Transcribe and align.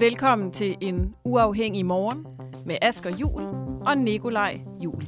Velkommen 0.00 0.52
til 0.52 0.76
en 0.80 1.14
uafhængig 1.24 1.86
morgen 1.86 2.26
med 2.66 2.76
Asger 2.82 3.10
Jul 3.10 3.42
og 3.86 3.98
Nikolaj 3.98 4.60
Jul. 4.84 5.02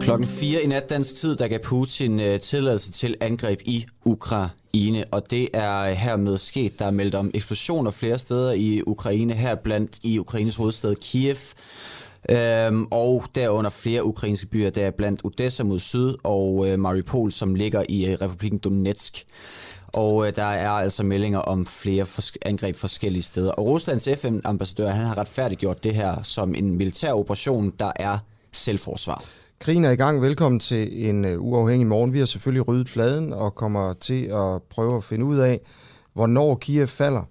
Klokken 0.00 0.28
4 0.28 0.62
i 0.62 0.66
nat 0.66 0.90
dansk 0.90 1.14
tid, 1.14 1.36
der 1.36 1.48
gav 1.48 1.58
Putin 1.58 2.20
øh, 2.20 2.40
tilladelse 2.40 2.92
til 2.92 3.16
angreb 3.20 3.60
i 3.64 3.86
Ukraine, 4.04 5.04
og 5.10 5.30
det 5.30 5.48
er 5.54 5.78
øh, 5.78 5.92
hermed 5.92 6.38
sket. 6.38 6.78
Der 6.78 6.84
er 6.84 6.90
meldt 6.90 7.14
om 7.14 7.30
eksplosioner 7.34 7.90
flere 7.90 8.18
steder 8.18 8.52
i 8.52 8.82
Ukraine, 8.86 9.32
her 9.32 9.54
blandt 9.54 9.98
i 10.02 10.18
Ukraines 10.18 10.56
hovedstad 10.56 10.94
Kiev. 10.94 11.36
Øhm, 12.30 12.86
og 12.90 13.24
derunder 13.34 13.70
flere 13.70 14.04
ukrainske 14.04 14.46
byer, 14.46 14.70
der 14.70 14.86
er 14.86 14.90
blandt 14.90 15.20
Odessa 15.24 15.62
mod 15.62 15.78
syd 15.78 16.14
og 16.22 16.68
øh, 16.68 16.78
Mariupol, 16.78 17.32
som 17.32 17.54
ligger 17.54 17.84
i 17.88 18.06
øh, 18.06 18.20
republikken 18.20 18.58
Donetsk. 18.58 19.26
Og 19.92 20.26
øh, 20.26 20.36
der 20.36 20.44
er 20.44 20.70
altså 20.70 21.02
meldinger 21.02 21.38
om 21.38 21.66
flere 21.66 22.04
fors- 22.04 22.36
angreb 22.42 22.76
forskellige 22.76 23.22
steder. 23.22 23.52
Og 23.52 23.66
Ruslands 23.66 24.08
FN-ambassadør, 24.18 24.88
han 24.88 25.06
har 25.06 25.18
retfærdiggjort 25.18 25.84
det 25.84 25.94
her 25.94 26.22
som 26.22 26.54
en 26.54 26.76
militær 26.76 27.12
operation, 27.12 27.72
der 27.78 27.92
er 27.96 28.18
selvforsvar. 28.52 29.24
Krigen 29.58 29.84
er 29.84 29.90
i 29.90 29.96
gang. 29.96 30.22
Velkommen 30.22 30.60
til 30.60 31.08
en 31.08 31.24
øh, 31.24 31.42
uafhængig 31.42 31.86
morgen. 31.86 32.12
Vi 32.12 32.18
har 32.18 32.26
selvfølgelig 32.26 32.68
ryddet 32.68 32.88
fladen 32.88 33.32
og 33.32 33.54
kommer 33.54 33.92
til 33.92 34.24
at 34.24 34.62
prøve 34.70 34.96
at 34.96 35.04
finde 35.04 35.24
ud 35.24 35.38
af, 35.38 35.60
hvornår 36.14 36.54
Kiev 36.54 36.86
falder, 36.86 37.22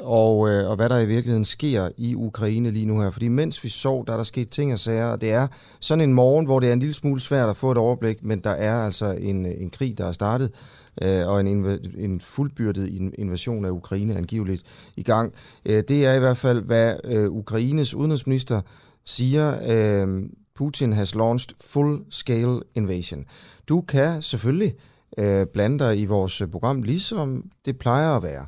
og, 0.00 0.48
øh, 0.48 0.70
og 0.70 0.76
hvad 0.76 0.88
der 0.88 0.98
i 0.98 1.06
virkeligheden 1.06 1.44
sker 1.44 1.88
i 1.96 2.14
Ukraine 2.14 2.70
lige 2.70 2.86
nu 2.86 3.00
her. 3.00 3.10
Fordi 3.10 3.28
mens 3.28 3.64
vi 3.64 3.68
sov, 3.68 4.06
der 4.06 4.12
er 4.12 4.16
der 4.16 4.24
sket 4.24 4.50
ting 4.50 4.72
og 4.72 4.78
sager, 4.78 5.06
og 5.06 5.20
det 5.20 5.32
er 5.32 5.46
sådan 5.80 6.04
en 6.08 6.14
morgen, 6.14 6.46
hvor 6.46 6.60
det 6.60 6.68
er 6.68 6.72
en 6.72 6.78
lille 6.78 6.94
smule 6.94 7.20
svært 7.20 7.48
at 7.48 7.56
få 7.56 7.72
et 7.72 7.78
overblik, 7.78 8.22
men 8.22 8.40
der 8.40 8.50
er 8.50 8.84
altså 8.84 9.16
en, 9.20 9.46
øh, 9.46 9.52
en 9.58 9.70
krig, 9.70 9.98
der 9.98 10.06
er 10.06 10.12
startet, 10.12 10.50
øh, 11.02 11.28
og 11.28 11.40
en, 11.40 11.64
inv- 11.64 12.00
en 12.00 12.20
fuldbyrdet 12.20 13.12
invasion 13.18 13.64
af 13.64 13.70
Ukraine 13.70 14.16
angiveligt 14.16 14.62
i 14.96 15.02
gang. 15.02 15.32
Øh, 15.66 15.82
det 15.88 16.06
er 16.06 16.14
i 16.14 16.18
hvert 16.18 16.36
fald, 16.36 16.62
hvad 16.62 16.94
øh, 17.04 17.30
Ukraines 17.30 17.94
udenrigsminister 17.94 18.60
siger... 19.04 19.54
Øh, 19.68 20.22
Putin 20.54 20.92
has 20.92 21.14
launched 21.14 21.56
full-scale 21.60 22.60
invasion. 22.74 23.24
Du 23.68 23.80
kan 23.80 24.22
selvfølgelig 24.22 24.74
øh, 25.18 25.46
blande 25.52 25.78
dig 25.78 26.00
i 26.00 26.04
vores 26.04 26.42
program, 26.52 26.82
ligesom 26.82 27.44
det 27.64 27.78
plejer 27.78 28.16
at 28.16 28.22
være. 28.22 28.46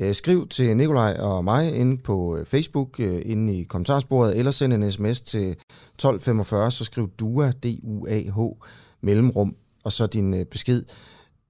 Øh, 0.00 0.14
skriv 0.14 0.48
til 0.48 0.76
Nikolaj 0.76 1.16
og 1.20 1.44
mig 1.44 1.76
inde 1.76 1.98
på 1.98 2.36
øh, 2.36 2.46
Facebook, 2.46 3.00
øh, 3.00 3.22
inde 3.24 3.58
i 3.58 3.62
kommentarsporet, 3.62 4.38
eller 4.38 4.50
send 4.50 4.72
en 4.72 4.90
sms 4.90 5.20
til 5.20 5.50
1245, 5.50 6.70
så 6.70 6.84
skriv 6.84 7.08
DUA, 7.08 7.50
D-U-A-H, 7.50 8.38
mellemrum, 9.00 9.56
og 9.84 9.92
så 9.92 10.06
din 10.06 10.46
besked. 10.50 10.82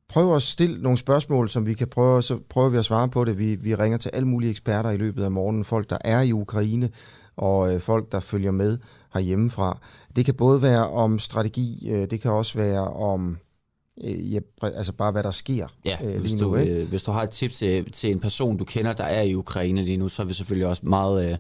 Prøv 0.09 0.37
at 0.37 0.43
stille 0.43 0.83
nogle 0.83 0.99
spørgsmål, 0.99 1.49
som 1.49 1.67
vi 1.67 1.75
kan 1.75 1.89
prøve, 1.89 2.23
så 2.23 2.39
prøver 2.49 2.69
vi 2.69 2.79
at 2.79 2.85
svare 2.85 3.09
på 3.09 3.25
det. 3.25 3.39
Vi, 3.39 3.55
vi 3.55 3.75
ringer 3.75 3.99
til 3.99 4.11
alle 4.13 4.29
mulige 4.29 4.51
eksperter 4.51 4.91
i 4.91 4.97
løbet 4.97 5.25
af 5.25 5.31
morgenen, 5.31 5.65
folk 5.65 5.91
der 5.91 5.99
er 6.05 6.21
i 6.21 6.33
Ukraine, 6.33 6.91
og 7.37 7.83
folk 7.83 8.13
der 8.13 8.21
følger 8.21 8.51
med 8.51 8.79
herhjemmefra. 9.15 9.79
Det 10.17 10.25
kan 10.25 10.35
både 10.35 10.63
være 10.63 10.89
om 10.89 11.19
strategi, 11.19 11.89
det 12.11 12.21
kan 12.21 12.31
også 12.31 12.59
være 12.59 12.89
om 12.89 13.37
øh, 14.05 14.33
ja, 14.35 14.39
altså 14.63 14.93
bare 14.93 15.13
hvad 15.13 15.23
der 15.23 15.31
sker 15.31 15.67
Ja, 15.85 15.99
øh, 16.05 16.21
hvis, 16.21 16.31
lige 16.31 16.45
du, 16.45 16.51
nu. 16.51 16.57
Ikke? 16.57 16.75
øh, 16.75 16.89
hvis 16.89 17.03
du 17.03 17.11
har 17.11 17.23
et 17.23 17.31
tip 17.31 17.53
til, 17.53 17.93
til 17.93 18.11
en 18.11 18.21
person, 18.21 18.57
du 18.57 18.65
kender, 18.65 18.93
der 18.93 19.05
er 19.05 19.23
i 19.23 19.35
Ukraine 19.35 19.83
lige 19.83 19.97
nu, 19.97 20.09
så 20.09 20.23
er 20.23 20.27
vi 20.27 20.35
selvfølgelig 20.35 20.67
også 20.69 20.87
meget, 20.87 21.31
øh, 21.33 21.37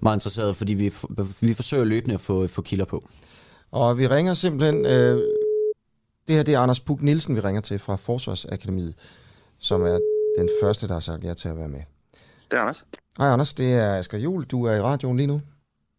meget 0.00 0.16
interesserede, 0.16 0.54
fordi 0.54 0.74
vi, 0.74 0.92
vi 1.40 1.54
forsøger 1.54 1.84
løbende 1.84 2.14
at 2.14 2.20
få, 2.20 2.46
få 2.46 2.62
kilder 2.62 2.84
på. 2.84 3.08
Og 3.70 3.98
vi 3.98 4.06
ringer 4.06 4.34
simpelthen... 4.34 4.86
Øh, 4.86 5.22
det 6.28 6.34
her 6.36 6.42
det 6.42 6.54
er 6.54 6.60
Anders 6.60 6.80
Puk 6.80 7.02
Nielsen, 7.02 7.36
vi 7.36 7.40
ringer 7.40 7.60
til 7.60 7.78
fra 7.78 7.96
Forsvarsakademiet, 7.96 8.94
som 9.60 9.82
er 9.82 9.98
den 10.38 10.48
første, 10.62 10.88
der 10.88 10.92
har 10.92 11.00
sagt 11.00 11.24
ja 11.24 11.34
til 11.34 11.48
at 11.48 11.58
være 11.58 11.68
med. 11.68 11.80
Det 12.50 12.56
er 12.56 12.60
Anders. 12.60 12.84
Hej 13.18 13.28
Anders, 13.28 13.54
det 13.54 13.74
er 13.74 13.94
Asger 13.94 14.18
Jul. 14.18 14.44
Du 14.44 14.64
er 14.64 14.74
i 14.74 14.80
radioen 14.80 15.16
lige 15.16 15.26
nu. 15.26 15.40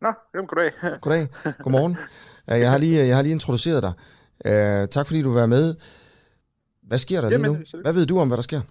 Nå, 0.02 0.08
jamen 0.36 0.48
goddag. 0.48 0.72
Goddag. 1.02 1.28
Godmorgen. 1.64 1.98
Øh, 2.52 2.60
Jeg 2.60 2.72
har 2.72 2.78
lige, 2.78 3.06
jeg 3.08 3.16
har 3.16 3.22
lige 3.24 3.32
introduceret 3.32 3.84
dig. 3.84 3.92
Uh, 4.46 4.88
tak 4.92 5.08
fordi 5.08 5.22
du 5.22 5.34
var 5.34 5.46
med. 5.46 5.76
Hvad 6.82 6.98
sker 6.98 7.22
der 7.22 7.30
lige 7.30 7.40
Jamen, 7.40 7.52
nu? 7.52 7.58
selvfølgelig. 7.58 7.86
Hvad 7.86 7.94
ved 7.94 8.06
du 8.06 8.20
om, 8.20 8.28
hvad 8.28 8.38
der 8.38 8.44
sker? 8.44 8.62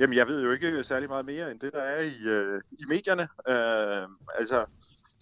Jamen, 0.00 0.16
jeg 0.16 0.26
ved 0.26 0.42
jo 0.42 0.50
ikke 0.50 0.84
særlig 0.84 1.08
meget 1.08 1.26
mere 1.26 1.50
end 1.50 1.60
det, 1.60 1.70
der 1.72 1.80
er 1.80 2.00
i, 2.00 2.22
øh, 2.24 2.60
i 2.72 2.84
medierne. 2.88 3.22
Øh, 3.22 4.08
altså, 4.38 4.64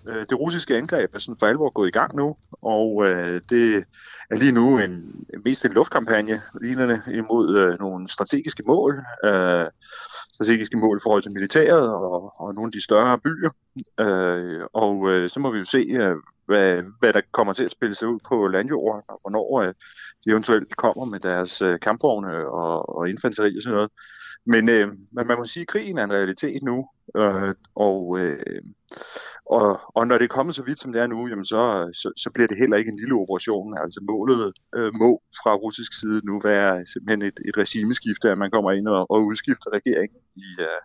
øh, 0.08 0.26
det 0.28 0.40
russiske 0.40 0.76
angreb 0.76 1.14
er 1.14 1.18
sådan 1.18 1.36
for 1.38 1.46
alvor 1.46 1.70
gået 1.70 1.88
i 1.88 1.90
gang 1.90 2.16
nu, 2.16 2.36
og 2.62 3.06
øh, 3.06 3.40
det 3.50 3.84
er 4.30 4.36
lige 4.36 4.52
nu 4.52 4.78
en, 4.78 5.24
mest 5.44 5.64
en 5.64 5.72
luftkampagne, 5.72 6.40
lignende 6.60 7.02
imod 7.14 7.56
øh, 7.56 7.78
nogle 7.78 8.08
strategiske 8.08 8.62
mål. 8.66 9.04
Øh, 9.24 9.66
strategiske 10.32 10.76
mål 10.76 10.96
i 10.96 11.00
forhold 11.02 11.22
til 11.22 11.32
militæret 11.32 11.88
og, 11.88 12.40
og 12.40 12.54
nogle 12.54 12.68
af 12.68 12.72
de 12.72 12.84
større 12.84 13.18
byer. 13.18 13.50
Øh, 14.00 14.66
og 14.72 15.10
øh, 15.10 15.28
så 15.28 15.40
må 15.40 15.50
vi 15.50 15.58
jo 15.58 15.64
se, 15.64 15.78
øh, 15.78 16.16
hvad, 16.50 16.82
hvad 17.00 17.12
der 17.12 17.20
kommer 17.32 17.52
til 17.52 17.64
at 17.64 17.70
spille 17.70 17.94
sig 17.94 18.08
ud 18.08 18.18
på 18.28 18.48
landjorden, 18.48 19.02
og 19.08 19.18
hvornår 19.22 19.60
øh, 19.62 19.74
de 20.24 20.30
eventuelt 20.30 20.76
kommer 20.76 21.04
med 21.04 21.20
deres 21.20 21.62
øh, 21.62 21.80
kampvogne 21.80 22.32
og, 22.60 22.96
og 22.96 23.08
infanteri 23.08 23.56
og 23.56 23.62
sådan 23.62 23.76
noget. 23.76 23.90
Men, 24.46 24.68
øh, 24.68 24.88
men 25.14 25.26
man 25.26 25.38
må 25.38 25.44
sige, 25.44 25.62
at 25.62 25.68
krigen 25.68 25.98
er 25.98 26.04
en 26.04 26.12
realitet 26.12 26.62
nu, 26.62 26.88
øh, 27.16 27.54
og, 27.74 28.18
øh, 28.18 28.62
og, 29.46 29.80
og 29.96 30.06
når 30.06 30.18
det 30.18 30.24
er 30.24 30.36
kommet 30.36 30.54
så 30.54 30.62
vidt, 30.62 30.80
som 30.80 30.92
det 30.92 31.02
er 31.02 31.06
nu, 31.06 31.28
jamen 31.28 31.44
så, 31.44 31.90
så, 31.92 32.12
så 32.22 32.30
bliver 32.34 32.48
det 32.48 32.58
heller 32.58 32.76
ikke 32.76 32.92
en 32.92 33.00
lille 33.02 33.14
operation. 33.14 33.78
Altså 33.78 34.00
målet 34.10 34.52
øh, 34.76 34.92
må 34.94 35.22
fra 35.42 35.54
russisk 35.54 35.92
side 36.00 36.20
nu 36.24 36.40
være 36.44 36.86
simpelthen 36.86 37.22
et, 37.22 37.38
et 37.48 37.56
regimeskifte, 37.62 38.30
at 38.30 38.38
man 38.38 38.50
kommer 38.50 38.70
ind 38.72 38.88
og, 38.88 39.10
og 39.10 39.18
udskifter 39.26 39.68
regeringen 39.78 40.20
i, 40.36 40.48
øh, 40.60 40.80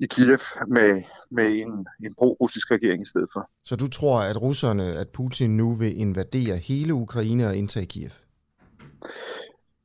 i 0.00 0.06
Kiev 0.06 0.38
med, 0.68 1.02
med 1.30 1.52
en, 1.52 1.86
en 2.04 2.14
pro-russisk 2.18 2.70
regering 2.70 3.02
i 3.02 3.04
stedet 3.04 3.28
for. 3.32 3.50
Så 3.64 3.76
du 3.76 3.88
tror, 3.88 4.20
at 4.20 4.42
russerne, 4.42 4.84
at 4.84 5.08
Putin 5.08 5.56
nu 5.56 5.74
vil 5.74 6.00
invadere 6.00 6.56
hele 6.56 6.94
Ukraine 6.94 7.46
og 7.46 7.56
indtage 7.56 7.86
Kiev? 7.86 8.10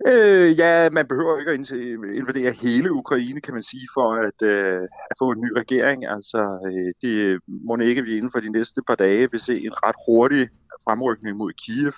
Øh, 0.07 0.59
ja, 0.59 0.89
man 0.89 1.07
behøver 1.07 1.39
ikke 1.39 1.51
at 1.51 1.71
invadere 2.15 2.51
hele 2.51 2.91
Ukraine, 2.91 3.41
kan 3.41 3.53
man 3.53 3.63
sige, 3.63 3.87
for 3.93 4.13
at, 4.13 4.41
øh, 4.41 4.81
at 4.81 5.15
få 5.19 5.31
en 5.31 5.41
ny 5.41 5.51
regering. 5.57 6.05
Altså, 6.05 6.41
øh, 6.67 6.93
det 7.01 7.39
må 7.47 7.77
ikke 7.77 8.03
vi 8.03 8.17
inden 8.17 8.31
for 8.31 8.39
de 8.39 8.51
næste 8.51 8.81
par 8.87 8.95
dage 8.95 9.31
vil 9.31 9.39
se 9.39 9.65
en 9.65 9.73
ret 9.85 9.95
hurtig 10.07 10.49
fremrykning 10.83 11.37
mod 11.37 11.51
Kiev. 11.53 11.93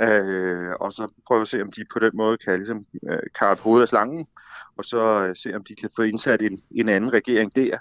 Øh, 0.00 0.72
og 0.80 0.92
så 0.92 1.08
prøve 1.26 1.42
at 1.42 1.48
se, 1.48 1.62
om 1.62 1.72
de 1.72 1.84
på 1.92 1.98
den 1.98 2.10
måde 2.14 2.36
kan 2.36 2.58
ligesom, 2.58 2.82
øh, 3.10 3.18
karpe 3.38 3.62
hovedet 3.62 3.82
af 3.82 3.88
slangen, 3.88 4.26
og 4.76 4.84
så 4.84 5.24
øh, 5.24 5.36
se, 5.36 5.54
om 5.54 5.64
de 5.64 5.74
kan 5.74 5.90
få 5.96 6.02
indsat 6.02 6.42
en, 6.42 6.60
en 6.70 6.88
anden 6.88 7.12
regering 7.12 7.56
der. 7.56 7.78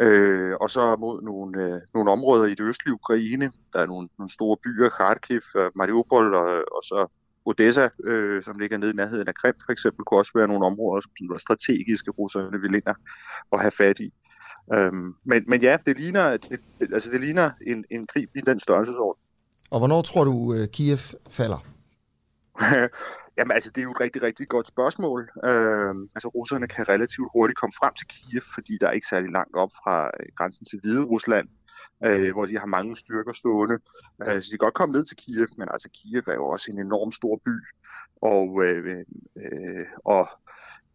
Øh, 0.00 0.54
og 0.60 0.70
så 0.70 0.96
mod 0.96 1.22
nogle, 1.22 1.62
øh, 1.62 1.80
nogle 1.94 2.10
områder 2.10 2.44
i 2.44 2.54
det 2.54 2.60
østlige 2.60 2.94
Ukraine. 2.94 3.52
Der 3.72 3.78
er 3.78 3.86
nogle, 3.86 4.08
nogle 4.18 4.30
store 4.32 4.56
byer, 4.64 4.88
Kharkiv, 4.88 5.40
øh, 5.56 5.70
Mariupol 5.74 6.34
og, 6.34 6.46
og 6.76 6.82
så 6.82 7.06
Odessa, 7.44 7.88
øh, 8.04 8.42
som 8.42 8.58
ligger 8.58 8.78
nede 8.78 8.90
i 8.90 8.94
nærheden 8.94 9.28
af 9.28 9.34
Krim 9.34 9.54
for 9.66 9.72
eksempel, 9.72 10.04
kunne 10.04 10.20
også 10.20 10.32
være 10.34 10.48
nogle 10.48 10.66
områder, 10.66 11.00
som 11.00 11.28
var 11.30 11.36
strategiske 11.36 12.10
russerne 12.10 12.60
vil 12.60 12.74
ind 12.74 12.96
og 13.50 13.60
have 13.60 13.70
fat 13.70 14.00
i. 14.00 14.12
Øhm, 14.74 15.14
men, 15.24 15.44
men 15.48 15.62
ja, 15.62 15.76
det 15.86 15.98
ligner, 15.98 16.36
det, 16.36 16.60
altså 16.80 17.10
det 17.10 17.20
ligner 17.20 17.50
en, 17.66 17.84
en 17.90 18.06
krig 18.06 18.28
i 18.34 18.40
den 18.40 18.60
størrelsesorden. 18.60 19.22
Og 19.72 19.78
hvornår 19.78 20.02
tror 20.02 20.24
du, 20.24 20.54
øh, 20.54 20.68
Kiev 20.68 20.98
falder? 21.30 21.60
Jamen 23.36 23.52
altså, 23.56 23.70
det 23.70 23.80
er 23.80 23.82
jo 23.82 23.90
et 23.90 24.00
rigtig, 24.00 24.22
rigtig 24.22 24.48
godt 24.48 24.66
spørgsmål. 24.66 25.20
Øh, 25.44 25.94
altså, 26.14 26.28
russerne 26.28 26.68
kan 26.68 26.88
relativt 26.88 27.28
hurtigt 27.34 27.58
komme 27.58 27.72
frem 27.80 27.94
til 27.94 28.06
Kiev, 28.06 28.42
fordi 28.54 28.78
der 28.80 28.86
er 28.88 28.92
ikke 28.92 29.06
særlig 29.06 29.30
langt 29.30 29.56
op 29.56 29.70
fra 29.84 30.06
øh, 30.06 30.26
grænsen 30.36 30.64
til 30.66 30.80
Hvide 30.80 31.02
Rusland, 31.02 31.48
øh, 32.04 32.32
hvor 32.32 32.46
de 32.46 32.58
har 32.58 32.66
mange 32.66 32.96
styrker 32.96 33.32
stående. 33.32 33.78
Øh, 34.22 34.42
så 34.42 34.46
de 34.46 34.50
kan 34.50 34.66
godt 34.66 34.74
komme 34.74 34.92
ned 34.92 35.04
til 35.04 35.16
Kiev, 35.16 35.48
men 35.58 35.68
altså, 35.70 35.88
Kiev 35.96 36.22
er 36.26 36.34
jo 36.34 36.46
også 36.46 36.66
en 36.70 36.80
enorm 36.80 37.12
stor 37.12 37.40
by, 37.46 37.56
og, 38.22 38.64
øh, 38.64 39.04
øh, 39.36 39.86
og 40.04 40.28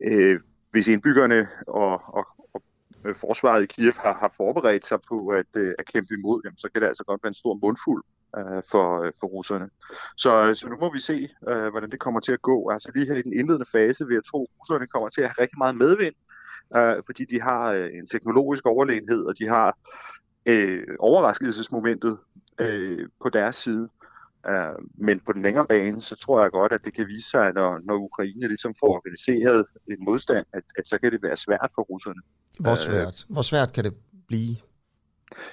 øh, 0.04 0.40
hvis 0.72 0.88
indbyggerne 0.88 1.48
og, 1.68 2.02
og, 2.18 2.26
og 2.54 2.62
øh, 3.06 3.16
forsvaret 3.16 3.64
i 3.64 3.66
Kiev 3.66 3.94
har, 4.06 4.14
har 4.14 4.34
forberedt 4.38 4.86
sig 4.86 5.00
på 5.10 5.28
at, 5.28 5.52
øh, 5.56 5.74
at 5.80 5.86
kæmpe 5.86 6.14
imod, 6.14 6.42
jamen, 6.44 6.58
så 6.58 6.70
kan 6.74 6.82
det 6.82 6.88
altså 6.88 7.04
godt 7.04 7.24
være 7.24 7.34
en 7.36 7.44
stor 7.44 7.54
mundfuld 7.64 8.04
øh, 8.04 8.17
øh, 8.38 8.64
for 9.20 9.28
russerne. 9.28 9.70
Så, 10.18 10.54
så 10.54 10.70
nu 10.70 10.76
må 10.80 10.94
vi 10.94 11.00
se, 11.00 11.30
øh, 11.50 11.68
hvordan 11.68 11.92
det 11.92 12.00
kommer 12.00 12.20
til 12.20 12.32
at 12.32 12.42
gå. 12.42 12.70
Altså 12.70 12.92
lige 12.96 13.06
her 13.06 13.16
i 13.16 13.22
den 13.22 13.34
indledende 13.34 13.66
fase 13.72 14.06
vil 14.08 14.14
jeg 14.14 14.24
tro, 14.32 14.44
at 14.44 14.60
russerne 14.60 14.88
kommer 14.88 15.10
til 15.10 15.22
at 15.22 15.28
have 15.28 15.42
rigtig 15.44 15.58
meget 15.58 15.78
medvind, 15.78 16.16
øh, 16.76 17.04
fordi 17.06 17.26
de 17.26 17.42
har 17.42 17.72
øh, 17.72 17.90
en 17.94 18.08
teknologisk 18.08 18.66
overlegenhed, 18.66 19.26
og 19.26 19.40
de 19.40 19.48
har 19.48 19.78
øh, 20.46 20.84
overraskelsesmomentet 21.00 22.18
øh, 22.60 23.10
på 23.24 23.30
deres 23.30 23.56
side. 23.56 23.90
Uh, 24.50 24.86
men 24.98 25.20
på 25.26 25.34
den 25.34 25.42
længere 25.42 25.66
bane, 25.68 26.02
så 26.02 26.16
tror 26.16 26.42
jeg 26.42 26.52
godt, 26.52 26.72
at 26.72 26.86
det 26.86 26.94
kan 26.94 27.08
vise 27.08 27.30
sig, 27.30 27.54
når, 27.54 27.80
når 27.84 27.96
Ukraine 27.96 28.48
ligesom 28.48 28.74
får 28.80 28.88
organiseret 28.88 29.66
en 29.90 30.06
modstand, 30.06 30.46
at, 30.54 30.64
at 30.78 30.88
så 30.88 30.98
kan 30.98 31.12
det 31.12 31.24
være 31.24 31.36
svært 31.36 31.70
for 31.76 31.82
russerne. 31.82 32.22
Hvor 32.60 32.76
svært, 32.76 33.26
Hvor 33.30 33.42
svært 33.42 33.74
kan 33.74 33.84
det 33.84 33.94
blive? 34.28 34.56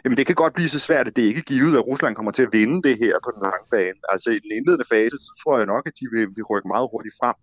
Jamen 0.05 0.17
det 0.17 0.27
kan 0.27 0.35
godt 0.35 0.55
blive 0.55 0.69
så 0.69 0.79
svært, 0.79 1.09
at 1.09 1.17
det 1.17 1.23
ikke 1.23 1.39
er 1.39 1.51
givet, 1.55 1.77
at 1.77 1.87
Rusland 1.87 2.17
kommer 2.17 2.33
til 2.33 2.43
at 2.43 2.53
vinde 2.53 2.83
det 2.89 2.99
her 2.99 3.15
på 3.25 3.31
den 3.35 3.43
lange 3.43 3.67
bane. 3.71 3.99
Altså 4.09 4.31
i 4.31 4.39
den 4.39 4.51
indledende 4.53 4.85
fase, 4.91 5.17
så 5.27 5.41
tror 5.43 5.57
jeg 5.57 5.67
nok, 5.67 5.87
at 5.87 5.93
de 6.01 6.07
vil, 6.13 6.29
vil 6.37 6.45
rykke 6.45 6.69
meget 6.69 6.89
hurtigt 6.93 7.15
frem. 7.21 7.35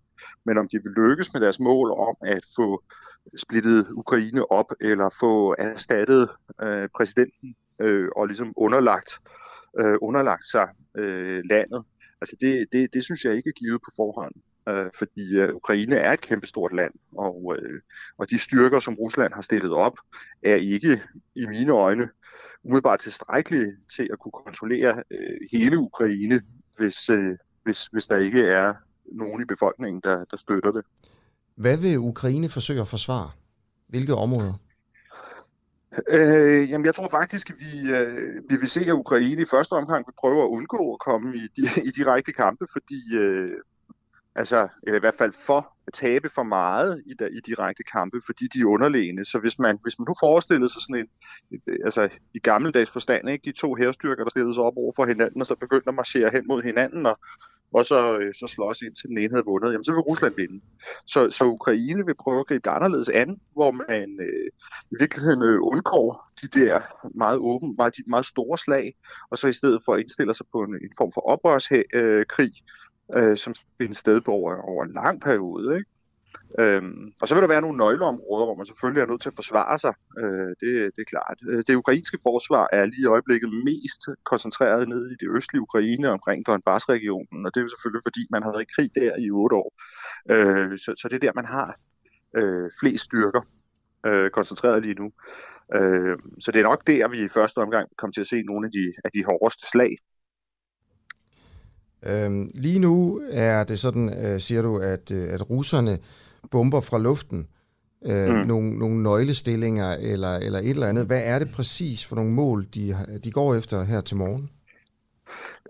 Men 0.46 0.58
om 0.58 0.68
de 0.68 0.78
vil 0.84 0.92
lykkes 0.92 1.32
med 1.32 1.40
deres 1.40 1.60
mål 1.60 1.90
om 1.90 2.16
at 2.22 2.44
få 2.56 2.82
splittet 3.36 3.86
Ukraine 3.90 4.50
op, 4.50 4.70
eller 4.80 5.08
få 5.20 5.54
erstattet 5.58 6.28
øh, 6.62 6.88
præsidenten 6.96 7.54
øh, 7.80 8.08
og 8.16 8.26
ligesom 8.26 8.52
underlagt, 8.56 9.10
øh, 9.80 9.96
underlagt 10.02 10.46
sig 10.46 10.68
øh, 10.96 11.42
landet, 11.50 11.84
altså 12.20 12.36
det, 12.40 12.66
det, 12.72 12.94
det 12.94 13.04
synes 13.04 13.24
jeg 13.24 13.34
ikke 13.36 13.48
er 13.48 13.60
givet 13.62 13.80
på 13.80 13.90
forhånd 13.96 14.34
øh, 14.68 14.90
fordi 14.98 15.36
øh, 15.36 15.54
Ukraine 15.54 15.96
er 15.96 16.12
et 16.12 16.20
kæmpestort 16.20 16.74
land, 16.74 16.92
og, 17.16 17.56
øh, 17.58 17.80
og 18.18 18.30
de 18.30 18.38
styrker, 18.38 18.78
som 18.78 18.94
Rusland 18.94 19.32
har 19.32 19.40
stillet 19.40 19.72
op, 19.72 19.96
er 20.42 20.54
ikke 20.54 21.02
i 21.34 21.46
mine 21.46 21.72
øjne 21.72 22.08
umiddelbart 22.64 23.00
tilstrækkelige 23.00 23.72
til 23.96 24.08
at 24.12 24.18
kunne 24.18 24.32
kontrollere 24.32 25.02
øh, 25.10 25.38
hele 25.52 25.78
Ukraine, 25.78 26.42
hvis, 26.76 27.10
øh, 27.10 27.36
hvis, 27.64 27.86
hvis 27.86 28.06
der 28.06 28.16
ikke 28.16 28.40
er 28.40 28.74
nogen 29.12 29.42
i 29.42 29.44
befolkningen, 29.44 30.00
der, 30.04 30.24
der 30.24 30.36
støtter 30.36 30.72
det. 30.72 30.84
Hvad 31.54 31.78
vil 31.78 31.98
Ukraine 31.98 32.48
forsøge 32.48 32.80
at 32.80 32.88
forsvare? 32.88 33.30
Hvilke 33.88 34.14
områder? 34.14 34.54
Øh, 36.08 36.70
jamen, 36.70 36.84
jeg 36.86 36.94
tror 36.94 37.08
faktisk, 37.08 37.50
at 37.50 37.56
vi, 37.58 37.90
øh, 37.90 38.42
vi 38.50 38.56
vil 38.56 38.68
se, 38.68 38.80
at 38.80 38.92
Ukraine 38.92 39.42
i 39.42 39.46
første 39.50 39.72
omgang 39.72 40.06
vil 40.06 40.14
prøve 40.18 40.42
at 40.42 40.48
undgå 40.48 40.92
at 40.92 41.00
komme 41.00 41.36
i, 41.36 41.48
i 41.88 41.90
direkte 41.90 42.32
kampe, 42.32 42.66
fordi 42.72 43.16
øh, 43.16 43.50
altså, 44.36 44.68
eller 44.82 44.96
i 44.96 45.00
hvert 45.00 45.14
fald 45.14 45.32
for 45.32 45.76
at 45.86 45.92
tabe 45.92 46.30
for 46.34 46.42
meget 46.42 47.02
i, 47.06 47.14
der, 47.18 47.26
i 47.26 47.40
direkte 47.46 47.82
kampe, 47.82 48.20
fordi 48.26 48.44
de 48.54 48.60
er 48.60 48.66
underlegne. 48.66 49.24
Så 49.24 49.38
hvis 49.38 49.58
man, 49.58 49.78
hvis 49.82 49.98
man 49.98 50.06
nu 50.08 50.14
forestillede 50.20 50.72
sig 50.72 50.82
sådan 50.82 50.96
en, 50.96 51.08
altså 51.84 52.08
i 52.34 52.38
gammeldags 52.38 52.90
forstand, 52.90 53.30
ikke, 53.30 53.44
de 53.44 53.58
to 53.58 53.74
herstyrker, 53.74 54.24
der 54.24 54.30
stillede 54.30 54.54
sig 54.54 54.64
op 54.64 54.76
over 54.76 54.92
for 54.96 55.06
hinanden, 55.06 55.40
og 55.40 55.46
så 55.46 55.54
begyndte 55.54 55.88
at 55.88 55.94
marchere 55.94 56.30
hen 56.30 56.46
mod 56.48 56.62
hinanden, 56.62 57.06
og, 57.06 57.18
og 57.74 57.86
så, 57.86 58.18
øh, 58.18 58.34
så 58.34 58.46
slås 58.46 58.82
ind 58.82 58.94
til 58.94 59.08
den 59.08 59.18
ene 59.18 59.30
havde 59.34 59.44
vundet, 59.44 59.72
jamen 59.72 59.84
så 59.84 59.92
vil 59.92 60.00
Rusland 60.00 60.34
vinde. 60.36 60.64
Så, 61.06 61.30
så 61.30 61.44
Ukraine 61.44 62.06
vil 62.06 62.14
prøve 62.14 62.40
at 62.40 62.46
gribe 62.46 62.62
det 62.64 62.76
anderledes 62.76 63.08
an, 63.08 63.40
hvor 63.52 63.70
man 63.70 64.08
øh, 64.20 64.48
i 64.92 64.94
virkeligheden 65.00 65.42
øh, 65.42 65.58
undgår 65.62 66.30
de 66.42 66.48
der 66.60 66.80
meget 67.14 67.38
åbne, 67.38 67.74
meget, 67.78 67.96
de 67.96 68.02
meget 68.06 68.26
store 68.26 68.58
slag, 68.58 68.94
og 69.30 69.38
så 69.38 69.48
i 69.48 69.52
stedet 69.52 69.80
for 69.84 69.96
indstiller 69.96 70.32
sig 70.32 70.46
på 70.52 70.58
en, 70.58 70.74
en 70.74 70.92
form 70.98 71.12
for 71.14 71.20
oprørskrig, 71.20 71.84
øh, 71.94 72.26
krig, 72.26 72.52
øh, 73.16 73.36
som 73.36 73.54
finder 73.78 73.94
sted 73.94 74.20
på 74.20 74.30
over, 74.30 74.56
over 74.56 74.84
en 74.84 74.92
lang 74.92 75.20
periode. 75.20 75.76
Ikke? 75.76 75.90
Øhm, 76.58 77.12
og 77.20 77.28
så 77.28 77.34
vil 77.34 77.42
der 77.42 77.48
være 77.48 77.60
nogle 77.60 77.76
nøgleområder, 77.76 78.44
hvor 78.46 78.54
man 78.54 78.66
selvfølgelig 78.66 79.02
er 79.02 79.06
nødt 79.06 79.22
til 79.22 79.28
at 79.28 79.34
forsvare 79.34 79.78
sig. 79.78 79.94
Øh, 80.18 80.50
det, 80.60 80.70
det 80.94 81.02
er 81.02 81.12
klart. 81.14 81.38
Øh, 81.48 81.62
det 81.66 81.74
ukrainske 81.74 82.18
forsvar 82.22 82.68
er 82.72 82.84
lige 82.84 83.02
i 83.02 83.12
øjeblikket 83.14 83.50
mest 83.64 84.00
koncentreret 84.24 84.88
nede 84.88 85.12
i 85.12 85.16
det 85.20 85.28
østlige 85.36 85.62
Ukraine 85.62 86.10
omkring 86.10 86.46
Donbass-regionen, 86.46 87.46
og 87.46 87.54
det 87.54 87.60
er 87.60 87.64
jo 87.64 87.68
selvfølgelig 87.68 88.02
fordi, 88.04 88.22
man 88.30 88.42
har 88.42 88.50
været 88.52 88.66
i 88.68 88.74
krig 88.76 88.90
der 88.94 89.12
i 89.18 89.30
otte 89.30 89.56
år. 89.56 89.70
Øh, 90.30 90.78
så, 90.78 90.94
så 91.00 91.08
det 91.08 91.14
er 91.14 91.26
der, 91.26 91.32
man 91.40 91.44
har 91.56 91.68
øh, 92.36 92.70
flest 92.80 93.04
styrker 93.04 93.42
øh, 94.06 94.30
koncentreret 94.30 94.82
lige 94.82 95.00
nu. 95.02 95.12
Øh, 95.74 96.16
så 96.40 96.52
det 96.52 96.60
er 96.60 96.70
nok 96.70 96.86
der, 96.86 97.08
vi 97.08 97.18
i 97.24 97.28
første 97.28 97.58
omgang 97.58 97.88
kommer 97.98 98.12
til 98.12 98.20
at 98.20 98.26
se 98.26 98.42
nogle 98.42 98.66
af 98.66 98.72
de, 98.72 98.92
af 99.04 99.10
de 99.14 99.24
hårdeste 99.24 99.66
slag. 99.66 99.92
Øhm, 102.06 102.50
lige 102.54 102.78
nu 102.78 103.22
er 103.30 103.64
det 103.64 103.78
sådan, 103.78 104.08
øh, 104.08 104.40
siger 104.40 104.62
du, 104.62 104.78
at, 104.78 105.10
øh, 105.10 105.34
at 105.34 105.50
russerne 105.50 105.98
bomber 106.50 106.80
fra 106.80 106.98
luften 106.98 107.46
øh, 108.06 108.28
mm. 108.28 108.46
nogle, 108.46 108.78
nogle 108.78 109.02
nøglestillinger 109.02 109.92
eller, 109.92 110.36
eller 110.36 110.58
et 110.58 110.70
eller 110.70 110.86
andet. 110.86 111.06
Hvad 111.06 111.22
er 111.24 111.38
det 111.38 111.52
præcis 111.52 112.06
for 112.06 112.16
nogle 112.16 112.30
mål, 112.30 112.66
de, 112.74 112.96
de 113.24 113.30
går 113.30 113.54
efter 113.54 113.84
her 113.84 114.00
til 114.00 114.16
morgen? 114.16 114.50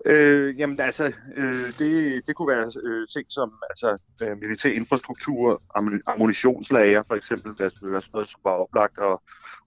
Øh, 0.05 0.59
jamen 0.59 0.79
altså, 0.79 1.11
øh, 1.35 1.73
det, 1.79 2.21
det 2.27 2.35
kunne 2.35 2.47
være 2.47 2.71
øh, 2.83 3.07
ting 3.07 3.25
som 3.29 3.53
altså, 3.69 3.97
øh, 4.21 4.37
militær 4.41 4.69
infrastruktur, 4.69 5.61
ammunitionslager 6.07 7.03
for 7.07 7.15
eksempel, 7.15 7.51
det 7.57 7.73
vil 7.81 7.91
være 7.91 8.01
sådan 8.01 8.11
noget, 8.13 8.27
som 8.27 8.39
var 8.43 8.51
oplagt 8.51 8.97
at, 8.97 9.17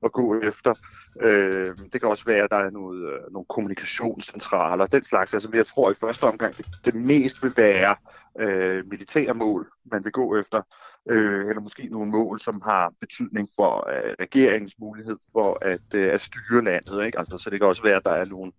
at 0.04 0.12
gå 0.12 0.40
efter. 0.40 0.74
Øh, 1.20 1.76
det 1.92 2.00
kan 2.00 2.10
også 2.10 2.24
være, 2.24 2.44
at 2.44 2.50
der 2.50 2.56
er 2.56 2.70
noget, 2.70 3.02
øh, 3.02 3.32
nogle 3.32 3.46
kommunikationscentraler, 3.48 4.86
den 4.86 5.04
slags. 5.04 5.34
Altså, 5.34 5.48
jeg 5.54 5.66
tror 5.66 5.90
i 5.90 5.94
første 5.94 6.24
omgang, 6.24 6.56
det, 6.56 6.66
det 6.84 6.94
mest 6.94 7.42
vil 7.42 7.52
være 7.56 7.96
øh, 8.40 8.84
militære 8.90 9.34
mål, 9.34 9.70
man 9.92 10.04
vil 10.04 10.12
gå 10.12 10.36
efter, 10.36 10.62
øh, 11.10 11.48
eller 11.48 11.60
måske 11.60 11.88
nogle 11.90 12.10
mål, 12.10 12.40
som 12.40 12.62
har 12.64 12.92
betydning 13.00 13.48
for 13.56 13.90
øh, 13.90 14.14
regeringens 14.20 14.74
mulighed 14.78 15.16
for 15.32 15.58
at, 15.62 15.94
øh, 15.94 16.12
at 16.12 16.20
styre 16.20 16.64
landet. 16.64 17.04
Ikke? 17.06 17.18
Altså, 17.18 17.38
så 17.38 17.50
det 17.50 17.60
kan 17.60 17.68
også 17.68 17.82
være, 17.82 17.96
at 17.96 18.04
der 18.04 18.12
er 18.12 18.24
nogle 18.24 18.52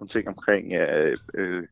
nogle 0.00 0.08
ting 0.08 0.28
omkring 0.28 0.72
øh, 0.72 1.16
øh, 1.34 1.62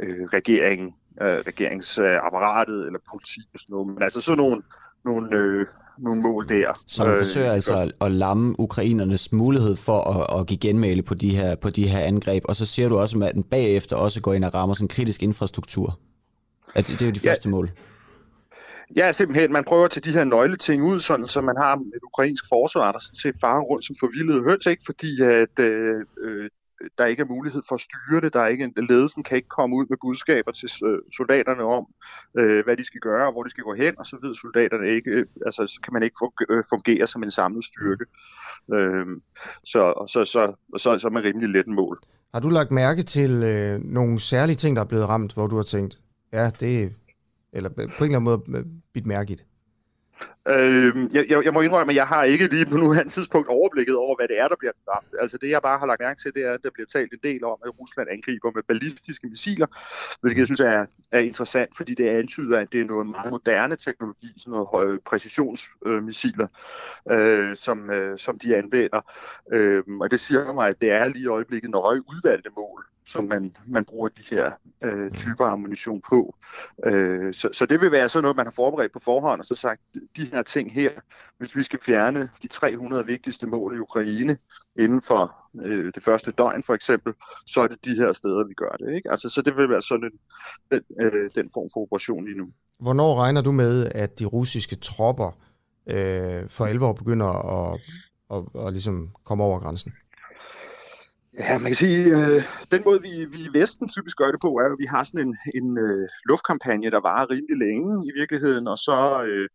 øh, 0.00 0.24
regeringen, 0.26 0.94
øh, 1.22 1.38
regeringsapparatet 1.46 2.86
eller 2.86 2.98
politik 3.12 3.44
og 3.54 3.60
sådan 3.60 3.72
noget. 3.72 3.86
Men 3.86 4.02
altså 4.02 4.20
sådan 4.20 4.38
nogle, 4.38 4.62
nogle, 5.04 5.36
øh, 5.36 5.66
nogle 5.98 6.22
mål 6.22 6.48
der. 6.48 6.82
Som 6.86 7.08
øh, 7.08 7.18
forsøger 7.18 7.52
altså 7.52 7.76
at, 7.76 7.92
at 8.00 8.12
lamme 8.12 8.54
ukrainernes 8.58 9.32
mulighed 9.32 9.76
for 9.76 10.00
at, 10.00 10.40
at 10.40 10.46
give 10.46 10.58
genmale 10.58 11.02
på 11.02 11.14
de, 11.14 11.36
her, 11.36 11.56
på 11.56 11.70
de 11.70 11.88
her 11.88 12.00
angreb. 12.00 12.42
Og 12.48 12.56
så 12.56 12.66
siger 12.66 12.88
du 12.88 12.98
også, 12.98 13.18
at 13.18 13.34
den 13.34 13.42
bagefter 13.42 13.96
også 13.96 14.20
går 14.20 14.34
ind 14.34 14.44
og 14.44 14.54
rammer 14.54 14.74
sådan 14.74 14.88
kritisk 14.88 15.22
infrastruktur. 15.22 15.98
At 16.74 16.86
det, 16.86 16.98
det 16.98 17.02
er 17.02 17.06
jo 17.06 17.12
de 17.12 17.20
ja. 17.24 17.30
første 17.30 17.48
mål. 17.48 17.70
Ja, 18.96 19.12
simpelthen. 19.12 19.52
Man 19.52 19.64
prøver 19.64 19.84
at 19.84 19.90
tage 19.90 20.10
de 20.10 20.12
her 20.12 20.24
nøgleting 20.24 20.84
ud, 20.84 20.98
sådan, 20.98 21.26
så 21.26 21.40
man 21.40 21.56
har 21.56 21.74
et 21.74 22.02
ukrainsk 22.02 22.44
forsvar, 22.48 22.92
der 22.92 22.98
ser 23.12 23.32
farer 23.40 23.60
rundt 23.60 23.84
som 23.84 23.96
forvildede 24.00 24.42
høns, 24.42 24.66
ikke? 24.66 24.82
fordi 24.86 25.22
at 25.22 25.58
øh, 25.58 26.04
øh 26.20 26.50
der 26.98 27.06
ikke 27.06 27.20
er 27.20 27.26
mulighed 27.26 27.62
for 27.68 27.74
at 27.74 27.80
styre 27.80 28.20
det. 28.20 28.32
Der 28.32 28.40
er 28.40 28.46
ikke, 28.46 28.72
ledelsen 28.88 29.22
kan 29.22 29.36
ikke 29.36 29.48
komme 29.48 29.76
ud 29.76 29.86
med 29.88 29.96
budskaber 30.00 30.52
til 30.52 30.68
øh, 30.84 30.98
soldaterne 31.16 31.62
om, 31.62 31.86
øh, 32.38 32.64
hvad 32.64 32.76
de 32.76 32.84
skal 32.84 33.00
gøre 33.00 33.26
og 33.26 33.32
hvor 33.32 33.42
de 33.42 33.50
skal 33.50 33.64
gå 33.64 33.74
hen, 33.74 33.94
og 33.98 34.06
så 34.06 34.16
ved 34.22 34.34
soldaterne 34.34 34.88
ikke, 34.96 35.10
øh, 35.10 35.26
altså 35.46 35.66
så 35.66 35.80
kan 35.84 35.92
man 35.92 36.02
ikke 36.02 36.16
øh, 36.50 36.64
fungere 36.68 37.06
som 37.06 37.22
en 37.22 37.30
samlet 37.30 37.64
styrke. 37.64 38.04
Øh, 38.74 39.06
så, 39.64 39.82
så, 40.12 40.24
så, 40.24 40.42
så, 40.76 40.98
så 40.98 41.06
er 41.06 41.10
man 41.10 41.24
rimelig 41.24 41.48
let 41.48 41.66
mål. 41.66 41.98
Har 42.34 42.40
du 42.40 42.48
lagt 42.48 42.70
mærke 42.70 43.02
til 43.02 43.30
øh, 43.30 43.80
nogle 43.84 44.20
særlige 44.20 44.56
ting, 44.56 44.76
der 44.76 44.82
er 44.82 44.86
blevet 44.86 45.08
ramt, 45.08 45.34
hvor 45.34 45.46
du 45.46 45.56
har 45.56 45.62
tænkt, 45.62 45.98
ja, 46.32 46.50
det 46.60 46.92
eller 47.52 47.70
på 47.70 47.80
en 47.80 47.88
eller 47.88 48.04
anden 48.04 48.24
måde 48.24 48.42
øh, 48.56 48.64
bidt 48.92 49.06
mærke 49.06 49.32
i 49.32 49.34
det? 49.34 49.44
Øh, 50.48 50.96
jeg, 51.12 51.24
jeg, 51.28 51.44
jeg 51.44 51.52
må 51.52 51.60
indrømme, 51.60 51.92
at 51.92 51.96
jeg 51.96 52.06
har 52.06 52.24
ikke 52.24 52.46
lige 52.46 52.66
på 52.66 52.76
nuværende 52.76 53.12
tidspunkt 53.12 53.48
overblikket 53.48 53.96
over, 53.96 54.16
hvad 54.16 54.28
det 54.28 54.40
er, 54.40 54.48
der 54.48 54.56
bliver 54.58 54.72
ramt. 54.88 55.14
Altså 55.20 55.38
det, 55.38 55.50
jeg 55.50 55.62
bare 55.62 55.78
har 55.78 55.86
lagt 55.86 56.00
mærke 56.00 56.20
til, 56.20 56.34
det 56.34 56.42
er, 56.44 56.52
at 56.52 56.60
der 56.62 56.70
bliver 56.70 56.86
talt 56.86 57.12
en 57.12 57.18
del 57.22 57.44
om, 57.44 57.58
at 57.66 57.80
Rusland 57.80 58.08
angriber 58.10 58.50
med 58.54 58.62
ballistiske 58.62 59.26
missiler, 59.26 59.66
hvilket 60.20 60.38
jeg 60.38 60.46
synes 60.46 60.60
er, 60.60 60.86
er 61.12 61.18
interessant, 61.18 61.76
fordi 61.76 61.94
det 61.94 62.08
antyder, 62.08 62.58
at 62.58 62.72
det 62.72 62.80
er 62.80 62.84
noget 62.84 63.06
meget 63.06 63.30
moderne 63.30 63.76
teknologi, 63.76 64.34
sådan 64.38 64.50
noget 64.50 64.68
høje 64.72 64.98
præcisionsmissiler, 65.06 66.46
øh, 67.10 67.56
som, 67.56 67.90
øh, 67.90 68.18
som 68.18 68.38
de 68.38 68.56
anvender. 68.56 69.00
Øh, 69.52 69.82
og 70.00 70.10
det 70.10 70.20
siger 70.20 70.52
mig, 70.52 70.68
at 70.68 70.80
det 70.80 70.90
er 70.90 71.08
lige 71.08 71.24
i 71.24 71.26
øjeblikket 71.26 71.70
nøje 71.70 72.02
udvalgte 72.08 72.50
mål, 72.56 72.86
som 73.08 73.24
man, 73.24 73.56
man 73.66 73.84
bruger 73.84 74.08
de 74.08 74.22
her 74.30 74.50
øh, 74.84 75.10
typer 75.12 75.46
ammunition 75.46 76.02
på. 76.10 76.34
Øh, 76.84 77.34
så, 77.34 77.48
så 77.52 77.66
det 77.66 77.80
vil 77.80 77.92
være 77.92 78.08
sådan 78.08 78.22
noget, 78.22 78.36
man 78.36 78.46
har 78.46 78.52
forberedt 78.52 78.92
på 78.92 79.00
forhånd, 79.04 79.40
og 79.40 79.46
så 79.46 79.54
sagt, 79.54 79.80
de 80.16 80.24
her 80.32 80.42
ting 80.42 80.72
her, 80.72 80.90
hvis 81.38 81.56
vi 81.56 81.62
skal 81.62 81.78
fjerne 81.82 82.30
de 82.42 82.48
300 82.48 83.06
vigtigste 83.06 83.46
mål 83.46 83.76
i 83.76 83.78
Ukraine 83.78 84.38
inden 84.78 85.02
for 85.02 85.36
øh, 85.64 85.92
det 85.94 86.02
første 86.02 86.30
døgn 86.30 86.62
for 86.62 86.74
eksempel, 86.74 87.12
så 87.46 87.60
er 87.60 87.66
det 87.66 87.84
de 87.84 87.94
her 87.94 88.12
steder, 88.12 88.46
vi 88.46 88.54
gør 88.54 88.70
det. 88.70 88.94
Ikke? 88.94 89.10
Altså, 89.10 89.28
så 89.28 89.42
det 89.42 89.56
vil 89.56 89.70
være 89.70 89.82
sådan 89.82 90.04
en, 90.04 90.18
den, 90.70 90.82
øh, 91.00 91.30
den 91.34 91.50
form 91.54 91.68
for 91.72 91.80
operation 91.80 92.24
lige 92.24 92.38
nu. 92.38 92.46
Hvornår 92.80 93.20
regner 93.22 93.42
du 93.42 93.52
med, 93.52 93.90
at 93.94 94.18
de 94.18 94.24
russiske 94.24 94.76
tropper 94.76 95.30
øh, 95.86 96.48
for 96.48 96.64
alvor 96.64 96.92
begynder 96.92 97.26
at, 97.26 97.80
at, 98.30 98.36
at, 98.36 98.66
at 98.66 98.72
ligesom 98.72 99.10
komme 99.24 99.44
over 99.44 99.60
grænsen? 99.60 99.92
Ja, 101.38 101.58
man 101.58 101.66
kan 101.66 101.74
sige, 101.74 102.04
øh, 102.16 102.42
den 102.70 102.82
måde, 102.84 103.02
vi, 103.02 103.24
vi 103.24 103.38
i 103.38 103.58
Vesten 103.58 103.88
typisk 103.88 104.16
gør 104.16 104.30
det 104.30 104.40
på, 104.40 104.48
er, 104.48 104.72
at 104.72 104.78
vi 104.78 104.84
har 104.84 105.02
sådan 105.02 105.26
en, 105.26 105.36
en 105.54 105.78
øh, 105.78 106.08
luftkampagne, 106.28 106.90
der 106.90 107.00
varer 107.00 107.30
rimelig 107.30 107.56
længe 107.56 108.06
i 108.08 108.12
virkeligheden, 108.18 108.68
og 108.68 108.78
så 108.78 109.24
øh, 109.28 109.48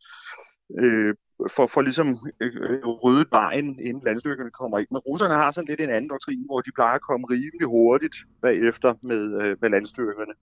øh, 0.80 1.16
for, 1.56 1.68
for 1.68 1.82
ligesom 1.82 2.08
øh, 2.40 2.52
øh 2.62 2.86
ryddet 3.04 3.28
vejen, 3.32 3.80
inden 3.80 4.04
landstyrkerne 4.06 4.52
kommer 4.52 4.80
ind. 4.80 4.88
Men 4.92 4.98
russerne 4.98 5.34
har 5.34 5.52
sådan 5.52 5.68
lidt 5.70 5.82
en 5.82 5.90
anden 5.90 6.10
doktrin, 6.10 6.46
hvor 6.46 6.62
de 6.62 6.72
plejer 6.76 6.96
at 6.96 7.02
komme 7.02 7.28
rimelig 7.30 7.68
hurtigt 7.68 8.16
bagefter 8.42 8.94
med, 9.02 9.42
øh, 9.42 9.58
med 9.62 9.70
landstyrkerne. 9.70 10.34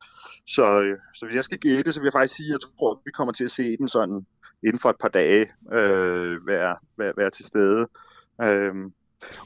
Så, 0.47 0.79
øh, 0.79 0.97
så 1.15 1.25
hvis 1.25 1.35
jeg 1.35 1.43
skal 1.43 1.59
gætte, 1.59 1.91
så 1.91 1.99
vil 1.99 2.05
jeg 2.05 2.13
faktisk 2.13 2.35
sige, 2.35 2.49
at 2.49 2.51
jeg 2.51 2.61
tror, 2.77 2.91
at 2.91 2.97
vi 3.05 3.11
kommer 3.11 3.33
til 3.33 3.43
at 3.43 3.51
se 3.51 3.77
dem 3.77 3.87
sådan 3.87 4.25
inden 4.63 4.79
for 4.81 4.89
et 4.89 4.99
par 5.01 5.09
dage 5.09 5.51
øh, 5.73 6.47
være, 6.47 6.75
være, 6.97 7.13
være 7.17 7.29
til 7.29 7.45
stede. 7.45 7.87
Øh, 8.41 8.75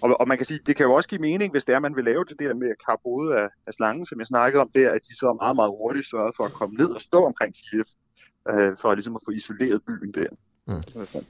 og, 0.02 0.20
og 0.20 0.28
man 0.28 0.38
kan 0.38 0.46
sige, 0.46 0.60
det 0.66 0.76
kan 0.76 0.86
jo 0.86 0.94
også 0.94 1.10
give 1.10 1.22
mening, 1.22 1.52
hvis 1.52 1.66
det 1.66 1.76
er, 1.76 1.80
man 1.80 1.96
vil 1.96 2.04
lave 2.04 2.26
det 2.30 2.40
der 2.40 2.54
med 2.54 2.70
at 2.70 2.76
kappe 2.86 3.40
af, 3.40 3.48
af 3.68 3.74
slangen, 3.74 4.06
som 4.06 4.20
jeg 4.20 4.28
snakkede 4.28 4.62
om 4.62 4.70
der, 4.76 4.92
at 4.92 5.02
de 5.10 5.18
så 5.18 5.38
meget, 5.42 5.56
meget 5.56 5.70
hurtigt 5.70 6.06
sørger 6.10 6.32
for 6.38 6.44
at 6.44 6.54
komme 6.54 6.76
ned 6.76 6.90
og 6.90 7.02
stå 7.02 7.26
omkring 7.26 7.56
Kiev, 7.56 7.86
øh, 8.50 8.78
for 8.82 8.94
ligesom 8.94 9.16
at 9.16 9.22
få 9.26 9.32
isoleret 9.32 9.82
byen 9.88 10.12
der. 10.14 10.28
Mm. 10.68 11.26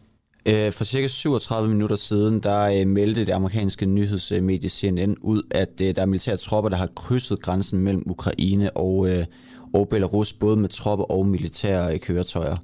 Øh, 0.47 0.71
for 0.71 0.83
cirka 0.83 1.07
37 1.07 1.69
minutter 1.69 1.95
siden, 1.95 2.39
der 2.39 2.79
øh, 2.79 2.87
meldte 2.87 3.25
det 3.25 3.31
amerikanske 3.31 3.85
nyhedsmedie 3.85 4.69
CNN 4.69 5.17
ud, 5.21 5.43
at 5.51 5.81
øh, 5.81 5.95
der 5.95 6.01
er 6.01 6.05
militære 6.05 6.37
tropper, 6.37 6.69
der 6.69 6.77
har 6.77 6.89
krydset 6.95 7.41
grænsen 7.41 7.79
mellem 7.79 8.03
Ukraine 8.05 8.77
og, 8.77 9.09
øh, 9.09 9.25
og 9.73 9.89
Belarus, 9.89 10.33
både 10.33 10.55
med 10.55 10.69
tropper 10.69 11.05
og 11.05 11.25
militære 11.25 11.93
øh, 11.93 11.99
køretøjer. 11.99 12.55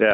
Ja, 0.00 0.12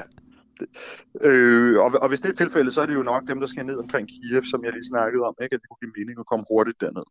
Øh, 1.20 1.78
og, 1.78 1.92
og 2.02 2.08
hvis 2.08 2.20
det 2.20 2.28
er 2.28 2.34
tilfældet, 2.34 2.74
så 2.74 2.82
er 2.82 2.86
det 2.86 2.94
jo 2.94 3.02
nok 3.02 3.28
dem, 3.28 3.40
der 3.40 3.46
skal 3.46 3.66
ned 3.66 3.76
omkring 3.76 4.08
Kiev, 4.08 4.42
som 4.44 4.64
jeg 4.64 4.72
lige 4.72 4.88
snakkede 4.88 5.22
om, 5.22 5.34
ikke? 5.42 5.54
at 5.54 5.60
det 5.60 5.68
kunne 5.68 5.82
give 5.82 5.94
mening 5.98 6.20
at 6.20 6.26
komme 6.26 6.44
hurtigt 6.50 6.80
derned. 6.80 7.02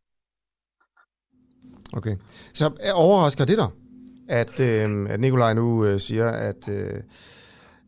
Okay. 1.94 2.15
Så 2.53 2.91
overrasker 2.96 3.46
det 3.46 3.58
dig, 3.58 3.68
at, 4.27 4.60
øh, 4.60 5.10
at 5.10 5.20
Nikolaj 5.20 5.53
nu 5.53 5.86
øh, 5.86 6.00
siger, 6.00 6.27
at, 6.27 6.70
øh, 6.70 7.01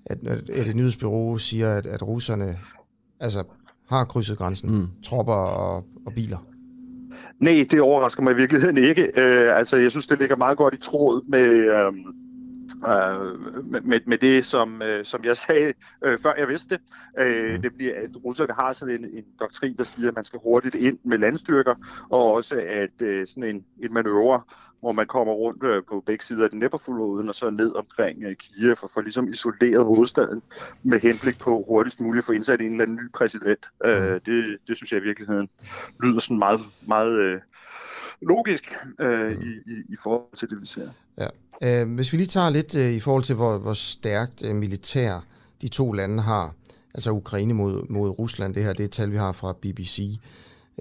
at, 0.05 0.17
at 0.49 0.67
et 0.67 0.75
nyhedsbyrå 0.75 1.37
siger, 1.37 1.73
at, 1.73 1.85
at 1.85 2.07
russerne 2.07 2.57
altså, 3.19 3.43
har 3.89 4.05
krydset 4.05 4.37
grænsen, 4.37 4.75
mm. 4.75 4.87
tropper 5.03 5.33
og, 5.33 5.85
og 6.05 6.13
biler? 6.15 6.37
Nej, 7.39 7.67
det 7.71 7.81
overrasker 7.81 8.23
mig 8.23 8.31
i 8.31 8.35
virkeligheden 8.35 8.77
ikke. 8.77 9.11
Øh, 9.15 9.57
altså, 9.57 9.77
jeg 9.77 9.91
synes, 9.91 10.07
det 10.07 10.19
ligger 10.19 10.35
meget 10.35 10.57
godt 10.57 10.73
i 10.73 10.77
tråd 10.77 11.21
med... 11.27 11.47
Øh, 11.47 11.93
øh, 12.75 13.85
med, 13.85 13.99
med 14.05 14.17
det, 14.17 14.45
som, 14.45 14.81
øh, 14.81 15.05
som 15.05 15.23
jeg 15.23 15.37
sagde, 15.37 15.73
øh, 16.05 16.19
før 16.19 16.33
jeg 16.37 16.47
vidste 16.47 16.75
det, 16.75 16.81
øh, 17.17 17.55
mm. 17.55 17.61
nemlig 17.61 17.95
at 17.95 18.09
russerne 18.25 18.53
har 18.53 18.71
sådan 18.71 18.95
en, 18.95 19.05
en 19.05 19.25
doktrin, 19.39 19.77
der 19.77 19.83
siger, 19.83 20.07
at 20.07 20.15
man 20.15 20.25
skal 20.25 20.39
hurtigt 20.43 20.75
ind 20.75 20.99
med 21.03 21.17
landstyrker, 21.17 21.75
og 22.09 22.31
også 22.31 22.55
at 22.67 23.01
øh, 23.01 23.27
sådan 23.27 23.43
en, 23.43 23.65
en 23.83 23.93
manøvre, 23.93 24.41
hvor 24.81 24.91
man 24.91 25.07
kommer 25.07 25.33
rundt 25.33 25.63
øh, 25.63 25.83
på 25.89 26.03
begge 26.05 26.23
sider 26.23 26.43
af 26.43 26.49
den 26.49 26.61
Dnepr-floden 26.61 27.29
og 27.29 27.35
så 27.35 27.49
ned 27.49 27.75
omkring 27.75 28.23
øh, 28.23 28.35
Kiev 28.35 28.75
for, 28.75 28.87
for 28.87 29.01
ligesom 29.01 29.27
isoleret 29.27 29.85
hovedstaden 29.85 30.41
med 30.83 30.99
henblik 30.99 31.39
på 31.39 31.63
hurtigst 31.67 32.01
muligt 32.01 32.21
at 32.21 32.25
få 32.25 32.31
indsat 32.31 32.61
en 32.61 32.71
eller 32.71 32.83
anden 32.83 32.95
ny 32.95 33.11
præsident. 33.13 33.65
Øh, 33.85 34.19
det, 34.25 34.57
det 34.67 34.77
synes 34.77 34.91
jeg 34.91 35.01
i 35.01 35.03
virkeligheden 35.03 35.49
lyder 36.03 36.19
sådan 36.19 36.39
meget, 36.39 36.59
meget 36.87 37.19
øh, 37.19 37.39
logisk 38.21 38.73
øh, 38.99 39.31
i, 39.31 39.71
i, 39.71 39.75
i 39.89 39.95
forhold 40.03 40.37
til 40.37 40.49
det, 40.49 40.61
vi 40.61 40.65
ser. 40.65 40.89
Ja. 41.17 41.27
Øh, 41.63 41.93
hvis 41.95 42.13
vi 42.13 42.17
lige 42.17 42.27
tager 42.27 42.49
lidt 42.49 42.75
øh, 42.75 42.91
i 42.91 42.99
forhold 42.99 43.23
til, 43.23 43.35
hvor, 43.35 43.57
hvor 43.57 43.73
stærkt 43.73 44.45
øh, 44.45 44.55
militær 44.55 45.25
de 45.61 45.67
to 45.67 45.91
lande 45.91 46.23
har, 46.23 46.55
altså 46.93 47.11
Ukraine 47.11 47.53
mod, 47.53 47.89
mod 47.89 48.09
Rusland, 48.09 48.55
det 48.55 48.63
her 48.63 48.73
det 48.73 48.79
er 48.79 48.85
et 48.85 48.91
tal, 48.91 49.11
vi 49.11 49.17
har 49.17 49.31
fra 49.31 49.53
BBC 49.61 50.19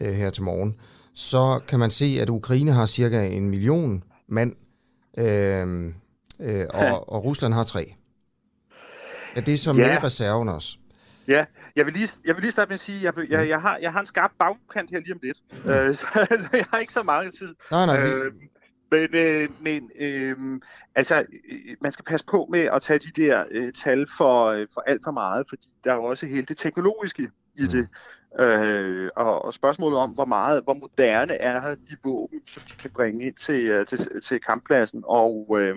øh, 0.00 0.12
her 0.12 0.30
til 0.30 0.42
morgen, 0.42 0.76
så 1.14 1.60
kan 1.68 1.78
man 1.78 1.90
se, 1.90 2.18
at 2.20 2.28
Ukraine 2.28 2.72
har 2.72 2.86
cirka 2.86 3.26
en 3.26 3.50
million 3.50 4.04
mand, 4.28 4.54
øh, 5.18 5.92
øh, 6.40 6.64
og, 6.74 7.12
og 7.12 7.24
Rusland 7.24 7.54
har 7.54 7.62
tre. 7.62 7.94
Er 9.36 9.40
det 9.40 9.60
så 9.60 9.72
med 9.72 9.84
ja. 9.84 10.00
reserven 10.04 10.48
også? 10.48 10.78
Ja, 11.28 11.44
jeg 11.76 11.86
vil 11.86 11.94
lige, 11.94 12.08
jeg 12.24 12.36
vil 12.36 12.42
lige 12.42 12.52
starte 12.52 12.68
med 12.68 12.74
at 12.74 12.80
sige, 12.80 13.08
at 13.08 13.16
jeg, 13.16 13.30
jeg, 13.30 13.48
jeg, 13.48 13.60
har, 13.60 13.76
jeg 13.76 13.92
har 13.92 14.00
en 14.00 14.06
skarp 14.06 14.32
bagkant 14.38 14.90
her 14.90 15.00
lige 15.00 15.12
om 15.12 15.20
lidt. 15.22 15.38
Mm. 15.64 15.70
Øh, 15.70 15.94
så, 15.98 16.06
altså, 16.30 16.48
jeg 16.52 16.64
har 16.70 16.78
ikke 16.78 16.92
så 16.92 17.02
meget 17.02 17.34
tid. 17.34 17.54
Nej, 17.70 17.86
nej, 17.86 18.00
øh, 18.00 18.32
men, 18.90 19.14
øh, 19.14 19.48
men 19.60 19.90
øh, 20.00 20.60
altså, 20.94 21.20
øh, 21.20 21.76
man 21.80 21.92
skal 21.92 22.04
passe 22.04 22.26
på 22.26 22.48
med 22.50 22.60
at 22.60 22.82
tage 22.82 22.98
de 22.98 23.22
der 23.22 23.44
øh, 23.50 23.72
tal 23.72 24.06
for, 24.16 24.46
øh, 24.46 24.66
for 24.74 24.80
alt 24.80 25.00
for 25.04 25.10
meget, 25.10 25.46
fordi 25.48 25.68
der 25.84 25.92
er 25.92 25.96
også 25.96 26.26
hele 26.26 26.46
det 26.46 26.56
teknologiske 26.56 27.30
i 27.54 27.62
det. 27.62 27.88
Øh, 28.38 29.10
og, 29.16 29.44
og 29.44 29.54
spørgsmålet 29.54 29.98
om, 29.98 30.10
hvor 30.10 30.24
meget, 30.24 30.64
hvor 30.64 30.74
moderne 30.74 31.34
er 31.34 31.74
de 31.74 31.96
våben, 32.04 32.40
som 32.46 32.62
de 32.68 32.72
kan 32.72 32.90
bringe 32.90 33.26
ind 33.26 33.34
til, 33.34 33.66
øh, 33.66 33.86
til, 33.86 34.22
til 34.22 34.40
kamppladsen. 34.40 35.02
Og 35.06 35.56
øh, 35.60 35.76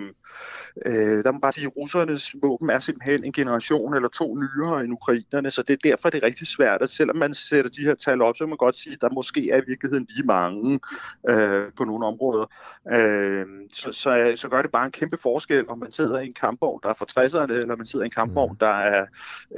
Øh, 0.86 1.24
der 1.24 1.32
må 1.32 1.38
bare 1.38 1.52
sige, 1.52 1.66
at 1.66 1.76
russernes 1.76 2.34
våben 2.42 2.70
er 2.70 2.78
simpelthen 2.78 3.24
en 3.24 3.32
generation 3.32 3.94
eller 3.94 4.08
to 4.08 4.36
nyere 4.36 4.84
end 4.84 4.92
ukrainerne, 4.92 5.50
så 5.50 5.62
det 5.62 5.72
er 5.72 5.90
derfor, 5.90 6.10
det 6.10 6.22
er 6.22 6.26
rigtig 6.26 6.46
svært, 6.46 6.82
at 6.82 6.90
selvom 6.90 7.16
man 7.16 7.34
sætter 7.34 7.70
de 7.70 7.82
her 7.82 7.94
tal 7.94 8.22
op, 8.22 8.36
så 8.36 8.44
kan 8.44 8.48
man 8.48 8.56
godt 8.56 8.76
sige, 8.76 8.92
at 8.92 9.00
der 9.00 9.08
måske 9.14 9.50
er 9.50 9.56
i 9.56 9.64
virkeligheden 9.66 10.06
lige 10.10 10.26
mange 10.26 10.80
øh, 11.28 11.72
på 11.76 11.84
nogle 11.84 12.06
områder. 12.06 12.46
Øh, 12.92 13.46
så, 13.72 13.92
så, 13.92 14.32
så 14.36 14.48
gør 14.48 14.62
det 14.62 14.70
bare 14.70 14.86
en 14.86 14.92
kæmpe 14.92 15.16
forskel, 15.16 15.68
om 15.68 15.78
man 15.78 15.92
sidder 15.92 16.18
i 16.18 16.26
en 16.26 16.34
kampvogn, 16.40 16.80
der 16.82 16.88
er 16.88 16.94
fra 16.94 17.06
60'erne, 17.20 17.52
eller 17.52 17.76
man 17.76 17.86
sidder 17.86 18.04
i 18.04 18.06
en 18.06 18.12
kampvogn, 18.12 18.56
der 18.60 18.66
er, 18.66 19.06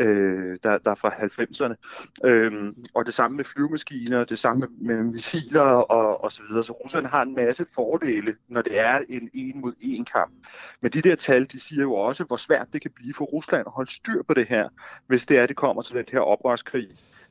øh, 0.00 0.58
der, 0.62 0.78
der 0.78 0.90
er 0.90 0.94
fra 0.94 1.10
90'erne. 1.10 1.74
Øh, 2.24 2.72
og 2.94 3.06
det 3.06 3.14
samme 3.14 3.36
med 3.36 3.44
flyvemaskiner, 3.44 4.24
det 4.24 4.38
samme 4.38 4.68
med 4.80 5.02
missiler 5.02 5.60
og, 5.60 6.24
og 6.24 6.32
så 6.32 6.42
videre. 6.48 6.64
Så 6.64 6.72
Rusland 6.72 7.06
har 7.06 7.22
en 7.22 7.34
masse 7.34 7.66
fordele, 7.74 8.36
når 8.48 8.62
det 8.62 8.78
er 8.78 9.00
en 9.08 9.30
en 9.34 9.60
mod 9.60 9.72
en 9.80 10.04
kamp. 10.04 10.32
Men 10.80 10.90
de 10.90 11.02
der 11.02 11.16
tal, 11.16 11.44
de 11.52 11.60
siger 11.60 11.82
jo 11.82 11.94
også, 11.94 12.24
hvor 12.24 12.36
svært 12.36 12.66
det 12.72 12.82
kan 12.82 12.90
blive 12.94 13.14
for 13.14 13.24
Rusland 13.24 13.62
at 13.66 13.72
holde 13.72 13.90
styr 13.90 14.22
på 14.22 14.34
det 14.34 14.46
her, 14.48 14.68
hvis 15.06 15.26
det 15.26 15.38
er, 15.38 15.46
det 15.46 15.56
kommer 15.56 15.82
til 15.82 15.96
den 15.96 16.04
her 16.12 16.20
oprørskrig, 16.20 16.88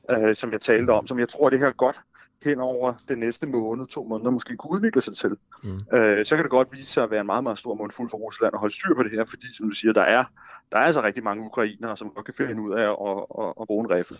øh, 0.10 0.36
som 0.36 0.52
jeg 0.52 0.62
talte 0.62 0.92
om, 0.92 1.08
som 1.08 1.20
jeg 1.20 1.30
tror, 1.30 1.50
det 1.50 1.60
her 1.60 1.72
godt 1.72 2.02
hen 2.44 2.60
over 2.60 2.94
den 3.08 3.18
næste 3.18 3.46
måned, 3.46 3.88
to 3.88 4.04
måneder, 4.04 4.32
måske 4.32 4.58
kunne 4.58 4.72
udvikle 4.72 5.02
sig 5.02 5.16
til. 5.16 5.30
Mm. 5.64 5.98
Øh, 5.98 6.26
så 6.26 6.36
kan 6.36 6.44
det 6.44 6.52
godt 6.52 6.68
vise 6.72 6.92
sig 6.92 7.04
at 7.04 7.12
være 7.12 7.20
en 7.22 7.26
meget, 7.26 7.44
meget 7.44 7.60
stor 7.60 7.76
mundfuld 7.76 8.10
for 8.10 8.18
Rusland 8.18 8.54
at 8.54 8.60
holde 8.60 8.76
styr 8.76 8.96
på 8.96 9.04
det 9.04 9.12
her, 9.12 9.26
fordi, 9.26 9.56
som 9.58 9.70
du 9.70 9.76
siger, 9.76 9.94
der 9.94 10.02
er, 10.02 10.24
der 10.72 10.78
er 10.78 10.82
altså 10.82 11.02
rigtig 11.04 11.24
mange 11.24 11.46
ukrainere, 11.46 11.98
som 11.98 12.12
godt 12.16 12.26
kan 12.26 12.34
finde 12.34 12.62
ud 12.62 12.74
af 12.74 12.84
at, 12.84 13.46
at, 13.46 13.54
at 13.62 13.68
bruge 13.68 13.86
en 13.86 13.92
rifle. 13.92 14.18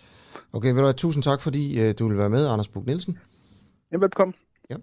Okay, 0.52 0.68
vil 0.68 0.76
du 0.76 0.82
have 0.82 0.92
tusind 0.92 1.22
tak, 1.22 1.40
fordi 1.40 1.88
uh, 1.88 1.94
du 1.98 2.08
vil 2.08 2.18
være 2.18 2.30
med, 2.30 2.48
Anders 2.48 2.68
Buk 2.68 2.86
Nielsen. 2.86 3.18
Jamen, 3.92 4.02
velkommen. 4.02 4.34
Ja. 4.70 4.76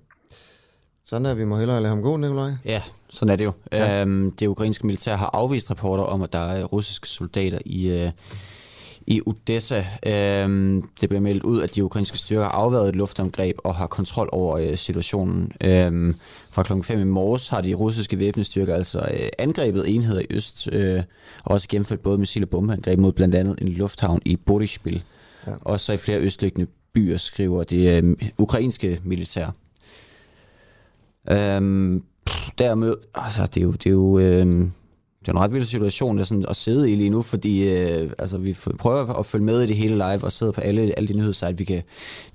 Sådan 1.04 1.25
er 1.25 1.34
vi 1.34 1.46
må 1.46 1.58
hellere 1.58 1.82
lade 1.82 1.94
ham 1.94 2.02
gå, 2.02 2.18
Nikolaj. 2.18 2.52
Ja, 2.66 2.82
sådan 3.10 3.32
er 3.32 3.36
det 3.36 3.46
jo. 3.46 3.52
Ja. 3.72 4.02
Øhm, 4.02 4.32
det 4.32 4.48
ukrainske 4.48 4.86
militær 4.86 5.16
har 5.16 5.30
afvist 5.34 5.70
rapporter 5.70 6.04
om, 6.04 6.22
at 6.22 6.34
der 6.34 6.40
er 6.40 6.63
russiske 6.63 7.08
soldater 7.08 7.60
i, 7.66 8.04
øh, 8.04 8.12
i 9.07 9.22
Odessa. 9.25 9.86
Øhm, 10.05 10.89
det 11.01 11.10
blev 11.10 11.22
meldt 11.22 11.43
ud, 11.43 11.62
at 11.62 11.75
de 11.75 11.83
ukrainske 11.83 12.17
styrker 12.17 12.43
har 12.43 12.51
afværet 12.51 12.89
et 12.89 12.95
luftangreb 12.95 13.55
og 13.63 13.75
har 13.75 13.88
kontrol 13.88 14.29
over 14.31 14.57
øh, 14.57 14.77
situationen. 14.77 15.51
Øhm, 15.62 16.15
fra 16.51 16.63
klokken 16.63 16.83
5 16.83 17.00
i 17.00 17.03
morges 17.03 17.48
har 17.48 17.62
de 17.62 17.74
russiske 17.74 18.19
væbnestyrker 18.19 18.75
altså 18.75 19.00
øh, 19.00 19.29
angrebet 19.39 19.95
enheder 19.95 20.22
i 20.22 20.25
øst, 20.29 20.69
øh, 20.72 21.03
og 21.43 21.51
også 21.51 21.67
gennemført 21.69 22.00
både 22.00 22.17
missil- 22.17 22.43
og 22.43 22.50
bombeangreb 22.50 23.00
mod 23.00 23.12
blandt 23.12 23.36
andet 23.36 23.62
en 23.62 23.67
lufthavn 23.67 24.22
i 24.25 24.36
Boryspil. 24.36 25.03
Ja. 25.48 25.51
Og 25.62 25.79
så 25.79 25.93
i 25.93 25.98
flere 25.98 26.19
østliggende 26.19 26.72
byer 26.93 27.17
skriver 27.17 27.63
det 27.63 28.03
øh, 28.03 28.15
ukrainske 28.38 29.01
militær. 29.03 29.55
Øhm, 31.31 32.03
dermed, 32.57 32.95
altså 33.15 33.45
det 33.45 33.57
er 33.57 33.63
jo, 33.63 33.72
det 33.72 33.86
er 33.86 33.91
jo 33.91 34.19
øh, 34.19 34.67
det 35.25 35.27
er 35.27 35.32
en 35.32 35.39
ret 35.39 35.53
vild 35.53 35.65
situation 35.65 36.20
er 36.20 36.24
sådan, 36.24 36.46
at 36.50 36.56
sidde 36.56 36.92
i 36.92 36.96
lige 36.96 37.10
nu, 37.10 37.22
fordi 37.22 37.70
øh, 37.70 38.12
altså, 38.20 38.38
vi 38.38 38.58
prøver 38.80 39.20
at 39.20 39.25
følge 39.25 39.46
med 39.46 39.62
i 39.62 39.68
det 39.68 39.75
hele 39.75 39.96
live 39.96 40.24
og 40.24 40.32
sidde 40.32 40.51
på 40.51 40.62
alle, 40.62 40.94
alle 40.98 41.08
de 41.08 41.13
nyhedssite, 41.13 41.58
vi 41.58 41.63
kan, 41.63 41.82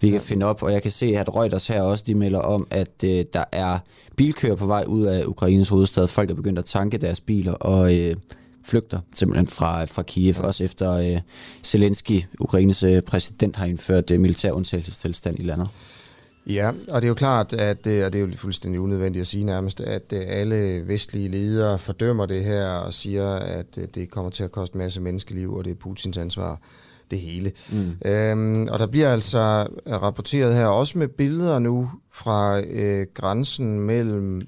vi 0.00 0.10
kan 0.10 0.20
finde 0.20 0.46
op. 0.46 0.62
Og 0.62 0.72
jeg 0.72 0.82
kan 0.82 0.90
se, 0.90 1.06
at 1.06 1.34
Reuters 1.34 1.66
her 1.66 1.82
også, 1.82 2.04
de 2.06 2.14
melder 2.14 2.38
om, 2.38 2.66
at 2.70 3.04
øh, 3.04 3.24
der 3.32 3.44
er 3.52 3.78
bilkører 4.16 4.54
på 4.54 4.66
vej 4.66 4.84
ud 4.86 5.06
af 5.06 5.24
Ukraines 5.24 5.68
hovedstad. 5.68 6.06
Folk 6.06 6.30
er 6.30 6.34
begyndt 6.34 6.58
at 6.58 6.64
tanke 6.64 6.98
deres 6.98 7.20
biler 7.20 7.52
og 7.52 7.96
øh, 7.96 8.16
flygter 8.64 9.00
simpelthen 9.14 9.46
fra, 9.46 9.84
fra 9.84 10.02
Kiev, 10.02 10.34
ja. 10.38 10.42
også 10.42 10.64
efter 10.64 10.92
øh, 10.92 11.20
Zelensky, 11.64 12.22
Ukraines 12.40 12.82
øh, 12.82 13.02
præsident, 13.02 13.56
har 13.56 13.66
indført 13.66 14.10
øh, 14.10 14.20
militær 14.20 14.52
undtagelsestilstand 14.52 15.38
i 15.38 15.42
landet. 15.42 15.68
Ja, 16.48 16.68
og 16.68 17.02
det 17.02 17.04
er 17.04 17.08
jo 17.08 17.14
klart, 17.14 17.52
at 17.52 17.86
øh, 17.86 18.06
og 18.06 18.12
det 18.12 18.20
er 18.20 18.26
jo 18.26 18.32
fuldstændig 18.36 18.80
unødvendigt 18.80 19.20
at 19.20 19.26
sige 19.26 19.44
nærmest, 19.44 19.80
at 19.80 20.12
øh, 20.12 20.20
alle 20.26 20.88
vestlige 20.88 21.28
ledere 21.28 21.78
fordømmer 21.78 22.26
det 22.26 22.44
her 22.44 22.68
og 22.68 22.92
siger, 22.92 23.34
at 23.34 23.78
øh, 23.78 23.84
det 23.94 24.10
kommer 24.10 24.30
til 24.30 24.44
at 24.44 24.52
koste 24.52 24.76
en 24.76 24.78
masse 24.78 25.00
menneskeliv, 25.00 25.54
og 25.54 25.64
det 25.64 25.70
er 25.70 25.74
Putins 25.74 26.18
ansvar 26.18 26.60
det 27.10 27.18
hele. 27.18 27.52
Mm. 27.72 28.10
Øhm, 28.10 28.68
og 28.70 28.78
der 28.78 28.86
bliver 28.86 29.12
altså 29.12 29.68
rapporteret 29.86 30.54
her 30.54 30.66
også 30.66 30.98
med 30.98 31.08
billeder 31.08 31.58
nu 31.58 31.90
fra 32.12 32.60
øh, 32.60 33.06
grænsen 33.14 33.80
mellem 33.80 34.42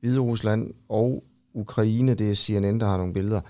Hvide 0.00 0.20
Rusland 0.20 0.74
og 0.88 1.24
Ukraine. 1.54 2.14
Det 2.14 2.30
er 2.30 2.34
CNN, 2.34 2.80
der 2.80 2.86
har 2.86 2.96
nogle 2.96 3.12
billeder, 3.12 3.40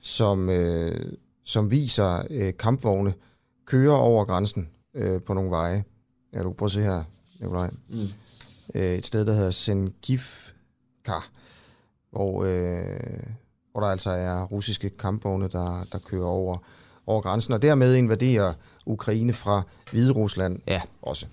som, 0.00 0.50
øh, 0.50 1.12
som 1.44 1.70
viser 1.70 2.22
øh, 2.30 2.52
kampvogne 2.58 3.14
køre 3.66 3.98
over 4.00 4.24
grænsen 4.24 4.68
øh, 4.94 5.22
på 5.22 5.34
nogle 5.34 5.50
veje. 5.50 5.84
Ja, 6.32 6.42
du 6.42 6.48
kan 6.50 6.56
prøve 6.56 6.66
at 6.66 6.72
se 6.72 6.80
her. 6.80 7.02
Nikolaj. 7.40 7.70
Mm. 7.88 7.98
Øh, 8.74 8.94
et 8.94 9.06
sted, 9.06 9.26
der 9.26 9.32
hedder 9.32 9.50
Sengivka, 9.50 11.12
hvor, 12.10 12.44
øh, 12.44 13.20
hvor 13.72 13.80
der 13.80 13.86
altså 13.86 14.10
er 14.10 14.42
russiske 14.42 14.90
kampvogne, 14.90 15.48
der, 15.48 15.86
der 15.92 15.98
kører 15.98 16.26
over, 16.26 16.58
over 17.06 17.20
grænsen, 17.20 17.54
og 17.54 17.62
dermed 17.62 17.94
invaderer 17.94 18.52
Ukraine 18.86 19.32
fra 19.32 19.62
Hvide 19.90 20.12
Rusland 20.12 20.58
ja. 20.66 20.80
også. 21.02 21.26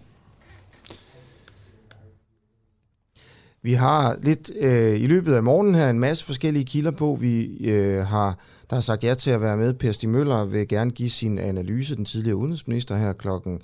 Vi 3.62 3.74
har 3.74 4.18
lidt 4.22 4.52
øh, 4.60 5.02
i 5.02 5.08
løbet 5.08 5.34
af 5.34 5.44
morgenen 5.44 5.76
her 5.76 5.90
en 5.90 6.00
masse 6.00 6.26
forskellige 6.26 6.66
kilder 6.66 6.92
på. 6.92 7.18
Vi 7.22 7.46
øh, 7.70 8.06
har 8.06 8.38
der 8.70 8.76
har 8.76 8.82
sagt 8.82 9.04
ja 9.04 9.14
til 9.14 9.32
at 9.32 9.42
være 9.42 9.58
med. 9.58 9.74
Per 9.74 9.92
Stig 9.92 10.10
Møller 10.10 10.46
vil 10.46 10.68
gerne 10.68 10.92
give 10.92 11.10
sin 11.10 11.40
analyse, 11.40 11.96
den 11.96 12.06
tidligere 12.06 12.36
udenrigsminister 12.36 12.96
her 12.98 13.14
klokken 13.14 13.62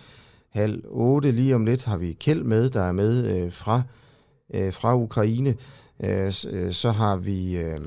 halv 0.51 0.83
otte. 0.89 1.31
Lige 1.31 1.55
om 1.55 1.65
lidt 1.65 1.83
har 1.83 1.97
vi 1.97 2.17
Kjeld 2.19 2.43
med, 2.43 2.69
der 2.69 2.81
er 2.81 2.91
med 2.91 3.43
øh, 3.45 3.53
fra, 3.53 3.81
øh, 4.53 4.73
fra 4.73 4.95
Ukraine. 4.95 5.55
Øh, 6.03 6.33
øh 6.51 6.71
så 6.71 6.91
har 6.91 7.15
vi 7.15 7.57
øh, 7.57 7.77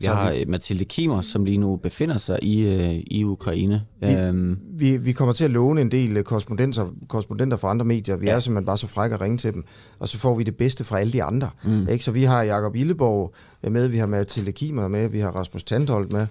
Vi 0.00 0.06
har 0.06 0.32
vi... 0.32 0.44
Mathilde 0.48 0.84
Kimer, 0.84 1.20
som 1.20 1.44
lige 1.44 1.58
nu 1.58 1.76
befinder 1.76 2.18
sig 2.18 2.38
i, 2.42 2.66
øh, 2.66 3.02
i 3.06 3.24
Ukraine. 3.24 3.82
Vi, 4.00 4.12
øhm. 4.12 4.58
vi, 4.70 4.96
vi 4.96 5.12
kommer 5.12 5.32
til 5.32 5.44
at 5.44 5.50
låne 5.50 5.80
en 5.80 5.90
del 5.90 6.24
korrespondenter, 6.24 6.94
korrespondenter 7.08 7.56
fra 7.56 7.70
andre 7.70 7.84
medier. 7.84 8.16
Vi 8.16 8.26
ja. 8.26 8.32
er 8.32 8.38
simpelthen 8.38 8.66
bare 8.66 8.78
så 8.78 8.86
frække 8.86 9.14
at 9.14 9.20
ringe 9.20 9.38
til 9.38 9.52
dem, 9.52 9.64
og 9.98 10.08
så 10.08 10.18
får 10.18 10.34
vi 10.34 10.42
det 10.42 10.56
bedste 10.56 10.84
fra 10.84 11.00
alle 11.00 11.12
de 11.12 11.22
andre. 11.22 11.50
Mm. 11.64 11.88
Ikke? 11.88 12.04
Så 12.04 12.12
vi 12.12 12.24
har 12.24 12.42
Jakob 12.42 12.76
Illeborg 12.76 13.34
med, 13.70 13.88
vi 13.88 13.98
har 13.98 14.06
Mathilde 14.06 14.52
Kimer 14.52 14.88
med, 14.88 15.08
vi 15.08 15.18
har 15.20 15.30
Rasmus 15.30 15.64
Tandholt 15.64 16.12
med, 16.12 16.26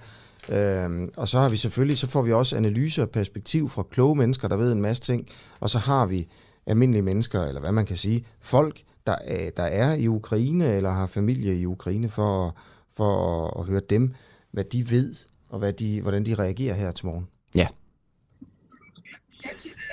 Øhm, 0.50 1.10
og 1.18 1.28
så 1.28 1.40
har 1.40 1.50
vi 1.50 1.56
selvfølgelig, 1.56 1.98
så 1.98 2.08
får 2.08 2.22
vi 2.22 2.34
også 2.34 2.58
analyser 2.58 3.04
og 3.04 3.10
perspektiv 3.10 3.70
fra 3.70 3.84
kloge 3.84 4.16
mennesker, 4.16 4.48
der 4.48 4.58
ved 4.58 4.72
en 4.72 4.82
masse 4.82 5.04
ting, 5.04 5.28
og 5.60 5.70
så 5.70 5.78
har 5.78 6.06
vi 6.06 6.28
almindelige 6.66 7.02
mennesker, 7.02 7.44
eller 7.44 7.62
hvad 7.62 7.72
man 7.72 7.86
kan 7.86 7.98
sige, 7.98 8.26
folk, 8.42 8.82
der 9.08 9.16
er, 9.26 9.50
der 9.58 9.64
er 9.64 9.94
i 9.94 10.08
Ukraine, 10.08 10.76
eller 10.76 10.90
har 10.90 11.08
familie 11.08 11.56
i 11.56 11.66
Ukraine, 11.66 12.10
for, 12.10 12.58
for 12.94 13.46
at, 13.46 13.60
at 13.60 13.66
høre 13.66 13.82
dem, 13.90 14.14
hvad 14.52 14.64
de 14.64 14.90
ved, 14.90 15.16
og 15.50 15.60
hvad 15.60 15.74
de, 15.74 16.02
hvordan 16.02 16.26
de 16.26 16.36
reagerer 16.36 16.74
her 16.74 16.92
til 16.92 17.06
morgen. 17.06 17.28
Ja. 17.56 17.68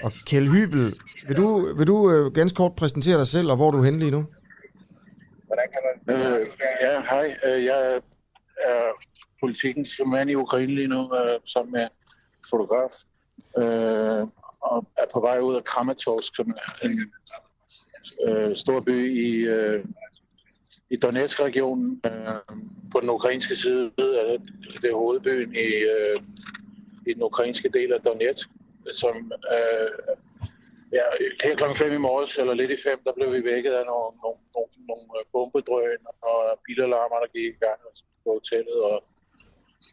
Og 0.02 0.12
Kjell 0.26 0.48
Hybel, 0.48 0.94
vil 1.26 1.36
du, 1.36 1.74
vil 1.76 1.86
du 1.86 2.10
øh, 2.10 2.32
ganske 2.32 2.56
kort 2.56 2.72
præsentere 2.76 3.18
dig 3.18 3.26
selv, 3.26 3.50
og 3.50 3.56
hvor 3.56 3.70
du 3.70 3.78
er 3.78 3.84
henne 3.84 3.98
lige 3.98 4.10
nu? 4.10 4.26
Øh, 6.08 6.46
ja, 6.80 7.00
hej. 7.10 7.36
Øh, 7.46 7.64
jeg 7.64 7.94
er 7.94 8.00
politikens 9.40 10.00
mand 10.06 10.30
i 10.30 10.34
Ukraine 10.34 10.74
lige 10.74 10.88
nu, 10.88 11.14
øh, 11.14 11.40
sammen 11.44 11.72
med 11.72 11.88
fotograf. 12.50 12.92
Øh, 13.58 14.26
og 14.60 14.86
er 14.96 15.06
på 15.12 15.20
vej 15.20 15.38
ud 15.38 15.54
af 15.56 15.64
Kramatorsk, 15.64 16.36
som 16.36 16.50
er 16.50 16.86
en 16.86 17.12
øh, 18.28 18.56
stor 18.56 18.80
by 18.80 19.26
i, 19.26 19.30
øh, 19.34 19.84
i 20.90 20.96
Donetsk-regionen. 20.96 22.00
Øh, 22.06 22.56
på 22.92 23.00
den 23.00 23.10
ukrainske 23.10 23.56
side 23.56 23.92
af 23.98 24.38
det 24.82 24.90
er 24.90 24.94
hovedbyen 24.94 25.54
i, 25.54 25.68
øh, 25.94 26.16
i 27.06 27.12
den 27.14 27.22
ukrainske 27.22 27.68
del 27.68 27.92
af 27.92 28.00
Donetsk, 28.00 28.48
som 28.92 29.32
øh, 29.54 30.16
ja, 30.92 31.02
her 31.44 31.56
klokken 31.56 31.76
5 31.76 31.92
i 31.92 31.98
morges, 31.98 32.38
eller 32.38 32.54
lidt 32.54 32.70
i 32.70 32.82
5, 32.82 32.98
der 33.04 33.12
blev 33.12 33.32
vi 33.32 33.44
vækket 33.44 33.72
af 33.72 33.84
nogle, 33.86 34.16
nogle, 34.22 34.38
nogle, 34.56 34.70
nogle 34.88 35.24
bombedrøn 35.32 36.02
og 36.22 36.60
bilalarmer, 36.66 37.18
der 37.22 37.30
gik 37.36 37.44
i 37.54 37.58
gang 37.64 37.80
på 38.24 38.30
hotellet, 38.38 38.78
og 38.90 39.04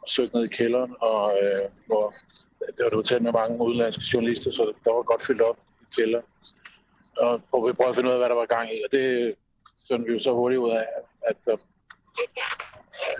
søgt 0.07 0.33
ned 0.33 0.43
i 0.43 0.47
kælderen, 0.47 0.95
og 1.01 1.37
øh, 1.41 1.69
hvor 1.85 2.13
det 2.59 2.79
var 2.79 2.87
et 2.87 2.93
hotel 2.93 3.23
med 3.23 3.31
mange 3.31 3.65
udenlandske 3.65 4.03
journalister, 4.13 4.51
så 4.51 4.73
der 4.85 4.93
var 4.93 5.01
godt 5.01 5.21
fyldt 5.21 5.41
op 5.41 5.57
i 5.81 5.85
kælderen. 5.95 6.25
Og, 7.17 7.41
og 7.51 7.67
vi 7.67 7.73
prøvede 7.73 7.89
at 7.89 7.95
finde 7.95 8.09
ud 8.09 8.13
af, 8.13 8.19
hvad 8.19 8.29
der 8.29 8.35
var 8.35 8.45
gang 8.45 8.73
i, 8.75 8.81
og 8.85 8.91
det 8.91 9.35
fandt 9.87 10.07
vi 10.07 10.13
jo 10.13 10.19
så 10.19 10.33
hurtigt 10.33 10.59
ud 10.59 10.71
af, 10.71 10.85
at, 11.27 11.37
der, 11.45 11.57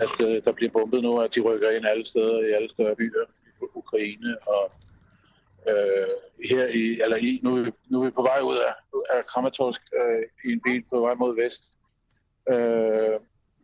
at 0.04 0.26
øh, 0.28 0.44
der 0.44 0.52
bliver 0.52 0.72
bombet 0.72 1.02
nu, 1.02 1.20
at 1.20 1.34
de 1.34 1.40
rykker 1.40 1.70
ind 1.70 1.86
alle 1.86 2.06
steder 2.06 2.40
i 2.40 2.52
alle 2.52 2.70
større 2.70 2.96
byer 2.96 3.24
i 3.62 3.64
Ukraine, 3.74 4.48
og 4.48 4.72
øh, 5.68 6.08
her 6.44 6.66
i, 6.66 7.00
eller 7.02 7.16
i, 7.16 7.40
nu, 7.42 7.66
nu 7.90 8.00
er 8.00 8.04
vi 8.04 8.10
på 8.10 8.22
vej 8.22 8.40
ud 8.40 8.56
af, 8.56 8.74
af 9.16 9.24
Kramatorsk 9.24 9.80
øh, 10.00 10.50
i 10.50 10.52
en 10.52 10.60
bil 10.60 10.84
på 10.90 11.00
vej 11.00 11.14
mod 11.14 11.42
vest. 11.42 11.62
Øh, 12.50 13.20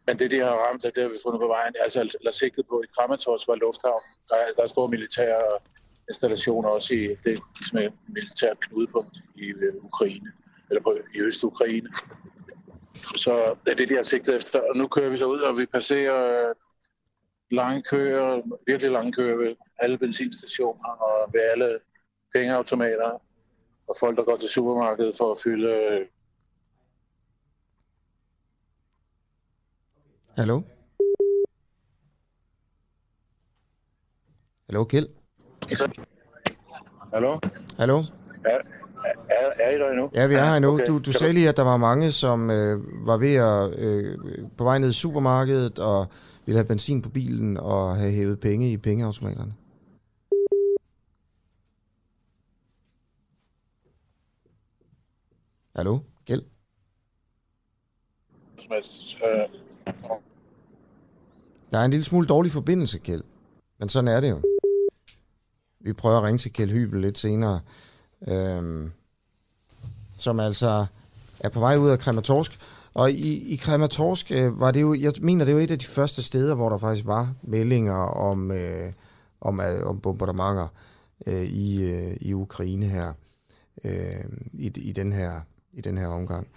men 0.06 0.18
det, 0.18 0.30
de 0.30 0.38
har 0.38 0.54
ramt, 0.64 0.82
det 0.82 1.02
har 1.02 1.08
vi 1.08 1.16
fundet 1.22 1.40
på 1.40 1.46
vejen. 1.46 1.74
Altså, 1.80 2.00
eller 2.20 2.30
sigtet 2.30 2.66
på 2.66 2.82
i 2.82 2.86
Kramatorsk 2.96 3.48
var 3.48 3.54
lufthavn. 3.54 4.02
Der 4.28 4.36
er, 4.36 4.52
der 4.56 4.62
er 4.62 4.66
store 4.66 4.88
militære 4.88 5.58
installationer 6.08 6.68
også 6.68 6.94
i 6.94 7.16
det 7.24 7.40
som 7.68 7.78
er 7.78 7.90
militært 8.08 8.60
knudepunkt 8.60 9.16
i 9.36 9.46
øh, 9.46 9.74
Ukraine, 9.84 10.32
eller 10.70 10.82
på, 10.82 10.98
i 11.14 11.20
Øst-Ukraine. 11.20 11.88
Så 13.16 13.54
det 13.64 13.72
er 13.72 13.76
det, 13.76 13.88
de 13.88 13.94
har 13.94 14.02
sigtet 14.02 14.34
efter. 14.34 14.60
Og 14.60 14.76
nu 14.76 14.88
kører 14.88 15.10
vi 15.10 15.16
så 15.16 15.26
ud, 15.26 15.40
og 15.40 15.58
vi 15.58 15.66
passerer 15.66 16.48
øh, 16.48 16.54
lange 17.50 17.82
køer, 17.82 18.42
virkelig 18.66 18.90
lange 18.90 19.12
køer 19.12 19.36
ved 19.36 19.56
alle 19.78 19.98
benzinstationer 19.98 20.88
og 20.88 21.32
ved 21.32 21.40
alle 21.40 21.78
pengeautomater. 22.34 23.22
Og 23.88 23.96
folk, 24.00 24.16
der 24.16 24.24
går 24.24 24.36
til 24.36 24.48
supermarkedet 24.48 25.16
for 25.16 25.30
at 25.30 25.38
fylde 25.38 25.68
øh, 25.68 26.06
Hallo? 30.42 30.62
Hallo, 34.66 34.84
Kjeld? 34.84 35.08
Hallo? 37.12 37.38
Hallo? 37.78 37.98
Er, 38.44 38.58
er, 39.30 39.50
er 39.60 39.70
I 39.70 39.78
der 39.78 39.90
endnu? 39.90 40.10
Ja, 40.14 40.26
vi 40.26 40.34
er 40.34 40.44
her 40.44 40.56
endnu. 40.56 40.72
Okay. 40.72 40.86
Du, 40.86 40.98
du 40.98 41.12
sagde 41.12 41.32
lige, 41.32 41.48
at 41.48 41.56
der 41.56 41.62
var 41.62 41.76
mange, 41.76 42.12
som 42.12 42.50
øh, 42.50 43.06
var 43.06 43.16
ved 43.16 43.34
at 43.34 43.78
øh, 43.78 44.18
på 44.56 44.64
vej 44.64 44.78
ned 44.78 44.90
i 44.90 44.92
supermarkedet 44.92 45.78
og 45.78 46.06
ville 46.46 46.58
have 46.58 46.68
benzin 46.68 47.02
på 47.02 47.08
bilen 47.08 47.56
og 47.56 47.96
have 47.96 48.12
hævet 48.12 48.40
penge 48.40 48.72
i 48.72 48.76
pengeautomaterne. 48.76 49.54
Hallo? 55.76 55.98
Kjeld? 56.26 56.42
Øh, 59.24 59.62
der 61.72 61.78
er 61.78 61.84
en 61.84 61.90
lille 61.90 62.04
smule 62.04 62.26
dårlig 62.26 62.52
forbindelse, 62.52 62.98
Kjeld. 62.98 63.22
Men 63.78 63.88
sådan 63.88 64.08
er 64.08 64.20
det 64.20 64.30
jo. 64.30 64.40
Vi 65.80 65.92
prøver 65.92 66.18
at 66.18 66.24
ringe 66.24 66.38
til 66.38 66.52
Kjeld 66.52 66.70
Hybel 66.70 67.00
lidt 67.00 67.18
senere. 67.18 67.60
Øhm, 68.28 68.92
som 70.16 70.40
altså 70.40 70.86
er 71.40 71.48
på 71.48 71.60
vej 71.60 71.76
ud 71.76 71.90
af 71.90 71.98
Krematorsk. 71.98 72.58
Og 72.94 73.12
i, 73.12 73.52
i 73.52 73.56
Krematorsk 73.56 74.32
øh, 74.32 74.60
var 74.60 74.70
det 74.70 74.80
jo, 74.80 74.94
jeg 74.94 75.12
mener, 75.20 75.44
det 75.44 75.54
var 75.54 75.60
et 75.60 75.70
af 75.70 75.78
de 75.78 75.86
første 75.86 76.22
steder, 76.22 76.54
hvor 76.54 76.68
der 76.68 76.78
faktisk 76.78 77.06
var 77.06 77.34
meldinger 77.42 77.94
om, 77.94 78.50
øh, 78.50 78.92
om, 79.40 79.60
øh, 79.60 79.86
om 79.86 80.00
bombardementer 80.00 80.68
øh, 81.26 81.42
i, 81.42 81.82
øh, 81.82 82.16
i 82.20 82.34
Ukraine 82.34 82.86
her, 82.86 83.12
øh, 83.84 84.24
i, 84.52 84.66
i, 84.76 84.92
den 84.92 85.12
her, 85.12 85.40
i 85.72 85.80
den 85.80 85.98
her 85.98 86.06
omgang. 86.06 86.48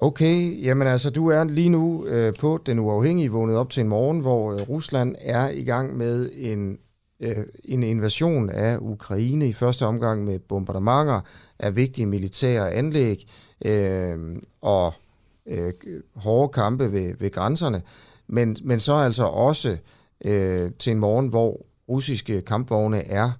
Okay, 0.00 0.64
jamen 0.64 0.86
altså, 0.86 1.10
du 1.10 1.28
er 1.28 1.44
lige 1.44 1.68
nu 1.68 2.06
øh, 2.06 2.34
på 2.40 2.60
Den 2.66 2.78
Uafhængige 2.78 3.30
vågnet 3.30 3.56
op 3.56 3.70
til 3.70 3.80
en 3.80 3.88
morgen, 3.88 4.20
hvor 4.20 4.52
øh, 4.52 4.68
Rusland 4.68 5.14
er 5.18 5.48
i 5.48 5.64
gang 5.64 5.96
med 5.96 6.30
en, 6.34 6.78
øh, 7.20 7.36
en 7.64 7.82
invasion 7.82 8.50
af 8.50 8.78
Ukraine 8.80 9.48
i 9.48 9.52
første 9.52 9.86
omgang 9.86 10.24
med 10.24 10.38
bombardementer 10.38 11.20
af 11.58 11.76
vigtige 11.76 12.06
militære 12.06 12.72
anlæg 12.72 13.28
øh, 13.64 14.36
og 14.60 14.92
øh, 15.46 15.72
hårde 16.16 16.52
kampe 16.52 16.92
ved, 16.92 17.14
ved 17.18 17.30
grænserne, 17.30 17.82
men, 18.26 18.56
men 18.64 18.80
så 18.80 18.94
altså 18.94 19.24
også 19.24 19.76
øh, 20.24 20.70
til 20.78 20.90
en 20.90 20.98
morgen, 20.98 21.28
hvor 21.28 21.60
russiske 21.88 22.40
kampvogne 22.40 23.08
er 23.08 23.30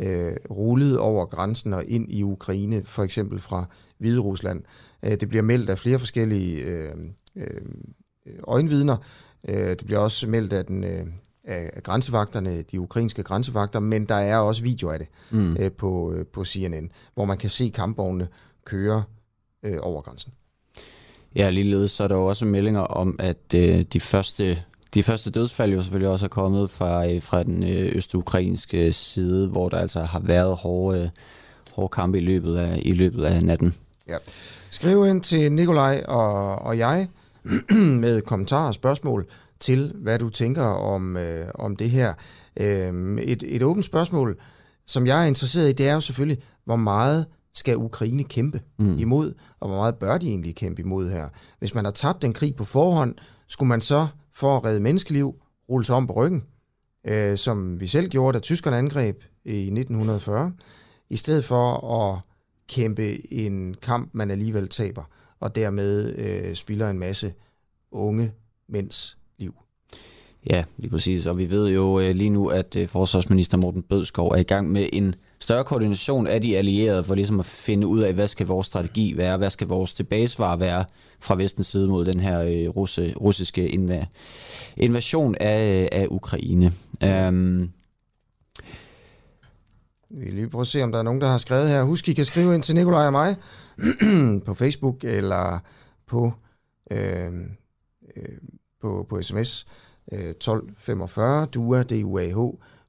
øh, 0.00 0.32
rullet 0.50 0.98
over 0.98 1.26
grænsen 1.26 1.72
og 1.72 1.84
ind 1.84 2.12
i 2.12 2.22
Ukraine, 2.22 2.82
for 2.84 3.02
eksempel 3.02 3.40
fra 3.40 3.64
Hviderusland. 3.98 4.58
Rusland. 4.58 4.62
Øh, 5.02 5.10
det 5.20 5.28
bliver 5.28 5.42
meldt 5.42 5.70
af 5.70 5.78
flere 5.78 5.98
forskellige 5.98 6.62
øh, 6.64 6.94
øh, 7.36 7.60
øjenvidner. 8.44 8.96
Øh, 9.48 9.68
det 9.70 9.84
bliver 9.86 10.00
også 10.00 10.26
meldt 10.26 10.52
af, 10.52 10.64
den, 10.64 10.84
øh, 10.84 11.06
af 11.44 11.82
grænsevagterne, 11.82 12.62
de 12.62 12.80
ukrainske 12.80 13.22
grænsevagter, 13.22 13.80
men 13.80 14.04
der 14.04 14.14
er 14.14 14.38
også 14.38 14.62
video 14.62 14.90
af 14.90 14.98
det 14.98 15.08
mm. 15.30 15.56
på, 15.78 16.14
på 16.32 16.44
CNN, 16.44 16.90
hvor 17.14 17.24
man 17.24 17.38
kan 17.38 17.50
se 17.50 17.72
kampvogne 17.74 18.28
køre 18.64 19.02
øh, 19.62 19.78
over 19.82 20.02
grænsen. 20.02 20.32
Ja, 21.36 21.50
ligeledes 21.50 21.90
så 21.90 22.04
er 22.04 22.08
der 22.08 22.16
jo 22.16 22.26
også 22.26 22.44
meldinger 22.44 22.80
om, 22.80 23.16
at 23.18 23.54
øh, 23.54 23.80
de 23.92 24.00
første 24.00 24.62
de 24.94 25.02
første 25.02 25.30
dødsfald 25.30 25.72
jo 25.72 25.82
selvfølgelig 25.82 26.08
også 26.08 26.26
er 26.26 26.28
kommet 26.28 26.70
fra, 26.70 27.18
fra 27.18 27.42
den 27.42 27.62
østukrainske 27.96 28.92
side, 28.92 29.48
hvor 29.48 29.68
der 29.68 29.78
altså 29.78 30.02
har 30.02 30.20
været 30.20 30.56
hårde, 30.56 31.10
hårde 31.72 31.88
kampe 31.88 32.18
i 32.18 32.20
løbet 32.20 32.56
af, 32.56 32.82
i 32.82 32.92
løbet 32.92 33.24
af 33.24 33.44
natten. 33.44 33.74
Ja. 34.08 34.16
Skriv 34.70 35.06
ind 35.06 35.22
til 35.22 35.52
Nikolaj 35.52 36.04
og, 36.08 36.56
og 36.56 36.78
jeg 36.78 37.08
med 38.04 38.22
kommentarer 38.22 38.68
og 38.68 38.74
spørgsmål 38.74 39.26
til, 39.60 39.92
hvad 39.94 40.18
du 40.18 40.28
tænker 40.28 40.62
om, 40.64 41.16
øh, 41.16 41.46
om 41.54 41.76
det 41.76 41.90
her. 41.90 42.14
Øh, 42.60 43.18
et, 43.18 43.44
et 43.46 43.62
åbent 43.62 43.84
spørgsmål, 43.84 44.36
som 44.86 45.06
jeg 45.06 45.22
er 45.22 45.26
interesseret 45.26 45.68
i, 45.68 45.72
det 45.72 45.88
er 45.88 45.94
jo 45.94 46.00
selvfølgelig, 46.00 46.42
hvor 46.64 46.76
meget 46.76 47.26
skal 47.54 47.76
Ukraine 47.76 48.24
kæmpe 48.24 48.60
mm. 48.78 48.98
imod, 48.98 49.34
og 49.60 49.68
hvor 49.68 49.76
meget 49.76 49.94
bør 49.94 50.18
de 50.18 50.28
egentlig 50.28 50.56
kæmpe 50.56 50.82
imod 50.82 51.10
her? 51.10 51.28
Hvis 51.58 51.74
man 51.74 51.84
har 51.84 51.92
tabt 51.92 52.24
en 52.24 52.32
krig 52.32 52.56
på 52.56 52.64
forhånd, 52.64 53.14
skulle 53.48 53.68
man 53.68 53.80
så 53.80 54.06
for 54.34 54.56
at 54.56 54.64
redde 54.64 54.80
menneskeliv 54.80 55.34
rulle 55.68 55.84
sig 55.84 55.96
om 55.96 56.06
på 56.06 56.12
ryggen, 56.12 56.44
øh, 57.06 57.36
som 57.36 57.80
vi 57.80 57.86
selv 57.86 58.08
gjorde, 58.08 58.38
da 58.38 58.40
tyskerne 58.40 58.78
angreb 58.78 59.22
i 59.44 59.70
1940, 59.70 60.52
i 61.10 61.16
stedet 61.16 61.44
for 61.44 61.94
at 61.94 62.20
kæmpe 62.70 63.32
en 63.32 63.74
kamp, 63.82 64.10
man 64.12 64.30
alligevel 64.30 64.68
taber, 64.68 65.02
og 65.40 65.54
dermed 65.54 66.18
øh, 66.18 66.54
spiller 66.54 66.90
en 66.90 66.98
masse 66.98 67.32
unge 67.90 68.32
mænds 68.68 69.18
liv. 69.38 69.54
Ja, 70.50 70.64
lige 70.78 70.90
præcis. 70.90 71.26
Og 71.26 71.38
vi 71.38 71.50
ved 71.50 71.68
jo 71.68 72.00
øh, 72.00 72.14
lige 72.14 72.30
nu, 72.30 72.48
at 72.48 72.76
øh, 72.76 72.88
forsvarsminister 72.88 73.58
Morten 73.58 73.82
Bødskov 73.82 74.28
er 74.28 74.36
i 74.36 74.42
gang 74.42 74.70
med 74.70 74.88
en 74.92 75.14
større 75.40 75.64
koordination 75.64 76.26
af 76.26 76.42
de 76.42 76.56
allierede 76.56 77.04
for 77.04 77.14
ligesom 77.14 77.40
at 77.40 77.46
finde 77.46 77.86
ud 77.86 78.00
af, 78.00 78.14
hvad 78.14 78.28
skal 78.28 78.46
vores 78.46 78.66
strategi 78.66 79.16
være, 79.16 79.36
hvad 79.36 79.50
skal 79.50 79.66
vores 79.66 79.94
tilbagesvar 79.94 80.56
være 80.56 80.84
fra 81.20 81.36
vestens 81.36 81.66
side 81.66 81.88
mod 81.88 82.04
den 82.04 82.20
her 82.20 82.40
øh, 82.40 82.68
russe, 82.68 83.14
russiske 83.20 83.66
inv- 83.66 84.06
invasion 84.76 85.34
af, 85.40 85.88
af 85.92 86.06
Ukraine. 86.10 86.72
Um, 87.28 87.70
vi 90.10 90.24
vil 90.24 90.34
lige 90.34 90.48
prøve 90.48 90.60
at 90.60 90.66
se, 90.66 90.82
om 90.82 90.92
der 90.92 90.98
er 90.98 91.02
nogen, 91.02 91.20
der 91.20 91.28
har 91.28 91.38
skrevet 91.38 91.68
her. 91.68 91.82
Husk, 91.82 92.08
I 92.08 92.12
kan 92.12 92.24
skrive 92.24 92.54
ind 92.54 92.62
til 92.62 92.74
Nikolaj 92.74 93.06
og 93.06 93.12
mig 93.12 93.36
på 94.46 94.54
Facebook 94.54 95.04
eller 95.04 95.58
på, 96.06 96.32
øh, 96.90 97.32
øh, 98.16 98.38
på, 98.80 99.06
på 99.08 99.22
sms 99.22 99.66
øh, 100.12 100.18
1245 100.18 101.46
DUA, 101.46 101.82
D-U-A-H, 101.82 102.38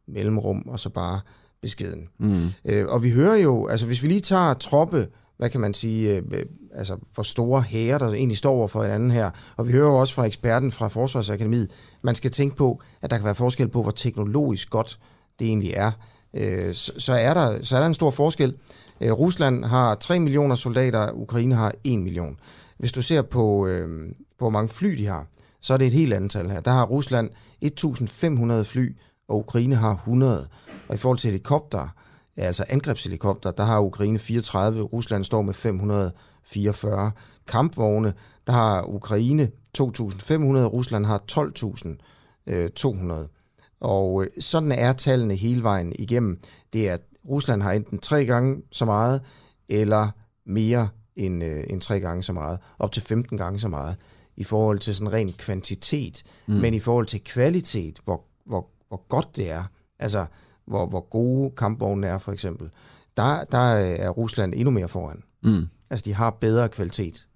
mellemrum, 0.07 0.63
og 0.67 0.79
så 0.79 0.89
bare 0.89 1.19
beskeden. 1.61 2.09
Mm. 2.19 2.47
Øh, 2.65 2.85
og 2.87 3.03
vi 3.03 3.11
hører 3.11 3.35
jo, 3.35 3.67
altså 3.67 3.85
hvis 3.85 4.03
vi 4.03 4.07
lige 4.07 4.21
tager 4.21 4.53
troppe, 4.53 5.07
hvad 5.37 5.49
kan 5.49 5.61
man 5.61 5.73
sige, 5.73 6.15
øh, 6.15 6.23
øh 6.31 6.45
altså 6.73 6.97
hvor 7.13 7.23
store 7.23 7.61
hære, 7.61 7.99
der 7.99 8.13
egentlig 8.13 8.37
står 8.37 8.51
over 8.51 8.67
for 8.67 8.81
hinanden 8.81 9.11
her, 9.11 9.31
og 9.57 9.67
vi 9.67 9.71
hører 9.71 9.87
jo 9.87 9.95
også 9.95 10.13
fra 10.13 10.25
eksperten 10.25 10.71
fra 10.71 10.87
Forsvarsakademiet, 10.87 11.71
man 12.01 12.15
skal 12.15 12.31
tænke 12.31 12.55
på, 12.55 12.81
at 13.01 13.11
der 13.11 13.17
kan 13.17 13.25
være 13.25 13.35
forskel 13.35 13.67
på, 13.67 13.81
hvor 13.81 13.91
teknologisk 13.91 14.69
godt 14.69 14.99
det 15.39 15.47
egentlig 15.47 15.73
er. 15.75 15.91
Øh, 16.33 16.73
så, 16.73 16.91
så, 16.97 17.13
er 17.13 17.33
der, 17.33 17.63
så 17.63 17.75
er 17.75 17.79
der 17.79 17.87
en 17.87 17.93
stor 17.93 18.11
forskel. 18.11 18.55
Øh, 19.01 19.11
Rusland 19.11 19.65
har 19.65 19.95
3 19.95 20.19
millioner 20.19 20.55
soldater, 20.55 21.11
Ukraine 21.13 21.55
har 21.55 21.73
1 21.83 21.99
million. 21.99 22.39
Hvis 22.77 22.91
du 22.91 23.01
ser 23.01 23.21
på, 23.21 23.67
øh, 23.67 24.09
på 24.09 24.15
hvor 24.37 24.49
mange 24.49 24.69
fly 24.69 24.97
de 24.97 25.07
har, 25.07 25.25
så 25.61 25.73
er 25.73 25.77
det 25.77 25.87
et 25.87 25.93
helt 25.93 26.13
andet 26.13 26.31
tal 26.31 26.49
her. 26.49 26.59
Der 26.59 26.71
har 26.71 26.85
Rusland 26.85 27.29
1.500 27.65 28.63
fly, 28.63 28.95
og 29.27 29.37
Ukraine 29.37 29.75
har 29.75 29.93
100. 29.93 30.47
Og 30.87 30.95
i 30.95 30.97
forhold 30.97 31.17
til 31.17 31.27
helikopter, 31.27 31.87
altså 32.37 32.65
angrebshelikopter, 32.69 33.51
der 33.51 33.63
har 33.63 33.79
Ukraine 33.79 34.19
34, 34.19 34.81
Rusland 34.81 35.23
står 35.23 35.41
med 35.41 35.53
544 35.53 37.11
kampvogne. 37.47 38.13
Der 38.47 38.53
har 38.53 38.83
Ukraine 38.83 39.49
2.500, 39.77 39.83
Rusland 40.65 41.05
har 41.05 41.21
12.200. 41.31 43.40
Og 43.81 44.23
øh, 44.23 44.29
sådan 44.39 44.71
er 44.71 44.93
tallene 44.93 45.35
hele 45.35 45.63
vejen 45.63 45.93
igennem. 45.99 46.39
Det 46.73 46.89
er, 46.89 46.93
at 46.93 47.01
Rusland 47.29 47.61
har 47.61 47.71
enten 47.71 47.99
tre 47.99 48.25
gange 48.25 48.61
så 48.71 48.85
meget, 48.85 49.21
eller 49.69 50.07
mere 50.45 50.89
end, 51.15 51.43
øh, 51.43 51.63
end 51.69 51.81
tre 51.81 51.99
gange 51.99 52.23
så 52.23 52.33
meget. 52.33 52.59
Op 52.79 52.91
til 52.91 53.03
15 53.03 53.37
gange 53.37 53.59
så 53.59 53.67
meget 53.67 53.95
i 54.37 54.43
forhold 54.43 54.79
til 54.79 54.95
sådan 54.95 55.13
ren 55.13 55.33
kvantitet. 55.33 56.23
Mm. 56.47 56.53
Men 56.53 56.73
i 56.73 56.79
forhold 56.79 57.05
til 57.05 57.23
kvalitet, 57.23 57.99
hvor, 58.03 58.23
hvor, 58.45 58.69
hvor 58.87 59.07
godt 59.07 59.35
det 59.35 59.51
er, 59.51 59.63
altså 59.99 60.25
hvor, 60.65 60.85
hvor 60.85 61.09
gode 61.09 61.51
kampvogne 61.57 62.07
er 62.07 62.19
for 62.19 62.31
eksempel, 62.31 62.69
der, 63.17 63.43
der 63.43 63.57
er 63.57 64.09
Rusland 64.09 64.53
endnu 64.55 64.71
mere 64.71 64.89
foran. 64.89 65.23
Mm. 65.43 65.67
Altså 65.89 66.03
de 66.05 66.13
har 66.13 66.29
bedre 66.29 66.69
kvalitet. 66.69 67.27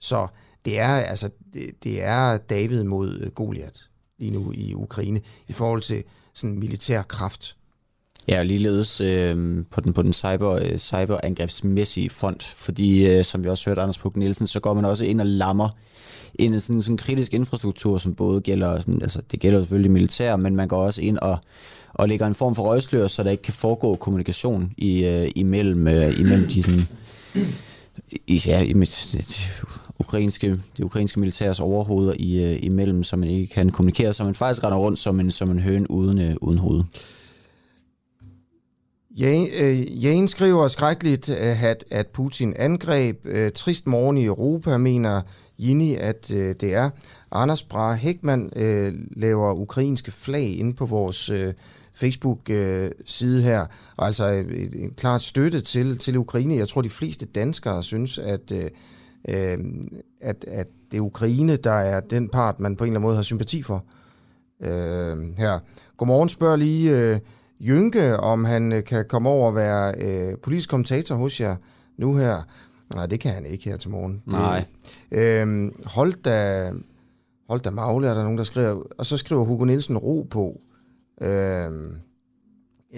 Så 0.00 0.26
det 0.64 0.78
er 0.78 0.88
altså 0.88 1.30
det, 1.54 1.84
det 1.84 2.02
er 2.02 2.36
David 2.36 2.84
mod 2.84 3.30
Goliat 3.34 3.88
lige 4.22 4.34
nu 4.34 4.52
i 4.52 4.74
Ukraine 4.74 5.20
i 5.48 5.52
forhold 5.52 5.82
til 5.82 6.04
sådan 6.34 6.58
militær 6.58 7.02
kraft. 7.02 7.56
Ja, 8.28 8.38
og 8.38 8.46
ligeledes 8.46 9.00
øh, 9.00 9.64
på 9.70 9.80
den, 9.80 9.92
på 9.92 10.02
den 10.02 10.12
cyber, 10.12 10.52
øh, 10.52 10.78
cyberangrebsmæssige 10.78 12.10
front, 12.10 12.42
fordi 12.42 13.06
øh, 13.06 13.24
som 13.24 13.44
vi 13.44 13.48
også 13.48 13.70
hørte 13.70 13.82
Anders 13.82 13.98
Puk 13.98 14.16
Nielsen, 14.16 14.46
så 14.46 14.60
går 14.60 14.74
man 14.74 14.84
også 14.84 15.04
ind 15.04 15.20
og 15.20 15.26
lammer 15.26 15.68
en 16.34 16.60
sådan, 16.60 16.82
sådan 16.82 16.96
kritisk 16.96 17.34
infrastruktur, 17.34 17.98
som 17.98 18.14
både 18.14 18.40
gælder, 18.40 18.78
sådan, 18.78 19.02
altså 19.02 19.22
det 19.30 19.40
gælder 19.40 19.60
selvfølgelig 19.60 19.90
militær, 19.90 20.36
men 20.36 20.56
man 20.56 20.68
går 20.68 20.84
også 20.84 21.00
ind 21.00 21.18
og, 21.18 21.38
og 21.94 22.08
lægger 22.08 22.26
en 22.26 22.34
form 22.34 22.54
for 22.54 22.62
røgslør, 22.62 23.06
så 23.06 23.22
der 23.22 23.30
ikke 23.30 23.42
kan 23.42 23.54
foregå 23.54 23.96
kommunikation 23.96 24.72
i, 24.76 25.04
øh, 25.04 25.30
imellem, 25.34 25.88
øh, 25.88 26.20
imellem 26.20 26.48
de 26.48 26.62
sådan, 26.62 26.88
i, 28.26 28.42
ja, 28.46 28.60
i, 28.60 28.74
ukrainske, 30.02 30.60
de 30.76 30.84
ukrainske 30.84 31.20
militærs 31.20 31.60
overhoveder 31.60 32.14
i, 32.16 32.52
øh, 32.52 32.58
imellem, 32.62 33.04
så 33.04 33.16
man 33.16 33.28
ikke 33.28 33.54
kan 33.54 33.70
kommunikere, 33.70 34.12
så 34.12 34.24
man 34.24 34.34
faktisk 34.34 34.64
render 34.64 34.78
rundt 34.78 34.98
som 34.98 35.20
en, 35.20 35.30
som 35.30 35.50
en 35.50 35.58
høn 35.58 35.86
uden, 35.86 36.20
øh, 36.20 36.34
uden 36.40 36.58
hoved. 36.58 36.82
Jan, 39.18 39.48
øh, 39.60 40.04
Jan 40.04 40.28
skriver 40.28 40.68
skrækkeligt, 40.68 41.28
øh, 41.28 41.64
at, 41.64 41.84
at 41.90 42.06
Putin 42.06 42.54
angreb. 42.58 43.26
Øh, 43.26 43.50
trist 43.50 43.86
morgen 43.86 44.18
i 44.18 44.24
Europa, 44.24 44.78
mener 44.78 45.22
Jini, 45.58 45.96
at 45.96 46.32
øh, 46.34 46.54
det 46.60 46.74
er. 46.74 46.90
Anders 47.32 47.62
Brahe 47.62 47.98
Hækman 47.98 48.50
øh, 48.56 48.92
laver 49.16 49.52
ukrainske 49.52 50.10
flag 50.10 50.58
inde 50.58 50.74
på 50.74 50.86
vores 50.86 51.28
øh, 51.28 51.54
Facebook-side 51.94 53.38
øh, 53.38 53.44
her, 53.44 53.66
og 53.96 54.06
altså 54.06 54.26
et, 54.26 54.74
en 54.74 54.90
klart 54.96 55.22
støtte 55.22 55.60
til, 55.60 55.98
til 55.98 56.16
Ukraine. 56.16 56.54
Jeg 56.54 56.68
tror, 56.68 56.82
de 56.82 56.90
fleste 56.90 57.26
danskere 57.26 57.82
synes, 57.82 58.18
at 58.18 58.52
øh, 58.52 58.70
øh, 59.28 59.58
at, 60.20 60.44
at 60.48 60.66
det 60.90 60.96
er 60.96 61.00
Ukraine, 61.00 61.56
der 61.56 61.72
er 61.72 62.00
den 62.00 62.28
part, 62.28 62.60
man 62.60 62.76
på 62.76 62.84
en 62.84 62.88
eller 62.88 63.00
anden 63.00 63.06
måde 63.06 63.16
har 63.16 63.22
sympati 63.22 63.62
for. 63.62 63.84
Øh, 64.62 65.38
her. 65.38 65.58
Godmorgen, 65.96 66.28
spørger 66.28 66.56
lige 66.56 66.98
øh, 66.98 67.18
Jynke, 67.60 68.16
om 68.16 68.44
han 68.44 68.72
øh, 68.72 68.84
kan 68.84 69.04
komme 69.08 69.28
over 69.28 69.46
og 69.46 69.54
være 69.54 69.94
øh, 69.98 70.38
politisk 70.42 70.70
kommentator 70.70 71.14
hos 71.14 71.40
jer 71.40 71.56
nu 71.98 72.16
her. 72.16 72.42
Nej, 72.94 73.06
det 73.06 73.20
kan 73.20 73.32
han 73.32 73.46
ikke 73.46 73.70
her 73.70 73.76
til 73.76 73.90
morgen. 73.90 74.22
Nej. 74.26 74.64
Det, 75.10 75.18
øh, 75.18 75.72
hold 75.84 76.22
da, 76.22 76.72
hold 77.48 77.60
da 77.60 77.70
magle, 77.70 78.08
er 78.08 78.14
der 78.14 78.22
nogen, 78.22 78.38
der 78.38 78.44
skriver. 78.44 78.82
Og 78.98 79.06
så 79.06 79.16
skriver 79.16 79.44
Hugo 79.44 79.64
Nielsen 79.64 79.98
ro 79.98 80.26
på. 80.30 80.60
Øh, 81.22 81.70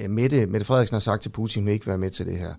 Mette, 0.09 0.47
Mette 0.47 0.67
Frederiksen 0.67 0.95
har 0.95 1.01
sagt 1.01 1.23
til 1.23 1.31
Putin, 1.31 1.61
at 1.61 1.65
hun 1.65 1.73
ikke 1.73 1.85
vil 1.85 1.91
være 1.91 1.99
med 1.99 2.11
til 2.11 2.27
det 2.27 2.39
her. 2.39 2.55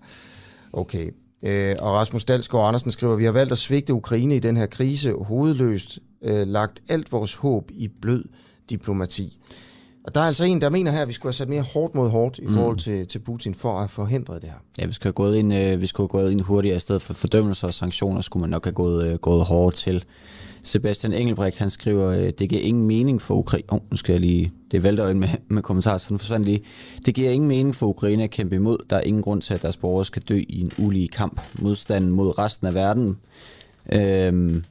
Okay. 0.72 1.10
Øh, 1.44 1.74
og 1.78 1.92
Rasmus 1.92 2.24
Dalsgaard 2.24 2.66
Andersen 2.66 2.90
skriver, 2.90 3.16
vi 3.16 3.24
har 3.24 3.32
valgt 3.32 3.52
at 3.52 3.58
svigte 3.58 3.94
Ukraine 3.94 4.36
i 4.36 4.38
den 4.38 4.56
her 4.56 4.66
krise, 4.66 5.12
hovedløst 5.12 5.98
øh, 6.22 6.46
lagt 6.46 6.82
alt 6.88 7.12
vores 7.12 7.34
håb 7.34 7.70
i 7.74 7.88
blød 8.02 8.24
diplomati. 8.70 9.38
Og 10.04 10.14
der 10.14 10.20
er 10.20 10.24
altså 10.24 10.44
en, 10.44 10.60
der 10.60 10.70
mener 10.70 10.90
her, 10.90 11.02
at 11.02 11.08
vi 11.08 11.12
skulle 11.12 11.28
have 11.28 11.34
sat 11.34 11.48
mere 11.48 11.62
hårdt 11.62 11.94
mod 11.94 12.08
hårdt 12.10 12.38
i 12.38 12.46
mm. 12.46 12.54
forhold 12.54 12.76
til, 12.76 13.06
til 13.06 13.18
Putin 13.18 13.54
for 13.54 13.80
at 13.80 13.90
forhindre 13.90 14.34
det 14.34 14.44
her. 14.44 14.58
Ja, 14.78 14.86
vi 14.86 14.92
skulle 14.92 15.06
have 15.06 15.12
gået 15.12 15.36
ind, 15.36 15.54
øh, 15.54 15.80
vi 15.80 15.86
skulle 15.86 16.04
have 16.12 16.20
gået 16.22 16.30
ind 16.30 16.40
hurtigere 16.40 16.76
i 16.76 16.80
stedet 16.80 17.02
for 17.02 17.14
fordømmelser 17.14 17.66
og 17.66 17.74
sanktioner, 17.74 18.20
skulle 18.20 18.40
man 18.40 18.50
nok 18.50 18.64
have 18.64 18.72
gået, 18.72 19.06
øh, 19.06 19.18
gået 19.18 19.44
hårdt 19.44 19.76
til. 19.76 20.04
Sebastian 20.66 21.12
Engelbrecht, 21.12 21.58
han 21.58 21.70
skriver, 21.70 22.10
øh, 22.10 22.30
det 22.38 22.48
giver 22.48 22.62
ingen 22.62 22.86
mening 22.86 23.22
for 23.22 23.34
Ukraine. 23.34 23.64
Oh, 23.68 23.80
nu 23.90 23.96
skal 23.96 24.12
jeg 24.12 24.20
lige... 24.20 24.52
Det 24.70 24.82
vælter 24.82 25.08
ind 25.08 25.18
med, 25.18 25.28
med 25.48 25.62
kommentarer, 25.62 25.98
så 25.98 26.06
den 26.08 26.18
forsvandt 26.18 26.46
lige. 26.46 26.60
Det 27.06 27.14
giver 27.14 27.30
ingen 27.30 27.48
mening 27.48 27.74
for 27.74 27.86
Ukraine 27.86 28.24
at 28.24 28.30
kæmpe 28.30 28.56
imod. 28.56 28.78
Der 28.90 28.96
er 28.96 29.00
ingen 29.00 29.22
grund 29.22 29.42
til, 29.42 29.54
at 29.54 29.62
deres 29.62 29.76
borgere 29.76 30.04
skal 30.04 30.22
dø 30.22 30.42
i 30.48 30.60
en 30.60 30.72
ulige 30.78 31.08
kamp. 31.08 31.40
Modstanden 31.58 32.10
mod 32.10 32.38
resten 32.38 32.66
af 32.66 32.74
verden 32.74 33.16
øh, 33.92 34.62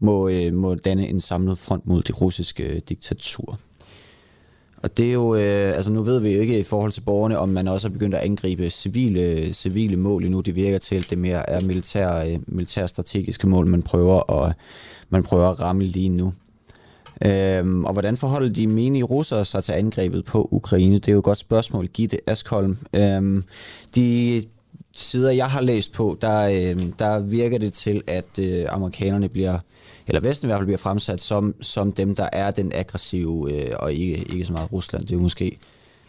må, 0.00 0.28
øh, 0.28 0.54
må 0.54 0.74
danne 0.74 1.08
en 1.08 1.20
samlet 1.20 1.58
front 1.58 1.86
mod 1.86 2.02
det 2.02 2.20
russiske 2.20 2.74
øh, 2.74 2.80
diktatur. 2.88 3.58
Og 4.84 4.98
det 4.98 5.08
er 5.08 5.12
jo, 5.12 5.34
øh, 5.34 5.76
altså 5.76 5.90
nu 5.92 6.02
ved 6.02 6.20
vi 6.20 6.34
jo 6.34 6.40
ikke 6.40 6.58
i 6.58 6.62
forhold 6.62 6.92
til 6.92 7.00
borgerne, 7.00 7.38
om 7.38 7.48
man 7.48 7.68
også 7.68 7.88
er 7.88 7.92
begyndt 7.92 8.14
at 8.14 8.20
angribe 8.20 8.70
civile, 8.70 9.52
civile 9.52 9.96
mål 9.96 10.24
endnu. 10.24 10.40
Det 10.40 10.54
virker 10.54 10.78
til, 10.78 10.96
at 10.96 11.06
det 11.10 11.18
mere 11.18 11.50
er 11.50 11.60
militær, 11.60 12.24
øh, 12.24 12.38
militær 12.46 12.86
strategiske 12.86 13.46
mål, 13.46 13.66
man 13.66 13.82
prøver 13.82 14.42
at, 14.42 14.54
man 15.14 15.22
prøver 15.22 15.48
at 15.48 15.60
ramme 15.60 15.84
lige 15.84 16.08
nu. 16.08 16.32
Øhm, 17.24 17.84
og 17.84 17.92
hvordan 17.92 18.16
forholder 18.16 18.48
de 18.48 18.66
menige 18.66 19.04
russere 19.04 19.44
sig 19.44 19.64
til 19.64 19.72
angrebet 19.72 20.24
på 20.24 20.48
Ukraine? 20.50 20.94
Det 20.94 21.08
er 21.08 21.12
jo 21.12 21.18
et 21.18 21.24
godt 21.24 21.38
spørgsmål, 21.38 21.86
Gitte 21.86 22.18
Askholm. 22.26 22.78
Øhm, 22.94 23.44
de 23.94 24.42
sider, 24.92 25.30
jeg 25.30 25.46
har 25.46 25.60
læst 25.60 25.92
på, 25.92 26.18
der, 26.20 26.40
øh, 26.40 26.82
der 26.98 27.18
virker 27.18 27.58
det 27.58 27.72
til, 27.72 28.02
at 28.06 28.38
øh, 28.40 28.64
amerikanerne 28.68 29.28
bliver, 29.28 29.58
eller 30.06 30.20
Vesten 30.20 30.46
i 30.46 30.48
hvert 30.48 30.58
fald 30.58 30.66
bliver 30.66 30.78
fremsat 30.78 31.20
som, 31.20 31.54
som 31.60 31.92
dem, 31.92 32.14
der 32.14 32.28
er 32.32 32.50
den 32.50 32.72
aggressive, 32.74 33.52
øh, 33.52 33.74
og 33.80 33.92
ikke, 33.92 34.16
ikke 34.16 34.44
så 34.44 34.52
meget 34.52 34.72
Rusland. 34.72 35.06
Det 35.06 35.14
er 35.14 35.20
måske, 35.20 35.58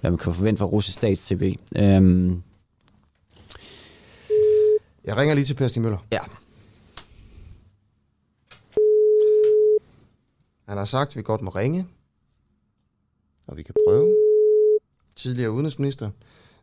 hvad 0.02 0.12
man 0.12 0.18
kan 0.18 0.34
forvente 0.34 0.60
fra 0.60 0.66
russisk 0.66 0.98
stats-tv. 0.98 1.56
Øhm. 1.76 2.42
Jeg 5.06 5.18
ringer 5.18 5.36
lige 5.36 5.46
til 5.46 5.54
Per 5.54 5.68
Stig 5.68 5.82
Møller. 5.82 5.98
Ja. 6.12 6.20
Han 10.70 10.78
har 10.78 10.86
sagt, 10.86 11.10
at 11.10 11.18
vi 11.18 11.22
godt 11.22 11.42
må 11.42 11.50
ringe, 11.50 11.88
og 13.48 13.58
vi 13.58 13.64
kan 13.64 13.76
prøve. 13.88 14.16
Tidligere 15.16 15.52
udenrigsminister, 15.52 16.10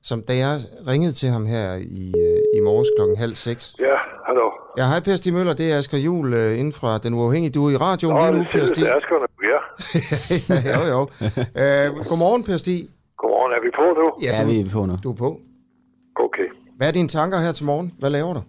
som 0.03 0.23
da 0.23 0.37
jeg 0.37 0.55
ringede 0.87 1.13
til 1.13 1.29
ham 1.29 1.47
her 1.47 1.75
i, 1.75 2.05
øh, 2.25 2.59
i 2.59 2.61
morges 2.61 2.89
klokken 2.97 3.17
halv 3.17 3.35
seks. 3.35 3.75
Ja, 3.79 3.97
hallo. 4.27 4.47
Ja, 4.79 4.85
hej 4.85 5.01
Per 5.01 5.17
Stig 5.17 5.33
Møller, 5.33 5.55
det 5.55 5.73
er 5.73 5.79
Asger 5.79 5.99
Juhl 5.99 6.35
uh, 6.35 6.59
inden 6.59 6.73
fra 6.73 6.99
Den 6.99 7.15
Uafhængige. 7.15 7.53
Du 7.53 7.67
er 7.67 7.71
i 7.71 7.77
radioen 7.77 8.17
Nå, 8.17 8.31
lige 8.31 8.39
nu, 8.39 8.45
Per 8.53 8.67
Stig. 8.67 8.85
Det 8.85 8.93
er 8.93 9.01
ja. 9.53 9.59
ja, 10.55 10.79
jo, 10.79 10.83
jo. 10.95 11.01
Uh, 11.63 12.07
godmorgen, 12.09 12.45
Per 12.45 12.57
Stig. 12.57 12.81
Godmorgen, 13.17 13.53
er 13.57 13.61
vi 13.67 13.71
på 13.79 13.87
nu? 14.01 14.07
Ja, 14.27 14.43
du, 14.43 14.49
vi 14.51 14.61
er 14.61 14.71
på 14.77 14.87
nu. 14.87 14.95
Du 15.05 15.11
er 15.11 15.19
på. 15.25 15.31
Okay. 16.27 16.47
Hvad 16.77 16.89
er 16.89 16.93
dine 16.93 17.09
tanker 17.09 17.39
her 17.39 17.53
til 17.53 17.65
morgen? 17.67 17.93
Hvad 17.99 18.11
laver 18.11 18.35
du? 18.35 18.43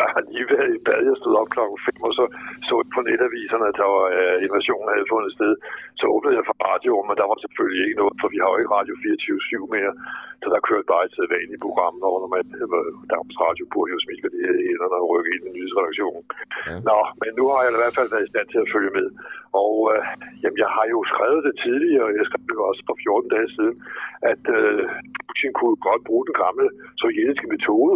Jeg 0.00 0.08
har 0.14 0.22
lige 0.30 0.46
været 0.54 0.70
i 0.76 0.80
bad. 0.86 1.00
Jeg 1.10 1.16
stod 1.20 1.34
op 1.40 1.48
klokken 1.54 1.78
5, 1.86 2.08
og 2.08 2.12
så 2.18 2.24
så 2.68 2.74
på 2.94 3.00
netaviserne, 3.08 3.64
at 3.70 3.76
der 3.80 3.88
var 3.96 4.06
uh, 4.20 4.36
invasionen 4.46 4.92
havde 4.94 5.10
fundet 5.12 5.30
sted. 5.36 5.52
Så 6.00 6.04
åbnede 6.14 6.36
jeg 6.38 6.44
for 6.48 6.56
radioen, 6.68 7.06
men 7.08 7.16
der 7.20 7.26
var 7.30 7.38
selvfølgelig 7.44 7.82
ikke 7.84 8.00
noget, 8.02 8.14
for 8.20 8.28
vi 8.34 8.38
har 8.42 8.48
jo 8.52 8.58
ikke 8.60 8.74
Radio 8.78 8.94
24-7 9.02 9.74
mere. 9.76 9.92
Så 10.42 10.46
der 10.54 10.66
kørte 10.68 10.90
bare 10.92 11.04
et 11.06 11.14
sædvanligt 11.16 11.64
program, 11.66 11.94
når 12.04 12.12
man 12.34 12.44
Danmarks 13.12 13.38
Radio 13.46 13.64
burde 13.72 13.90
jo 13.94 14.00
smilke 14.04 14.28
det 14.34 14.42
her 14.46 14.56
hænderne 14.68 14.96
og 15.02 15.08
rykke 15.12 15.30
ind 15.34 15.44
i 15.48 15.50
nyhedsredaktionen. 15.56 16.22
Ja. 16.68 16.76
Nå, 16.88 16.98
men 17.22 17.30
nu 17.38 17.44
har 17.52 17.60
jeg 17.62 17.72
i 17.72 17.80
hvert 17.82 17.96
fald 17.98 18.12
været 18.14 18.26
i 18.26 18.32
stand 18.32 18.46
til 18.50 18.60
at 18.64 18.72
følge 18.74 18.92
med. 18.98 19.06
Og 19.62 19.72
uh, 19.92 20.00
jamen, 20.42 20.58
jeg 20.64 20.70
har 20.76 20.86
jo 20.94 20.98
skrevet 21.12 21.40
det 21.48 21.54
tidligere, 21.64 22.04
og 22.08 22.14
jeg 22.18 22.24
skrev 22.28 22.44
det 22.50 22.68
også 22.70 22.82
for 22.88 22.96
14 23.04 23.34
dage 23.34 23.48
siden, 23.56 23.76
at 24.32 24.42
uh, 24.58 24.82
Putin 25.26 25.52
kunne 25.58 25.78
godt 25.88 26.02
bruge 26.08 26.24
den 26.28 26.36
gamle 26.44 26.66
sovjetiske 27.02 27.46
metode. 27.54 27.94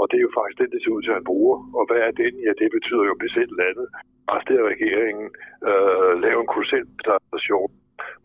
Og 0.00 0.04
det 0.10 0.16
er 0.18 0.26
jo 0.28 0.36
faktisk 0.38 0.58
den, 0.60 0.70
det 0.74 0.80
ser 0.80 0.96
ud 0.96 1.02
til, 1.02 1.14
at 1.14 1.18
han 1.20 1.30
bruger. 1.32 1.56
Og 1.78 1.84
hvad 1.88 2.00
er 2.06 2.12
den? 2.22 2.34
Ja, 2.46 2.52
det 2.60 2.68
betyder 2.76 3.04
jo 3.10 3.14
besætte 3.24 3.54
landet. 3.62 3.86
Arrestere 4.30 4.70
regeringen, 4.74 5.28
øh, 5.70 6.12
lave 6.24 6.38
en 6.42 6.52
kulselstation, 6.54 7.70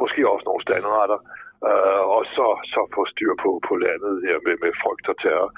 måske 0.01 0.21
også 0.33 0.45
nogle 0.47 0.65
standarder, 0.67 1.19
øh, 1.69 2.03
og 2.15 2.21
så, 2.35 2.47
så 2.73 2.81
få 2.95 3.01
styr 3.13 3.33
på, 3.43 3.49
på 3.67 3.73
landet 3.85 4.13
her 4.27 4.37
med, 4.45 4.55
med 4.63 4.71
frygt 4.81 5.07
og 5.11 5.17
terror. 5.23 5.51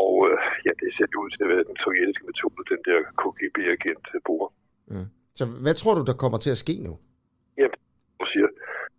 Og 0.00 0.10
øh, 0.26 0.36
ja, 0.66 0.72
det 0.80 0.88
ser 0.96 1.08
ud 1.22 1.30
til 1.30 1.42
at 1.46 1.50
være 1.52 1.64
den 1.70 1.78
sovjetiske 1.84 2.24
metode, 2.30 2.62
den 2.72 2.80
der 2.88 2.98
KGB-agent 3.20 4.04
bruger. 4.26 4.48
Mm. 4.92 5.08
Så 5.38 5.44
hvad 5.64 5.74
tror 5.80 5.94
du, 5.98 6.02
der 6.10 6.16
kommer 6.22 6.38
til 6.44 6.52
at 6.56 6.62
ske 6.64 6.74
nu? 6.88 6.92
Jamen, 7.60 7.78
du 8.20 8.26
siger, 8.32 8.48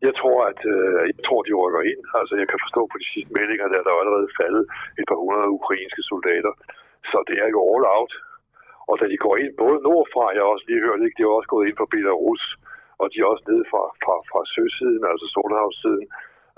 jeg 0.07 0.13
tror, 0.19 0.39
at 0.51 0.61
øh, 0.75 1.01
jeg 1.11 1.23
tror, 1.27 1.41
de 1.43 1.53
rykker 1.61 1.83
ind. 1.91 2.01
Altså, 2.19 2.33
jeg 2.41 2.47
kan 2.49 2.59
forstå 2.65 2.81
på 2.91 2.97
de 3.01 3.07
sidste 3.13 3.31
meldinger, 3.39 3.67
der, 3.73 3.81
der 3.87 4.01
allerede 4.01 4.35
faldet 4.41 4.63
et 4.99 5.05
par 5.09 5.19
hundrede 5.23 5.49
ukrainske 5.59 6.01
soldater. 6.11 6.53
Så 7.11 7.17
det 7.29 7.37
er 7.43 7.49
jo 7.55 7.59
all 7.71 7.85
out. 7.97 8.13
Og 8.89 8.95
da 8.99 9.05
de 9.11 9.17
går 9.25 9.35
ind, 9.43 9.53
både 9.63 9.77
nordfra, 9.87 10.33
jeg 10.35 10.41
har 10.43 10.53
også 10.55 10.67
lige 10.67 10.85
hørt, 10.85 11.05
ikke, 11.05 11.17
de 11.17 11.23
er 11.23 11.37
også 11.37 11.51
gået 11.53 11.67
ind 11.67 11.77
på 11.79 11.87
Belarus, 11.93 12.43
og 13.01 13.05
de 13.11 13.17
er 13.19 13.27
også 13.33 13.45
nede 13.51 13.65
fra, 13.71 13.83
fra, 14.03 14.15
fra 14.29 14.41
søsiden, 14.55 15.03
altså 15.11 15.25
Sortehavssiden. 15.33 16.07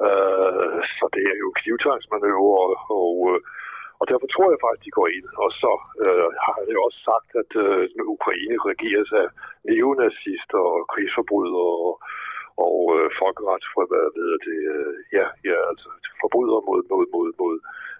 Øh, 0.08 0.78
så 0.98 1.06
det 1.16 1.24
er 1.32 1.38
jo 1.44 1.50
knivtangsmanøvre, 1.60 2.58
og, 2.66 2.74
og, 3.00 3.14
og 4.00 4.04
derfor 4.10 4.28
tror 4.30 4.48
jeg 4.52 4.64
faktisk, 4.66 4.86
de 4.86 4.98
går 5.00 5.08
ind. 5.18 5.28
Og 5.44 5.50
så 5.62 5.74
øh, 6.06 6.30
har 6.46 6.58
jeg 6.70 6.78
også 6.88 7.00
sagt, 7.10 7.30
at 7.42 7.52
øh, 7.66 7.82
Ukraine 8.16 8.58
regeres 8.72 9.12
af 9.22 9.28
neonazister 9.68 10.62
og 10.74 10.82
krigsforbrydere 10.92 11.72
og, 11.88 11.94
og 12.66 12.78
øh, 12.98 13.08
folkeret 13.22 13.64
for, 13.74 13.84
hvad 13.92 14.08
ved 14.20 14.32
det, 14.48 14.60
øh, 14.76 14.96
ja, 15.18 15.26
ja, 15.50 15.58
altså 15.72 15.88
forbryder 16.22 16.60
mod, 16.70 16.82
mod, 16.92 17.06
mod, 17.16 17.30
mod, 17.42 17.56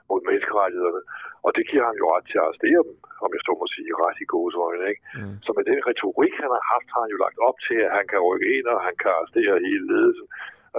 mod 0.10 0.20
menneskerettighederne. 0.28 1.02
Og 1.46 1.52
det 1.58 1.64
giver 1.70 1.86
ham 1.90 1.98
jo 2.02 2.06
ret 2.14 2.26
til 2.28 2.40
at 2.40 2.46
arrestere 2.46 2.82
dem, 2.90 2.98
om 3.26 3.30
jeg 3.36 3.42
så 3.44 3.52
må 3.60 3.66
sige, 3.76 4.00
ret 4.04 4.20
i 4.24 4.28
gode 4.36 4.56
øjne. 4.68 4.86
Ikke? 4.92 5.04
Mm. 5.18 5.36
Så 5.46 5.50
med 5.58 5.64
den 5.72 5.80
retorik, 5.90 6.34
han 6.44 6.52
har 6.56 6.64
haft, 6.74 6.88
har 6.94 7.02
han 7.04 7.14
jo 7.16 7.20
lagt 7.26 7.40
op 7.50 7.58
til, 7.68 7.80
at 7.88 7.92
han 7.98 8.06
kan 8.12 8.26
rykke 8.30 8.48
ind, 8.56 8.66
og 8.74 8.80
han 8.88 8.96
kan 9.02 9.12
arrestere 9.18 9.66
hele 9.68 9.86
ledelsen, 9.94 10.28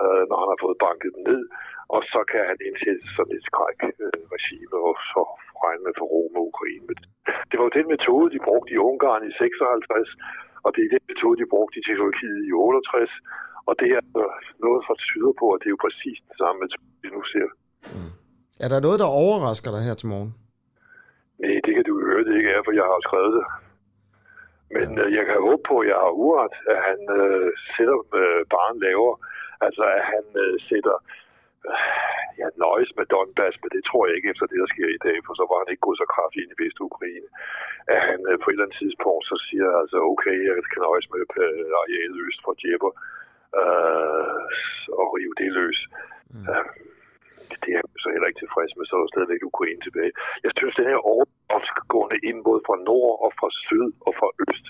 øh, 0.00 0.22
når 0.28 0.36
han 0.42 0.50
har 0.52 0.60
fået 0.64 0.82
banket 0.86 1.10
dem 1.16 1.24
ned. 1.30 1.42
Og 1.94 2.00
så 2.12 2.20
kan 2.32 2.42
han 2.50 2.58
indsætte 2.68 3.02
sådan 3.16 3.36
et 3.38 3.44
skræk-regime, 3.48 4.76
og 4.88 4.94
så 5.12 5.22
regne 5.64 5.82
med 5.86 5.94
for 5.98 6.06
Rom 6.12 6.34
og 6.40 6.44
Ukraine. 6.50 6.94
Det 7.48 7.56
var 7.58 7.64
jo 7.68 7.78
den 7.78 7.88
metode, 7.94 8.26
de 8.34 8.46
brugte 8.48 8.70
i 8.74 8.82
Ungarn 8.88 9.22
i 9.28 9.32
56, 9.32 10.08
og 10.64 10.70
det 10.74 10.82
er 10.84 10.90
den 10.94 11.04
metode, 11.10 11.36
de 11.40 11.52
brugte 11.52 11.76
i 11.78 11.82
Tjekkoslovakiet 11.84 12.40
i 12.48 12.52
68, 12.52 13.12
og 13.68 13.74
det 13.80 13.88
er 13.96 14.02
noget, 14.64 14.80
der 14.88 14.96
tyder 15.10 15.32
på, 15.40 15.46
at 15.54 15.58
det 15.60 15.66
er 15.68 15.74
jo 15.76 15.84
præcis 15.86 16.18
det 16.28 16.36
samme, 16.42 16.58
vi 17.02 17.08
nu 17.16 17.20
ser. 17.32 17.48
Mm. 17.94 18.12
Er 18.64 18.68
der 18.72 18.80
noget, 18.86 18.98
der 19.02 19.16
overrasker 19.24 19.70
dig 19.74 19.82
her 19.88 19.96
til 19.98 20.08
morgen? 20.14 20.32
Nej, 21.42 21.56
det 21.64 21.72
kan 21.76 21.84
du 21.90 21.94
høre, 22.08 22.24
det 22.26 22.34
ikke 22.40 22.52
er, 22.56 22.62
for 22.66 22.72
jeg 22.80 22.86
har 22.92 23.00
skrevet 23.08 23.32
det. 23.38 23.46
Men 24.76 24.88
ja. 24.98 25.02
øh, 25.02 25.08
jeg 25.18 25.24
kan 25.28 25.38
håbe 25.46 25.62
på, 25.70 25.74
at 25.82 25.88
jeg 25.92 25.98
har 26.04 26.12
uret, 26.26 26.54
at 26.72 26.78
han 26.88 27.00
øh, 27.20 27.48
sætter 27.74 27.98
øh, 28.20 28.40
barn 28.54 28.76
lavere. 28.84 29.16
Altså, 29.66 29.84
at 29.98 30.04
han 30.12 30.24
øh, 30.44 30.54
sætter 30.68 30.96
ja, 32.40 32.46
nøjes 32.64 32.90
med 32.98 33.06
Donbass, 33.12 33.56
men 33.62 33.70
det 33.76 33.82
tror 33.84 34.02
jeg 34.06 34.14
ikke 34.16 34.30
efter 34.32 34.46
det, 34.50 34.58
der 34.62 34.70
sker 34.74 34.88
i 34.92 35.04
dag, 35.06 35.16
for 35.26 35.32
så 35.38 35.44
var 35.50 35.58
han 35.60 35.70
ikke 35.72 35.86
gået 35.86 36.02
så 36.02 36.08
kraftigt 36.14 36.42
ind 36.42 36.52
i 36.54 36.60
Vest-Ukraine. 36.62 37.28
At 37.94 38.00
han 38.08 38.18
øh, 38.30 38.36
på 38.38 38.46
et 38.48 38.54
eller 38.54 38.66
andet 38.66 38.80
tidspunkt 38.82 39.24
så 39.30 39.36
siger, 39.46 39.68
altså 39.82 39.98
okay, 40.12 40.36
jeg 40.46 40.54
kan 40.72 40.82
nøjes 40.88 41.08
med 41.12 41.22
øh, 41.44 41.80
arealet 41.80 42.18
øst 42.28 42.40
for 42.44 42.52
Djebber, 42.60 42.92
øh, 43.60 44.42
og 45.00 45.06
rive 45.14 45.34
det 45.40 45.50
løs. 45.58 45.80
Mm. 46.34 46.46
Øh, 46.50 46.66
det 47.62 47.70
er 47.72 47.80
jeg 47.80 48.02
så 48.04 48.08
heller 48.14 48.28
ikke 48.30 48.42
tilfreds 48.42 48.72
med, 48.76 48.84
så 48.86 48.94
er 48.96 49.02
der 49.02 49.14
stadigvæk 49.14 49.42
Ukraine 49.52 49.82
tilbage. 49.86 50.12
Jeg 50.46 50.52
synes, 50.58 50.74
den 50.80 50.90
her 50.92 51.00
overgående 51.12 52.18
ind 52.28 52.38
både 52.48 52.60
fra 52.66 52.76
nord 52.90 53.14
og 53.24 53.30
fra 53.38 53.48
syd 53.66 53.88
og 54.06 54.12
fra 54.18 54.28
øst, 54.46 54.66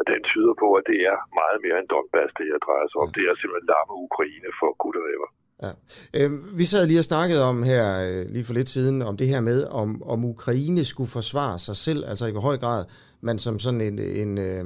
at 0.00 0.04
den 0.12 0.22
tyder 0.30 0.54
på, 0.62 0.68
at 0.78 0.84
det 0.90 0.98
er 1.10 1.16
meget 1.40 1.58
mere 1.64 1.76
end 1.78 1.88
Donbass, 1.92 2.30
det 2.38 2.46
her 2.50 2.60
drejer 2.66 2.86
sig 2.88 2.98
om. 3.04 3.10
Det 3.16 3.22
er 3.24 3.34
simpelthen 3.34 3.70
larme 3.72 3.94
Ukraine 4.06 4.50
for 4.58 4.70
ever. 5.16 5.30
Ja. 5.64 6.24
Øh, 6.24 6.58
vi 6.58 6.64
sad 6.64 6.86
lige 6.86 6.98
og 6.98 7.04
snakkede 7.04 7.44
om 7.44 7.62
her 7.62 7.84
øh, 8.08 8.32
lige 8.32 8.44
for 8.44 8.54
lidt 8.54 8.68
siden, 8.68 9.02
om 9.02 9.16
det 9.16 9.28
her 9.28 9.40
med, 9.40 9.66
om, 9.66 10.02
om 10.02 10.24
Ukraine 10.24 10.84
skulle 10.84 11.10
forsvare 11.10 11.58
sig 11.58 11.76
selv, 11.76 12.04
altså 12.08 12.26
i 12.26 12.32
hvor 12.32 12.40
høj 12.40 12.56
grad 12.56 12.84
man 13.20 13.38
som 13.38 13.58
sådan 13.58 13.80
en, 13.80 13.98
en, 13.98 14.38
øh, 14.38 14.64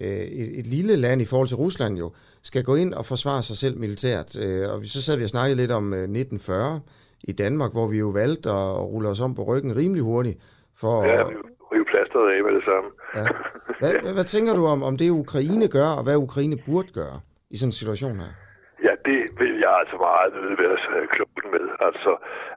øh 0.00 0.08
et, 0.40 0.58
et 0.58 0.66
lille 0.66 0.96
land 0.96 1.22
i 1.22 1.24
forhold 1.24 1.48
til 1.48 1.56
Rusland 1.56 1.98
jo, 1.98 2.12
skal 2.42 2.64
gå 2.64 2.74
ind 2.74 2.94
og 2.94 3.04
forsvare 3.06 3.42
sig 3.42 3.56
selv 3.56 3.78
militært. 3.78 4.36
Øh, 4.44 4.72
og 4.72 4.80
så 4.84 5.02
sad 5.02 5.16
vi 5.16 5.24
og 5.24 5.28
snakkede 5.28 5.56
lidt 5.56 5.70
om 5.70 5.92
1940 5.92 6.74
øh, 6.74 6.80
i 7.24 7.32
Danmark, 7.32 7.72
hvor 7.72 7.88
vi 7.88 7.98
jo 7.98 8.08
valgte 8.08 8.50
at 8.50 8.80
rulle 8.92 9.08
os 9.08 9.20
om 9.20 9.34
på 9.34 9.42
ryggen 9.42 9.76
rimelig 9.76 10.02
hurtigt. 10.02 10.38
For 10.80 11.04
ja, 11.04 11.22
vi 11.22 11.34
rive 11.72 11.84
plasteret 11.92 12.28
af 12.34 12.42
med 12.46 12.52
det 12.58 12.64
samme. 12.70 12.88
Ja. 13.18 13.26
Hvad, 13.80 13.92
hvad, 14.02 14.14
hvad 14.14 14.24
tænker 14.24 14.54
du 14.54 14.66
om, 14.66 14.82
om 14.82 14.96
det 14.96 15.10
Ukraine 15.10 15.68
gør, 15.68 15.88
og 15.98 16.02
hvad 16.02 16.16
Ukraine 16.16 16.56
burde 16.66 16.88
gøre 16.92 17.20
i 17.50 17.56
sådan 17.56 17.68
en 17.68 17.72
situation 17.72 18.16
her? 18.20 18.43
Ja, 19.74 19.78
altså 19.80 19.96
meget 19.96 20.32
nødt 20.34 20.58
være 20.94 21.06
klogt 21.16 21.46
med. 21.54 21.66
Altså, 21.88 22.10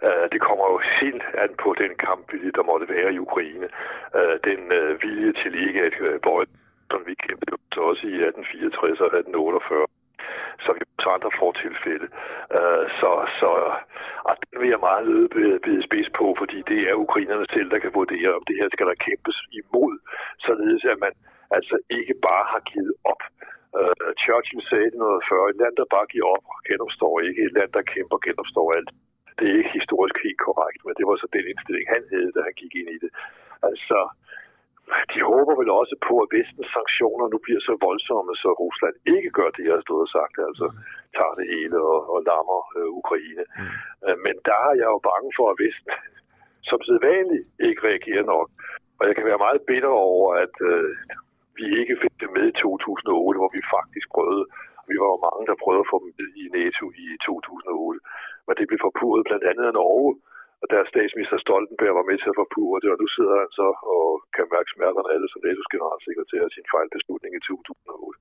øh, 0.08 0.26
det 0.32 0.40
kommer 0.48 0.66
jo 0.74 0.78
helt 1.00 1.24
an 1.44 1.52
på 1.64 1.70
den 1.82 1.92
kampvilje, 2.08 2.52
der 2.58 2.64
måtte 2.72 2.88
være 2.96 3.14
i 3.14 3.20
Ukraine. 3.28 3.68
Øh, 4.18 4.36
den 4.50 4.62
øh, 4.80 5.02
vilje 5.04 5.34
til 5.42 5.54
ikke 5.68 5.82
at 5.88 5.96
øh, 6.08 6.20
bøje 6.26 6.46
som 6.92 7.02
vi 7.08 7.14
kæmpede 7.26 7.58
så 7.74 7.82
også 7.90 8.04
i 8.14 8.16
1864 8.30 9.00
og 9.06 9.06
1848 9.06 9.86
så 10.64 10.70
vi 10.78 10.82
også 10.98 11.10
andre 11.16 11.32
fortilfælde. 11.42 12.08
Uh, 12.58 12.84
så 13.00 13.12
så 13.40 13.50
og 14.30 14.34
den 14.42 14.56
vil 14.62 14.70
jeg 14.74 14.82
meget 14.90 15.08
øh, 15.42 15.60
bide 15.66 15.84
spids 15.88 16.10
på, 16.20 16.26
fordi 16.42 16.58
det 16.72 16.80
er 16.90 17.04
ukrainerne 17.06 17.46
selv, 17.56 17.70
der 17.74 17.80
kan 17.80 17.92
vurdere, 18.00 18.30
om 18.38 18.44
det 18.48 18.56
her 18.60 18.70
skal 18.72 18.88
der 18.90 19.04
kæmpes 19.08 19.38
imod, 19.60 19.94
således 20.48 20.84
at 20.94 21.00
man 21.06 21.14
altså 21.58 21.78
ikke 22.00 22.16
bare 22.28 22.46
har 22.54 22.62
givet 22.72 22.94
op. 23.12 23.22
Uh, 23.80 24.10
Churchill 24.24 24.64
sagde 24.70 24.90
det 24.94 25.00
noget 25.06 25.22
før, 25.30 25.42
et 25.44 25.60
land, 25.62 25.76
der 25.80 25.94
bare 25.96 26.08
giver 26.14 26.28
op, 26.36 26.46
genopstår 26.68 27.16
ikke. 27.28 27.42
Et 27.48 27.54
land, 27.58 27.72
der 27.78 27.90
kæmper, 27.94 28.18
genopstår 28.26 28.68
alt. 28.78 28.92
Det 29.38 29.46
er 29.48 29.58
ikke 29.60 29.78
historisk 29.80 30.18
helt 30.26 30.42
korrekt, 30.48 30.82
men 30.86 30.94
det 30.98 31.06
var 31.08 31.16
så 31.18 31.28
den 31.36 31.46
indstilling, 31.52 31.88
han 31.96 32.04
havde, 32.14 32.32
da 32.36 32.42
han 32.48 32.56
gik 32.62 32.74
ind 32.80 32.90
i 32.96 33.00
det. 33.04 33.12
Altså, 33.70 34.00
de 35.14 35.20
håber 35.32 35.54
vel 35.62 35.70
også 35.82 35.96
på, 36.08 36.14
at 36.24 36.32
vestens 36.38 36.70
sanktioner 36.78 37.26
nu 37.34 37.38
bliver 37.46 37.62
så 37.70 37.74
voldsomme, 37.88 38.34
så 38.44 38.50
Rusland 38.64 38.96
ikke 39.16 39.32
gør 39.40 39.50
det, 39.56 39.64
jeg 39.68 39.76
har 39.78 39.86
stået 39.88 40.06
og 40.08 40.14
sagt, 40.18 40.36
altså 40.50 40.68
tager 41.18 41.36
det 41.40 41.46
hele 41.54 41.78
og, 41.92 42.00
og 42.14 42.20
lammer 42.30 42.60
øh, 42.78 42.90
Ukraine. 43.02 43.44
Mm. 43.60 43.74
Øh, 44.06 44.18
men 44.26 44.36
der 44.50 44.58
er 44.68 44.74
jeg 44.82 44.90
jo 44.96 45.00
bange 45.10 45.30
for, 45.38 45.48
at 45.52 45.60
Vesten 45.64 45.94
som 46.70 46.80
sædvanligt 46.88 47.48
ikke 47.68 47.82
reagerer 47.90 48.26
nok. 48.34 48.48
Og 49.00 49.04
jeg 49.08 49.16
kan 49.16 49.26
være 49.30 49.46
meget 49.46 49.62
bitter 49.70 49.94
over, 50.10 50.28
at 50.44 50.56
øh, 50.72 50.92
vi 51.60 51.66
ikke 51.82 51.96
fik 52.04 52.16
det 52.22 52.30
med 52.36 52.46
i 52.52 52.56
2008, 52.64 53.40
hvor 53.42 53.52
vi 53.58 53.62
faktisk 53.78 54.08
prøvede. 54.16 54.46
Vi 54.90 54.96
var 55.02 55.10
jo 55.14 55.20
mange, 55.28 55.44
der 55.50 55.62
prøvede 55.64 55.84
at 55.86 55.92
få 55.92 55.98
dem 56.04 56.12
med 56.20 56.30
i 56.44 56.46
NATO 56.60 56.86
i 57.04 57.06
2008. 57.26 58.00
Men 58.46 58.54
det 58.58 58.66
blev 58.70 58.80
forpurret 58.88 59.28
blandt 59.28 59.46
andet 59.50 59.66
af 59.70 59.76
Norge, 59.82 60.12
og 60.62 60.66
der 60.74 60.92
statsminister 60.94 61.38
Stoltenberg 61.46 61.96
var 62.00 62.10
med 62.10 62.18
til 62.20 62.32
at 62.34 62.40
forpure 62.44 62.78
det, 62.82 62.90
og 62.94 62.98
nu 63.02 63.08
sidder 63.16 63.36
han 63.44 63.52
så 63.60 63.68
og 63.96 64.08
kan 64.36 64.46
mærke 64.56 64.70
smerterne 64.76 65.10
alle 65.14 65.28
som 65.30 65.40
NATO's 65.46 65.70
generalsekretær 65.76 66.44
sin 66.56 66.68
fejlbeslutning 66.74 67.32
i 67.40 67.42
2008. 67.48 68.20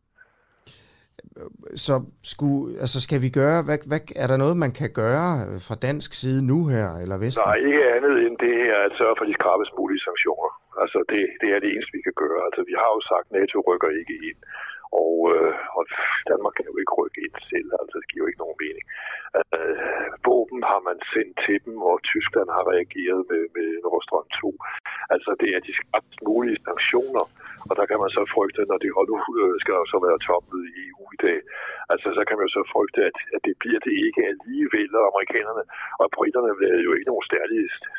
Så 1.87 1.95
skulle, 2.33 2.65
altså 2.85 2.99
skal 3.07 3.21
vi 3.25 3.31
gøre, 3.41 3.59
hvad, 3.67 3.79
hvad, 3.91 4.03
er 4.23 4.29
der 4.33 4.39
noget, 4.45 4.57
man 4.65 4.73
kan 4.81 4.91
gøre 5.03 5.25
fra 5.67 5.77
dansk 5.89 6.11
side 6.21 6.41
nu 6.53 6.59
her, 6.75 6.89
eller 7.03 7.17
Vesten? 7.25 7.43
Nej, 7.47 7.59
ikke 7.69 7.85
andet 7.97 8.15
end 8.25 8.35
det 8.45 8.55
her, 8.63 8.77
at 8.87 8.93
sørge 9.01 9.17
for 9.19 9.27
de 9.31 9.35
skrappest 9.39 9.73
mulige 9.79 10.03
sanktioner. 10.09 10.51
Altså 10.83 10.99
det, 11.11 11.23
det 11.41 11.49
er 11.55 11.59
det 11.61 11.71
eneste, 11.73 11.97
vi 11.99 12.03
kan 12.07 12.17
gøre. 12.23 12.41
Altså 12.49 12.63
vi 12.71 12.75
har 12.81 12.89
jo 12.97 13.01
sagt, 13.11 13.27
at 13.29 13.35
NATO 13.39 13.57
rykker 13.69 13.91
ikke 14.01 14.17
ind. 14.29 14.39
Og, 15.03 15.15
øh, 15.33 15.55
og 15.79 15.83
Danmark 16.31 16.55
kan 16.57 16.69
jo 16.71 16.77
ikke 16.83 16.97
rykke 17.01 17.21
ind 17.27 17.37
selv, 17.51 17.69
altså 17.81 17.95
det 18.01 18.09
giver 18.11 18.25
jo 18.25 18.31
ikke 18.31 18.45
nogen 18.45 18.63
mening. 18.65 18.85
Øh, 19.57 20.09
våben 20.29 20.61
har 20.73 20.81
man 20.89 20.99
sendt 21.15 21.35
til 21.45 21.59
dem, 21.67 21.77
og 21.91 21.97
Tyskland 22.13 22.49
har 22.57 22.65
reageret 22.73 23.21
med, 23.31 23.43
med 23.57 23.69
Nord 23.85 24.03
Stream 24.07 24.29
2. 24.41 24.55
Altså 25.15 25.31
det 25.41 25.49
er 25.57 25.61
de 25.67 25.73
skarpest 25.79 26.21
mulige 26.29 26.61
sanktioner, 26.69 27.25
og 27.69 27.75
der 27.79 27.87
kan 27.91 27.99
man 28.03 28.11
så 28.17 28.23
frygte, 28.35 28.61
når 28.71 28.79
det 28.85 28.97
holder, 28.99 29.17
ud, 29.33 29.61
skal 29.63 29.75
jo 29.83 29.87
så 29.95 29.99
være 30.07 30.25
toppet 30.29 30.61
i 30.71 30.73
EU 30.87 31.05
i 31.17 31.19
dag, 31.27 31.41
altså 31.93 32.09
så 32.17 32.23
kan 32.27 32.37
man 32.37 32.47
jo 32.49 32.53
så 32.59 32.63
frygte, 32.75 33.01
at, 33.11 33.19
at 33.35 33.41
det 33.49 33.55
bliver 33.63 33.81
det 33.87 33.95
ikke 34.07 34.23
alligevel, 34.33 34.91
og 34.99 35.05
amerikanerne 35.11 35.65
og 36.03 36.07
britterne 36.17 36.53
vil 36.61 36.75
jo 36.87 36.93
ikke 36.97 37.11
nogen 37.11 37.29
stærke, 37.31 37.59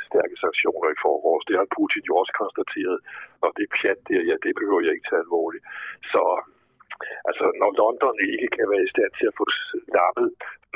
stærke 0.09 0.35
sanktioner 0.43 0.89
i 0.91 1.01
forgårs. 1.07 1.47
Det 1.49 1.55
har 1.59 1.73
Putin 1.75 2.03
jo 2.09 2.13
også 2.21 2.33
konstateret, 2.41 2.97
og 3.43 3.49
det 3.57 3.65
pjat 3.75 3.99
der, 4.09 4.21
ja, 4.29 4.35
det 4.45 4.53
behøver 4.59 4.81
jeg 4.83 4.93
ikke 4.93 5.09
tage 5.09 5.25
alvorligt. 5.25 5.65
Så 6.13 6.23
altså, 7.29 7.45
når 7.61 7.69
London 7.81 8.15
ikke 8.33 8.49
kan 8.55 8.65
være 8.71 8.85
i 8.87 8.93
stand 8.93 9.11
til 9.19 9.25
at 9.29 9.37
få 9.39 9.45
lappet 9.97 10.27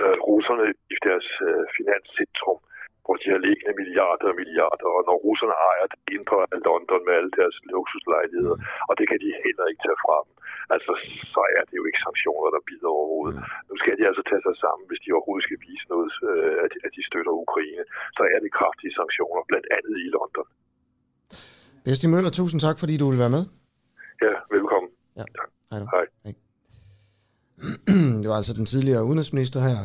øh, 0.01 0.17
russerne 0.29 0.67
i 0.95 0.97
deres 1.07 1.27
øh, 1.47 1.63
finanscentrum, 1.77 2.59
hvor 3.05 3.15
de 3.21 3.27
har 3.33 3.41
liggende 3.47 3.73
milliarder 3.81 4.27
og 4.31 4.37
milliarder, 4.41 4.87
og 4.97 5.01
når 5.09 5.17
russerne 5.27 5.55
ejer 5.69 5.87
det 5.91 5.99
ind 6.15 6.23
på 6.31 6.35
London 6.67 7.01
med 7.07 7.13
alle 7.19 7.33
deres 7.39 7.55
luksuslejligheder, 7.73 8.57
og 8.89 8.93
det 8.99 9.05
kan 9.09 9.19
de 9.23 9.29
heller 9.45 9.65
ikke 9.69 9.83
tage 9.85 10.01
fra 10.05 10.17
dem, 10.25 10.33
altså 10.75 10.91
så 11.35 11.43
er 11.57 11.63
det 11.67 11.75
jo 11.79 11.83
ikke 11.89 12.05
sanktioner, 12.07 12.49
der 12.55 12.61
bider 12.69 12.89
overhovedet. 12.97 13.35
Nu 13.69 13.75
skal 13.81 13.93
de 13.99 14.03
altså 14.09 14.23
tage 14.29 14.43
sig 14.47 14.55
sammen, 14.63 14.83
hvis 14.89 15.01
de 15.03 15.09
overhovedet 15.15 15.45
skal 15.47 15.59
vise 15.67 15.85
noget, 15.93 16.11
øh, 16.29 16.55
at, 16.65 16.71
at 16.85 16.91
de 16.97 17.03
støtter 17.09 17.33
Ukraine, 17.45 17.83
så 18.17 18.23
er 18.33 18.39
det 18.43 18.51
kraftige 18.59 18.93
sanktioner, 18.99 19.41
blandt 19.51 19.67
andet 19.77 19.95
i 20.05 20.07
London. 20.17 20.47
Besti 21.85 22.05
Møller, 22.13 22.31
tusind 22.39 22.59
tak, 22.67 22.77
fordi 22.81 22.93
du 23.01 23.05
vil 23.11 23.19
være 23.23 23.35
med. 23.37 23.43
Ja, 24.25 24.35
velkommen. 24.57 24.89
Ja. 25.19 25.25
Tak. 25.39 25.49
Hej. 25.71 25.79
Du. 25.79 25.85
Hej. 25.91 26.05
Hej. 26.23 26.33
Det 28.21 28.29
var 28.29 28.35
altså 28.35 28.53
den 28.53 28.65
tidligere 28.65 29.05
udenrigsminister 29.05 29.59
her, 29.59 29.77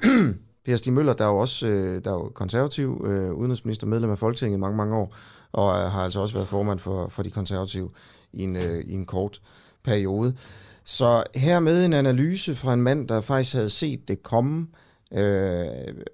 Per 0.64 0.76
Stig 0.76 0.92
Møller, 0.92 1.12
der 1.12 1.24
er 1.24 1.28
jo 1.28 1.36
også 1.36 1.66
øh, 1.66 2.04
der 2.04 2.10
er 2.10 2.14
jo 2.14 2.28
konservativ 2.34 3.04
øh, 3.06 3.32
udenrigsminister, 3.32 3.86
medlem 3.86 4.10
af 4.10 4.18
Folketinget 4.18 4.58
i 4.58 4.60
mange, 4.60 4.76
mange 4.76 4.96
år, 4.96 5.14
og 5.52 5.80
øh, 5.80 5.90
har 5.90 6.02
altså 6.02 6.20
også 6.20 6.34
været 6.34 6.48
formand 6.48 6.78
for, 6.78 7.08
for 7.08 7.22
de 7.22 7.30
konservative 7.30 7.90
i 8.32 8.42
en, 8.42 8.56
øh, 8.56 8.80
i 8.80 8.92
en 8.92 9.06
kort 9.06 9.40
periode. 9.84 10.36
Så 10.84 11.22
her 11.34 11.60
med 11.60 11.84
en 11.84 11.92
analyse 11.92 12.54
fra 12.54 12.74
en 12.74 12.82
mand, 12.82 13.08
der 13.08 13.20
faktisk 13.20 13.54
havde 13.54 13.70
set 13.70 14.08
det 14.08 14.22
komme, 14.22 14.66
øh, 15.12 15.66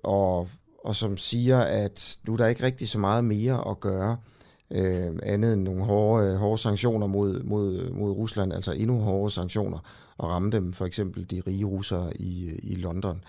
og, 0.03 0.49
og 0.85 0.96
som 0.96 1.16
siger, 1.16 1.59
at 1.61 2.18
nu 2.27 2.33
er 2.33 2.37
der 2.37 2.46
ikke 2.46 2.62
rigtig 2.62 2.88
så 2.88 2.99
meget 2.99 3.25
mere 3.25 3.70
at 3.70 3.81
gøre, 3.81 4.16
øh, 4.70 5.18
andet 5.22 5.52
end 5.52 5.62
nogle 5.62 5.85
hårde, 5.85 6.28
øh, 6.28 6.37
hårde 6.37 6.62
sanktioner 6.62 7.06
mod, 7.06 7.42
mod, 7.42 7.90
mod 7.90 8.11
Rusland, 8.11 8.52
altså 8.52 8.72
endnu 8.72 9.00
hårde 9.00 9.30
sanktioner, 9.30 9.78
og 10.18 10.30
ramme 10.30 10.50
dem, 10.50 10.72
for 10.72 10.87
eksempel 10.87 11.30
de 11.30 11.42
rige 11.46 11.64
russere 11.64 12.11
i, 12.16 12.50
i 12.62 12.74
London. 12.74 13.24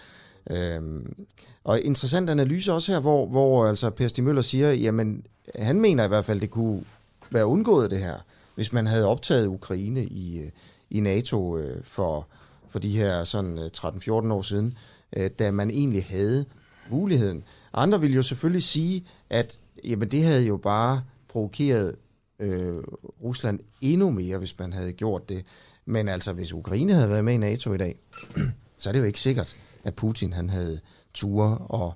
Øhm, 0.49 1.25
og 1.63 1.81
interessant 1.81 2.29
analyse 2.29 2.73
også 2.73 2.91
her, 2.91 2.99
hvor, 2.99 3.25
hvor 3.25 3.65
altså 3.65 3.89
Per 3.89 4.07
Stig 4.07 4.23
Møller 4.23 4.41
siger, 4.41 4.71
jamen 4.71 5.25
han 5.55 5.81
mener 5.81 6.03
i 6.03 6.07
hvert 6.07 6.25
fald, 6.25 6.41
det 6.41 6.49
kunne 6.49 6.83
være 7.31 7.45
undgået 7.45 7.91
det 7.91 7.99
her, 7.99 8.15
hvis 8.55 8.73
man 8.73 8.87
havde 8.87 9.07
optaget 9.07 9.47
Ukraine 9.47 10.05
i, 10.05 10.39
øh, 10.39 10.49
i 10.89 10.99
NATO 10.99 11.57
øh, 11.57 11.83
for, 11.83 12.27
for 12.69 12.79
de 12.79 12.97
her 12.97 13.23
sådan 13.23 13.59
øh, 13.59 13.69
13-14 13.77 14.09
år 14.09 14.41
siden, 14.41 14.77
øh, 15.17 15.29
da 15.39 15.51
man 15.51 15.71
egentlig 15.71 16.05
havde 16.05 16.45
muligheden. 16.89 17.43
Andre 17.73 18.01
vil 18.01 18.13
jo 18.13 18.21
selvfølgelig 18.21 18.63
sige, 18.63 19.05
at 19.29 19.59
jamen, 19.83 20.07
det 20.07 20.23
havde 20.23 20.45
jo 20.45 20.57
bare 20.57 21.01
provokeret 21.31 21.95
øh, 22.39 22.77
Rusland 23.23 23.59
endnu 23.81 24.11
mere, 24.11 24.37
hvis 24.37 24.59
man 24.59 24.73
havde 24.73 24.93
gjort 24.93 25.29
det. 25.29 25.45
Men 25.85 26.07
altså, 26.07 26.33
hvis 26.33 26.53
Ukraine 26.53 26.93
havde 26.93 27.09
været 27.09 27.25
med 27.25 27.33
i 27.33 27.37
NATO 27.37 27.73
i 27.73 27.77
dag, 27.77 27.99
så 28.77 28.89
er 28.89 28.93
det 28.93 28.99
jo 28.99 29.05
ikke 29.05 29.19
sikkert, 29.19 29.57
at 29.83 29.95
Putin 29.95 30.33
han 30.33 30.49
havde 30.49 30.79
ture 31.13 31.57
og 31.57 31.93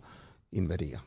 invadere. 0.52 1.00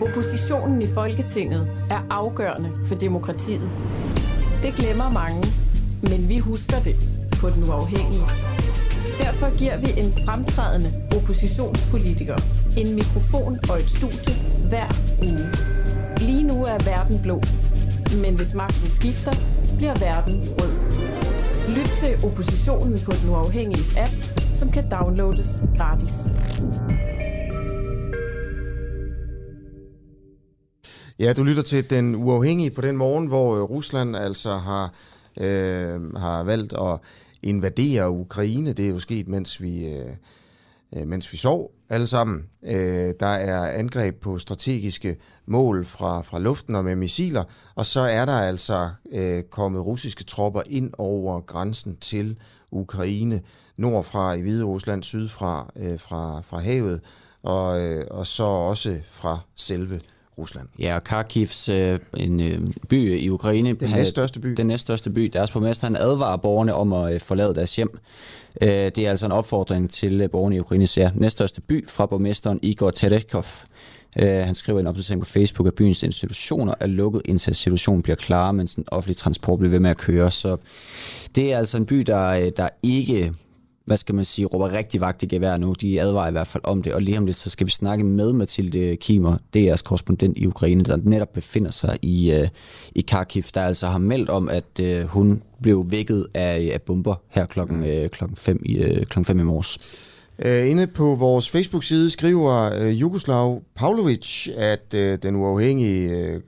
Oppositionen 0.00 0.82
i 0.82 0.86
Folketinget 0.86 1.60
er 1.90 2.06
afgørende 2.10 2.72
for 2.86 2.94
demokratiet. 2.94 3.70
Det 4.62 4.74
glemmer 4.74 5.10
mange, 5.10 5.52
men 6.02 6.28
vi 6.28 6.38
husker 6.38 6.82
det 6.82 6.96
på 7.40 7.50
den 7.50 7.64
uafhængige. 7.64 8.59
Derfor 9.20 9.58
giver 9.58 9.76
vi 9.76 10.00
en 10.00 10.12
fremtrædende 10.24 10.92
oppositionspolitiker 11.16 12.36
en 12.76 12.94
mikrofon 12.94 13.58
og 13.70 13.78
et 13.78 13.90
studie 13.90 14.34
hver 14.68 14.88
uge. 15.22 15.46
Lige 16.26 16.42
nu 16.42 16.64
er 16.64 16.84
verden 16.84 17.22
blå, 17.22 17.42
men 18.22 18.34
hvis 18.36 18.54
magten 18.54 18.90
skifter, 18.90 19.32
bliver 19.76 19.94
verden 19.98 20.48
rød. 20.58 20.72
Lyt 21.76 21.90
til 21.98 22.24
oppositionen 22.26 23.00
på 23.04 23.12
den 23.22 23.30
uafhængige 23.30 24.00
app, 24.00 24.12
som 24.54 24.70
kan 24.72 24.90
downloades 24.90 25.62
gratis. 25.76 26.14
Ja, 31.18 31.32
du 31.32 31.44
lytter 31.44 31.62
til 31.62 31.90
Den 31.90 32.14
Uafhængige 32.14 32.70
på 32.70 32.80
den 32.80 32.96
morgen, 32.96 33.26
hvor 33.26 33.56
øh, 33.56 33.62
Rusland 33.62 34.16
altså 34.16 34.52
har, 34.52 34.92
øh, 35.40 36.14
har 36.16 36.42
valgt 36.42 36.72
at 36.72 36.98
invadere 37.42 38.10
Ukraine. 38.10 38.72
Det 38.72 38.84
er 38.84 38.90
jo 38.90 38.98
sket, 38.98 39.28
mens 39.28 39.62
vi, 39.62 39.86
øh, 39.86 40.12
øh, 40.96 41.06
mens 41.06 41.32
vi 41.32 41.36
sov 41.36 41.72
alle 41.88 42.06
sammen. 42.06 42.46
Øh, 42.62 43.14
der 43.20 43.26
er 43.26 43.78
angreb 43.78 44.20
på 44.20 44.38
strategiske 44.38 45.16
mål 45.46 45.84
fra, 45.84 46.22
fra 46.22 46.38
luften 46.38 46.74
og 46.74 46.84
med 46.84 46.96
missiler, 46.96 47.44
og 47.74 47.86
så 47.86 48.00
er 48.00 48.24
der 48.24 48.38
altså 48.38 48.90
øh, 49.12 49.42
kommet 49.42 49.86
russiske 49.86 50.24
tropper 50.24 50.62
ind 50.66 50.92
over 50.98 51.40
grænsen 51.40 51.96
til 51.96 52.36
Ukraine, 52.70 53.40
nordfra 53.76 54.32
i 54.32 54.40
Hvide 54.40 54.64
Rusland, 54.64 55.02
sydfra 55.02 55.72
øh, 55.76 56.00
fra, 56.00 56.40
fra 56.40 56.58
havet, 56.58 57.00
og, 57.42 57.82
øh, 57.82 58.06
og 58.10 58.26
så 58.26 58.44
også 58.44 59.00
fra 59.10 59.38
selve 59.56 60.00
Rusland. 60.40 60.68
Ja, 60.78 60.94
og 60.94 61.04
Kharkivs, 61.04 61.68
øh, 61.68 61.98
en 62.16 62.40
øh, 62.40 62.60
by 62.88 63.20
i 63.20 63.28
Ukraine. 63.28 63.74
Den 63.74 63.90
næststørste 63.90 64.40
by. 64.40 64.48
Den 64.48 64.66
næststørste 64.66 65.10
by. 65.10 65.20
Deres 65.32 65.50
borgmester 65.50 65.86
han 65.86 65.96
advarer 65.96 66.36
borgerne 66.36 66.74
om 66.74 66.92
at 66.92 67.14
øh, 67.14 67.20
forlade 67.20 67.54
deres 67.54 67.76
hjem. 67.76 67.98
Øh, 68.62 68.68
det 68.68 68.98
er 68.98 69.10
altså 69.10 69.26
en 69.26 69.32
opfordring 69.32 69.90
til 69.90 70.20
øh, 70.20 70.30
borgerne 70.30 70.56
i 70.56 70.60
Ukraine. 70.60 70.86
Ja, 70.96 71.10
næststørste 71.14 71.60
by 71.60 71.88
fra 71.88 72.06
borgmesteren 72.06 72.58
Igor 72.62 72.90
Terekhov. 72.90 73.44
Uh, 74.22 74.28
han 74.28 74.54
skriver 74.54 74.80
en 74.80 74.86
opdatering 74.86 75.22
på 75.22 75.28
Facebook, 75.28 75.66
at 75.66 75.74
byens 75.74 76.02
institutioner 76.02 76.74
er 76.80 76.86
lukket, 76.86 77.22
indtil 77.24 77.54
situationen 77.54 78.02
bliver 78.02 78.16
klar, 78.16 78.52
mens 78.52 78.74
den 78.74 78.84
offentlige 78.88 79.16
transport 79.16 79.58
bliver 79.58 79.70
ved 79.70 79.80
med 79.80 79.90
at 79.90 79.96
køre. 79.96 80.30
Så 80.30 80.56
det 81.34 81.52
er 81.52 81.58
altså 81.58 81.76
en 81.76 81.86
by, 81.86 82.00
der, 82.00 82.50
der 82.50 82.68
ikke 82.82 83.32
hvad 83.90 83.98
skal 83.98 84.14
man 84.14 84.24
sige, 84.24 84.46
råber 84.46 84.72
rigtig 84.72 85.00
vagt 85.00 85.22
i 85.22 85.26
gevær 85.26 85.56
nu. 85.56 85.72
De 85.72 86.00
advarer 86.00 86.28
i 86.28 86.32
hvert 86.32 86.46
fald 86.46 86.62
om 86.66 86.82
det, 86.82 86.94
og 86.94 87.02
lige 87.02 87.18
om 87.18 87.26
lidt, 87.26 87.36
så 87.36 87.50
skal 87.50 87.66
vi 87.66 87.70
snakke 87.70 88.04
med 88.04 88.32
Mathilde 88.32 88.96
Kimer, 88.96 89.36
DR's 89.56 89.82
korrespondent 89.82 90.38
i 90.38 90.46
Ukraine, 90.46 90.84
der 90.84 90.96
netop 90.96 91.32
befinder 91.32 91.70
sig 91.70 91.98
i, 92.02 92.34
uh, 92.42 92.48
i 92.94 93.00
Kharkiv, 93.00 93.42
der 93.54 93.60
altså 93.60 93.86
har 93.86 93.98
meldt 93.98 94.30
om, 94.30 94.48
at 94.48 94.80
uh, 94.80 95.02
hun 95.02 95.42
blev 95.62 95.86
vækket 95.90 96.26
af, 96.34 96.70
af 96.74 96.82
bomber 96.82 97.14
her 97.28 97.46
klokken, 97.46 97.82
uh, 97.82 98.06
klokken, 98.06 98.36
fem 98.36 98.62
i, 98.64 98.78
uh, 98.78 98.96
klokken 98.96 99.24
fem 99.24 99.40
i 99.40 99.42
morges. 99.42 99.78
Uh, 100.44 100.70
inde 100.70 100.86
på 100.86 101.14
vores 101.14 101.50
Facebook-side 101.50 102.10
skriver 102.10 102.80
uh, 102.80 103.00
Jugoslav 103.00 103.62
Pavlovic, 103.76 104.48
at 104.56 104.94
uh, 104.94 105.00
den 105.00 105.36
uafhængige 105.36 106.40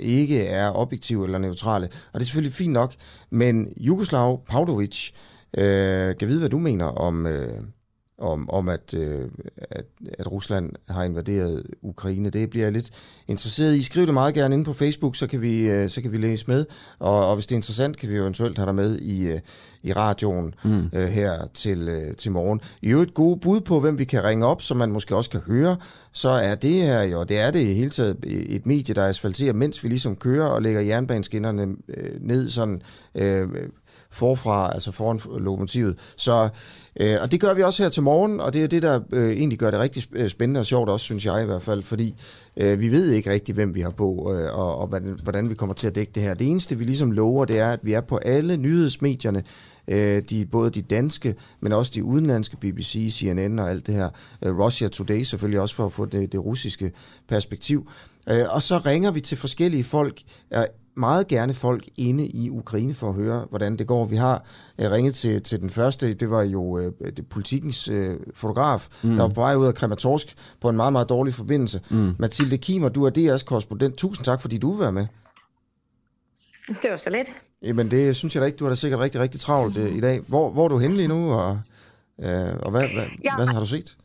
ikke 0.00 0.46
er 0.46 0.76
objektiv 0.76 1.22
eller 1.24 1.38
neutrale. 1.38 1.86
Og 1.86 2.20
det 2.20 2.20
er 2.20 2.24
selvfølgelig 2.24 2.54
fint 2.54 2.72
nok, 2.72 2.94
men 3.30 3.68
Jugoslav 3.76 4.40
Pavlovic 4.48 5.10
Øh, 5.10 5.33
kan 6.18 6.28
vide, 6.28 6.38
hvad 6.38 6.48
du 6.48 6.58
mener 6.58 6.84
om, 6.84 7.26
øh, 7.26 7.60
om, 8.18 8.50
om 8.50 8.68
at, 8.68 8.94
øh, 8.94 9.28
at, 9.56 9.84
at 10.18 10.32
Rusland 10.32 10.72
har 10.88 11.04
invaderet 11.04 11.66
Ukraine. 11.82 12.30
Det 12.30 12.50
bliver 12.50 12.66
jeg 12.66 12.72
lidt 12.72 12.90
interesseret 13.28 13.76
i. 13.76 13.82
Skriv 13.82 14.06
det 14.06 14.14
meget 14.14 14.34
gerne 14.34 14.54
ind 14.54 14.64
på 14.64 14.72
Facebook, 14.72 15.16
så 15.16 15.26
kan 15.26 15.40
vi, 15.40 15.70
øh, 15.70 15.90
så 15.90 16.02
kan 16.02 16.12
vi 16.12 16.16
læse 16.16 16.44
med. 16.48 16.64
Og, 16.98 17.28
og 17.28 17.34
hvis 17.34 17.46
det 17.46 17.52
er 17.54 17.56
interessant, 17.56 17.96
kan 17.96 18.08
vi 18.08 18.16
eventuelt 18.16 18.58
have 18.58 18.66
dig 18.66 18.74
med 18.74 18.98
i, 18.98 19.26
øh, 19.26 19.40
i 19.82 19.92
radioen 19.92 20.54
mm. 20.64 20.90
øh, 20.92 21.08
her 21.08 21.32
til, 21.54 21.88
øh, 21.88 22.16
til 22.16 22.32
morgen. 22.32 22.60
I 22.82 22.90
øvrigt 22.90 23.08
et 23.08 23.14
gode 23.14 23.40
bud 23.40 23.60
på, 23.60 23.80
hvem 23.80 23.98
vi 23.98 24.04
kan 24.04 24.24
ringe 24.24 24.46
op, 24.46 24.62
som 24.62 24.76
man 24.76 24.92
måske 24.92 25.16
også 25.16 25.30
kan 25.30 25.40
høre, 25.40 25.76
så 26.12 26.28
er 26.28 26.54
det 26.54 26.82
her 26.82 27.02
jo, 27.02 27.24
det 27.24 27.38
er 27.38 27.50
det 27.50 27.60
i 27.60 27.74
hele 27.74 27.90
taget 27.90 28.16
et 28.26 28.66
medie, 28.66 28.94
der 28.94 29.06
asfalterer, 29.06 29.52
mens 29.52 29.84
vi 29.84 29.88
ligesom 29.88 30.16
kører 30.16 30.46
og 30.46 30.62
lægger 30.62 30.80
jernbaneskinnerne 30.80 31.76
øh, 31.88 32.20
ned 32.20 32.50
sådan... 32.50 32.82
Øh, 33.14 33.48
forfra, 34.14 34.72
altså 34.74 34.92
foran 34.92 35.20
lokomotivet. 35.38 35.98
Så, 36.16 36.48
øh, 37.00 37.16
og 37.22 37.32
det 37.32 37.40
gør 37.40 37.54
vi 37.54 37.62
også 37.62 37.82
her 37.82 37.90
til 37.90 38.02
morgen, 38.02 38.40
og 38.40 38.52
det 38.52 38.64
er 38.64 38.66
det, 38.66 38.82
der 38.82 39.00
øh, 39.12 39.30
egentlig 39.30 39.58
gør 39.58 39.70
det 39.70 39.80
rigtig 39.80 40.02
øh, 40.12 40.30
spændende 40.30 40.60
og 40.60 40.66
sjovt 40.66 40.88
også, 40.88 41.04
synes 41.04 41.26
jeg 41.26 41.42
i 41.42 41.46
hvert 41.46 41.62
fald, 41.62 41.82
fordi 41.82 42.14
øh, 42.56 42.80
vi 42.80 42.88
ved 42.88 43.10
ikke 43.10 43.30
rigtig, 43.30 43.54
hvem 43.54 43.74
vi 43.74 43.80
har 43.80 43.90
på, 43.90 44.34
øh, 44.34 44.58
og, 44.58 44.78
og 44.78 44.86
hvordan, 44.86 45.18
hvordan 45.22 45.50
vi 45.50 45.54
kommer 45.54 45.74
til 45.74 45.86
at 45.86 45.94
dække 45.94 46.12
det 46.14 46.22
her. 46.22 46.34
Det 46.34 46.50
eneste, 46.50 46.78
vi 46.78 46.84
ligesom 46.84 47.10
lover, 47.10 47.44
det 47.44 47.58
er, 47.58 47.70
at 47.70 47.80
vi 47.82 47.92
er 47.92 48.00
på 48.00 48.16
alle 48.16 48.56
nyhedsmedierne, 48.56 49.42
øh, 49.88 50.22
de, 50.30 50.46
både 50.46 50.70
de 50.70 50.82
danske, 50.82 51.34
men 51.60 51.72
også 51.72 51.92
de 51.94 52.04
udenlandske, 52.04 52.56
BBC, 52.56 53.08
CNN 53.10 53.58
og 53.58 53.70
alt 53.70 53.86
det 53.86 53.94
her. 53.94 54.08
Øh, 54.44 54.58
Russia 54.58 54.88
Today 54.88 55.22
selvfølgelig 55.22 55.60
også 55.60 55.74
for 55.74 55.86
at 55.86 55.92
få 55.92 56.04
det, 56.04 56.32
det 56.32 56.44
russiske 56.44 56.92
perspektiv. 57.28 57.88
Øh, 58.30 58.44
og 58.50 58.62
så 58.62 58.78
ringer 58.78 59.10
vi 59.10 59.20
til 59.20 59.38
forskellige 59.38 59.84
folk, 59.84 60.22
øh, 60.54 60.64
meget 60.96 61.26
gerne 61.28 61.54
folk 61.54 61.88
inde 61.96 62.26
i 62.26 62.50
Ukraine 62.50 62.94
for 62.94 63.08
at 63.08 63.14
høre, 63.14 63.46
hvordan 63.50 63.76
det 63.76 63.86
går. 63.86 64.04
Vi 64.04 64.16
har 64.16 64.44
øh, 64.78 64.90
ringet 64.90 65.14
til, 65.14 65.42
til 65.42 65.60
den 65.60 65.70
første, 65.70 66.14
det 66.14 66.30
var 66.30 66.42
jo 66.42 66.78
øh, 66.78 66.92
det, 67.16 67.28
politikens 67.28 67.88
øh, 67.88 68.16
fotograf, 68.34 68.88
mm. 69.02 69.10
der 69.10 69.22
var 69.22 69.28
på 69.28 69.40
vej 69.40 69.54
ud 69.54 69.66
af 69.66 69.74
Krematorsk 69.74 70.34
på 70.60 70.68
en 70.68 70.76
meget, 70.76 70.92
meget 70.92 71.08
dårlig 71.08 71.34
forbindelse. 71.34 71.80
Mm. 71.90 72.14
Mathilde 72.18 72.58
Kimer, 72.58 72.88
du 72.88 73.04
er 73.04 73.10
DR's 73.10 73.44
korrespondent. 73.44 73.96
Tusind 73.96 74.24
tak, 74.24 74.40
fordi 74.40 74.58
du 74.58 74.70
vil 74.72 74.80
være 74.80 74.92
med. 74.92 75.06
Det 76.68 76.90
var 76.90 76.96
så 76.96 77.10
let. 77.10 77.26
Jamen 77.62 77.90
det 77.90 78.16
synes 78.16 78.34
jeg 78.34 78.40
da 78.40 78.46
ikke. 78.46 78.56
Du 78.56 78.64
har 78.64 78.70
da 78.70 78.74
sikkert 78.74 79.00
rigtig, 79.00 79.20
rigtig 79.20 79.40
travlt 79.40 79.76
øh, 79.76 79.96
i 79.96 80.00
dag. 80.00 80.20
Hvor, 80.20 80.50
hvor 80.50 80.64
er 80.64 80.68
du 80.68 80.78
henne 80.78 80.96
lige 80.96 81.08
nu, 81.08 81.32
og, 81.32 81.60
øh, 82.22 82.28
og 82.62 82.70
hvad, 82.70 82.88
hvad, 82.94 83.04
ja. 83.24 83.36
hvad 83.36 83.46
har 83.46 83.60
du 83.60 83.66
set? 83.66 83.96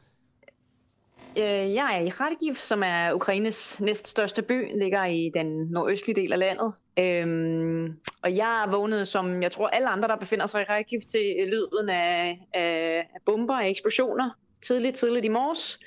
Øh, 1.37 1.73
jeg 1.73 1.97
er 1.97 2.05
i 2.05 2.09
Kharkiv, 2.09 2.55
som 2.55 2.83
er 2.85 3.13
Ukraines 3.13 3.79
næststørste 3.79 4.41
by, 4.41 4.79
ligger 4.79 5.05
i 5.05 5.31
den 5.33 5.47
nordøstlige 5.47 6.21
del 6.21 6.33
af 6.33 6.39
landet. 6.39 6.73
Øhm, 6.99 7.95
og 8.23 8.35
jeg 8.35 8.63
er 8.63 8.71
vågnet, 8.71 9.07
som 9.07 9.43
jeg 9.43 9.51
tror 9.51 9.67
alle 9.67 9.89
andre, 9.89 10.07
der 10.07 10.15
befinder 10.15 10.45
sig 10.45 10.61
i 10.61 10.65
Kharkiv, 10.65 10.99
til 11.01 11.35
lyden 11.47 11.89
af, 11.89 12.37
af, 12.53 13.07
bomber 13.25 13.57
og 13.57 13.69
eksplosioner 13.69 14.29
tidligt, 14.61 14.95
tidligt 14.95 15.25
i 15.25 15.29
morges. 15.29 15.79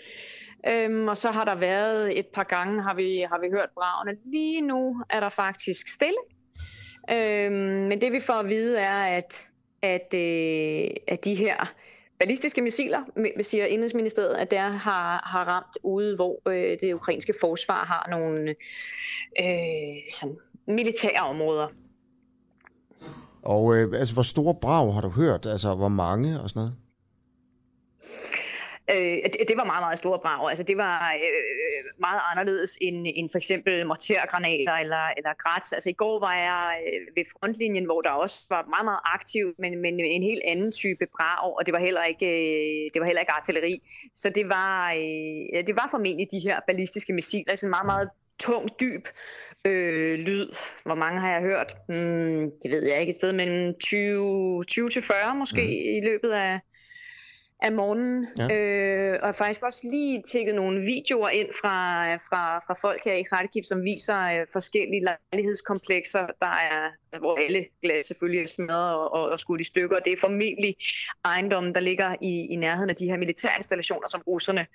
Øhm, 0.69 1.09
og 1.09 1.19
så 1.19 1.31
har 1.31 1.45
der 1.45 1.55
været 1.55 2.19
et 2.19 2.27
par 2.27 2.45
gange, 2.45 2.83
har 2.83 2.95
vi, 2.95 3.27
har 3.31 3.41
vi 3.41 3.49
hørt 3.53 3.69
bravene. 3.75 4.19
Lige 4.25 4.61
nu 4.61 5.03
er 5.11 5.21
der 5.21 5.29
faktisk 5.29 5.89
stille. 5.89 6.23
Øhm, 7.11 7.89
men 7.89 8.01
det 8.01 8.13
vi 8.13 8.21
får 8.21 8.35
at 8.35 8.49
vide 8.49 8.79
er, 8.79 9.17
at, 9.17 9.49
at, 9.83 10.15
øh, 10.15 10.91
at 11.09 11.25
de 11.25 11.35
her 11.35 11.73
ballistiske 12.23 12.63
missiler, 12.63 12.99
siger 13.41 13.67
Indrigsministeriet, 13.67 14.35
at 14.35 14.51
der 14.51 14.69
har, 14.69 15.23
har 15.27 15.45
ramt 15.49 15.79
ude, 15.83 16.17
hvor 16.17 16.49
øh, 16.49 16.79
det 16.81 16.95
ukrainske 16.95 17.35
forsvar 17.41 17.85
har 17.85 18.07
nogle 18.11 18.55
øh, 19.41 20.15
sådan 20.15 20.37
militære 20.67 21.21
områder. 21.21 21.69
Og 23.43 23.77
øh, 23.77 23.93
altså, 23.99 24.15
hvor 24.15 24.23
store 24.23 24.55
brag 24.55 24.95
har 24.95 25.01
du 25.01 25.09
hørt? 25.09 25.47
Altså, 25.47 25.75
hvor 25.75 25.89
mange 25.89 26.41
og 26.41 26.51
sådan 26.51 26.61
noget? 26.61 26.75
Øh, 28.91 29.17
det, 29.33 29.49
det 29.49 29.57
var 29.57 29.65
meget, 29.65 29.83
meget 29.83 29.99
store 29.99 30.19
brag. 30.19 30.49
Altså, 30.49 30.65
det 30.65 30.77
var 30.77 31.13
øh, 31.15 32.01
meget 32.01 32.21
anderledes 32.31 32.79
end, 32.81 33.07
end 33.15 33.31
for 33.31 33.39
eksempel 33.39 33.87
mortergranater 33.87 34.73
eller, 34.73 35.05
eller 35.17 35.33
grats. 35.39 35.73
Altså, 35.73 35.91
i 35.91 35.93
går 35.93 36.21
var 36.21 36.37
jeg 36.37 36.79
øh, 36.87 37.17
ved 37.17 37.25
frontlinjen, 37.33 37.85
hvor 37.85 38.01
der 38.01 38.11
også 38.11 38.47
var 38.49 38.67
meget, 38.75 38.85
meget 38.85 39.01
aktiv, 39.05 39.55
men, 39.59 39.83
men 39.83 40.01
en 40.01 40.23
helt 40.23 40.43
anden 40.45 40.73
type 40.73 41.07
brag, 41.17 41.57
og 41.59 41.67
det 41.67 41.73
var 41.73 41.81
heller 41.81 42.05
ikke, 42.05 42.27
øh, 42.27 42.91
det 42.95 43.01
var 43.01 43.07
heller 43.07 43.21
ikke 43.21 43.33
artilleri. 43.33 43.83
Så 44.15 44.29
det 44.29 44.49
var, 44.49 44.93
øh, 44.93 45.67
det 45.67 45.77
var 45.77 45.89
formentlig 45.91 46.27
de 46.31 46.39
her 46.39 46.61
ballistiske 46.67 47.13
missiler, 47.13 47.55
sådan 47.55 47.71
meget, 47.71 47.87
meget 47.87 48.09
tung, 48.39 48.69
dyb 48.81 49.05
øh, 49.65 50.19
lyd. 50.19 50.49
Hvor 50.85 50.95
mange 50.95 51.21
har 51.21 51.31
jeg 51.31 51.41
hørt? 51.41 51.77
Hmm, 51.89 52.51
det 52.63 52.71
ved 52.71 52.83
jeg 52.83 53.01
ikke. 53.01 53.11
Et 53.11 53.17
sted 53.17 53.33
mellem 53.33 53.75
20, 53.81 54.65
20 54.65 54.89
til 54.89 55.03
40 55.03 55.35
måske 55.35 55.63
mm. 55.63 55.97
i 55.97 56.01
løbet 56.05 56.31
af, 56.31 56.61
af 57.63 57.73
morgenen. 57.73 58.27
Ja. 58.39 58.55
Øh, 58.55 59.19
og 59.23 59.35
faktisk 59.35 59.63
også 59.63 59.81
lige 59.91 60.23
tækket 60.33 60.55
nogle 60.55 60.81
videoer 60.81 61.29
ind 61.29 61.49
fra, 61.61 61.77
fra, 62.15 62.59
fra 62.59 62.75
folk 62.81 63.05
her 63.05 63.15
i 63.15 63.23
Kharkiv, 63.23 63.63
som 63.63 63.85
viser 63.85 64.19
øh, 64.19 64.47
forskellige 64.53 65.03
lejlighedskomplekser, 65.33 66.27
der 66.41 66.55
er, 66.73 67.19
hvor 67.19 67.37
alle 67.45 67.65
glas 67.83 68.07
selvfølgelig 68.07 68.43
er 68.43 68.47
smadret 68.47 68.95
og, 68.95 69.13
og, 69.13 69.31
og 69.31 69.39
skudt 69.41 69.61
i 69.61 69.65
stykker. 69.65 69.99
Det 69.99 70.13
er 70.13 70.17
formentlig 70.21 70.77
ejendommen, 71.25 71.75
der 71.75 71.81
ligger 71.81 72.15
i, 72.21 72.47
i 72.47 72.57
nærheden 72.57 72.91
af 72.91 72.97
de 72.97 73.07
her 73.07 73.17
militære 73.17 73.53
installationer, 73.57 74.09
som 74.09 74.23
russerne 74.27 74.67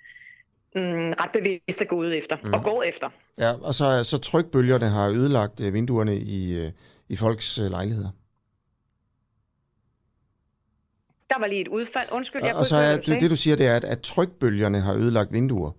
mm, 0.74 1.12
ret 1.20 1.32
bevidst 1.32 1.80
er 1.80 1.84
gået 1.84 2.16
efter 2.16 2.36
mm. 2.44 2.52
og 2.52 2.64
går 2.64 2.82
efter. 2.82 3.08
Ja, 3.38 3.52
og 3.62 3.74
så, 3.74 4.04
så 4.04 4.18
trykbølgerne 4.18 4.88
har 4.88 5.08
ødelagt 5.08 5.60
øh, 5.60 5.74
vinduerne 5.74 6.16
i, 6.16 6.58
øh, 6.60 6.70
i 7.08 7.16
folks 7.16 7.58
lejligheder. 7.58 8.10
Der 11.38 11.42
var 11.44 11.48
lige 11.48 11.60
et 11.60 11.68
udfald. 11.68 12.08
Undskyld, 12.12 12.44
jeg 12.44 12.54
Og 12.54 12.66
så 12.66 12.76
er 12.76 12.96
det, 12.96 13.20
det, 13.20 13.30
du 13.30 13.36
siger, 13.36 13.56
det 13.56 13.66
er, 13.66 13.76
at, 13.76 13.84
at 13.84 14.00
trykbølgerne 14.00 14.80
har 14.80 14.94
ødelagt 14.94 15.32
vinduer. 15.32 15.70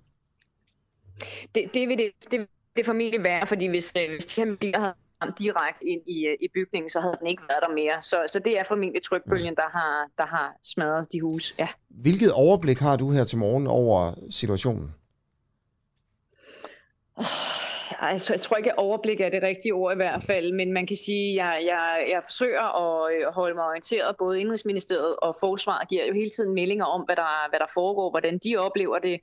Det, 1.55 1.63
det 1.73 1.87
vil 1.87 1.97
det, 1.97 2.11
det, 2.31 2.47
det 2.75 2.85
formentlig 2.85 3.23
være, 3.23 3.47
fordi 3.47 3.67
hvis, 3.67 3.93
øh, 3.97 4.09
hvis 4.09 4.25
de 4.25 4.41
her 4.41 4.79
havde 4.79 4.93
ramt 5.21 5.39
direkte 5.39 5.85
ind 5.85 6.01
i, 6.07 6.25
øh, 6.25 6.37
i 6.41 6.47
bygningen, 6.53 6.89
så 6.89 6.99
havde 6.99 7.15
den 7.19 7.27
ikke 7.27 7.43
været 7.49 7.61
der 7.67 7.73
mere. 7.73 8.01
Så, 8.01 8.17
så 8.31 8.39
det 8.39 8.59
er 8.59 8.63
formentlig 8.63 9.03
trykbølgen, 9.03 9.55
der 9.55 9.69
har, 9.71 10.07
der 10.17 10.25
har 10.25 10.53
smadret 10.63 11.07
de 11.11 11.21
huse. 11.21 11.53
Ja. 11.59 11.67
Hvilket 11.89 12.31
overblik 12.33 12.79
har 12.79 12.97
du 12.97 13.11
her 13.11 13.23
til 13.23 13.37
morgen 13.37 13.67
over 13.67 14.13
situationen? 14.29 14.93
Oh, 17.15 17.25
altså, 18.01 18.33
jeg 18.33 18.41
tror 18.41 18.57
ikke, 18.57 18.71
at 18.71 18.77
overblik 18.77 19.21
er 19.21 19.29
det 19.29 19.43
rigtige 19.43 19.73
ord 19.73 19.93
i 19.93 19.95
hvert 19.95 20.23
fald, 20.23 20.53
men 20.53 20.73
man 20.73 20.87
kan 20.87 20.97
sige, 20.97 21.29
at 21.29 21.35
jeg, 21.37 21.65
jeg, 21.65 22.07
jeg 22.09 22.23
forsøger 22.23 22.61
at 22.61 23.13
øh, 23.13 23.33
holde 23.33 23.55
mig 23.55 23.65
orienteret. 23.65 24.15
Både 24.17 24.41
Indrigsministeriet 24.41 25.15
og 25.15 25.35
Forsvaret 25.39 25.89
giver 25.89 26.05
jo 26.05 26.13
hele 26.13 26.29
tiden 26.29 26.53
meldinger 26.53 26.85
om, 26.85 27.01
hvad 27.01 27.15
der, 27.15 27.49
hvad 27.49 27.59
der 27.59 27.65
foregår, 27.73 28.09
hvordan 28.09 28.37
de 28.37 28.57
oplever 28.57 28.99
det. 28.99 29.19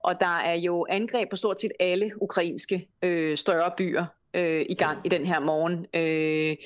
Og 0.00 0.20
der 0.20 0.38
er 0.38 0.54
jo 0.54 0.86
angreb 0.90 1.30
på 1.30 1.36
stort 1.36 1.60
set 1.60 1.72
alle 1.80 2.22
ukrainske 2.22 2.88
øh, 3.02 3.36
større 3.36 3.72
byer 3.78 4.04
øh, 4.34 4.66
i 4.68 4.74
gang 4.74 4.98
i 5.04 5.08
den 5.08 5.26
her 5.26 5.40
morgen. 5.40 5.86
Øh, 5.94 6.56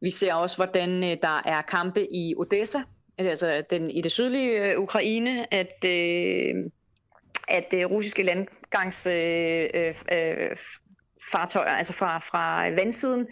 vi 0.00 0.10
ser 0.10 0.34
også, 0.34 0.56
hvordan 0.56 1.04
øh, 1.04 1.16
der 1.22 1.42
er 1.44 1.62
kampe 1.62 2.14
i 2.14 2.34
Odessa, 2.36 2.78
altså 3.18 3.62
den, 3.70 3.90
i 3.90 4.00
det 4.00 4.12
sydlige 4.12 4.72
øh, 4.72 4.80
Ukraine, 4.80 5.54
at... 5.54 5.84
Øh, 5.86 6.54
at 7.48 7.70
det 7.70 7.90
russiske 7.90 8.22
landgangs 8.22 9.06
øh, 9.06 9.68
øh, 9.74 9.94
øh 10.12 10.56
fartøjer, 11.32 11.70
altså 11.70 11.92
fra, 11.92 12.18
fra 12.18 12.70
vandsiden, 12.70 13.26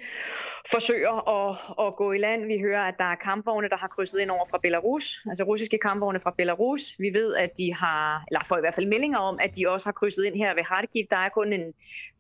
forsøger 0.71 1.29
at, 1.39 1.57
at 1.87 1.97
gå 1.97 2.13
i 2.13 2.19
land. 2.19 2.47
Vi 2.47 2.59
hører, 2.61 2.83
at 2.83 2.95
der 2.99 3.05
er 3.05 3.15
kampvogne, 3.15 3.69
der 3.69 3.77
har 3.77 3.89
krydset 3.89 4.19
ind 4.19 4.31
over 4.31 4.45
fra 4.51 4.59
Belarus, 4.59 5.25
altså 5.29 5.45
russiske 5.45 5.79
kampvogne 5.79 6.21
fra 6.21 6.35
Belarus. 6.37 6.83
Vi 6.99 7.15
ved, 7.15 7.35
at 7.35 7.51
de 7.59 7.75
har, 7.75 8.25
eller 8.29 8.45
får 8.45 8.57
i 8.57 8.61
hvert 8.61 8.75
fald 8.75 8.87
meldinger 8.87 9.19
om, 9.19 9.39
at 9.43 9.57
de 9.57 9.69
også 9.69 9.87
har 9.87 9.93
krydset 9.93 10.25
ind 10.25 10.37
her 10.37 10.55
ved 10.55 10.65
Kharkiv. 10.65 11.05
Der 11.11 11.17
er 11.17 11.29
kun 11.29 11.53
en 11.53 11.73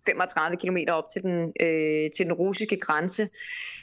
35 0.06 0.56
km 0.56 0.76
op 0.88 1.04
til 1.12 1.22
den, 1.22 1.52
øh, 1.60 2.10
til 2.16 2.26
den 2.26 2.32
russiske 2.32 2.76
grænse. 2.76 3.28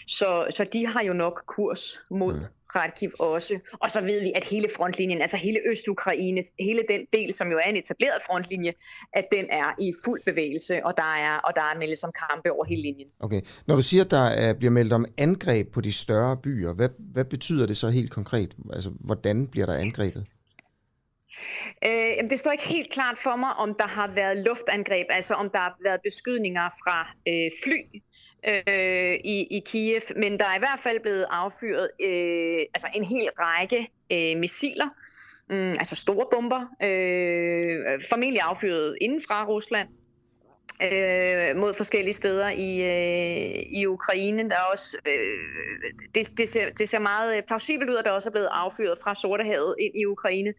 Så, 0.08 0.48
så 0.50 0.64
de 0.64 0.88
har 0.88 1.04
jo 1.04 1.14
nok 1.14 1.44
kurs 1.48 2.00
mod. 2.10 2.34
Mm. 2.34 2.57
Kharkiv 2.74 3.12
også. 3.20 3.60
Og 3.82 3.92
så 3.92 4.02
ved 4.02 4.22
vi, 4.22 4.32
at 4.36 4.44
hele 4.44 4.68
frontlinjen, 4.76 5.22
altså 5.22 5.38
hele 5.38 5.60
Øst-Ukraine, 5.70 6.42
hele 6.60 6.84
den 6.90 7.02
del, 7.14 7.34
som 7.34 7.52
jo 7.52 7.58
er 7.58 7.70
en 7.70 7.76
etableret 7.76 8.22
frontlinje, 8.26 8.74
at 9.14 9.26
den 9.32 9.46
er 9.50 9.76
i 9.80 9.94
fuld 10.06 10.22
bevægelse, 10.26 10.86
og 10.86 10.94
der 10.98 11.16
er, 11.28 11.38
og 11.38 11.52
der 11.56 11.62
er 11.62 11.78
meldt 11.80 12.00
som 12.00 12.12
kampe 12.30 12.52
over 12.52 12.66
hele 12.66 12.82
linjen. 12.82 13.08
Okay. 13.20 13.42
Når 13.68 13.76
du 13.76 13.82
siger, 13.82 14.04
at 14.04 14.12
der 14.12 14.26
er, 14.26 14.54
bliver 14.54 14.72
meldt 14.72 14.94
om 14.94 15.06
angreb 15.18 15.74
på 15.74 15.82
de 15.82 15.94
større 15.94 16.38
byer, 16.38 16.74
hvad, 16.74 16.90
hvad 17.00 17.26
betyder 17.26 17.66
det 17.66 17.78
så 17.78 17.90
helt 17.90 18.12
konkret? 18.12 18.56
Altså, 18.74 18.90
hvordan 19.00 19.48
bliver 19.48 19.66
der 19.66 19.74
angrebet? 19.74 20.26
Øh, 21.86 22.30
det 22.30 22.40
står 22.40 22.52
ikke 22.52 22.68
helt 22.68 22.92
klart 22.92 23.18
for 23.18 23.36
mig, 23.36 23.54
om 23.54 23.76
der 23.80 23.88
har 23.88 24.08
været 24.08 24.38
luftangreb, 24.38 25.08
altså 25.10 25.34
om 25.34 25.50
der 25.50 25.60
har 25.60 25.78
været 25.84 26.00
beskydninger 26.04 26.70
fra 26.84 26.98
øh, 27.28 27.52
fly 27.64 27.80
øh, 28.48 29.14
i, 29.24 29.48
i 29.58 29.64
Kiev, 29.66 30.02
men 30.16 30.40
der 30.40 30.46
er 30.46 30.56
i 30.56 30.60
hvert 30.60 30.80
fald 30.80 31.00
blevet 31.00 31.26
affyret 31.30 31.90
øh, 32.02 32.60
altså 32.74 32.88
en 32.94 33.04
hel 33.04 33.30
række 33.40 33.88
øh, 34.12 34.40
missiler, 34.40 34.90
mm, 35.50 35.70
altså 35.70 35.96
store 35.96 36.28
bomber, 36.32 36.62
øh, 36.84 38.02
formentlig 38.10 38.42
affyret 38.42 38.98
inden 39.02 39.22
fra 39.28 39.46
Rusland, 39.46 39.88
øh, 40.84 41.56
mod 41.58 41.74
forskellige 41.74 42.14
steder 42.14 42.50
i, 42.50 42.72
øh, 42.82 43.64
i 43.80 43.86
Ukraine. 43.86 44.50
Der 44.50 44.56
er 44.56 44.68
også, 44.72 44.98
øh, 45.06 45.92
det, 46.16 46.28
det, 46.38 46.50
ser, 46.50 46.70
det 46.70 46.90
ser 46.90 47.00
meget 47.00 47.38
øh, 47.38 47.44
plausibelt 47.44 47.90
ud, 47.90 47.96
at 47.96 48.06
der 48.06 48.12
også 48.12 48.30
er 48.30 48.32
blevet 48.32 48.50
affyret 48.52 48.98
fra 49.04 49.16
Sortehavet 49.16 49.76
ind 49.80 49.96
i 49.96 50.06
Ukraine. 50.06 50.54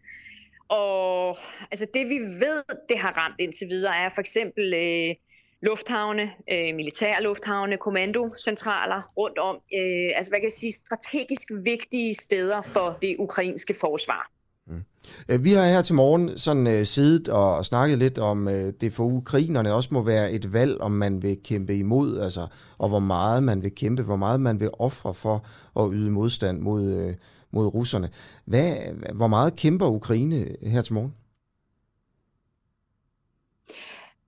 Og 0.69 1.37
altså 1.71 1.87
det 1.93 2.09
vi 2.09 2.19
ved, 2.19 2.63
det 2.89 2.99
har 2.99 3.11
ramt 3.17 3.35
indtil 3.39 3.67
videre, 3.67 3.97
er 3.97 4.09
for 4.09 4.21
eksempel 4.21 4.73
øh, 4.73 5.15
lufthavne, 5.61 6.21
øh, 6.23 6.75
militærlufthavne, 6.75 7.77
kommandocentraler 7.77 9.01
rundt 9.17 9.37
om. 9.37 9.55
Øh, 9.55 10.09
altså 10.15 10.31
hvad 10.31 10.39
kan 10.39 10.43
jeg 10.43 10.51
sige, 10.51 10.73
strategisk 10.73 11.51
vigtige 11.63 12.15
steder 12.15 12.61
for 12.61 12.97
det 13.01 13.15
ukrainske 13.19 13.75
forsvar. 13.79 14.31
Mm. 14.67 14.83
Øh, 15.29 15.43
vi 15.43 15.51
har 15.51 15.65
her 15.65 15.81
til 15.81 15.95
morgen 15.95 16.37
sådan 16.37 16.67
øh, 16.67 16.85
siddet 16.85 17.29
og, 17.29 17.57
og 17.57 17.65
snakket 17.65 17.97
lidt 17.97 18.19
om, 18.19 18.47
uh, 18.47 18.53
det 18.81 18.93
for 18.93 19.03
ukrainerne 19.03 19.73
også 19.73 19.89
må 19.91 20.03
være 20.03 20.31
et 20.31 20.53
valg, 20.53 20.81
om 20.81 20.91
man 20.91 21.21
vil 21.21 21.37
kæmpe 21.43 21.77
imod, 21.77 22.19
altså, 22.19 22.47
og 22.77 22.89
hvor 22.89 22.99
meget 22.99 23.43
man 23.43 23.63
vil 23.63 23.75
kæmpe, 23.75 24.03
hvor 24.03 24.15
meget 24.15 24.41
man 24.41 24.59
vil 24.59 24.69
ofre 24.79 25.13
for 25.13 25.45
at 25.79 25.89
yde 25.93 26.11
modstand 26.11 26.59
mod, 26.59 27.13
mod 27.51 27.65
russerne. 27.65 28.09
Hvad, 28.45 28.73
hvor 29.13 29.27
meget 29.27 29.55
kæmper 29.55 29.85
Ukraine 29.85 30.45
her 30.63 30.81
til 30.81 30.93
morgen? 30.93 31.13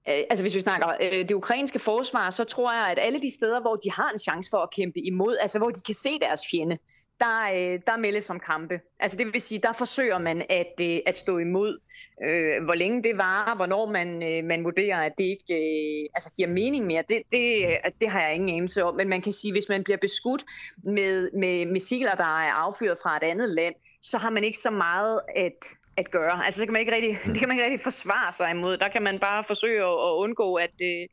Øh, 0.09 0.23
altså 0.29 0.43
hvis 0.43 0.55
vi 0.55 0.59
snakker 0.59 0.87
øh, 1.01 1.11
det 1.11 1.31
ukrainske 1.31 1.79
forsvar, 1.79 2.29
så 2.29 2.43
tror 2.43 2.73
jeg, 2.73 2.87
at 2.91 2.99
alle 3.01 3.21
de 3.21 3.33
steder, 3.33 3.61
hvor 3.61 3.75
de 3.75 3.91
har 3.91 4.09
en 4.09 4.19
chance 4.19 4.49
for 4.49 4.57
at 4.57 4.71
kæmpe 4.71 4.99
imod, 4.99 5.37
altså 5.41 5.57
hvor 5.57 5.69
de 5.69 5.81
kan 5.81 5.95
se 5.95 6.19
deres 6.19 6.41
fjende, 6.51 6.77
der, 7.19 7.41
øh, 7.53 7.79
der 7.87 7.97
meldes 7.97 8.29
om 8.29 8.39
kampe. 8.39 8.79
Altså 8.99 9.17
det 9.17 9.33
vil 9.33 9.41
sige, 9.41 9.61
der 9.63 9.73
forsøger 9.73 10.17
man 10.17 10.45
at, 10.49 10.73
øh, 10.81 10.99
at 11.05 11.17
stå 11.17 11.37
imod. 11.37 11.79
Øh, 12.23 12.63
hvor 12.63 12.73
længe 12.73 13.03
det 13.03 13.17
varer, 13.17 13.55
hvornår 13.55 13.91
man, 13.91 14.23
øh, 14.23 14.43
man 14.43 14.63
vurderer, 14.63 14.97
at 14.97 15.13
det 15.17 15.23
ikke 15.23 15.53
øh, 15.53 16.09
altså 16.15 16.29
giver 16.37 16.49
mening 16.49 16.85
mere, 16.85 17.03
det, 17.09 17.21
det, 17.31 17.63
øh, 17.63 17.91
det 18.01 18.09
har 18.09 18.21
jeg 18.21 18.35
ingen 18.35 18.55
anelse 18.57 18.83
om. 18.83 18.95
Men 18.95 19.09
man 19.09 19.21
kan 19.21 19.33
sige, 19.33 19.51
hvis 19.51 19.69
man 19.69 19.83
bliver 19.83 19.97
beskudt 19.97 20.45
med, 20.83 21.31
med 21.31 21.65
missiler, 21.65 22.15
der 22.15 22.23
er 22.23 22.51
affyret 22.51 22.97
fra 23.03 23.17
et 23.17 23.23
andet 23.23 23.49
land, 23.49 23.75
så 24.01 24.17
har 24.17 24.29
man 24.29 24.43
ikke 24.43 24.59
så 24.59 24.69
meget 24.69 25.21
at 25.35 25.65
at 26.05 26.11
gøre. 26.11 26.45
Altså, 26.45 26.57
så 26.57 26.65
kan 26.65 26.73
man 26.73 26.79
ikke 26.79 26.95
rigtig, 26.97 27.13
det 27.33 27.39
kan 27.39 27.47
man 27.47 27.57
ikke 27.57 27.65
rigtig 27.69 27.83
forsvare 27.89 28.31
sig 28.33 28.51
imod. 28.51 28.77
Der 28.77 28.89
kan 28.89 29.03
man 29.03 29.19
bare 29.19 29.43
forsøge 29.43 29.81
at, 29.91 29.97
at 30.07 30.11
undgå 30.23 30.47
at, 30.55 30.75
øh, 30.89 31.03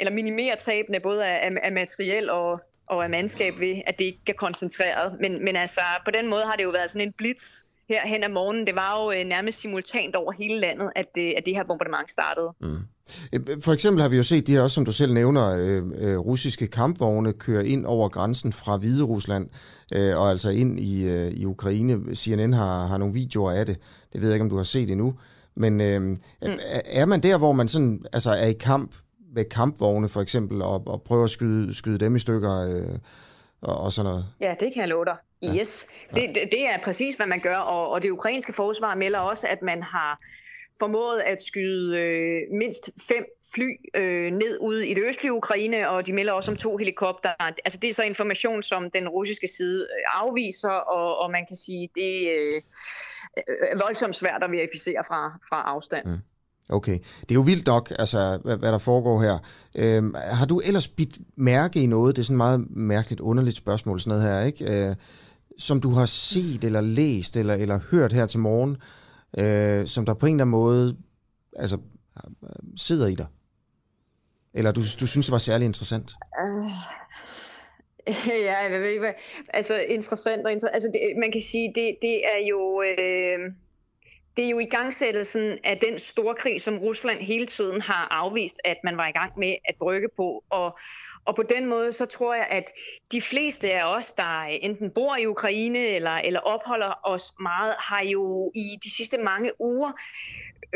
eller 0.00 0.12
minimere 0.12 0.56
tabene 0.56 1.00
både 1.00 1.26
af, 1.26 1.50
af 1.62 1.72
materiel 1.72 2.30
og, 2.30 2.60
og 2.86 3.04
af 3.04 3.10
mandskab 3.10 3.54
ved, 3.60 3.74
at 3.86 3.98
det 3.98 4.04
ikke 4.04 4.20
er 4.28 4.40
koncentreret. 4.46 5.16
Men, 5.20 5.44
men 5.44 5.56
altså, 5.56 5.80
på 6.04 6.10
den 6.10 6.30
måde 6.30 6.44
har 6.44 6.56
det 6.56 6.64
jo 6.64 6.70
været 6.70 6.90
sådan 6.90 7.06
en 7.08 7.12
blitz 7.12 7.44
her 7.88 8.06
hen 8.06 8.24
ad 8.24 8.28
morgenen. 8.28 8.66
Det 8.66 8.74
var 8.74 9.02
jo 9.02 9.12
øh, 9.18 9.24
nærmest 9.26 9.60
simultant 9.60 10.16
over 10.16 10.32
hele 10.32 10.60
landet, 10.60 10.90
at, 10.96 11.06
øh, 11.18 11.32
at 11.36 11.42
det 11.46 11.54
her 11.56 11.64
bombardement 11.64 12.10
startede. 12.10 12.50
Mm. 12.60 12.78
Øh, 13.32 13.62
for 13.62 13.72
eksempel 13.72 14.02
har 14.02 14.08
vi 14.08 14.16
jo 14.16 14.22
set 14.22 14.46
de 14.46 14.52
her, 14.52 14.62
også 14.62 14.74
som 14.74 14.84
du 14.84 14.92
selv 14.92 15.12
nævner, 15.12 15.46
øh, 15.50 15.82
øh, 15.98 16.18
russiske 16.18 16.66
kampvogne 16.66 17.32
køre 17.32 17.66
ind 17.66 17.86
over 17.86 18.08
grænsen 18.08 18.52
fra 18.52 18.76
Hvide 18.76 19.04
Rusland 19.04 19.48
øh, 19.94 20.20
og 20.20 20.30
altså 20.30 20.50
ind 20.50 20.80
i, 20.80 21.08
øh, 21.08 21.28
i 21.32 21.44
Ukraine. 21.44 22.14
CNN 22.14 22.52
har, 22.52 22.86
har 22.86 22.98
nogle 22.98 23.14
videoer 23.14 23.52
af 23.52 23.66
det. 23.66 23.76
Det 24.14 24.22
ved 24.22 24.28
jeg 24.28 24.34
ikke, 24.34 24.44
om 24.44 24.50
du 24.50 24.56
har 24.56 24.64
set 24.64 24.90
endnu. 24.90 25.14
Men 25.54 25.80
øh, 25.80 26.02
mm. 26.02 26.18
er 26.84 27.06
man 27.06 27.20
der, 27.20 27.38
hvor 27.38 27.52
man 27.52 27.68
sådan, 27.68 28.04
altså 28.12 28.30
er 28.30 28.46
i 28.46 28.52
kamp 28.52 28.94
med 29.34 29.44
kampvogne 29.44 30.08
for 30.08 30.20
eksempel, 30.20 30.62
og, 30.62 30.82
og 30.86 31.02
prøver 31.02 31.24
at 31.24 31.30
skyde, 31.30 31.74
skyde 31.74 31.98
dem 31.98 32.16
i 32.16 32.18
stykker 32.18 32.50
øh, 32.50 32.98
og, 33.62 33.76
og 33.80 33.92
sådan 33.92 34.10
noget? 34.10 34.26
Ja, 34.40 34.54
det 34.60 34.72
kan 34.72 34.80
jeg 34.80 34.88
love 34.88 35.04
dig. 35.04 35.16
Yes. 35.60 35.86
Ja. 36.16 36.20
Det, 36.20 36.34
det 36.52 36.66
er 36.66 36.78
præcis, 36.84 37.14
hvad 37.14 37.26
man 37.26 37.40
gør, 37.40 37.56
og, 37.56 37.90
og 37.90 38.02
det 38.02 38.10
ukrainske 38.10 38.52
forsvar 38.52 38.94
melder 38.94 39.18
også, 39.18 39.46
at 39.46 39.62
man 39.62 39.82
har 39.82 40.20
formået 40.78 41.20
at 41.20 41.42
skyde 41.42 41.98
øh, 41.98 42.40
mindst 42.58 42.90
fem 43.08 43.24
fly 43.54 43.70
øh, 43.94 44.32
ned 44.32 44.58
ude 44.60 44.88
i 44.88 44.94
det 44.94 45.04
østlige 45.04 45.32
Ukraine, 45.32 45.88
og 45.90 46.06
de 46.06 46.12
melder 46.12 46.32
også 46.32 46.50
om 46.50 46.56
to 46.56 46.76
helikopter. 46.76 47.30
Altså 47.64 47.78
det 47.82 47.90
er 47.90 47.94
så 47.94 48.02
information, 48.02 48.62
som 48.62 48.90
den 48.90 49.08
russiske 49.08 49.48
side 49.48 49.80
øh, 49.82 50.22
afviser, 50.22 50.70
og, 50.70 51.18
og 51.18 51.30
man 51.30 51.46
kan 51.48 51.56
sige, 51.56 51.88
det 51.94 52.28
øh, 52.38 52.62
er 53.36 53.84
voldsomt 53.84 54.16
svært 54.16 54.42
at 54.42 54.50
verificere 54.50 55.04
fra, 55.08 55.38
fra 55.48 55.62
afstand. 55.62 56.06
Mm. 56.06 56.18
Okay, 56.68 56.98
det 57.20 57.30
er 57.30 57.34
jo 57.34 57.40
vildt 57.40 57.66
nok, 57.66 57.92
altså, 57.98 58.38
hvad, 58.44 58.56
hvad 58.56 58.72
der 58.72 58.78
foregår 58.78 59.22
her. 59.22 59.38
Øhm, 59.74 60.14
har 60.32 60.46
du 60.46 60.60
ellers 60.60 60.88
bidt 60.88 61.18
mærke 61.36 61.82
i 61.82 61.86
noget? 61.86 62.16
Det 62.16 62.22
er 62.22 62.24
sådan 62.24 62.34
et 62.34 62.38
meget 62.38 62.66
mærkeligt, 62.70 63.20
underligt 63.20 63.56
spørgsmål, 63.56 64.00
sådan 64.00 64.18
noget 64.18 64.34
her, 64.34 64.46
ikke? 64.46 64.88
Øh, 64.88 64.96
som 65.58 65.80
du 65.80 65.90
har 65.90 66.06
set 66.06 66.64
eller 66.64 66.80
læst 66.80 67.36
eller, 67.36 67.54
eller 67.54 67.80
hørt 67.90 68.12
her 68.12 68.26
til 68.26 68.40
morgen, 68.40 68.76
øh, 69.38 69.86
som 69.86 70.06
der 70.06 70.14
på 70.14 70.26
en 70.26 70.34
eller 70.34 70.44
anden 70.44 70.50
måde 70.50 70.96
altså, 71.56 71.78
sidder 72.76 73.06
i 73.06 73.14
dig? 73.14 73.26
Eller 74.54 74.72
du, 74.72 74.80
du 75.00 75.06
synes, 75.06 75.26
det 75.26 75.32
var 75.32 75.38
særlig 75.38 75.64
interessant? 75.64 76.16
Uh, 76.44 76.70
ja, 78.48 78.58
jeg 78.58 78.80
ved 78.80 78.88
ikke. 78.88 79.14
Altså 79.48 79.78
interessant 79.78 80.46
og 80.46 80.52
interessant. 80.52 80.74
Altså, 80.74 80.90
det, 80.92 81.16
man 81.16 81.32
kan 81.32 81.42
sige, 81.42 81.72
det, 81.74 81.96
det 82.02 82.26
er 82.26 82.46
jo... 82.46 82.82
Øh, 82.82 83.50
det 84.36 84.44
er 84.44 84.48
jo 84.48 84.58
i 84.58 84.64
gangsættelsen 84.64 85.58
af 85.64 85.78
den 85.78 85.98
store 85.98 86.34
krig, 86.34 86.60
som 86.62 86.78
Rusland 86.78 87.20
hele 87.20 87.46
tiden 87.46 87.80
har 87.80 88.08
afvist, 88.10 88.60
at 88.64 88.76
man 88.84 88.96
var 88.96 89.08
i 89.08 89.12
gang 89.12 89.38
med 89.38 89.54
at 89.64 89.74
brygge 89.78 90.08
på. 90.16 90.44
Og, 90.50 90.78
og 91.24 91.36
på 91.36 91.42
den 91.42 91.66
måde, 91.66 91.92
så 91.92 92.06
tror 92.06 92.34
jeg, 92.34 92.46
at 92.50 92.70
de 93.12 93.20
fleste 93.20 93.72
af 93.72 93.96
os, 93.96 94.12
der 94.12 94.40
enten 94.42 94.90
bor 94.90 95.16
i 95.16 95.26
Ukraine 95.26 95.78
eller, 95.78 96.10
eller 96.10 96.40
opholder 96.40 97.00
os 97.04 97.32
meget, 97.40 97.74
har 97.78 98.04
jo 98.04 98.52
i 98.54 98.78
de 98.84 98.96
sidste 98.96 99.18
mange 99.18 99.50
uger 99.60 99.92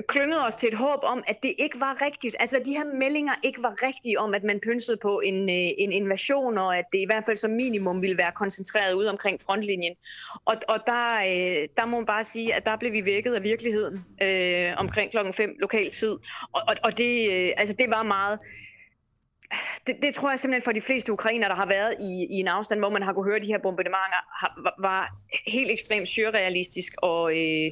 klyngede 0.06 0.46
os 0.46 0.56
til 0.56 0.68
et 0.68 0.74
håb 0.74 1.00
om, 1.02 1.24
at 1.26 1.42
det 1.42 1.54
ikke 1.58 1.80
var 1.80 2.02
rigtigt. 2.02 2.36
Altså, 2.40 2.56
at 2.56 2.66
de 2.66 2.72
her 2.72 2.84
meldinger 2.84 3.34
ikke 3.42 3.62
var 3.62 3.82
rigtige 3.82 4.20
om, 4.20 4.34
at 4.34 4.44
man 4.44 4.60
pynsede 4.60 4.96
på 4.96 5.20
en, 5.20 5.34
øh, 5.34 5.70
en 5.78 5.92
invasion, 5.92 6.58
og 6.58 6.78
at 6.78 6.84
det 6.92 6.98
i 6.98 7.04
hvert 7.04 7.24
fald 7.24 7.36
som 7.36 7.50
minimum 7.50 8.02
ville 8.02 8.18
være 8.18 8.32
koncentreret 8.32 8.92
ud 8.92 9.04
omkring 9.04 9.40
frontlinjen. 9.40 9.94
Og, 10.44 10.54
og 10.68 10.78
der, 10.86 11.14
øh, 11.14 11.68
der 11.76 11.86
må 11.86 11.96
man 11.96 12.06
bare 12.06 12.24
sige, 12.24 12.54
at 12.54 12.64
der 12.64 12.76
blev 12.76 12.92
vi 12.92 13.04
vækket 13.04 13.34
af 13.34 13.42
virkeligheden 13.42 14.04
øh, 14.22 14.74
omkring 14.76 15.10
klokken 15.10 15.34
5 15.34 15.56
lokal 15.58 15.90
tid. 15.90 16.16
Og, 16.52 16.62
og, 16.68 16.74
og 16.82 16.98
det, 16.98 17.32
øh, 17.32 17.50
altså, 17.56 17.74
det 17.78 17.90
var 17.90 18.02
meget 18.02 18.38
det, 19.86 19.96
det 20.02 20.14
tror 20.14 20.30
jeg 20.30 20.38
simpelthen 20.38 20.64
for 20.64 20.72
de 20.72 20.80
fleste 20.80 21.12
ukrainer, 21.12 21.48
der 21.48 21.54
har 21.54 21.66
været 21.66 21.94
i, 22.00 22.26
i 22.30 22.40
en 22.40 22.48
afstand, 22.48 22.80
hvor 22.80 22.90
man 22.90 23.02
har 23.02 23.12
kunne 23.12 23.30
høre 23.30 23.40
de 23.40 23.46
her 23.46 23.58
bombardementer, 23.58 24.22
har, 24.40 24.60
var, 24.62 24.74
var 24.78 25.10
helt 25.46 25.70
ekstremt 25.70 26.08
surrealistisk 26.08 26.92
og, 27.02 27.38
øh, 27.38 27.70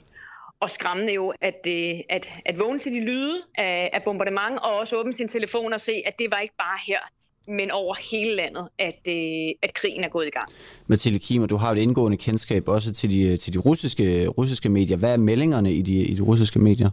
og 0.61 0.71
skræmmende 0.71 1.13
jo, 1.13 1.33
at, 1.41 1.67
øh, 1.69 1.95
at, 2.09 2.29
at 2.45 2.59
vågne 2.59 2.79
til 2.79 2.93
de 2.93 3.05
lyde 3.05 3.43
af, 3.59 3.91
af 3.93 4.03
bombardement, 4.03 4.59
og 4.63 4.79
også 4.79 4.97
åbne 4.97 5.13
sin 5.13 5.29
telefon 5.29 5.73
og 5.73 5.81
se, 5.81 6.03
at 6.07 6.15
det 6.19 6.27
var 6.31 6.39
ikke 6.39 6.55
bare 6.59 6.79
her, 6.87 6.99
men 7.49 7.71
over 7.71 7.95
hele 8.11 8.35
landet, 8.35 8.69
at, 8.79 9.01
øh, 9.09 9.55
at 9.63 9.75
krigen 9.75 10.05
er 10.05 10.09
gået 10.09 10.27
i 10.27 10.31
gang. 10.31 10.49
Mathilde 10.87 11.19
Kim, 11.19 11.49
du 11.49 11.57
har 11.57 11.73
et 11.73 11.79
indgående 11.79 12.17
kendskab 12.17 12.69
også 12.69 12.93
til 12.93 13.11
de, 13.11 13.37
til 13.37 13.53
de 13.53 13.59
russiske, 13.59 14.29
russiske 14.29 14.69
medier. 14.69 14.97
Hvad 14.97 15.13
er 15.13 15.17
meldingerne 15.17 15.73
i 15.73 15.83
de, 15.83 15.93
i 15.93 16.15
de 16.15 16.23
russiske 16.23 16.59
medier? 16.59 16.91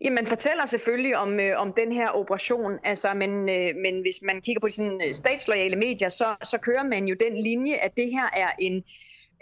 Jamen, 0.00 0.26
fortæller 0.26 0.66
selvfølgelig 0.66 1.16
om, 1.16 1.40
øh, 1.40 1.60
om 1.60 1.72
den 1.72 1.92
her 1.92 2.08
operation, 2.08 2.72
altså, 2.84 3.14
men, 3.14 3.30
øh, 3.48 3.74
men 3.84 4.00
hvis 4.00 4.18
man 4.22 4.40
kigger 4.40 4.60
på 4.60 4.68
de 4.68 4.72
sådan, 4.72 5.00
øh, 5.06 5.14
statslojale 5.14 5.76
medier, 5.76 6.08
så, 6.08 6.26
så 6.44 6.58
kører 6.58 6.82
man 6.84 7.08
jo 7.08 7.16
den 7.20 7.42
linje, 7.42 7.74
at 7.74 7.96
det 7.96 8.10
her 8.12 8.26
er 8.36 8.50
en, 8.58 8.84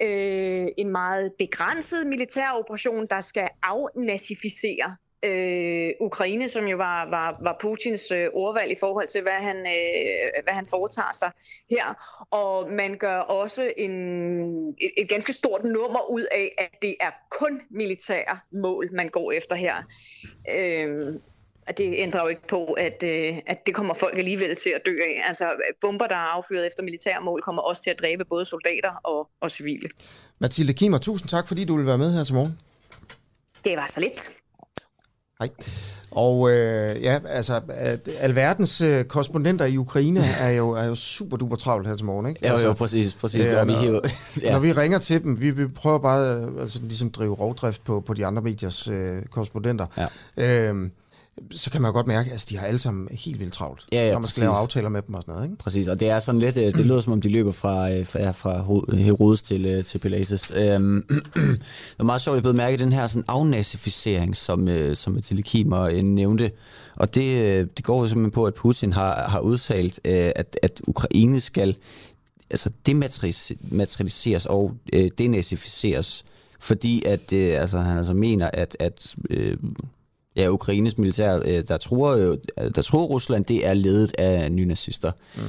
øh, 0.03 0.67
en 0.77 0.89
meget 0.89 1.33
begrænset 1.39 2.07
militær 2.07 2.51
operation, 2.51 3.07
der 3.07 3.21
skal 3.21 3.49
afnazificere 3.63 4.97
øh, 5.25 5.91
Ukraine, 6.01 6.49
som 6.49 6.67
jo 6.67 6.77
var, 6.77 7.11
var, 7.11 7.39
var 7.43 7.57
Putins 7.61 8.11
øh, 8.11 8.29
ordvalg 8.33 8.73
i 8.73 8.77
forhold 8.81 9.09
til, 9.09 9.23
hvad 9.23 9.33
han, 9.33 9.57
øh, 9.57 10.43
hvad 10.45 10.55
han 10.55 10.67
foretager 10.67 11.13
sig 11.13 11.31
her. 11.71 11.87
Og 12.31 12.73
man 12.73 12.99
gør 12.99 13.19
også 13.19 13.73
en, 13.77 14.69
et, 14.69 14.93
et 14.97 15.09
ganske 15.09 15.33
stort 15.33 15.65
nummer 15.65 16.11
ud 16.11 16.27
af, 16.33 16.55
at 16.59 16.71
det 16.83 16.97
er 17.01 17.11
kun 17.31 17.61
militære 17.71 18.39
mål, 18.51 18.89
man 18.93 19.09
går 19.09 19.33
efter 19.33 19.55
her. 19.55 19.75
Øh, 20.51 21.15
at 21.67 21.79
det 21.79 21.95
ændrer 21.97 22.23
jo 22.23 22.29
ikke 22.29 22.47
på, 22.49 22.65
at, 22.65 23.03
øh, 23.05 23.39
at 23.47 23.67
det 23.67 23.75
kommer 23.75 23.95
folk 23.95 24.19
alligevel 24.19 24.57
til 24.57 24.71
at 24.71 24.83
dø 24.87 24.93
af. 24.93 25.23
Altså 25.29 25.45
bomber, 25.81 26.07
der 26.07 26.15
er 26.15 26.37
affyret 26.37 26.67
efter 26.67 26.83
militærmål, 26.83 27.43
kommer 27.43 27.63
også 27.63 27.83
til 27.83 27.91
at 27.91 27.99
dræbe 28.01 28.25
både 28.25 28.45
soldater 28.45 28.91
og, 29.05 29.29
og 29.41 29.51
civile. 29.51 29.89
Mathilde 30.39 30.73
Kimmer, 30.73 30.99
tusind 30.99 31.29
tak, 31.29 31.49
fordi 31.49 31.65
du 31.65 31.77
vil 31.77 31.87
være 31.87 31.99
med 31.99 32.13
her 32.17 32.25
til 32.25 32.35
morgen. 32.35 32.59
Det 33.65 33.77
var 33.77 33.87
så 33.87 34.01
lidt. 34.01 34.31
Hej. 35.39 35.49
Og 36.11 36.51
øh, 36.51 37.03
ja, 37.03 37.19
altså, 37.29 37.61
alverdens 38.19 38.81
øh, 38.81 39.05
korrespondenter 39.05 39.65
i 39.65 39.77
Ukraine 39.77 40.21
er 40.47 40.51
jo, 40.51 40.71
er 40.71 40.85
jo 40.85 40.95
super 40.95 41.37
duper 41.37 41.57
travlt 41.57 41.89
her 41.89 41.97
til 41.97 42.05
morgen, 42.05 42.27
ikke? 42.27 42.41
Ja, 42.43 42.51
altså, 42.51 42.67
jo, 42.67 42.73
præcis. 42.73 43.15
præcis. 43.15 43.41
Øh, 43.41 43.53
når, 43.53 44.01
ja. 44.43 44.53
når 44.53 44.59
vi 44.59 44.73
ringer 44.73 44.99
til 44.99 45.23
dem, 45.23 45.41
vi, 45.41 45.51
vi 45.51 45.67
prøver 45.67 45.99
bare 45.99 46.37
øh, 46.37 46.61
altså, 46.61 46.79
ligesom 46.83 47.11
drive 47.11 47.35
rovdrift 47.35 47.85
på, 47.85 48.01
på 48.01 48.15
de 48.15 48.27
andre 48.27 48.43
mediers 48.43 48.89
øh, 48.89 49.23
korrespondenter. 49.31 49.87
Ja. 50.37 50.71
Øh, 50.71 50.91
så 51.51 51.71
kan 51.71 51.83
man 51.83 51.93
godt 51.93 52.07
mærke, 52.07 52.27
at 52.27 52.33
altså, 52.33 52.47
de 52.51 52.59
har 52.59 52.67
alle 52.67 52.79
sammen 52.79 53.09
helt 53.11 53.41
vildt 53.41 53.53
travlt, 53.53 53.85
ja, 53.93 54.07
ja, 54.07 54.13
når 54.13 54.19
man 54.19 54.29
skal 54.29 54.41
lave 54.41 54.55
aftaler 54.55 54.89
med 54.89 55.03
dem 55.03 55.15
og 55.15 55.23
sådan 55.23 55.35
noget. 55.35 55.47
Ikke? 55.47 55.57
Præcis, 55.57 55.87
og 55.87 56.01
det 56.01 56.11
er 56.11 56.19
sådan 56.19 56.41
lidt, 56.41 56.57
øh, 56.57 56.63
det 56.63 56.87
lyder 56.87 57.01
som 57.01 57.13
om 57.13 57.21
de 57.21 57.29
løber 57.29 57.53
fra, 57.53 57.93
øh, 57.93 58.07
fra, 58.07 58.31
fra 58.31 58.97
Herodes 58.97 59.43
til, 59.43 59.67
øh, 59.67 59.85
til 59.85 59.99
Pilates. 59.99 60.53
Øhm, 60.57 61.03
det 61.35 61.99
er 61.99 62.05
meget 62.05 62.21
sjovt, 62.21 62.35
at 62.35 62.37
jeg 62.37 62.43
blev 62.43 62.55
mærke 62.55 62.77
den 62.77 62.93
her 62.93 63.07
sådan 63.07 63.25
afnazificering, 63.29 64.37
som, 64.37 64.69
som 64.95 65.13
Mathilde 65.13 65.43
Kimer 65.43 66.03
nævnte, 66.03 66.51
og 66.97 67.15
det, 67.15 67.77
det 67.77 67.85
går 67.85 68.01
jo 68.01 68.09
simpelthen 68.09 68.31
på, 68.31 68.45
at 68.45 68.55
Putin 68.55 68.93
har, 68.93 69.29
har 69.29 69.41
udtalt, 69.41 70.01
at, 70.05 70.59
at 70.63 70.81
Ukraine 70.87 71.41
skal 71.41 71.77
altså 72.51 72.71
dematerialiseres 72.87 74.47
og 74.47 74.77
denazificeres, 75.19 76.25
fordi 76.61 77.05
at 77.05 77.33
altså, 77.33 77.79
han 77.79 77.99
altså 77.99 78.15
mener, 78.15 78.51
at, 78.53 78.77
at 78.81 79.17
Ja, 80.37 80.49
Ukraines 80.49 80.99
militær, 80.99 81.41
øh, 81.45 81.63
der 81.69 81.77
tror, 81.77 82.15
øh, 82.15 82.71
der 82.75 82.83
tror 82.83 83.05
Rusland, 83.05 83.45
det 83.45 83.67
er 83.67 83.75
ledet 83.75 84.13
af 84.19 84.53
nynazister. 84.53 85.13
Mm. 85.37 85.43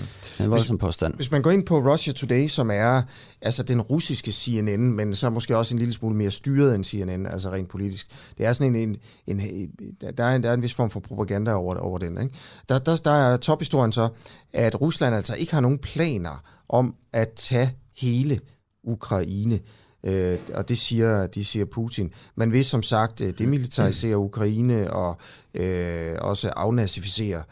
En 0.43 0.51
voldsom 0.51 0.77
påstand. 0.77 1.13
Hvis 1.13 1.31
man 1.31 1.41
går 1.41 1.51
ind 1.51 1.65
på 1.65 1.77
Russia 1.77 2.13
Today, 2.13 2.47
som 2.47 2.71
er 2.71 3.01
altså 3.41 3.63
den 3.63 3.81
russiske 3.81 4.31
CNN, 4.31 4.93
men 4.93 5.13
så 5.13 5.29
måske 5.29 5.57
også 5.57 5.75
en 5.75 5.79
lille 5.79 5.93
smule 5.93 6.15
mere 6.15 6.31
styret 6.31 6.75
end 6.75 6.83
CNN, 6.83 7.25
altså 7.25 7.49
rent 7.49 7.69
politisk. 7.69 8.07
Det 8.37 8.45
er 8.45 8.53
sådan 8.53 8.75
en, 8.75 8.97
en, 9.27 9.39
en 9.41 9.69
der, 10.17 10.23
er 10.23 10.35
en 10.35 10.43
der 10.43 10.49
er 10.49 10.53
en 10.53 10.61
vis 10.61 10.73
form 10.73 10.89
for 10.89 10.99
propaganda 10.99 11.53
over, 11.53 11.75
over 11.75 11.97
den. 11.97 12.21
Ikke? 12.21 12.35
Der, 12.69 12.79
der, 12.79 12.95
der 12.95 13.11
er 13.11 13.37
tophistorien 13.37 13.91
så, 13.91 14.09
at 14.53 14.81
Rusland 14.81 15.15
altså 15.15 15.35
ikke 15.35 15.53
har 15.53 15.61
nogen 15.61 15.77
planer 15.77 16.43
om 16.69 16.95
at 17.13 17.29
tage 17.35 17.71
hele 17.97 18.39
Ukraine. 18.83 19.59
Øh, 20.03 20.37
og 20.53 20.69
det 20.69 20.77
siger, 20.77 21.27
de 21.27 21.45
siger 21.45 21.65
Putin. 21.65 22.11
Man 22.35 22.51
vil 22.51 22.65
som 22.65 22.83
sagt 22.83 23.21
øh, 23.21 23.33
demilitarisere 23.39 24.17
Ukraine 24.17 24.93
og 24.93 25.17
øh, 25.53 26.15
også 26.21 26.49
afnazificere 26.49 27.43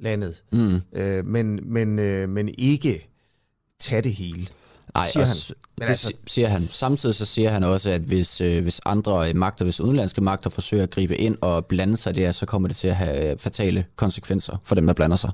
landet, 0.00 0.42
mm. 0.52 0.80
øh, 0.92 1.26
men, 1.26 1.60
men, 1.72 1.98
øh, 1.98 2.28
men 2.28 2.48
ikke 2.58 3.08
tage 3.80 4.02
det 4.02 4.14
hele. 4.14 4.46
Nej, 4.94 5.10
siger 5.10 5.26
han. 5.26 5.36
Men 5.78 5.82
det 5.82 5.88
altså, 5.88 6.12
siger 6.26 6.48
han. 6.48 6.68
Samtidig 6.70 7.14
så 7.14 7.24
siger 7.24 7.50
han 7.50 7.64
også, 7.64 7.90
at 7.90 8.00
hvis, 8.00 8.40
øh, 8.40 8.62
hvis 8.62 8.80
andre 8.86 9.34
magter, 9.34 9.64
hvis 9.64 9.80
udenlandske 9.80 10.20
magter 10.20 10.50
forsøger 10.50 10.82
at 10.82 10.90
gribe 10.90 11.16
ind 11.16 11.36
og 11.40 11.66
blande 11.66 11.96
sig 11.96 12.16
der, 12.16 12.32
så 12.32 12.46
kommer 12.46 12.68
det 12.68 12.76
til 12.76 12.88
at 12.88 12.96
have 12.96 13.38
fatale 13.38 13.84
konsekvenser 13.96 14.56
for 14.64 14.74
dem, 14.74 14.86
der 14.86 14.94
blander 14.94 15.16
sig. 15.16 15.30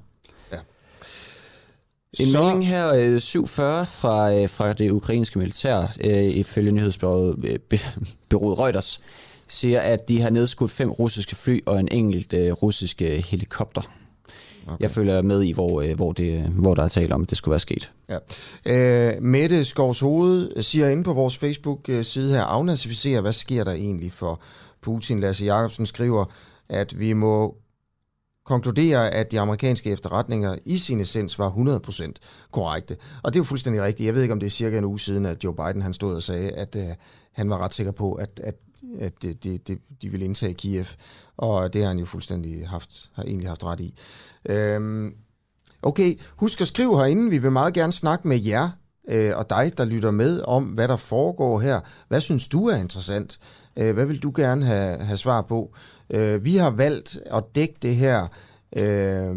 En 2.20 2.26
så... 2.26 2.42
melding 2.42 2.66
her, 2.66 3.18
740 3.18 3.86
fra, 3.86 4.34
øh, 4.34 4.48
fra 4.48 4.72
det 4.72 4.90
ukrainske 4.90 5.38
militær, 5.38 5.96
øh, 6.04 6.24
ifølge 6.24 6.72
nyhedsbyrået 6.72 7.44
øh, 7.44 7.58
Reuters, 8.60 9.00
siger, 9.48 9.80
at 9.80 10.08
de 10.08 10.20
har 10.20 10.30
nedskudt 10.30 10.70
fem 10.70 10.90
russiske 10.90 11.36
fly 11.36 11.60
og 11.66 11.80
en 11.80 11.88
enkelt 11.92 12.32
øh, 12.32 12.52
russisk 12.52 13.02
øh, 13.02 13.10
helikopter. 13.10 13.82
Okay. 14.66 14.76
Jeg 14.80 14.90
følger 14.90 15.22
med 15.22 15.42
i, 15.42 15.52
hvor, 15.52 15.80
øh, 15.80 15.94
hvor, 15.94 16.12
det, 16.12 16.42
hvor 16.42 16.74
der 16.74 16.82
er 16.82 16.88
tale 16.88 17.14
om, 17.14 17.22
at 17.22 17.30
det 17.30 17.38
skulle 17.38 17.52
være 17.52 17.60
sket. 17.60 17.92
Ja. 18.08 18.18
Øh, 18.66 19.22
Mette 19.22 19.64
Skovs 19.64 20.00
Hoved 20.00 20.62
siger 20.62 20.88
inde 20.88 21.04
på 21.04 21.12
vores 21.12 21.36
Facebook-side 21.36 22.34
her, 22.34 22.42
afnazificere, 22.42 23.20
hvad 23.20 23.32
sker 23.32 23.64
der 23.64 23.72
egentlig 23.72 24.12
for 24.12 24.40
Putin? 24.80 25.20
Lasse 25.20 25.44
Jacobsen 25.44 25.86
skriver, 25.86 26.24
at 26.68 26.98
vi 26.98 27.12
må 27.12 27.56
konkluderer, 28.44 29.10
at 29.10 29.32
de 29.32 29.40
amerikanske 29.40 29.90
efterretninger 29.90 30.56
i 30.64 30.78
sin 30.78 31.00
essens 31.00 31.38
var 31.38 31.50
100% 31.50 32.12
korrekte. 32.52 32.96
Og 33.22 33.32
det 33.32 33.38
er 33.38 33.40
jo 33.40 33.44
fuldstændig 33.44 33.82
rigtigt. 33.82 34.06
Jeg 34.06 34.14
ved 34.14 34.22
ikke, 34.22 34.32
om 34.32 34.40
det 34.40 34.46
er 34.46 34.50
cirka 34.50 34.78
en 34.78 34.84
uge 34.84 35.00
siden, 35.00 35.26
at 35.26 35.44
Joe 35.44 35.54
Biden 35.54 35.82
han 35.82 35.94
stod 35.94 36.14
og 36.14 36.22
sagde, 36.22 36.50
at 36.50 36.76
øh, 36.76 36.82
han 37.32 37.50
var 37.50 37.58
ret 37.58 37.74
sikker 37.74 37.92
på, 37.92 38.12
at, 38.12 38.40
at, 38.44 38.54
at 38.98 39.22
det, 39.22 39.44
de, 39.44 39.58
de, 39.58 39.78
de 40.02 40.08
ville 40.08 40.26
indtage 40.26 40.54
Kiev. 40.54 40.86
Og 41.36 41.72
det 41.72 41.82
har 41.82 41.88
han 41.88 41.98
jo 41.98 42.06
fuldstændig 42.06 42.68
haft, 42.68 43.10
har 43.14 43.22
egentlig 43.22 43.48
haft 43.48 43.64
ret 43.64 43.80
i. 43.80 43.94
Øhm, 44.48 45.14
okay, 45.82 46.18
husk 46.36 46.60
at 46.60 46.68
skrive 46.68 46.96
herinde. 46.96 47.30
Vi 47.30 47.38
vil 47.38 47.52
meget 47.52 47.74
gerne 47.74 47.92
snakke 47.92 48.28
med 48.28 48.40
jer 48.40 48.70
øh, 49.08 49.32
og 49.36 49.50
dig, 49.50 49.72
der 49.78 49.84
lytter 49.84 50.10
med, 50.10 50.42
om 50.44 50.64
hvad 50.64 50.88
der 50.88 50.96
foregår 50.96 51.60
her. 51.60 51.80
Hvad 52.08 52.20
synes 52.20 52.48
du 52.48 52.66
er 52.66 52.76
interessant? 52.76 53.38
Øh, 53.76 53.94
hvad 53.94 54.06
vil 54.06 54.22
du 54.22 54.32
gerne 54.36 54.64
have, 54.64 54.98
have 54.98 55.16
svar 55.16 55.42
på? 55.42 55.74
Øh, 56.12 56.44
vi 56.44 56.56
har 56.56 56.70
valgt 56.70 57.18
at 57.26 57.44
dække 57.54 57.74
det 57.82 57.96
her 57.96 58.26
øh, 58.76 59.36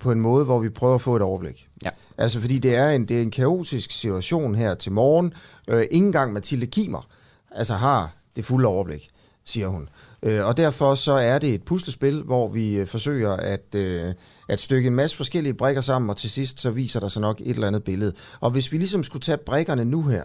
på 0.00 0.12
en 0.12 0.20
måde, 0.20 0.44
hvor 0.44 0.58
vi 0.58 0.68
prøver 0.68 0.94
at 0.94 1.00
få 1.00 1.16
et 1.16 1.22
overblik. 1.22 1.68
Ja. 1.84 1.90
Altså 2.18 2.40
fordi 2.40 2.58
det 2.58 2.74
er 2.74 2.90
en, 2.90 3.08
det 3.08 3.18
er 3.18 3.22
en 3.22 3.30
kaotisk 3.30 3.90
situation 3.90 4.54
her 4.54 4.74
til 4.74 4.92
morgen. 4.92 5.32
Øh, 5.68 5.86
ingen 5.90 6.12
gang 6.12 6.32
Mathilde 6.32 6.66
Kimer 6.66 7.08
altså 7.50 7.74
har 7.74 8.14
det 8.36 8.44
fulde 8.44 8.68
overblik, 8.68 9.10
siger 9.44 9.68
hun. 9.68 9.88
Øh, 10.22 10.46
og 10.46 10.56
derfor 10.56 10.94
så 10.94 11.12
er 11.12 11.38
det 11.38 11.54
et 11.54 11.62
puslespil, 11.62 12.22
hvor 12.22 12.48
vi 12.48 12.76
øh, 12.76 12.86
forsøger 12.86 13.32
at, 13.32 13.74
øh, 13.76 14.14
at 14.48 14.60
stykke 14.60 14.86
en 14.86 14.94
masse 14.94 15.16
forskellige 15.16 15.54
brikker 15.54 15.82
sammen, 15.82 16.10
og 16.10 16.16
til 16.16 16.30
sidst 16.30 16.60
så 16.60 16.70
viser 16.70 17.00
der 17.00 17.08
sig 17.08 17.22
nok 17.22 17.40
et 17.40 17.50
eller 17.50 17.66
andet 17.66 17.84
billede. 17.84 18.12
Og 18.40 18.50
hvis 18.50 18.72
vi 18.72 18.78
ligesom 18.78 19.04
skulle 19.04 19.22
tage 19.22 19.38
brikkerne 19.38 19.84
nu 19.84 20.02
her, 20.02 20.22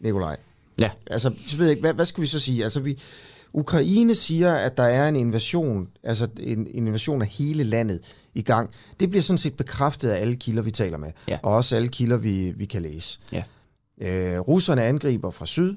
Nikolaj, 0.00 0.36
Ja. 0.78 0.90
Altså, 1.06 1.30
så 1.46 1.56
ved 1.56 1.66
jeg 1.66 1.70
ikke, 1.70 1.80
hvad, 1.80 1.94
hvad 1.94 2.04
skal 2.04 2.20
vi 2.20 2.26
så 2.26 2.38
sige? 2.38 2.64
Altså, 2.64 2.80
vi, 2.80 2.98
Ukraine 3.56 4.14
siger, 4.14 4.54
at 4.54 4.76
der 4.76 4.82
er 4.82 5.08
en 5.08 5.16
invasion, 5.16 5.88
altså 6.02 6.28
en, 6.40 6.66
en 6.74 6.86
invasion 6.86 7.22
af 7.22 7.28
hele 7.28 7.64
landet 7.64 8.00
i 8.34 8.42
gang. 8.42 8.70
Det 9.00 9.10
bliver 9.10 9.22
sådan 9.22 9.38
set 9.38 9.56
bekræftet 9.56 10.08
af 10.08 10.20
alle 10.20 10.36
kilder, 10.36 10.62
vi 10.62 10.70
taler 10.70 10.98
med, 10.98 11.10
ja. 11.28 11.38
og 11.42 11.54
også 11.54 11.76
alle 11.76 11.88
kilder, 11.88 12.16
vi, 12.16 12.52
vi 12.56 12.64
kan 12.64 12.82
læse. 12.82 13.18
Ja. 13.32 13.42
Øh, 14.02 14.40
russerne 14.40 14.82
angriber 14.82 15.30
fra 15.30 15.46
syd, 15.46 15.76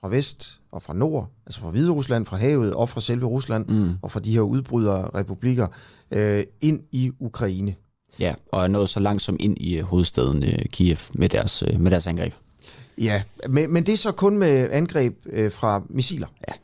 fra 0.00 0.08
vest 0.08 0.60
og 0.72 0.82
fra 0.82 0.94
nord, 0.94 1.30
altså 1.46 1.60
fra 1.60 1.70
Hvide 1.70 1.90
Rusland, 1.90 2.26
fra 2.26 2.36
havet 2.36 2.74
og 2.74 2.88
fra 2.88 3.00
selve 3.00 3.26
Rusland, 3.26 3.66
mm. 3.68 3.90
og 4.02 4.12
fra 4.12 4.20
de 4.20 4.32
her 4.32 4.40
udbryderrepublikker, 4.40 5.66
øh, 6.10 6.44
ind 6.60 6.80
i 6.92 7.10
Ukraine. 7.20 7.74
Ja, 8.18 8.34
og 8.52 8.62
er 8.62 8.68
nået 8.68 8.88
så 8.88 9.00
langt 9.00 9.22
som 9.22 9.36
ind 9.40 9.56
i 9.60 9.78
hovedstaden 9.78 10.44
øh, 10.44 10.64
Kiev 10.72 10.98
med 11.14 11.28
deres, 11.28 11.62
øh, 11.62 11.80
med 11.80 11.90
deres 11.90 12.06
angreb. 12.06 12.32
Ja, 12.98 13.22
men, 13.48 13.72
men 13.72 13.86
det 13.86 13.92
er 13.92 13.98
så 13.98 14.12
kun 14.12 14.38
med 14.38 14.68
angreb 14.70 15.14
øh, 15.26 15.52
fra 15.52 15.82
missiler. 15.90 16.26
Ja. 16.48 16.54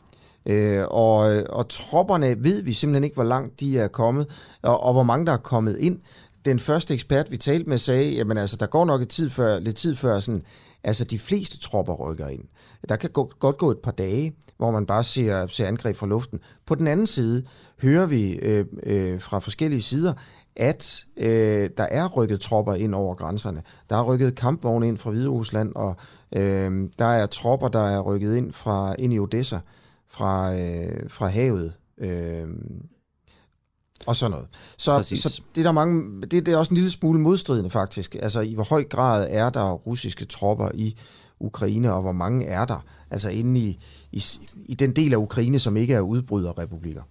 Øh, 0.47 0.85
og, 0.91 1.43
og 1.51 1.69
tropperne 1.69 2.45
ved 2.45 2.63
vi 2.63 2.73
simpelthen 2.73 3.05
ikke, 3.05 3.15
hvor 3.15 3.25
langt 3.25 3.61
de 3.61 3.79
er 3.79 3.89
kommet, 3.89 4.27
og, 4.63 4.83
og 4.83 4.93
hvor 4.93 5.03
mange 5.03 5.27
der 5.27 5.33
er 5.33 5.37
kommet 5.37 5.79
ind. 5.79 6.01
Den 6.45 6.59
første 6.59 6.95
ekspert, 6.95 7.31
vi 7.31 7.37
talte 7.37 7.69
med, 7.69 7.79
sagde, 7.79 8.21
at 8.21 8.39
altså, 8.39 8.57
der 8.57 8.67
går 8.67 8.85
nok 8.85 9.03
et 9.03 9.09
tid 9.09 9.31
før, 9.31 9.59
lidt 9.59 9.77
tid 9.77 9.97
før, 9.97 10.21
sådan, 10.21 10.43
altså 10.85 11.05
de 11.05 11.19
fleste 11.19 11.59
tropper 11.59 11.95
rykker 11.95 12.29
ind. 12.29 12.45
Der 12.89 12.97
kan 12.97 13.11
gå, 13.11 13.33
godt 13.39 13.59
gå 13.59 13.71
et 13.71 13.79
par 13.79 13.91
dage, 13.91 14.37
hvor 14.57 14.71
man 14.71 14.87
bare 14.87 15.05
ser, 15.05 15.47
ser 15.47 15.67
angreb 15.67 15.97
fra 15.97 16.07
luften. 16.07 16.39
På 16.67 16.75
den 16.75 16.87
anden 16.87 17.07
side 17.07 17.45
hører 17.83 18.07
vi 18.07 18.33
øh, 18.33 18.65
øh, 18.83 19.21
fra 19.21 19.39
forskellige 19.39 19.83
sider, 19.83 20.13
at 20.57 21.05
øh, 21.17 21.71
der 21.77 21.85
er 21.85 22.09
rykket 22.09 22.41
tropper 22.41 22.75
ind 22.75 22.95
over 22.95 23.15
grænserne. 23.15 23.63
Der 23.91 23.97
er 23.97 24.03
rykket 24.03 24.35
kampvogne 24.35 24.89
ind 24.89 24.99
fra 24.99 25.11
Hvide 25.11 25.29
Rusland, 25.29 25.73
og 25.75 25.97
øh, 26.37 26.89
der 26.99 27.05
er 27.05 27.27
tropper, 27.27 27.69
der 27.69 27.89
er 27.89 28.01
rykket 28.01 28.37
ind 28.37 28.53
fra 28.53 28.95
ind 28.99 29.15
i 29.15 29.19
Odessa 29.19 29.59
fra, 30.13 30.55
øh, 30.55 31.11
fra 31.11 31.27
havet. 31.27 31.73
Øh, 31.99 32.49
og 34.07 34.17
sådan 34.17 34.31
noget. 34.31 34.49
Så, 34.77 35.03
så 35.03 35.43
det, 35.55 35.61
er 35.61 35.65
der 35.65 35.73
mange, 35.73 36.21
det, 36.21 36.47
det 36.47 36.49
er 36.49 36.57
også 36.57 36.71
en 36.71 36.77
lille 36.77 36.91
smule 36.91 37.21
modstridende 37.21 37.71
faktisk. 37.71 38.15
Altså 38.15 38.41
i 38.41 38.55
hvor 38.55 38.65
høj 38.65 38.85
grad 38.85 39.27
er 39.31 39.51
der 39.51 39.73
russiske 39.73 40.25
tropper 40.25 40.69
i 40.75 40.97
Ukraine, 41.41 41.93
og 41.93 42.03
hvor 42.03 42.13
mange 42.13 42.47
er 42.47 42.65
der? 42.65 42.85
Altså 43.11 43.29
inde 43.31 43.61
i, 43.61 43.79
i, 44.13 44.23
i 44.55 44.75
den 44.75 44.97
del 44.97 45.13
af 45.13 45.17
Ukraine, 45.17 45.59
som 45.59 45.77
ikke 45.77 45.95
er 45.95 46.01
udbryderrepublikker. 46.01 47.03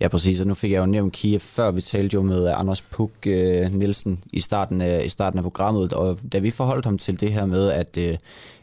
Ja, 0.00 0.08
præcis, 0.08 0.40
og 0.40 0.46
nu 0.46 0.54
fik 0.54 0.72
jeg 0.72 0.78
jo 0.78 0.86
nævnt 0.86 1.12
Kiev 1.12 1.40
før. 1.40 1.70
Vi 1.70 1.80
talte 1.80 2.14
jo 2.14 2.22
med 2.22 2.48
øh, 2.48 2.60
Anders 2.60 2.80
Puk 2.80 3.10
øh, 3.26 3.74
Nielsen 3.74 4.24
i 4.32 4.40
starten, 4.40 4.80
af, 4.80 5.02
i 5.04 5.08
starten 5.08 5.38
af 5.38 5.42
programmet, 5.42 5.92
og 5.92 6.18
da 6.32 6.38
vi 6.38 6.50
forholdt 6.50 6.84
ham 6.84 6.98
til 6.98 7.20
det 7.20 7.32
her 7.32 7.46
med, 7.46 7.70
at, 7.70 7.96
øh, 7.96 8.16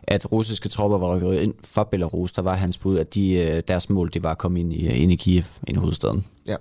at 0.03 0.31
russiske 0.31 0.69
tropper 0.69 0.97
var 0.97 1.15
rykket 1.15 1.41
ind 1.41 1.53
fra 1.63 1.83
Belarus, 1.83 2.31
der 2.31 2.41
var 2.41 2.55
hans 2.55 2.77
bud, 2.77 2.97
at 2.97 3.13
de, 3.13 3.33
øh, 3.33 3.63
deres 3.67 3.89
mål 3.89 4.09
det 4.13 4.23
var 4.23 4.31
at 4.31 4.38
komme 4.38 4.59
ind 4.59 4.73
i, 4.73 4.88
øh, 4.88 5.01
ind 5.01 5.11
i 5.11 5.15
Kiev, 5.15 5.43
ind 5.67 5.77
i 5.77 5.79
hovedstaden. 5.79 6.25
Ja, 6.47 6.55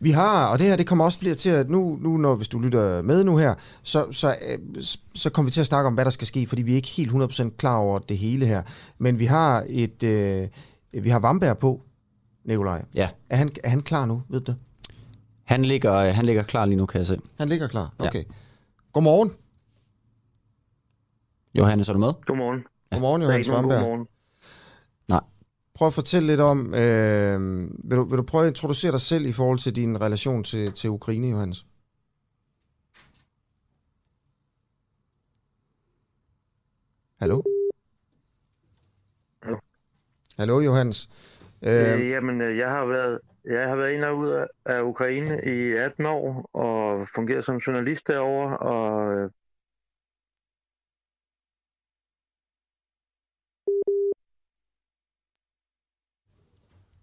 vi 0.00 0.10
har, 0.10 0.46
og 0.46 0.58
det 0.58 0.66
her 0.66 0.76
det 0.76 0.86
kommer 0.86 1.04
også 1.04 1.18
bliver 1.18 1.34
til, 1.34 1.50
at 1.50 1.70
nu, 1.70 1.98
nu 2.00 2.16
når, 2.16 2.34
hvis 2.34 2.48
du 2.48 2.58
lytter 2.58 3.02
med 3.02 3.24
nu 3.24 3.36
her, 3.36 3.54
så, 3.82 4.06
så, 4.12 4.28
øh, 4.28 4.84
så 5.14 5.30
kommer 5.30 5.46
vi 5.46 5.52
til 5.52 5.60
at 5.60 5.66
snakke 5.66 5.86
om, 5.86 5.94
hvad 5.94 6.04
der 6.04 6.10
skal 6.10 6.26
ske, 6.26 6.46
fordi 6.46 6.62
vi 6.62 6.72
er 6.72 6.76
ikke 6.76 6.88
helt 6.88 7.12
100% 7.12 7.56
klar 7.56 7.76
over 7.76 7.98
det 7.98 8.18
hele 8.18 8.46
her. 8.46 8.62
Men 8.98 9.18
vi 9.18 9.24
har 9.24 9.64
et, 9.68 10.02
øh, 10.02 10.48
vi 10.92 11.08
har 11.08 11.18
Vamberg 11.18 11.58
på, 11.58 11.80
Nikolaj. 12.44 12.84
Ja. 12.94 13.10
Er 13.30 13.36
han, 13.36 13.50
er 13.64 13.68
han 13.68 13.82
klar 13.82 14.06
nu, 14.06 14.22
ved 14.28 14.40
du 14.40 14.54
Han 15.44 15.64
ligger, 15.64 16.10
han 16.10 16.26
ligger 16.26 16.42
klar 16.42 16.66
lige 16.66 16.76
nu, 16.76 16.86
kan 16.86 16.98
jeg 16.98 17.06
se. 17.06 17.18
Han 17.38 17.48
ligger 17.48 17.68
klar, 17.68 17.94
okay. 17.98 18.18
Ja. 18.18 18.34
Godmorgen. 18.92 19.32
Johannes, 21.54 21.88
er 21.88 21.92
du 21.92 21.98
med? 21.98 22.12
Godmorgen. 22.26 22.64
Godmorgen, 22.90 23.22
Johannes 23.22 23.50
Vamberg. 23.50 23.80
Godmorgen. 23.80 24.06
Nej. 25.08 25.20
Prøv 25.74 25.88
at 25.88 25.94
fortælle 25.94 26.26
lidt 26.26 26.40
om, 26.40 26.74
øh, 26.74 27.40
vil, 27.84 27.96
du, 27.98 28.04
vil 28.04 28.18
du 28.18 28.22
prøve 28.22 28.44
at 28.44 28.48
introducere 28.48 28.92
dig 28.92 29.00
selv 29.00 29.26
i 29.26 29.32
forhold 29.32 29.58
til 29.58 29.76
din 29.76 30.00
relation 30.00 30.44
til, 30.44 30.72
til 30.72 30.90
Ukraine, 30.90 31.28
Johannes? 31.28 31.66
Hallo? 37.20 37.42
Hallo? 39.42 39.58
Hallo, 40.38 40.60
Johannes. 40.60 41.08
Øh, 41.66 42.00
øh, 42.00 42.10
jamen, 42.10 42.40
øh, 42.40 42.58
jeg 42.58 42.70
har 42.70 42.84
været 42.84 43.20
jeg 43.44 43.68
har 43.68 43.76
været 43.76 43.92
ind 43.92 44.04
og 44.04 44.16
ud 44.18 44.46
af, 44.66 44.82
Ukraine 44.82 45.40
i 45.44 45.72
18 45.72 46.06
år 46.06 46.50
og 46.52 47.08
fungeret 47.14 47.44
som 47.44 47.56
journalist 47.56 48.06
derovre 48.06 48.56
og 48.58 49.14
øh, 49.14 49.30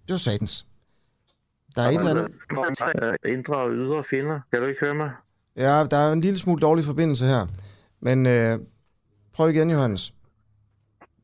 Det 0.08 0.14
var 0.14 0.18
satans. 0.18 0.68
Der 1.76 1.82
er 1.82 1.88
et 1.88 2.00
eller 2.00 2.10
andet... 2.10 3.26
Indre 3.26 3.58
og 3.58 3.72
ydre 3.72 4.04
fjender. 4.04 4.40
Kan 4.52 4.62
du 4.62 4.68
ikke 4.68 4.80
høre 4.80 4.96
mig? 4.96 5.12
Ja, 5.56 5.86
der 5.92 5.98
er 5.98 6.12
en 6.12 6.22
lille 6.22 6.40
smule 6.40 6.62
dårlig 6.62 6.86
forbindelse 6.86 7.26
her. 7.26 7.48
Men 8.00 8.28
øh, 8.28 8.60
prøv 9.34 9.50
igen, 9.50 9.70
Johannes. 9.70 10.14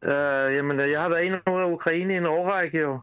Øh, 0.03 0.55
jamen, 0.55 0.79
jeg 0.79 1.01
har 1.01 1.09
været 1.09 1.41
ud 1.47 1.61
af 1.61 1.71
Ukraine 1.71 2.13
i 2.13 2.17
en 2.17 2.25
årrække 2.25 2.79
jo 2.79 2.99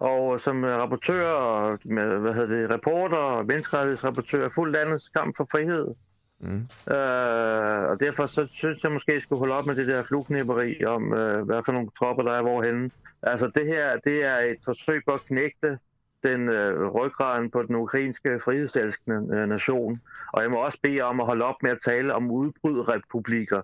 og 0.00 0.40
som 0.40 0.64
rapportør 0.64 1.30
og 1.30 1.78
med, 1.84 2.18
hvad 2.18 2.34
hedder 2.34 2.56
det, 2.56 2.70
reporter 2.70 3.16
og 3.16 3.46
menneskerettighedsrapportør 3.46 4.48
fuldt 4.48 4.72
landets 4.72 5.08
kamp 5.08 5.36
for 5.36 5.46
frihed. 5.50 5.94
Mm. 6.40 6.92
Øh, 6.94 7.90
og 7.90 8.00
derfor 8.00 8.26
så 8.26 8.48
synes 8.52 8.84
jeg 8.84 8.92
måske, 8.92 9.12
jeg 9.12 9.22
skulle 9.22 9.38
holde 9.38 9.54
op 9.54 9.66
med 9.66 9.76
det 9.76 9.86
der 9.86 10.02
flugknæpperi 10.02 10.84
om, 10.84 11.14
øh, 11.14 11.42
hvad 11.42 11.62
for 11.64 11.72
nogle 11.72 11.88
tropper 11.98 12.22
der 12.22 12.32
er 12.32 12.42
hvorhenne. 12.42 12.90
Altså 13.22 13.50
det 13.54 13.66
her, 13.66 13.96
det 14.04 14.24
er 14.24 14.36
et 14.36 14.58
forsøg 14.64 15.02
på 15.06 15.12
at 15.12 15.24
knægte 15.24 15.78
den 16.22 16.48
øh, 16.48 16.86
ryggraden 16.86 17.50
på 17.50 17.62
den 17.62 17.76
ukrainske 17.76 18.40
frihedselskende 18.44 19.36
øh, 19.36 19.48
nation. 19.48 20.00
Og 20.32 20.42
jeg 20.42 20.50
må 20.50 20.56
også 20.56 20.78
bede 20.82 21.00
om 21.00 21.20
at 21.20 21.26
holde 21.26 21.44
op 21.44 21.62
med 21.62 21.70
at 21.70 21.78
tale 21.84 22.14
om 22.14 22.30
udbrydrepublikker. 22.30 23.62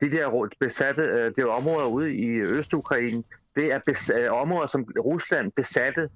De 0.00 0.10
der 0.10 0.48
besatte, 0.60 1.02
øh, 1.02 1.32
det 1.36 1.38
er 1.38 1.46
områder 1.46 1.86
ude 1.86 2.14
i 2.14 2.40
Østukraine, 2.40 3.22
det 3.60 3.72
er 3.72 3.80
bes- 3.90 4.18
øh, 4.18 4.32
områder, 4.32 4.66
som 4.66 4.82
Rusland 5.04 5.52
besatte, 5.52 6.08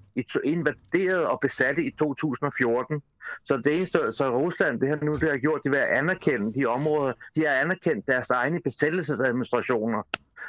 invaderede 0.45 1.29
og 1.29 1.39
besatte 1.41 1.85
i 1.85 1.91
2014. 1.91 3.03
Så 3.45 3.57
det 3.57 3.77
eneste, 3.77 3.99
så 4.13 4.39
Rusland, 4.39 4.81
det 4.81 4.89
har 4.89 4.97
nu 5.03 5.15
det 5.15 5.31
har 5.31 5.39
gjort, 5.39 5.61
det 5.65 5.71
vil 5.71 5.79
anerkende 5.79 6.55
de 6.55 6.67
områder, 6.67 7.13
de 7.35 7.41
har 7.47 7.55
anerkendt 7.55 8.07
deres 8.07 8.31
egne 8.31 8.61
besættelsesadministrationer. 8.65 10.03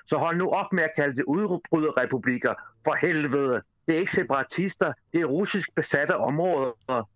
Så 0.06 0.18
hold 0.18 0.38
nu 0.38 0.50
op 0.50 0.74
med 0.74 0.84
at 0.84 0.92
kalde 0.96 1.16
det 1.16 1.24
udbryderrepublikker. 1.24 2.54
For 2.84 2.96
helvede. 3.02 3.62
Det 3.88 3.96
er 3.96 4.00
ikke 4.00 4.12
separatister. 4.12 4.94
Det 5.14 5.22
er 5.22 5.26
russisk 5.26 5.76
besatte 5.76 6.18
områder. 6.18 7.08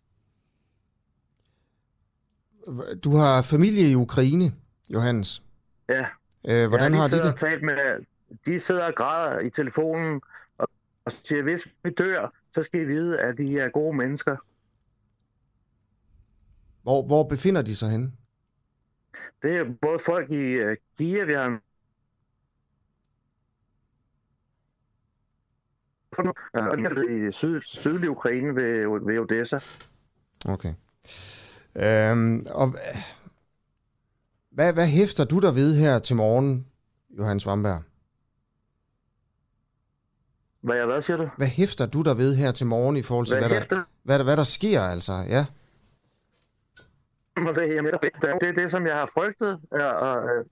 Du 3.03 3.15
har 3.15 3.41
familie 3.41 3.91
i 3.91 3.95
Ukraine, 3.95 4.51
Johannes. 4.93 5.43
Ja. 5.89 6.05
Øh, 6.49 6.67
hvordan 6.67 6.93
ja, 6.93 6.99
har 6.99 7.07
de 7.07 7.23
det? 7.23 7.37
Talt 7.39 7.63
med, 7.63 7.75
de 8.45 8.59
sidder 8.59 8.83
og 8.83 8.95
græder 8.95 9.39
i 9.39 9.49
telefonen 9.49 10.21
og, 10.57 10.67
og 11.05 11.11
siger, 11.11 11.41
hvis 11.43 11.67
vi 11.83 11.89
dør, 11.89 12.33
så 12.51 12.63
skal 12.63 12.81
I 12.81 12.85
vide, 12.85 13.19
at 13.19 13.37
de 13.37 13.59
er 13.59 13.69
gode 13.69 13.97
mennesker. 13.97 14.37
Hvor, 16.83 17.05
hvor 17.05 17.23
befinder 17.23 17.61
de 17.61 17.75
sig 17.75 17.89
henne? 17.89 18.11
Det 19.41 19.57
er 19.57 19.65
både 19.81 19.99
folk 19.99 20.31
i 20.31 20.63
uh, 20.63 20.75
Kiev, 20.97 21.27
vi 21.27 21.33
har 21.33 21.59
i 27.09 27.31
syd, 27.31 27.61
sydlig 27.61 28.09
Ukraine 28.09 28.55
ved, 28.55 29.05
ved 29.05 29.19
Odessa. 29.19 29.59
Okay. 30.45 30.73
Øhm, 31.75 32.45
og 32.51 32.75
hvad, 34.51 34.73
hvad 34.73 34.87
hæfter 34.87 35.25
du 35.25 35.39
der 35.39 35.53
ved 35.53 35.75
her 35.75 35.99
til 35.99 36.15
morgen, 36.15 36.67
Johannes 37.09 37.45
Vamberg? 37.45 37.83
Hvad, 40.61 40.75
jeg, 40.75 40.85
hvad 40.85 41.01
siger 41.01 41.17
du? 41.17 41.29
Hvad 41.37 41.47
hæfter 41.47 41.85
du 41.85 42.01
der 42.01 42.13
ved 42.13 42.35
her 42.35 42.51
til 42.51 42.67
morgen 42.67 42.97
i 42.97 43.01
forhold 43.01 43.27
til, 43.27 43.37
hvad, 43.37 43.49
hvad, 43.49 43.61
der, 43.61 43.83
hvad, 44.03 44.23
hvad 44.23 44.37
der 44.37 44.43
sker, 44.43 44.81
altså? 44.81 45.13
Ja. 45.29 45.45
Det 47.35 48.49
er 48.49 48.53
det, 48.55 48.71
som 48.71 48.87
jeg 48.87 48.95
har 48.95 49.05
frygtet. 49.13 49.59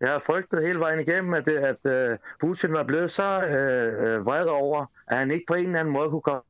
Jeg 0.02 0.10
har 0.10 0.20
frygtet 0.20 0.68
hele 0.68 0.80
vejen 0.80 1.00
igennem, 1.00 1.34
at, 1.34 1.46
det, 1.46 1.58
at 1.58 1.86
øh, 1.86 2.18
Putin 2.40 2.74
var 2.74 2.84
blevet 2.84 3.12
så 3.12 3.42
øh, 3.42 4.14
øh, 4.14 4.26
vred 4.26 4.46
over, 4.46 4.86
at 5.08 5.18
han 5.18 5.32
ikke 5.32 5.46
på 5.48 5.54
en 5.54 5.66
eller 5.66 5.80
anden 5.80 5.94
måde 5.94 6.10
kunne 6.10 6.22
komme 6.22 6.44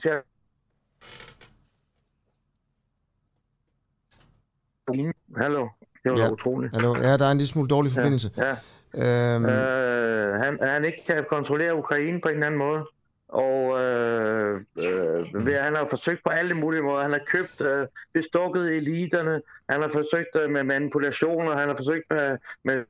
til 0.00 0.08
at 0.08 0.22
Hallo, 5.36 5.68
det 6.04 6.12
var 6.12 6.18
ja. 6.18 6.30
utroligt. 6.30 6.74
Hallo, 6.74 6.96
ja, 6.96 7.16
der 7.16 7.24
er 7.24 7.30
en 7.30 7.38
lille 7.38 7.48
smule 7.48 7.68
dårlig 7.68 7.92
forbindelse. 7.92 8.30
Ja. 8.36 8.48
ja. 8.48 8.56
Øhm... 8.96 9.44
Øh, 9.44 10.40
han, 10.40 10.58
han 10.62 10.84
ikke 10.84 11.02
kan 11.06 11.24
kontrollere 11.28 11.74
Ukraine 11.74 12.20
på 12.20 12.28
en 12.28 12.34
eller 12.34 12.46
anden 12.46 12.58
måde. 12.58 12.84
Og 13.28 13.80
øh, 13.80 14.60
øh, 14.78 15.46
han 15.46 15.74
har 15.74 15.86
forsøgt 15.90 16.22
på 16.24 16.30
alle 16.30 16.54
mulige 16.54 16.82
måder. 16.82 17.02
Han 17.02 17.12
har 17.12 17.22
købt, 17.26 17.60
øh, 17.60 17.86
bestukket 18.12 18.76
eliterne. 18.76 19.42
Han 19.68 19.82
har 19.82 19.88
forsøgt 19.88 20.36
øh, 20.36 20.50
med 20.50 20.64
manipulationer. 20.64 21.56
Han 21.56 21.68
har 21.68 21.76
forsøgt 21.76 22.04
med, 22.10 22.38
med 22.64 22.84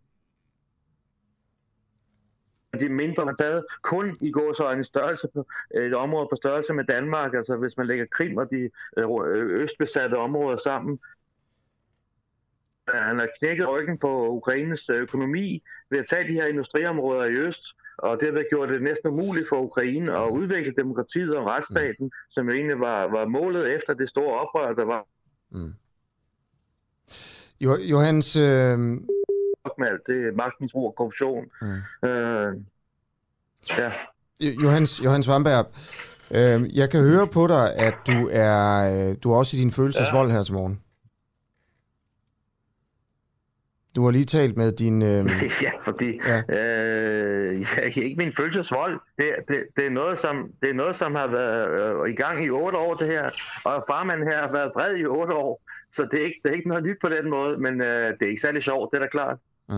de 2.81 2.89
mindre 2.89 3.25
man 3.25 3.37
taget 3.37 3.65
kun 3.83 4.17
i 4.21 4.31
går 4.31 4.53
så 4.53 4.71
en 4.71 4.85
størrelse 4.85 5.29
på 5.35 5.47
et 5.75 5.95
område 5.95 6.29
på 6.31 6.37
størrelse 6.37 6.73
med 6.73 6.85
Danmark. 6.85 7.35
Altså 7.35 7.57
hvis 7.57 7.77
man 7.77 7.87
lægger 7.87 8.07
Krim 8.11 8.37
og 8.37 8.51
de 8.51 8.71
øh, 8.97 9.07
østbesatte 9.63 10.15
områder 10.15 10.57
sammen, 10.57 10.99
han 12.95 13.19
har 13.19 13.29
knækket 13.39 13.69
ryggen 13.69 13.99
på 13.99 14.29
Ukraines 14.29 14.91
økonomi 14.91 15.63
ved 15.91 15.99
at 15.99 16.07
tage 16.11 16.29
de 16.29 16.33
her 16.33 16.47
industriområder 16.47 17.25
i 17.25 17.33
øst, 17.33 17.63
og 17.99 18.21
det 18.21 18.33
har 18.33 18.45
gjort 18.51 18.69
det 18.69 18.83
næsten 18.83 19.11
umuligt 19.11 19.49
for 19.49 19.63
Ukraine 19.63 20.19
at 20.19 20.31
udvikle 20.31 20.73
demokratiet 20.73 21.37
og 21.37 21.47
retsstaten, 21.47 22.05
mm. 22.05 22.11
som 22.31 22.49
jo 22.49 22.55
egentlig 22.55 22.81
var, 22.81 23.03
var 23.03 23.27
målet 23.27 23.75
efter 23.77 23.95
det 23.95 24.09
store 24.09 24.41
oprør, 24.41 24.75
der 24.75 24.85
var. 24.85 25.07
Mm. 25.51 25.75
Jo, 27.61 27.77
Johannes... 27.77 28.37
Øh... 28.37 28.79
Med 29.79 29.89
alt 29.89 30.07
det 30.07 30.37
magtmisbrug 30.37 30.87
og 30.87 30.95
korruption. 30.97 31.45
Mm. 31.63 32.09
Øh, 32.09 32.55
ja. 33.79 33.93
Johannes, 34.41 35.05
Johannes 35.05 35.29
Vamberg, 35.29 35.67
øh, 36.31 36.77
jeg 36.77 36.91
kan 36.91 37.01
høre 37.01 37.27
på 37.27 37.47
dig, 37.47 37.75
at 37.75 37.95
du 38.07 38.29
er, 38.33 38.61
øh, 39.11 39.17
du 39.23 39.33
er 39.33 39.37
også 39.37 39.57
i 39.57 39.61
din 39.61 39.73
følelsesvold 39.73 40.29
ja. 40.29 40.35
her 40.35 40.43
til 40.43 40.55
morgen. 40.55 40.81
Du 43.97 44.05
har 44.05 44.11
lige 44.11 44.25
talt 44.25 44.57
med 44.57 44.73
din... 44.73 45.03
Øh... 45.03 45.27
ja, 45.67 45.71
fordi 45.81 46.21
ja. 46.27 46.43
Øh, 46.59 47.67
ikke 48.05 48.15
min 48.19 48.33
følelsesvold. 48.33 49.01
Det, 49.19 49.35
det, 49.49 49.65
det, 49.77 49.87
er 49.87 49.91
noget, 49.91 50.19
som, 50.19 50.51
det 50.63 50.71
er 50.71 50.75
noget, 50.75 50.97
som 50.97 51.15
har 51.15 51.27
været 51.27 52.05
øh, 52.05 52.11
i 52.11 52.15
gang 52.15 52.45
i 52.45 52.51
otte 52.51 52.79
år, 52.79 52.95
det 52.95 53.07
her. 53.09 53.31
Og 53.65 53.85
farmand 53.89 54.25
her 54.25 54.41
har 54.41 54.53
været 54.53 54.73
vred 54.75 54.97
i 54.97 55.07
otte 55.07 55.35
år. 55.35 55.63
Så 55.93 56.09
det 56.11 56.21
er 56.21 56.25
ikke, 56.25 56.41
det 56.43 56.51
er 56.51 56.55
ikke 56.55 56.69
noget 56.69 56.85
nyt 56.85 56.97
på 57.01 57.09
den 57.09 57.31
måde, 57.31 57.59
men 57.59 57.81
øh, 57.81 58.13
det 58.19 58.23
er 58.23 58.29
ikke 58.29 58.41
særlig 58.41 58.63
sjovt, 58.63 58.91
det 58.93 58.99
er 58.99 59.03
da 59.03 59.09
klart. 59.09 59.39
Mm. 59.69 59.75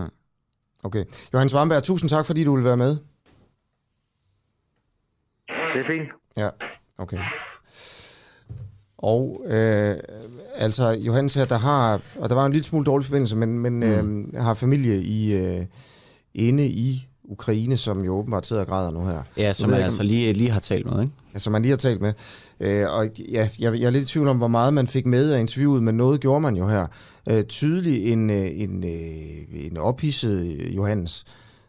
Okay. 0.83 1.05
Johannes 1.33 1.53
Vamberg, 1.53 1.83
tusind 1.83 2.09
tak, 2.09 2.25
fordi 2.25 2.43
du 2.43 2.55
vil 2.55 2.63
være 2.63 2.77
med. 2.77 2.97
Det 5.73 5.79
er 5.79 5.83
fint. 5.83 6.09
Ja, 6.37 6.49
okay. 6.97 7.17
Og 9.01 9.41
øh, 9.47 9.95
altså 10.55 10.89
Johannes 10.89 11.33
her, 11.33 11.45
der 11.45 11.57
har, 11.57 12.01
og 12.19 12.29
der 12.29 12.35
var 12.35 12.45
en 12.45 12.51
lille 12.51 12.65
smule 12.65 12.85
dårlig 12.85 13.05
forbindelse, 13.05 13.35
men, 13.35 13.59
men 13.59 13.73
mm. 13.73 14.19
øh, 14.21 14.41
har 14.43 14.53
familie 14.53 15.01
i 15.01 15.33
øh, 15.33 15.65
inde 16.33 16.67
i 16.67 17.07
Ukraine, 17.23 17.77
som 17.77 18.03
jo 18.03 18.15
åbenbart 18.15 18.47
sidder 18.47 18.61
og 18.61 18.67
græder 18.67 18.91
nu 18.91 19.05
her. 19.05 19.21
Ja, 19.37 19.53
som 19.53 19.69
man 19.69 19.81
altså 19.81 20.03
lige, 20.03 20.33
lige 20.33 20.49
har 20.49 20.59
talt 20.59 20.85
med, 20.85 21.01
ikke? 21.01 21.13
Ja, 21.33 21.39
som 21.39 21.53
man 21.53 21.61
lige 21.61 21.69
har 21.69 21.77
talt 21.77 22.01
med. 22.01 22.13
Øh, 22.59 22.85
og 22.97 23.07
ja, 23.19 23.49
jeg, 23.59 23.79
jeg 23.79 23.87
er 23.87 23.89
lidt 23.89 24.03
i 24.03 24.07
tvivl 24.07 24.27
om, 24.27 24.37
hvor 24.37 24.47
meget 24.47 24.73
man 24.73 24.87
fik 24.87 25.05
med 25.05 25.31
af 25.31 25.39
interviewet, 25.39 25.83
men 25.83 25.95
noget 25.95 26.21
gjorde 26.21 26.41
man 26.41 26.55
jo 26.55 26.67
her. 26.67 26.87
Øh, 27.29 27.43
tydeligt 27.43 28.13
en, 28.13 28.29
øh, 28.29 28.47
en, 28.53 28.83
øh, 28.83 29.65
en 29.65 29.77
ophidset 29.77 30.75
Johannes, 30.75 31.25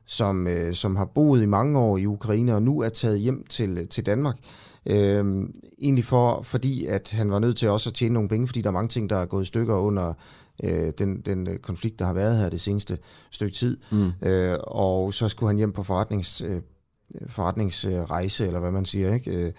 som, 0.06 0.46
øh, 0.46 0.74
som 0.74 0.96
har 0.96 1.04
boet 1.04 1.42
i 1.42 1.46
mange 1.46 1.78
år 1.78 1.98
i 1.98 2.06
Ukraine, 2.06 2.54
og 2.54 2.62
nu 2.62 2.80
er 2.80 2.88
taget 2.88 3.18
hjem 3.18 3.44
til, 3.48 3.88
til 3.88 4.06
Danmark. 4.06 4.36
Øh, 4.36 4.69
egentlig 4.86 6.04
for, 6.04 6.42
fordi 6.42 6.86
at 6.86 7.10
han 7.10 7.30
var 7.30 7.38
nødt 7.38 7.56
til 7.56 7.68
også 7.68 7.90
at 7.90 7.94
tjene 7.94 8.14
nogle 8.14 8.28
penge, 8.28 8.46
fordi 8.46 8.60
der 8.60 8.68
er 8.68 8.72
mange 8.72 8.88
ting, 8.88 9.10
der 9.10 9.16
er 9.16 9.26
gået 9.26 9.42
i 9.42 9.46
stykker 9.46 9.74
under 9.74 10.12
øh, 10.64 10.92
den, 10.98 11.20
den 11.20 11.48
konflikt, 11.62 11.98
der 11.98 12.04
har 12.04 12.12
været 12.12 12.38
her 12.38 12.48
det 12.48 12.60
seneste 12.60 12.98
stykke 13.30 13.56
tid. 13.56 13.76
Mm. 13.92 14.12
Øh, 14.22 14.58
og 14.62 15.14
så 15.14 15.28
skulle 15.28 15.48
han 15.48 15.56
hjem 15.56 15.72
på 15.72 15.82
forretnings, 15.82 16.40
øh, 16.40 16.62
forretningsrejse, 17.28 18.46
eller 18.46 18.60
hvad 18.60 18.70
man 18.72 18.84
siger, 18.84 19.14
ikke? 19.14 19.46
Øh, 19.46 19.52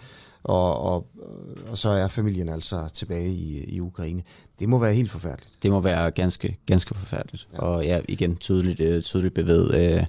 og, 0.44 0.82
og, 0.82 1.08
og 1.68 1.78
så 1.78 1.90
er 1.90 2.08
familien 2.08 2.50
altså 2.50 2.90
tilbage 2.94 3.30
i, 3.30 3.64
i 3.76 3.80
Ukraine. 3.80 4.24
Det 4.60 4.70
må 4.70 4.80
være 4.80 4.94
helt 4.94 5.12
forfærdeligt. 5.12 5.58
Det 5.64 5.72
må 5.72 5.80
være 5.80 6.12
ganske, 6.12 6.58
ganske 6.66 6.96
forfærdeligt. 6.96 7.48
Ja. 7.54 7.60
Og 7.60 7.84
ja, 7.84 8.00
igen, 8.08 8.36
tydeligt, 8.36 8.80
øh, 8.80 9.02
tydeligt 9.04 9.34
bevæget. 9.34 9.98
Øh, 9.98 10.06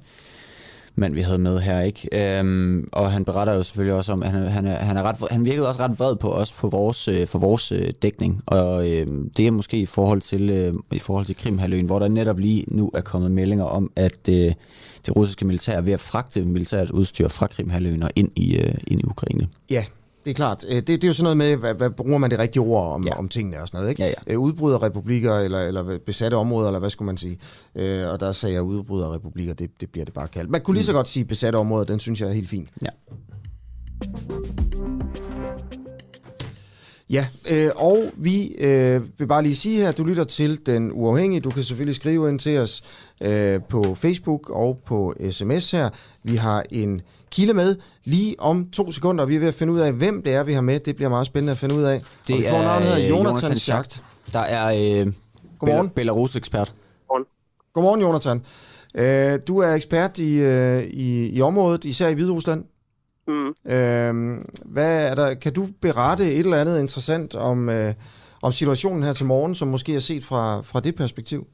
mand, 0.95 1.15
vi 1.15 1.21
havde 1.21 1.39
med 1.39 1.59
her, 1.59 1.81
ikke? 1.81 2.39
Øhm, 2.39 2.89
og 2.93 3.13
han 3.13 3.25
beretter 3.25 3.55
jo 3.55 3.63
selvfølgelig 3.63 3.95
også 3.95 4.13
om, 4.13 4.23
at 4.23 4.31
han, 4.31 4.47
han, 4.47 4.67
er, 4.67 4.77
han, 4.77 4.97
er 4.97 5.03
ret, 5.03 5.17
han 5.31 5.45
virkede 5.45 5.69
også 5.69 5.81
ret 5.81 5.99
vred 5.99 6.17
på 6.17 6.33
os 6.33 6.53
for 6.53 6.69
vores, 6.69 7.09
øh, 7.09 7.27
for 7.27 7.39
vores 7.39 7.73
øh, 7.73 7.93
dækning, 8.03 8.43
og 8.47 8.91
øh, 8.91 9.07
det 9.37 9.47
er 9.47 9.51
måske 9.51 9.77
i 9.77 9.87
forhold 9.87 10.21
til, 10.21 10.51
øh, 10.51 10.75
i 10.93 10.99
forhold 10.99 11.27
til 11.27 11.37
Krimhaløen, 11.37 11.87
hvor 11.87 11.99
der 11.99 12.09
netop 12.09 12.39
lige 12.39 12.65
nu 12.69 12.91
er 12.95 13.01
kommet 13.01 13.31
meldinger 13.31 13.65
om, 13.65 13.91
at 13.97 14.29
øh, 14.29 14.53
det 15.07 15.17
russiske 15.17 15.45
militær 15.45 15.77
er 15.77 15.81
ved 15.81 15.93
at 15.93 16.01
fragte 16.01 16.45
militært 16.45 16.91
udstyr 16.91 17.29
fra 17.29 17.47
Krimhaløen 17.47 18.03
og 18.03 18.11
ind 18.17 18.31
i, 18.37 18.57
øh, 18.57 18.75
ind 18.87 19.01
i 19.01 19.05
Ukraine. 19.05 19.49
Ja, 19.71 19.85
det 20.25 20.31
er 20.31 20.35
klart. 20.35 20.65
Øh, 20.69 20.75
det, 20.75 20.87
det 20.87 21.05
er 21.05 21.09
jo 21.09 21.13
sådan 21.13 21.23
noget 21.23 21.37
med, 21.37 21.57
hvad, 21.57 21.75
hvad 21.75 21.91
bruger 21.91 22.19
man 22.19 22.31
det 22.31 22.39
rigtige 22.39 22.63
ord 22.63 22.95
om, 22.95 23.07
ja. 23.07 23.19
om 23.19 23.29
tingene 23.29 23.61
og 23.61 23.69
sådan 23.69 23.79
noget, 23.79 23.91
ikke? 23.91 24.03
Ja, 24.03 24.09
ja. 24.09 24.33
Øh, 24.33 24.39
udbryderrepublikker 24.39 25.35
eller, 25.35 25.61
eller 25.61 25.99
besatte 26.07 26.35
områder, 26.35 26.69
eller 26.69 26.81
hvad 26.81 26.91
skulle 26.91 27.07
man 27.07 27.17
sige? 27.17 27.39
Øh, 27.75 28.09
og 28.09 28.21
der 28.21 28.33
sagde 28.33 28.55
jeg 28.55 28.63
udbryderrepublikker, 28.63 29.55
det, 29.55 29.71
det 29.81 29.91
bliver 29.91 30.05
det 30.05 30.15
bare 30.15 30.29
kaldt. 30.29 30.51
Man 30.51 30.61
kunne 30.61 30.75
lige 30.75 30.85
så 30.85 30.93
mm. 30.93 30.97
godt 30.97 31.09
sige 31.09 31.25
besatte 31.25 31.57
områder, 31.57 31.85
den 31.85 32.01
synes 32.01 32.21
jeg 32.21 32.29
er 32.29 32.33
helt 32.33 32.49
fint. 32.49 32.69
Ja. 32.83 32.89
Ja, 37.11 37.27
øh, 37.51 37.71
og 37.77 38.11
vi 38.17 38.55
øh, 38.59 39.01
vil 39.19 39.27
bare 39.27 39.43
lige 39.43 39.57
sige 39.57 39.77
her, 39.77 39.89
at 39.89 39.99
du 39.99 40.05
lytter 40.05 40.25
til 40.25 40.67
Den 40.67 40.93
Uafhængige. 40.93 41.41
Du 41.41 41.51
kan 41.51 41.63
selvfølgelig 41.63 41.97
skrive 41.97 42.29
ind 42.29 42.39
til 42.39 42.59
os 42.59 42.83
øh, 43.23 43.61
på 43.69 43.95
Facebook 43.95 44.51
og 44.51 44.79
på 44.87 45.15
sms 45.31 45.71
her. 45.71 45.91
Vi 46.25 46.37
har 46.37 46.65
en 46.71 47.01
kilde 47.33 47.55
med 47.55 47.77
lige 48.05 48.35
om 48.39 48.71
to 48.71 48.91
sekunder, 48.93 49.25
og 49.25 49.29
vi 49.29 49.37
er 49.37 49.41
ved 49.41 49.49
at 49.49 49.55
finde 49.55 49.73
ud 49.73 49.81
af, 49.81 49.93
hvem 49.93 50.23
det 50.23 50.35
er, 50.35 50.43
vi 50.43 50.53
har 50.53 50.61
med. 50.61 50.81
Det 50.81 50.97
bliver 50.97 51.09
meget 51.09 51.27
spændende 51.27 51.51
at 51.53 51.59
finde 51.59 51.75
ud 51.75 51.83
af. 51.83 52.03
Det 52.29 52.35
og 52.37 52.43
vi 52.43 52.47
får 52.51 52.57
er 52.57 52.63
navnet 52.63 52.89
her, 52.89 52.99
øh, 52.99 53.09
Jonathan, 53.11 53.27
Jonathan 53.35 53.57
Schacht. 53.57 54.03
Der 54.33 54.41
er 54.41 54.67
øh, 54.67 55.13
Godmorgen. 55.59 55.87
Bel- 55.89 55.93
Belarus-ekspert. 55.95 56.75
Godmorgen, 57.75 58.01
Jonathan. 58.01 58.43
Øh, 58.95 59.39
du 59.49 59.59
er 59.59 59.75
ekspert 59.75 60.19
i, 60.19 60.41
øh, 60.41 60.83
i, 60.83 61.29
i 61.29 61.41
området, 61.43 61.85
især 61.85 62.09
i 62.09 62.15
Hvide 62.15 62.33
Rusland. 62.33 62.65
Mm. 63.29 63.73
Øh, 63.73 64.39
hvad 64.65 65.11
er 65.11 65.15
der, 65.15 65.35
kan 65.35 65.53
du 65.53 65.69
berette 65.83 66.33
et 66.33 66.39
eller 66.39 66.57
andet 66.61 66.81
interessant 66.81 67.35
om, 67.35 67.69
øh, 67.69 67.95
om 68.43 68.53
situationen 68.53 69.03
her 69.03 69.13
til 69.13 69.27
morgen, 69.27 69.55
som 69.55 69.69
måske 69.69 69.95
er 69.95 70.01
set 70.01 70.25
fra, 70.25 70.61
fra 70.63 70.81
det 70.81 70.95
perspektiv? 70.95 71.47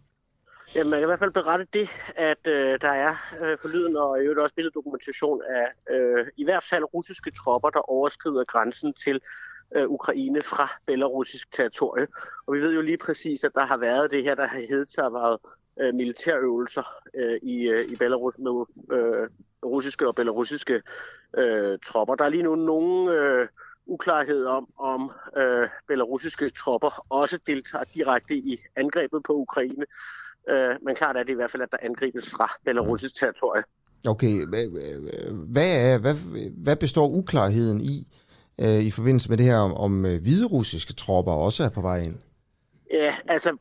Jamen, 0.79 0.91
man 0.91 0.99
kan 1.01 1.07
i 1.07 1.11
hvert 1.11 1.18
fald 1.18 1.33
berette 1.33 1.66
det, 1.72 1.89
at 2.16 2.39
øh, 2.45 2.81
der 2.81 2.89
er 2.89 3.14
øh, 3.43 3.59
forlyden 3.59 3.97
og 3.97 4.18
i 4.18 4.22
øvrigt 4.22 4.41
også 4.41 4.55
billeddokumentation 4.55 5.43
af 5.49 5.72
øh, 5.91 6.26
i 6.37 6.45
hvert 6.45 6.64
fald 6.70 6.95
russiske 6.95 7.31
tropper, 7.31 7.70
der 7.70 7.91
overskrider 7.91 8.45
grænsen 8.45 8.93
til 8.93 9.20
øh, 9.76 9.89
Ukraine 9.89 10.43
fra 10.43 10.68
belarusisk 10.87 11.53
territorie. 11.53 12.07
Og 12.47 12.55
vi 12.55 12.61
ved 12.61 12.74
jo 12.74 12.81
lige 12.81 12.97
præcis, 12.99 13.45
at 13.45 13.55
der 13.55 13.66
har 13.66 13.76
været 13.76 14.11
det 14.11 14.22
her, 14.22 14.35
der 14.35 14.47
har 14.47 14.59
heddet 14.59 14.91
sig 14.91 15.12
været 15.12 15.39
øh, 15.81 15.95
militærøvelser 15.95 16.95
øh, 17.14 17.39
i, 17.43 17.68
øh, 17.68 17.85
i 17.85 17.97
Belarus 17.97 18.35
med 18.39 18.64
øh, 18.99 19.29
russiske 19.64 20.09
og 20.09 20.14
belarusiske 20.14 20.83
øh, 21.39 21.79
tropper. 21.87 22.14
Der 22.14 22.24
er 22.24 22.29
lige 22.29 22.43
nu 22.43 22.55
nogen 22.55 23.09
øh, 23.09 23.49
uklarhed 23.87 24.45
om, 24.45 24.68
om 24.79 25.11
øh, 25.37 25.68
belarusiske 25.89 26.51
tropper 26.51 27.07
også 27.09 27.39
deltager 27.47 27.85
direkte 27.95 28.35
i 28.35 28.59
angrebet 28.76 29.22
på 29.22 29.33
Ukraine. 29.33 29.85
Øh, 30.49 30.76
men 30.82 30.95
klart 30.95 31.16
er 31.16 31.22
det 31.22 31.32
i 31.32 31.34
hvert 31.34 31.51
fald, 31.51 31.62
at 31.62 31.68
der 31.70 31.76
angribes 31.82 32.30
fra 32.30 32.53
belarusisk 32.64 33.14
territorie. 33.14 33.62
Okay, 34.07 34.47
hvad, 34.47 34.64
hvad, 35.53 35.93
er, 35.93 35.99
hvad, 35.99 36.14
hvad 36.64 36.76
består 36.76 37.09
uklarheden 37.09 37.80
i, 37.80 38.07
øh, 38.61 38.86
i 38.86 38.91
forbindelse 38.91 39.28
med 39.28 39.39
det 39.39 39.47
her, 39.47 39.59
om, 39.59 39.74
om 39.74 40.07
øh, 40.07 40.22
hviderussiske 40.22 40.93
tropper 40.93 41.32
også 41.32 41.64
er 41.64 41.68
på 41.68 41.80
vej 41.80 41.99
ind? 41.99 42.16
Ja, 42.91 43.14
altså, 43.28 43.57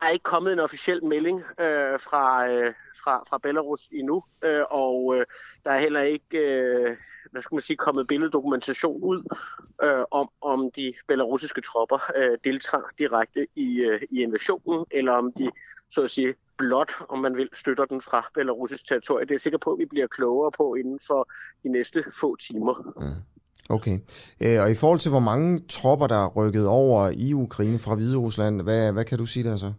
der 0.00 0.06
er 0.06 0.10
ikke 0.10 0.22
kommet 0.22 0.52
en 0.52 0.58
officiel 0.58 1.04
melding 1.04 1.38
øh, 1.38 2.00
fra, 2.00 2.50
øh, 2.50 2.72
fra, 3.04 3.24
fra 3.28 3.38
Belarus 3.38 3.88
endnu, 3.92 4.24
øh, 4.44 4.62
og 4.70 5.14
øh, 5.16 5.26
der 5.64 5.70
er 5.70 5.80
heller 5.80 6.00
ikke, 6.00 6.38
øh, 6.38 6.96
hvad 7.30 7.42
skal 7.42 7.54
man 7.54 7.62
sige, 7.62 7.76
kommet 7.76 8.06
billeddokumentation 8.06 9.02
ud 9.02 9.36
øh, 9.82 10.04
om, 10.10 10.28
om 10.40 10.70
de 10.76 10.94
belarusiske 11.08 11.60
tropper 11.60 12.10
øh, 12.16 12.38
deltager 12.44 12.84
direkte 12.98 13.46
i, 13.56 13.80
øh, 13.80 14.00
i 14.10 14.22
invasionen, 14.22 14.86
eller 14.90 15.12
om 15.12 15.32
de, 15.32 15.50
så 15.94 16.02
at 16.02 16.10
sige, 16.10 16.34
blot, 16.58 16.92
om 17.08 17.18
man 17.18 17.36
vil, 17.36 17.48
støtter 17.52 17.84
den 17.84 18.02
fra 18.02 18.30
belarusisk 18.34 18.88
territorie. 18.88 19.24
Det 19.24 19.30
er 19.30 19.34
jeg 19.34 19.40
sikker 19.40 19.58
på, 19.58 19.72
at 19.72 19.78
vi 19.78 19.84
bliver 19.84 20.06
klogere 20.06 20.50
på 20.56 20.74
inden 20.74 20.98
for 21.06 21.30
de 21.62 21.68
næste 21.68 22.04
få 22.20 22.36
timer. 22.36 22.92
Mm. 22.96 23.22
Okay. 23.68 23.98
Øh, 24.44 24.62
og 24.62 24.70
i 24.70 24.74
forhold 24.74 24.98
til, 25.00 25.10
hvor 25.10 25.20
mange 25.20 25.60
tropper, 25.68 26.06
der 26.06 26.24
er 26.24 26.28
rykket 26.28 26.66
over 26.66 27.10
i 27.16 27.32
Ukraine 27.32 27.78
fra 27.78 27.94
Hvide 27.94 28.16
Rusland, 28.16 28.62
hvad, 28.62 28.92
hvad 28.92 29.04
kan 29.04 29.18
du 29.18 29.26
sige 29.26 29.44
der 29.44 29.56
så? 29.56 29.72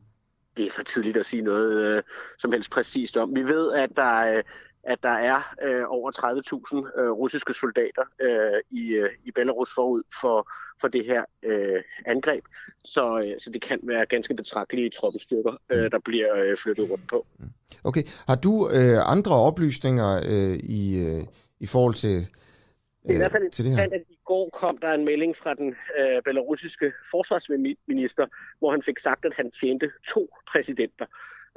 det 0.57 0.65
er 0.65 0.71
for 0.71 0.83
tidligt 0.83 1.17
at 1.17 1.25
sige 1.25 1.41
noget 1.41 1.97
øh, 1.97 2.03
som 2.39 2.51
helst 2.51 2.71
præcist 2.71 3.17
om. 3.17 3.35
Vi 3.35 3.43
ved, 3.43 3.73
at 3.73 3.89
der, 3.95 4.31
øh, 4.31 4.43
at 4.83 4.99
der 5.03 5.09
er 5.09 5.55
øh, 5.61 5.83
over 5.87 6.11
30.000 6.11 7.01
øh, 7.01 7.11
russiske 7.11 7.53
soldater 7.53 8.03
øh, 8.21 8.61
i, 8.71 8.89
øh, 8.93 9.09
i 9.23 9.31
Belarus 9.31 9.73
forud 9.75 10.03
for, 10.21 10.51
for 10.81 10.87
det 10.87 11.05
her 11.05 11.23
øh, 11.43 11.81
angreb. 12.05 12.43
Så, 12.85 13.19
øh, 13.19 13.39
så 13.39 13.49
det 13.49 13.61
kan 13.61 13.79
være 13.83 14.05
ganske 14.05 14.33
betragtelige 14.33 14.89
troppestyrker, 14.89 15.53
øh, 15.69 15.91
der 15.91 15.99
bliver 15.99 16.35
øh, 16.35 16.57
flyttet 16.57 16.89
rundt 16.89 17.07
på. 17.09 17.25
Okay. 17.83 18.03
Har 18.27 18.35
du 18.35 18.69
øh, 18.69 19.11
andre 19.11 19.35
oplysninger 19.35 20.15
øh, 20.15 20.55
i, 20.55 21.05
øh, 21.07 21.23
i 21.59 21.67
forhold 21.67 21.93
til, 21.93 22.27
øh, 23.09 23.15
I 23.15 23.17
hvert 23.17 23.31
fald 23.31 23.63
det 23.63 23.75
her? 23.75 23.83
at 23.83 24.01
i 24.09 24.17
går 24.25 24.49
kom 24.49 24.77
der 24.77 24.93
en 24.93 25.05
melding 25.05 25.35
fra 25.35 25.53
den 25.53 25.75
øh, 25.99 26.21
belarusiske 26.25 26.91
forsvarsminister, 27.11 28.25
hvor 28.59 28.71
han 28.71 28.81
fik 28.81 28.99
sagt, 28.99 29.25
at 29.25 29.33
han 29.35 29.51
tjente 29.51 29.91
to 30.07 30.29
præsidenter. 30.51 31.05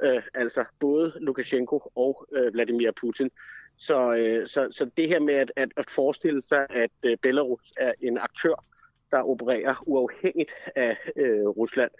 Øh, 0.03 0.21
altså 0.33 0.65
både 0.79 1.13
Lukashenko 1.19 1.91
og 1.95 2.27
øh, 2.35 2.53
Vladimir 2.53 2.91
Putin. 2.91 3.29
Så, 3.77 4.13
øh, 4.13 4.47
så, 4.47 4.67
så 4.71 4.89
det 4.97 5.07
her 5.07 5.19
med 5.19 5.33
at, 5.33 5.51
at, 5.55 5.69
at 5.77 5.89
forestille 5.89 6.41
sig, 6.41 6.67
at 6.69 6.91
øh, 7.03 7.17
Belarus 7.21 7.73
er 7.77 7.93
en 8.01 8.17
aktør, 8.17 8.63
der 9.11 9.29
opererer 9.29 9.75
uafhængigt 9.87 10.51
af 10.75 10.97
øh, 11.15 11.47
Rusland, 11.47 11.91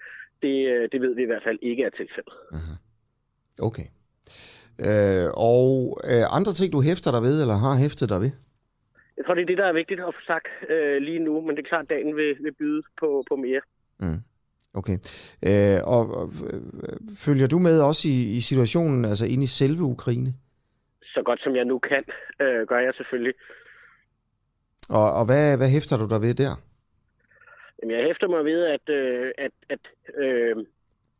det, 0.41 0.75
øh, 0.75 0.89
det 0.91 1.01
ved 1.01 1.15
vi 1.15 1.21
i 1.21 1.25
hvert 1.25 1.43
fald 1.43 1.59
ikke 1.61 1.83
er 1.83 1.89
tilfældet. 1.89 2.33
Uh-huh. 2.51 2.77
Okay. 3.59 3.83
Øh, 4.79 5.29
og 5.33 5.99
øh, 6.03 6.35
andre 6.35 6.53
ting, 6.53 6.73
du 6.73 6.81
hæfter 6.81 7.11
dig 7.11 7.21
ved, 7.21 7.41
eller 7.41 7.55
har 7.55 7.75
hæftet 7.75 8.09
dig 8.09 8.21
ved? 8.21 8.31
Jeg 9.17 9.25
tror, 9.25 9.33
det 9.33 9.41
er 9.41 9.45
det, 9.45 9.57
der 9.57 9.65
er 9.65 9.73
vigtigt 9.73 9.99
at 9.99 10.13
få 10.13 10.21
sagt 10.21 10.47
øh, 10.69 10.97
lige 11.01 11.19
nu, 11.19 11.41
men 11.41 11.55
det 11.55 11.63
er 11.63 11.67
klart, 11.67 11.83
at 11.83 11.89
dagen 11.89 12.15
vil, 12.15 12.37
vil 12.39 12.53
byde 12.53 12.81
på, 12.99 13.23
på 13.29 13.35
mere. 13.35 13.61
Mm. 13.99 14.19
Okay. 14.77 14.97
Øh, 15.47 15.79
og, 15.83 16.03
og 16.15 16.33
øh, 16.53 16.61
følger 17.17 17.47
du 17.47 17.59
med 17.59 17.81
også 17.81 18.07
i, 18.07 18.35
i 18.35 18.41
situationen, 18.41 19.05
altså 19.05 19.25
inde 19.25 19.43
i 19.43 19.47
selve 19.47 19.83
Ukraine? 19.83 20.33
Så 21.01 21.21
godt 21.23 21.41
som 21.41 21.55
jeg 21.55 21.65
nu 21.65 21.79
kan, 21.79 22.03
øh, 22.41 22.67
gør 22.67 22.79
jeg 22.79 22.93
selvfølgelig. 22.93 23.33
Og, 24.89 25.13
og 25.13 25.25
hvad, 25.25 25.57
hvad 25.57 25.69
hæfter 25.69 25.97
du 25.97 26.07
dig 26.09 26.21
ved 26.21 26.33
der? 26.33 26.55
Jamen, 27.81 27.95
jeg 27.95 28.03
hæfter 28.05 28.27
mig 28.27 28.45
ved, 28.45 28.65
at, 28.65 28.89
øh, 28.89 29.31
at, 29.37 29.51
at, 29.69 29.79
øh, 30.17 30.55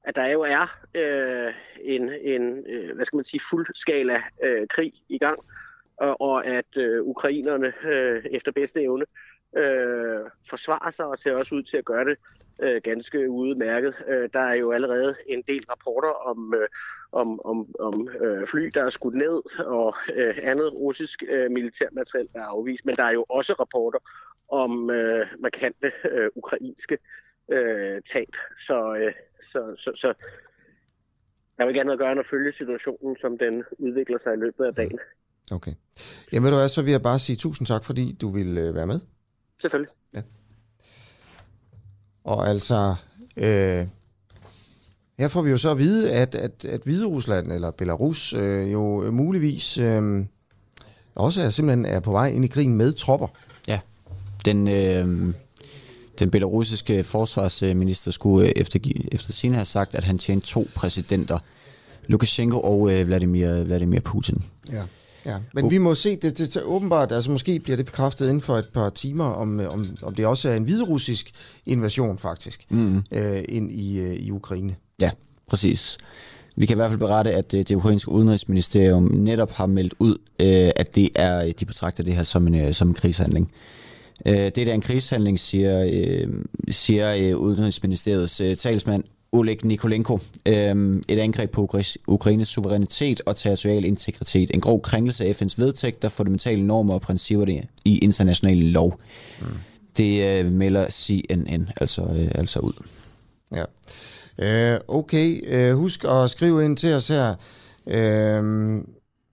at 0.03 0.15
der 0.15 0.25
jo 0.27 0.41
er 0.41 0.79
øh, 0.95 1.53
en, 1.81 2.09
en 2.21 2.65
øh, 2.67 2.95
hvad 2.95 3.05
skal 3.05 3.17
man 3.17 3.25
sige, 3.25 3.41
fuldskala 3.49 4.21
øh, 4.43 4.67
krig 4.67 4.93
i 5.09 5.17
gang, 5.17 5.39
og, 5.97 6.21
og 6.21 6.45
at 6.45 6.77
øh, 6.77 7.03
ukrainerne 7.03 7.73
øh, 7.83 8.25
efter 8.31 8.51
bedste 8.51 8.81
evne 8.81 9.05
øh, 9.57 10.21
forsvarer 10.49 10.91
sig 10.91 11.05
og 11.05 11.17
ser 11.17 11.35
også 11.35 11.55
ud 11.55 11.63
til 11.63 11.77
at 11.77 11.85
gøre 11.85 12.05
det 12.05 12.17
øh, 12.63 12.81
ganske 12.83 13.29
udmærket. 13.29 13.93
Øh, 14.07 14.29
der 14.33 14.39
er 14.39 14.55
jo 14.55 14.71
allerede 14.71 15.15
en 15.27 15.43
del 15.47 15.65
rapporter 15.69 16.09
om, 16.09 16.53
øh, 16.53 16.67
om, 17.11 17.45
om, 17.45 17.75
om 17.79 18.09
øh, 18.21 18.47
fly, 18.47 18.69
der 18.73 18.83
er 18.83 18.89
skudt 18.89 19.15
ned, 19.15 19.65
og 19.65 19.95
øh, 20.13 20.35
andet 20.41 20.73
russisk 20.73 21.23
øh, 21.29 21.51
militærmateriel, 21.51 22.27
der 22.33 22.39
er 22.39 22.45
afvist. 22.45 22.85
Men 22.85 22.95
der 22.95 23.03
er 23.03 23.11
jo 23.11 23.25
også 23.29 23.53
rapporter 23.53 23.99
om 24.49 24.89
øh, 24.89 25.27
markante 25.39 25.91
øh, 26.11 26.29
ukrainske 26.35 26.97
øh, 27.51 28.01
tab. 28.11 28.29
Så, 28.67 28.95
øh, 28.95 29.13
så, 29.41 29.75
så, 29.77 29.91
så 29.95 30.13
der 31.57 31.65
vil 31.65 31.75
gerne 31.75 31.97
gøre 31.97 32.11
end 32.11 32.19
at 32.19 32.25
følge 32.25 32.51
situationen, 32.51 33.17
som 33.17 33.37
den 33.37 33.63
udvikler 33.77 34.17
sig 34.17 34.33
i 34.33 34.37
løbet 34.37 34.65
af 34.65 34.75
dagen. 34.75 34.99
Okay. 35.51 35.71
Jamen 36.31 36.43
ved 36.43 36.51
du 36.51 36.57
hvad, 36.57 36.69
så 36.69 36.81
vil 36.81 36.91
jeg 36.91 37.01
bare 37.01 37.19
sige 37.19 37.35
tusind 37.35 37.67
tak, 37.67 37.83
fordi 37.85 38.17
du 38.21 38.29
vil 38.29 38.57
øh, 38.57 38.75
være 38.75 38.87
med. 38.87 38.99
Selvfølgelig. 39.61 39.91
Og 42.27 42.49
altså, 42.49 42.95
øh, 43.37 43.85
her 45.19 45.27
får 45.27 45.41
vi 45.41 45.49
jo 45.49 45.57
så 45.57 45.71
at 45.71 45.77
vide, 45.77 46.13
at, 46.13 46.35
at, 46.35 46.65
at 46.65 46.81
Hvide 46.83 47.05
Rusland, 47.05 47.51
eller 47.51 47.71
Belarus, 47.71 48.33
øh, 48.33 48.71
jo 48.71 49.11
muligvis 49.11 49.77
øh, 49.77 50.25
også 51.15 51.41
er 51.41 51.49
simpelthen 51.49 51.85
er 51.85 51.99
på 51.99 52.11
vej 52.11 52.27
ind 52.27 52.45
i 52.45 52.47
krigen 52.47 52.75
med 52.75 52.93
tropper. 52.93 53.27
Ja, 53.67 53.79
den, 54.45 54.67
øh, 54.67 55.33
den 56.19 56.31
belarusiske 56.31 57.03
forsvarsminister 57.03 58.11
skulle 58.11 58.47
øh, 58.47 58.53
efter, 58.55 58.79
efter 59.11 59.33
sin 59.33 59.53
have 59.53 59.65
sagt, 59.65 59.95
at 59.95 60.03
han 60.03 60.17
tjente 60.17 60.47
to 60.47 60.67
præsidenter, 60.75 61.39
Lukashenko 62.07 62.59
og 62.59 62.93
øh, 62.93 63.07
Vladimir, 63.07 63.63
Vladimir 63.63 63.99
Putin. 63.99 64.43
Ja. 64.71 64.83
Ja, 65.27 65.37
men 65.53 65.65
uh. 65.65 65.71
vi 65.71 65.77
må 65.77 65.95
se, 65.95 66.15
det, 66.15 66.37
det, 66.37 66.53
det 66.53 66.63
åbenbart, 66.63 67.11
altså 67.11 67.31
måske 67.31 67.59
bliver 67.59 67.77
det 67.77 67.85
bekræftet 67.85 68.25
inden 68.25 68.41
for 68.41 68.55
et 68.55 68.69
par 68.73 68.89
timer, 68.89 69.25
om, 69.25 69.59
om, 69.59 69.85
om 70.03 70.15
det 70.15 70.25
også 70.25 70.49
er 70.49 70.55
en 70.55 70.63
hviderussisk 70.63 71.31
invasion 71.65 72.17
faktisk, 72.17 72.65
mm. 72.69 72.97
øh, 72.97 73.43
ind 73.49 73.71
i, 73.71 73.99
øh, 73.99 74.13
i 74.13 74.31
Ukraine. 74.31 74.75
Ja, 74.99 75.09
præcis. 75.47 75.97
Vi 76.55 76.65
kan 76.65 76.75
i 76.75 76.79
hvert 76.79 76.91
fald 76.91 76.99
berette, 76.99 77.33
at 77.33 77.53
øh, 77.53 77.59
det 77.59 77.75
ukrainske 77.75 78.11
udenrigsministerium 78.11 79.03
netop 79.03 79.51
har 79.51 79.65
meldt 79.65 79.93
ud, 79.99 80.17
øh, 80.39 80.71
at 80.75 80.95
det 80.95 81.09
er, 81.15 81.51
de 81.59 81.65
betragter 81.65 82.03
det 82.03 82.15
her 82.15 82.23
som 82.23 82.47
en, 82.47 82.55
øh, 82.55 82.73
som 82.73 82.87
en 82.87 82.93
krigshandling. 82.93 83.51
Øh, 84.25 84.35
det 84.35 84.57
er 84.57 84.73
en 84.73 84.81
krigshandling, 84.81 85.39
siger, 85.39 85.89
øh, 85.93 86.27
siger 86.71 87.15
øh, 87.15 87.37
udenrigsministeriets 87.37 88.41
øh, 88.41 88.55
talsmand 88.55 89.03
Oleg 89.31 89.65
Nikolenko. 89.65 90.19
Øhm, 90.45 91.03
et 91.07 91.19
angreb 91.19 91.51
på 91.51 91.69
Ukraines 92.07 92.47
suverænitet 92.47 93.21
og 93.25 93.35
territorial 93.35 93.85
integritet. 93.85 94.51
En 94.53 94.61
grov 94.61 94.81
krænkelse 94.81 95.25
af 95.25 95.41
FN's 95.41 95.53
vedtægter, 95.57 96.09
fundamentale 96.09 96.67
normer 96.67 96.93
og 96.93 97.01
principper 97.01 97.61
i 97.85 97.97
international 97.97 98.57
lov. 98.57 98.99
Mm. 99.41 99.47
Det 99.97 100.39
øh, 100.39 100.51
melder 100.51 100.89
CNN 100.89 101.69
altså, 101.81 102.01
øh, 102.01 102.31
altså 102.35 102.59
ud. 102.59 102.73
Ja. 103.51 103.63
Øh, 104.39 104.79
okay, 104.87 105.41
øh, 105.47 105.75
husk 105.75 106.03
at 106.03 106.29
skrive 106.29 106.65
ind 106.65 106.77
til 106.77 106.93
os 106.93 107.07
her. 107.07 107.35
Øh, 107.87 108.77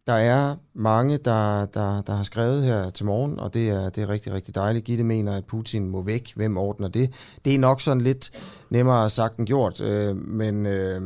der 0.07 0.13
er 0.13 0.57
mange, 0.75 1.17
der, 1.17 1.67
der, 1.67 2.03
der 2.03 2.13
har 2.13 2.23
skrevet 2.23 2.65
her 2.65 2.91
til 2.91 3.07
morgen, 3.07 3.39
og 3.39 3.55
det 3.55 3.69
er, 3.69 3.91
det 3.91 4.03
er 4.03 4.09
rigtig, 4.09 4.33
rigtig 4.33 4.55
dejligt. 4.55 4.85
Gitte 4.85 5.05
mener, 5.05 5.37
at 5.37 5.45
Putin 5.45 5.89
må 5.89 6.03
væk. 6.03 6.33
Hvem 6.37 6.57
ordner 6.57 6.89
det? 6.89 7.13
Det 7.45 7.55
er 7.55 7.59
nok 7.59 7.81
sådan 7.81 8.01
lidt 8.01 8.31
nemmere 8.71 9.11
sagt 9.11 9.37
end 9.39 9.47
gjort, 9.47 9.81
øh, 9.81 10.17
men, 10.17 10.67
øh, 10.67 11.03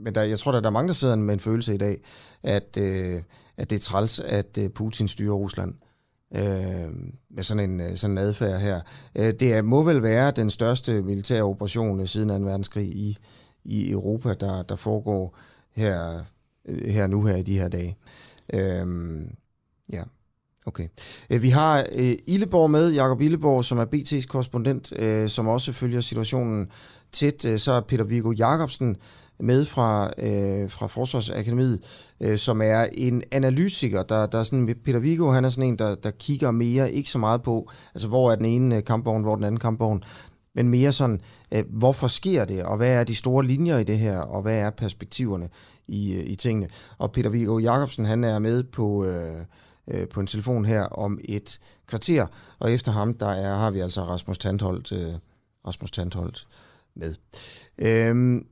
men 0.00 0.14
der, 0.14 0.22
jeg 0.22 0.38
tror, 0.38 0.52
der, 0.52 0.60
der 0.60 0.66
er 0.66 0.72
mange, 0.72 0.88
der 0.88 0.94
sidder 0.94 1.16
med 1.16 1.34
en 1.34 1.40
følelse 1.40 1.74
i 1.74 1.78
dag, 1.78 2.00
at, 2.42 2.78
øh, 2.80 3.22
at 3.56 3.70
det 3.70 3.76
er 3.76 3.80
træls, 3.80 4.20
at 4.20 4.58
øh, 4.58 4.70
Putin 4.70 5.08
styrer 5.08 5.34
Rusland 5.34 5.74
øh, 6.36 6.90
med 7.30 7.42
sådan 7.42 7.70
en, 7.70 7.80
øh, 7.80 7.96
sådan 7.96 8.18
en 8.18 8.24
adfærd 8.24 8.60
her. 8.60 8.80
Øh, 9.14 9.32
det 9.40 9.54
er, 9.54 9.62
må 9.62 9.82
vel 9.82 10.02
være 10.02 10.30
den 10.30 10.50
største 10.50 11.02
militære 11.02 11.42
operation 11.42 12.00
øh, 12.00 12.06
siden 12.06 12.28
2. 12.28 12.34
verdenskrig 12.34 12.86
i, 12.86 13.18
i 13.64 13.90
Europa, 13.90 14.34
der, 14.34 14.62
der 14.62 14.76
foregår 14.76 15.38
her, 15.72 16.24
øh, 16.68 16.88
her 16.88 17.06
nu 17.06 17.24
her 17.24 17.36
i 17.36 17.42
de 17.42 17.58
her 17.58 17.68
dage. 17.68 17.96
Øhm, 18.54 19.30
ja, 19.92 20.02
okay. 20.66 20.88
Øh, 21.30 21.42
vi 21.42 21.48
har 21.48 21.86
øh, 21.92 22.14
Illeborg 22.26 22.70
med, 22.70 22.92
Jakob 22.92 23.20
Illeborg, 23.20 23.64
som 23.64 23.78
er 23.78 23.84
BT's 23.94 24.26
korrespondent, 24.26 24.92
øh, 24.98 25.28
som 25.28 25.48
også 25.48 25.72
følger 25.72 26.00
situationen 26.00 26.66
tæt. 27.12 27.44
Øh, 27.44 27.58
så 27.58 27.72
er 27.72 27.80
Peter 27.80 28.04
Viggo 28.04 28.32
Jacobsen 28.32 28.96
med 29.40 29.64
fra, 29.64 30.10
øh, 30.18 30.70
fra 30.70 30.86
Forsvarsakademiet, 30.86 31.80
øh, 32.22 32.38
som 32.38 32.62
er 32.62 32.86
en 32.92 33.22
analytiker. 33.32 34.02
Der, 34.02 34.26
der 34.26 34.38
er 34.38 34.42
sådan, 34.42 34.74
Peter 34.84 34.98
Viggo, 34.98 35.30
han 35.30 35.44
er 35.44 35.48
sådan 35.48 35.68
en, 35.68 35.78
der, 35.78 35.94
der 35.94 36.10
kigger 36.10 36.50
mere, 36.50 36.92
ikke 36.92 37.10
så 37.10 37.18
meget 37.18 37.42
på, 37.42 37.70
altså 37.94 38.08
hvor 38.08 38.32
er 38.32 38.36
den 38.36 38.44
ene 38.44 38.76
øh, 38.76 38.84
kampvogn, 38.84 39.22
hvor 39.22 39.32
er 39.32 39.36
den 39.36 39.44
anden 39.44 39.60
kampvogn, 39.60 40.02
men 40.54 40.68
mere 40.68 40.92
sådan, 40.92 41.14
øh, 41.14 41.20
Øh, 41.52 41.64
hvorfor 41.70 42.08
sker 42.08 42.44
det, 42.44 42.64
og 42.64 42.76
hvad 42.76 43.00
er 43.00 43.04
de 43.04 43.14
store 43.14 43.46
linjer 43.46 43.78
i 43.78 43.84
det 43.84 43.98
her, 43.98 44.18
og 44.18 44.42
hvad 44.42 44.58
er 44.58 44.70
perspektiverne 44.70 45.48
i, 45.88 46.14
øh, 46.14 46.24
i 46.26 46.34
tingene. 46.34 46.68
Og 46.98 47.12
Peter 47.12 47.30
Viggo 47.30 47.58
Jacobsen, 47.58 48.04
han 48.04 48.24
er 48.24 48.38
med 48.38 48.62
på, 48.62 49.04
øh, 49.04 49.44
øh, 49.88 50.08
på 50.08 50.20
en 50.20 50.26
telefon 50.26 50.64
her 50.64 50.82
om 50.82 51.18
et 51.24 51.60
kvarter, 51.86 52.26
og 52.58 52.72
efter 52.72 52.92
ham, 52.92 53.14
der 53.14 53.30
er, 53.30 53.56
har 53.56 53.70
vi 53.70 53.80
altså 53.80 54.02
Rasmus 54.02 54.38
Tandholt, 54.38 54.92
øh, 54.92 55.12
Rasmus 55.66 55.90
Tandholt 55.90 56.46
med. 56.94 57.14
Øhm, 57.78 58.46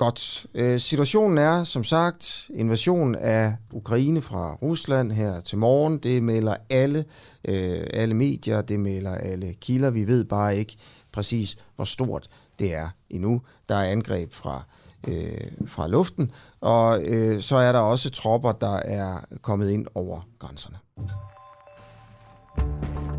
Godt. 0.00 0.46
Øh, 0.54 0.80
situationen 0.80 1.38
er, 1.38 1.64
som 1.64 1.84
sagt, 1.84 2.50
invasion 2.54 3.14
af 3.14 3.54
Ukraine 3.72 4.22
fra 4.22 4.54
Rusland 4.54 5.12
her 5.12 5.40
til 5.40 5.58
morgen. 5.58 5.98
Det 5.98 6.22
melder 6.22 6.56
alle, 6.70 7.04
øh, 7.48 7.86
alle 7.92 8.14
medier, 8.14 8.62
det 8.62 8.80
melder 8.80 9.14
alle 9.14 9.54
kilder. 9.60 9.90
Vi 9.90 10.06
ved 10.06 10.24
bare 10.24 10.56
ikke 10.56 10.76
præcis, 11.12 11.56
hvor 11.76 11.84
stort 11.84 12.28
det 12.58 12.74
er 12.74 12.88
endnu. 13.10 13.42
Der 13.68 13.74
er 13.74 13.84
angreb 13.84 14.32
fra, 14.32 14.62
øh, 15.08 15.50
fra 15.66 15.88
luften, 15.88 16.30
og 16.60 17.02
øh, 17.04 17.40
så 17.40 17.56
er 17.56 17.72
der 17.72 17.80
også 17.80 18.10
tropper, 18.10 18.52
der 18.52 18.76
er 18.76 19.14
kommet 19.42 19.70
ind 19.70 19.86
over 19.94 20.20
grænserne. 20.38 20.76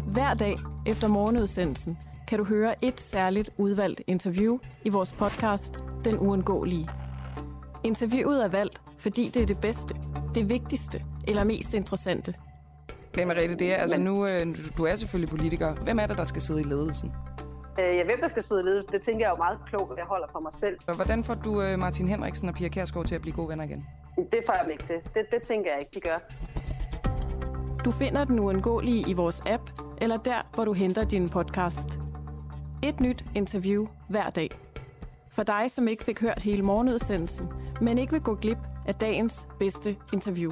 Hver 0.07 0.33
dag 0.33 0.55
efter 0.85 1.07
morgenudsendelsen 1.07 1.97
kan 2.27 2.37
du 2.37 2.45
høre 2.45 2.85
et 2.85 3.01
særligt 3.01 3.49
udvalgt 3.57 4.01
interview 4.07 4.57
i 4.83 4.89
vores 4.89 5.11
podcast 5.11 5.73
Den 6.05 6.17
Uundgåelige. 6.17 6.89
Interviewet 7.83 8.43
er 8.43 8.47
valgt, 8.47 8.81
fordi 8.99 9.29
det 9.33 9.41
er 9.41 9.45
det 9.45 9.57
bedste, 9.57 9.95
det 10.35 10.49
vigtigste 10.49 11.03
eller 11.27 11.43
mest 11.43 11.73
interessante. 11.73 12.33
Okay, 13.13 13.23
Mariette, 13.23 13.55
det 13.55 13.73
er, 13.73 13.75
altså 13.75 13.99
nu, 13.99 14.27
øh, 14.27 14.57
du 14.77 14.85
er 14.85 14.95
selvfølgelig 14.95 15.29
politiker. 15.29 15.73
Hvem 15.73 15.99
er 15.99 16.07
det, 16.07 16.17
der 16.17 16.23
skal 16.23 16.41
sidde 16.41 16.61
i 16.61 16.63
ledelsen? 16.63 17.11
Øh, 17.81 17.95
ja, 17.97 18.03
hvem 18.03 18.19
der 18.21 18.27
skal 18.27 18.43
sidde 18.43 18.61
i 18.61 18.63
ledelsen, 18.63 18.91
det 18.91 19.01
tænker 19.01 19.25
jeg 19.25 19.31
jo 19.31 19.37
meget 19.37 19.59
klogt, 19.67 19.91
at 19.91 19.97
jeg 19.97 20.05
holder 20.05 20.27
for 20.31 20.39
mig 20.39 20.53
selv. 20.53 20.77
Hvordan 20.95 21.23
får 21.23 21.33
du 21.33 21.61
øh, 21.61 21.79
Martin 21.79 22.07
Henriksen 22.07 22.49
og 22.49 22.55
Pia 22.55 22.67
Kærsgaard 22.67 23.05
til 23.05 23.15
at 23.15 23.21
blive 23.21 23.35
gode 23.35 23.49
venner 23.49 23.63
igen? 23.63 23.85
Det 24.17 24.39
får 24.45 24.53
jeg 24.53 24.61
dem 24.63 24.71
ikke 24.71 24.83
til. 24.83 24.95
Det, 25.13 25.25
det 25.31 25.43
tænker 25.43 25.71
jeg 25.71 25.79
ikke, 25.79 25.91
de 25.93 25.99
gør. 25.99 26.17
Du 27.85 27.91
finder 27.91 28.23
den 28.23 28.39
uundgåelige 28.39 29.09
i 29.09 29.13
vores 29.13 29.41
app, 29.45 29.63
eller 30.01 30.17
der, 30.17 30.49
hvor 30.53 30.65
du 30.65 30.73
henter 30.73 31.05
din 31.05 31.29
podcast. 31.29 31.99
Et 32.83 32.99
nyt 32.99 33.25
interview 33.35 33.87
hver 34.09 34.29
dag. 34.29 34.49
For 35.31 35.43
dig, 35.43 35.71
som 35.71 35.87
ikke 35.87 36.03
fik 36.03 36.19
hørt 36.19 36.43
hele 36.43 36.61
morgenudsendelsen, 36.61 37.49
men 37.81 37.97
ikke 37.97 38.11
vil 38.11 38.21
gå 38.21 38.35
glip 38.35 38.57
af 38.87 38.95
dagens 38.95 39.47
bedste 39.59 39.97
interview. 40.13 40.51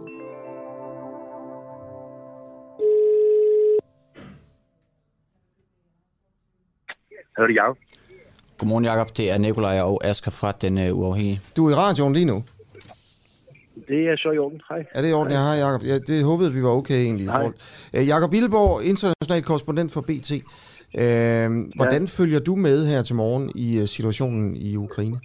Hør 7.41 7.47
det, 7.47 7.55
Jacob? 7.55 7.77
Godmorgen, 8.57 8.85
Jacob. 8.85 9.07
Det 9.17 9.31
er 9.33 9.37
Nikolaj 9.37 9.79
og 9.81 10.05
Asger 10.09 10.31
fra 10.39 10.49
Den 10.63 10.75
uh, 10.77 10.99
Uafhængige. 10.99 11.39
Du 11.57 11.61
er 11.67 11.71
i 11.71 11.75
radioen 11.85 12.13
lige 12.13 12.25
nu. 12.25 12.37
Det 13.87 14.01
er 14.11 14.15
så 14.17 14.31
i 14.31 14.37
orden. 14.37 14.61
Hej. 14.69 14.85
Er 14.95 15.01
det 15.01 15.09
i 15.09 15.13
orden? 15.13 15.33
Ja, 15.33 15.41
hej 15.49 15.57
Jacob. 15.63 15.81
Ja, 15.91 15.95
det 16.09 16.23
håbede 16.29 16.53
vi 16.53 16.61
var 16.63 16.73
okay 16.79 16.99
egentlig. 17.07 17.27
Hej. 17.31 17.45
Uh, 17.97 18.07
Jacob 18.11 18.33
Illeborg, 18.33 18.73
international 18.91 19.43
korrespondent 19.49 19.89
for 19.95 20.01
BT. 20.09 20.31
Uh, 20.31 21.49
hvordan 21.79 22.03
ja. 22.07 22.13
følger 22.17 22.39
du 22.39 22.53
med 22.67 22.77
her 22.91 23.01
til 23.01 23.15
morgen 23.15 23.45
i 23.55 23.67
uh, 23.81 23.85
situationen 23.95 24.55
i 24.55 24.69
Ukraine? 24.85 25.17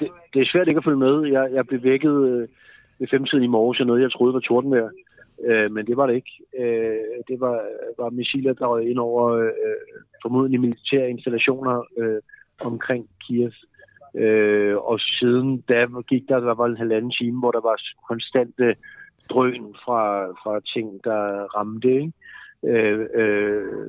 Det, 0.00 0.08
det 0.32 0.40
er 0.42 0.48
svært 0.52 0.68
ikke 0.68 0.82
at 0.82 0.88
følge 0.88 1.04
med. 1.06 1.14
Jeg, 1.36 1.44
jeg 1.56 1.64
blev 1.66 1.80
vækket 1.82 2.16
uh, 2.32 2.42
ved 3.00 3.08
femtiden 3.14 3.44
i 3.44 3.54
morges 3.56 3.80
af 3.80 3.86
noget, 3.86 4.02
jeg 4.02 4.12
troede 4.12 4.34
var 4.34 4.40
tordenvejr. 4.40 4.90
Uh, 5.48 5.66
men 5.74 5.86
det 5.86 5.96
var 5.96 6.06
det 6.06 6.14
ikke. 6.14 6.34
Uh, 6.62 7.16
det 7.28 7.36
var, 7.44 7.56
var 8.02 8.10
missiler, 8.10 8.52
der 8.52 8.66
var 8.66 8.78
ind 8.78 8.98
over 8.98 9.24
uh, 9.36 10.07
formodentlig 10.22 10.60
militære 10.60 11.10
installationer 11.10 11.82
øh, 11.98 12.20
omkring 12.64 13.08
Kiev. 13.20 13.52
Øh, 14.14 14.76
og 14.76 15.00
siden 15.00 15.60
da 15.68 15.86
gik 16.08 16.28
der, 16.28 16.40
der 16.40 16.54
var 16.54 16.66
en 16.66 16.76
halvanden 16.76 17.10
time, 17.10 17.38
hvor 17.38 17.50
der 17.50 17.60
var 17.60 17.76
konstante 18.08 18.74
drøn 19.30 19.74
fra, 19.84 20.26
fra 20.26 20.60
ting, 20.74 21.04
der 21.04 21.22
ramte. 21.56 21.90
Ikke? 21.90 22.12
Øh, 22.64 23.06
øh, 23.14 23.86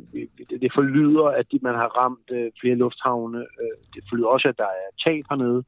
det, 0.50 0.72
forlyder, 0.76 1.26
at 1.26 1.46
man 1.62 1.76
har 1.76 1.90
ramt 2.02 2.28
øh, 2.32 2.52
flere 2.62 2.76
lufthavne. 2.76 3.40
Øh, 3.40 3.78
det 3.94 4.04
forlyder 4.10 4.28
også, 4.28 4.48
at 4.48 4.58
der 4.58 4.72
er 4.84 4.90
tab 5.06 5.24
hernede. 5.30 5.64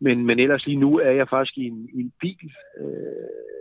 Men, 0.00 0.26
men 0.26 0.38
ellers 0.38 0.66
lige 0.66 0.80
nu 0.80 0.98
er 0.98 1.10
jeg 1.10 1.28
faktisk 1.28 1.58
i 1.58 1.66
en, 1.66 1.88
i 1.92 2.00
en 2.00 2.12
bil 2.20 2.52
øh, 2.80 3.57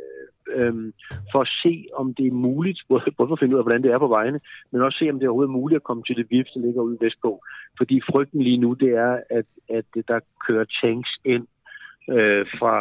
øh, 0.56 0.94
for 1.32 1.40
at 1.42 1.50
se, 1.64 1.88
om 1.94 2.14
det 2.14 2.28
er 2.28 2.32
muligt, 2.32 2.80
både, 2.90 3.04
både 3.18 3.28
for 3.30 3.36
at 3.36 3.40
finde 3.40 3.56
ud 3.56 3.60
af, 3.60 3.66
hvordan 3.66 3.84
det 3.84 3.92
er 3.92 4.00
på 4.00 4.08
vejene, 4.08 4.40
men 4.72 4.82
også 4.82 4.98
se, 5.00 5.10
om 5.10 5.20
det 5.20 5.26
er 5.26 5.30
overhovedet 5.30 5.60
muligt 5.60 5.80
at 5.80 5.84
komme 5.84 6.04
til 6.04 6.16
det 6.16 6.28
VIF, 6.30 6.48
der 6.54 6.60
ligger 6.60 6.82
ude 6.82 6.98
vestpå. 7.02 7.32
Fordi 7.78 8.02
frygten 8.12 8.42
lige 8.42 8.58
nu, 8.58 8.74
det 8.74 8.92
er, 9.08 9.14
at, 9.30 9.46
at 9.70 9.86
der 10.08 10.20
kører 10.48 10.66
tanks 10.82 11.12
ind 11.26 11.46
øh, 12.16 12.44
fra, 12.60 12.76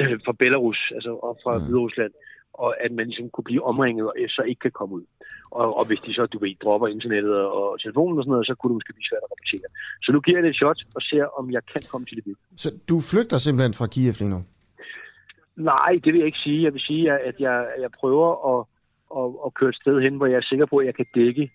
øh, 0.00 0.20
fra 0.24 0.32
Belarus, 0.40 0.80
altså 0.94 1.10
op 1.28 1.38
fra 1.44 1.58
mm. 1.58 1.64
Hviderusland, 1.64 2.12
og 2.54 2.70
at 2.84 2.92
man 2.92 3.06
ligesom 3.06 3.28
kunne 3.30 3.48
blive 3.50 3.64
omringet 3.70 4.06
og 4.06 4.14
så 4.28 4.42
ikke 4.50 4.62
kan 4.66 4.70
komme 4.78 4.94
ud. 4.94 5.04
Og, 5.60 5.76
og 5.78 5.84
hvis 5.88 6.00
de 6.06 6.14
så, 6.14 6.26
du 6.26 6.38
ved, 6.38 6.54
dropper 6.64 6.88
internettet 6.88 7.36
og 7.58 7.80
telefonen 7.80 8.18
og 8.18 8.24
sådan 8.24 8.30
noget, 8.30 8.46
så 8.46 8.54
kunne 8.54 8.70
det 8.70 8.78
måske 8.78 8.92
blive 8.96 9.08
svært 9.10 9.24
at 9.26 9.30
rapportere. 9.32 9.68
Så 10.04 10.08
nu 10.12 10.20
giver 10.20 10.36
jeg 10.38 10.44
det 10.44 10.50
et 10.50 10.60
shot 10.62 10.80
og 10.96 11.02
ser, 11.02 11.24
om 11.38 11.44
jeg 11.56 11.62
kan 11.72 11.82
komme 11.90 12.06
til 12.06 12.16
det. 12.16 12.36
Så 12.56 12.68
du 12.90 12.96
flygter 13.10 13.38
simpelthen 13.38 13.74
fra 13.78 13.86
Kiev 13.94 14.14
lige 14.20 14.32
nu? 14.34 14.40
Nej, 15.56 15.92
det 16.04 16.12
vil 16.12 16.18
jeg 16.18 16.26
ikke 16.26 16.38
sige. 16.38 16.62
Jeg 16.62 16.72
vil 16.72 16.80
sige, 16.80 17.12
at 17.12 17.34
jeg, 17.38 17.66
jeg 17.80 17.90
prøver 17.90 18.28
at, 18.52 18.66
at, 19.18 19.28
at 19.46 19.54
køre 19.54 19.68
et 19.68 19.76
sted 19.82 20.00
hen, 20.00 20.16
hvor 20.16 20.26
jeg 20.26 20.36
er 20.36 20.50
sikker 20.50 20.66
på, 20.66 20.76
at 20.76 20.86
jeg 20.86 20.94
kan 20.94 21.06
dække. 21.14 21.50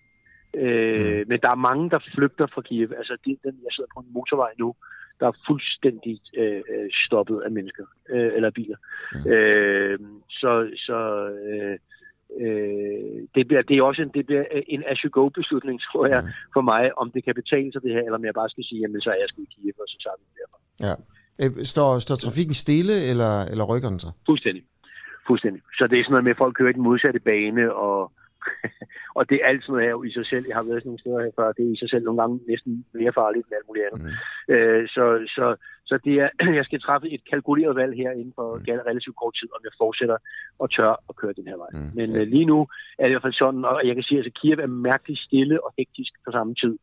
Øh, 0.54 1.18
mm. 1.18 1.24
Men 1.28 1.40
der 1.40 1.50
er 1.50 1.64
mange, 1.68 1.90
der 1.90 1.98
flygter 2.14 2.46
fra 2.46 2.62
Kiev. 2.62 2.92
Altså, 2.96 3.16
det, 3.24 3.38
den, 3.44 3.54
jeg 3.64 3.72
sidder 3.72 3.90
på 3.94 4.00
en 4.00 4.12
motorvej 4.12 4.52
nu, 4.58 4.74
der 5.20 5.26
er 5.26 5.42
fuldstændig 5.46 6.20
øh, 6.36 6.62
stoppet 7.06 7.42
af 7.44 7.50
mennesker 7.50 7.84
øh, 8.10 8.30
eller 8.36 8.50
biler. 8.50 8.76
Mm. 9.14 9.30
Øh, 9.30 9.98
så 10.30 10.70
så 10.86 10.98
øh, 11.48 11.78
øh, 12.40 13.28
det, 13.34 13.46
bliver, 13.48 13.62
det 13.62 13.76
er 13.76 13.82
også 13.82 14.02
en, 14.02 14.08
det 14.14 14.26
bliver 14.26 14.44
en 14.68 14.82
as-you-go-beslutning, 14.86 15.80
tror 15.80 16.06
jeg, 16.06 16.22
mm. 16.22 16.28
for 16.52 16.60
mig, 16.60 16.98
om 16.98 17.10
det 17.10 17.24
kan 17.24 17.34
betale 17.34 17.72
sig 17.72 17.82
det 17.82 17.92
her, 17.92 18.02
eller 18.02 18.18
om 18.18 18.24
jeg 18.24 18.34
bare 18.34 18.48
skal 18.50 18.64
sige, 18.64 18.80
jamen 18.80 19.00
så 19.00 19.10
er 19.10 19.18
jeg 19.20 19.28
sgu 19.28 19.42
i 19.42 19.52
Kiev, 19.54 19.74
og 19.80 19.88
så 19.88 19.96
tager 20.04 20.16
vi 20.18 20.24
det 20.28 20.36
derfra. 20.40 20.58
Ja. 20.86 20.94
Står, 21.72 21.98
står 21.98 22.16
trafikken 22.16 22.54
stille, 22.54 22.96
eller, 23.10 23.32
eller 23.50 23.64
rykker 23.64 23.88
den 23.88 24.00
sig? 24.04 24.12
Fuldstændig. 24.26 24.62
Fuldstændig. 25.28 25.62
Så 25.78 25.86
det 25.90 25.96
er 25.98 26.04
sådan 26.04 26.14
noget 26.16 26.28
med, 26.28 26.36
at 26.36 26.42
folk 26.44 26.54
kører 26.56 26.72
i 26.72 26.78
den 26.78 26.86
modsatte 26.88 27.20
bane, 27.30 27.64
og, 27.86 28.12
og 29.18 29.22
det 29.28 29.36
er 29.36 29.48
alt 29.50 29.62
sådan 29.62 29.72
noget 29.72 29.86
her 29.88 29.96
i 30.08 30.12
sig 30.18 30.26
selv. 30.32 30.44
Jeg 30.48 30.56
har 30.58 30.66
været 30.68 30.80
sådan 30.80 30.90
nogle 30.90 31.04
steder 31.04 31.24
her 31.24 31.36
før. 31.38 31.56
Det 31.56 31.64
er 31.64 31.72
i 31.74 31.82
sig 31.82 31.90
selv 31.90 32.04
nogle 32.04 32.20
gange 32.20 32.36
næsten 32.52 32.72
mere 33.00 33.12
farligt 33.20 33.44
end 33.46 33.56
alt 33.58 33.68
muligt 33.68 33.86
andet. 33.86 34.00
Mm. 34.04 34.54
Øh, 34.54 34.82
så, 34.94 35.04
så, 35.36 35.46
så 35.90 35.94
det 36.04 36.14
er, 36.24 36.28
jeg 36.58 36.64
skal 36.68 36.80
træffe 36.86 37.06
et 37.14 37.22
kalkuleret 37.30 37.74
valg 37.80 37.92
her 38.02 38.10
inden 38.20 38.34
for 38.38 38.48
mm. 38.56 38.64
relativt 38.90 39.16
kort 39.22 39.34
tid, 39.38 39.48
om 39.56 39.62
jeg 39.66 39.74
fortsætter 39.82 40.18
og 40.62 40.66
tør 40.76 40.92
at 41.10 41.14
køre 41.20 41.38
den 41.38 41.46
her 41.50 41.58
vej. 41.64 41.70
Mm. 41.72 41.90
Men 41.98 42.08
øh, 42.18 42.24
lige 42.34 42.48
nu 42.52 42.58
er 42.98 43.04
det 43.04 43.12
i 43.12 43.16
hvert 43.16 43.26
fald 43.28 43.42
sådan, 43.44 43.62
og 43.70 43.76
jeg 43.88 43.94
kan 43.94 44.06
sige, 44.06 44.18
at 44.18 44.24
altså, 44.24 44.40
Kiev 44.40 44.58
er 44.66 44.72
mærkeligt 44.90 45.20
stille 45.26 45.56
og 45.64 45.70
hektisk 45.78 46.12
på 46.24 46.30
samme 46.36 46.54
tid. 46.62 46.74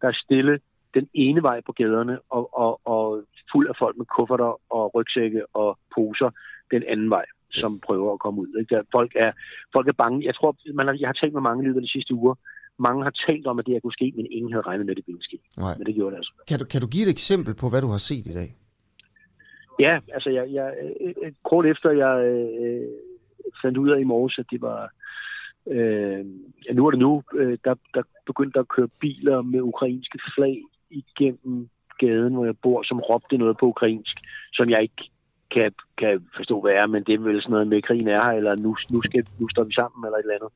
Der 0.00 0.08
er 0.08 0.22
stille 0.24 0.54
den 0.96 1.06
ene 1.14 1.42
vej 1.42 1.58
på 1.66 1.72
gaderne 1.72 2.16
og, 2.36 2.44
og, 2.62 2.72
og 2.94 3.06
fuld 3.52 3.68
af 3.68 3.76
folk 3.78 3.96
med 3.96 4.06
kufferter 4.16 4.52
og 4.70 4.94
rygsække 4.94 5.42
og 5.56 5.78
poser 5.94 6.30
den 6.70 6.82
anden 6.92 7.10
vej 7.10 7.24
som 7.60 7.80
prøver 7.86 8.12
at 8.12 8.20
komme 8.24 8.40
ud. 8.40 8.50
Ikke? 8.60 8.82
Folk, 8.92 9.12
er, 9.16 9.32
folk 9.72 9.88
er 9.88 9.92
bange. 10.02 10.26
Jeg 10.26 10.34
tror, 10.34 10.56
man 10.74 10.86
har, 10.86 10.96
jeg 11.00 11.08
har 11.08 11.12
talt 11.12 11.32
med 11.32 11.40
mange 11.48 11.62
i 11.62 11.66
løbet 11.66 11.80
af 11.80 11.86
de 11.86 11.92
sidste 11.96 12.14
uger. 12.14 12.34
Mange 12.78 13.02
har 13.04 13.14
talt 13.28 13.46
om, 13.46 13.58
at 13.58 13.66
det 13.66 13.74
her 13.74 13.80
kunne 13.80 13.98
ske, 14.00 14.12
men 14.16 14.26
ingen 14.30 14.52
havde 14.52 14.66
regnet 14.66 14.86
med, 14.86 14.92
at 14.94 14.96
det 14.96 15.06
ville 15.06 15.22
ske. 15.22 15.38
Nej. 15.58 15.74
Men 15.78 15.86
det 15.86 15.94
gjorde 15.94 16.10
det 16.10 16.16
altså. 16.16 16.32
Kan 16.48 16.58
du, 16.58 16.64
kan 16.64 16.80
du 16.80 16.86
give 16.86 17.06
et 17.06 17.10
eksempel 17.10 17.54
på, 17.54 17.66
hvad 17.70 17.80
du 17.82 17.90
har 17.96 18.02
set 18.10 18.26
i 18.26 18.34
dag? 18.40 18.50
Ja, 19.80 19.94
altså 20.16 20.30
jeg, 20.30 20.44
jeg, 20.52 20.68
kort 21.50 21.66
efter 21.66 21.90
jeg 21.90 22.14
øh, 22.30 22.88
fandt 23.62 23.78
ud 23.78 23.90
af 23.90 24.00
i 24.00 24.04
morges, 24.04 24.38
at 24.38 24.46
det 24.50 24.60
var, 24.60 24.80
øh, 25.70 26.24
ja, 26.66 26.72
nu 26.72 26.86
er 26.86 26.90
det 26.90 27.00
nu, 27.00 27.22
øh, 27.34 27.58
der, 27.64 27.74
der 27.94 28.02
begyndte 28.26 28.58
at 28.58 28.68
køre 28.68 28.88
biler 29.00 29.42
med 29.42 29.60
ukrainske 29.60 30.18
flag 30.34 30.62
igennem 30.90 31.68
gaden, 31.98 32.34
hvor 32.34 32.44
jeg 32.44 32.58
bor, 32.62 32.82
som 32.82 33.00
råbte 33.00 33.36
noget 33.36 33.56
på 33.58 33.66
ukrainsk, 33.66 34.16
som 34.52 34.70
jeg 34.70 34.82
ikke 34.82 35.02
kan, 35.54 35.72
kan 35.98 36.14
forstå, 36.36 36.60
hvad 36.60 36.72
er, 36.72 36.86
men 36.86 37.02
det 37.04 37.14
er 37.14 37.18
vel 37.18 37.42
sådan 37.42 37.52
noget 37.52 37.68
med, 37.68 37.76
at 37.76 37.84
krigen 37.84 38.08
er 38.08 38.22
her, 38.24 38.32
eller 38.38 38.56
nu, 38.56 38.76
nu, 38.92 38.98
skal, 39.02 39.26
nu 39.40 39.48
står 39.48 39.64
vi 39.64 39.72
sammen, 39.72 40.00
eller 40.04 40.18
et 40.18 40.24
eller 40.26 40.38
andet. 40.38 40.52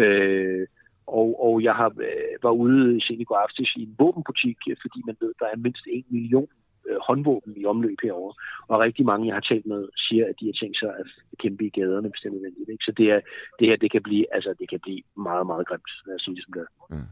Øh, 0.00 0.66
og, 1.06 1.28
og 1.46 1.62
jeg 1.62 1.74
har, 1.80 1.90
øh, 2.08 2.34
var 2.42 2.50
ude 2.50 3.00
sent 3.06 3.20
i 3.20 3.24
går 3.24 3.36
aftes 3.36 3.70
i 3.76 3.82
en 3.82 3.94
våbenbutik, 3.98 4.58
øh, 4.70 4.76
fordi 4.82 4.98
man 5.06 5.16
ved, 5.20 5.32
der 5.40 5.46
er 5.46 5.64
mindst 5.66 5.84
en 5.86 6.04
million 6.10 6.48
øh, 6.88 6.98
håndvåben 7.08 7.54
i 7.56 7.64
omløb 7.64 7.98
herovre. 8.02 8.34
Og 8.70 8.84
rigtig 8.86 9.04
mange, 9.10 9.26
jeg 9.26 9.36
har 9.36 9.46
talt 9.50 9.66
med, 9.66 9.82
siger, 10.06 10.24
at 10.30 10.36
de 10.40 10.46
har 10.46 10.56
tænkt 10.60 10.78
sig 10.78 10.90
at 11.00 11.06
kæmpe 11.42 11.64
i 11.66 11.74
gaderne, 11.76 12.08
hvis 12.08 12.20
det 12.22 12.28
er 12.28 12.36
nødvendigt. 12.36 12.68
Ikke? 12.72 12.84
Så 12.84 12.92
det, 12.98 13.06
er, 13.14 13.20
det 13.58 13.68
her, 13.68 13.76
det 13.76 13.90
kan 13.92 14.02
blive, 14.02 14.24
altså, 14.36 14.54
det 14.60 14.68
kan 14.70 14.80
blive 14.82 15.02
meget, 15.28 15.46
meget 15.46 15.66
grimt, 15.68 15.92
lad 16.06 16.14
os 16.14 16.22
sige 16.22 16.36
det 16.36 16.44
som 16.44 16.52
det 16.56 16.62
er. 16.66 16.70
Mm. 16.94 17.08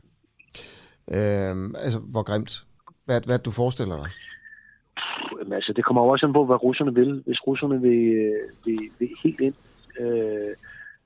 Øh, 1.17 1.55
altså, 1.85 1.99
hvor 2.13 2.25
grimt? 2.31 2.53
Hvad, 3.05 3.21
hvad 3.27 3.39
du 3.39 3.51
forestiller 3.51 3.97
dig? 4.03 4.11
Jamen, 5.39 5.53
altså, 5.53 5.73
det 5.77 5.85
kommer 5.85 6.03
jo 6.03 6.09
også 6.09 6.27
an 6.27 6.33
på, 6.33 6.45
hvad 6.45 6.63
russerne 6.63 6.95
vil. 6.95 7.23
Hvis 7.27 7.47
russerne 7.47 7.81
vil, 7.81 8.01
øh, 8.23 8.49
vil, 8.67 8.79
vil 8.99 9.09
helt 9.25 9.41
ind 9.41 9.55
øh, 10.01 10.53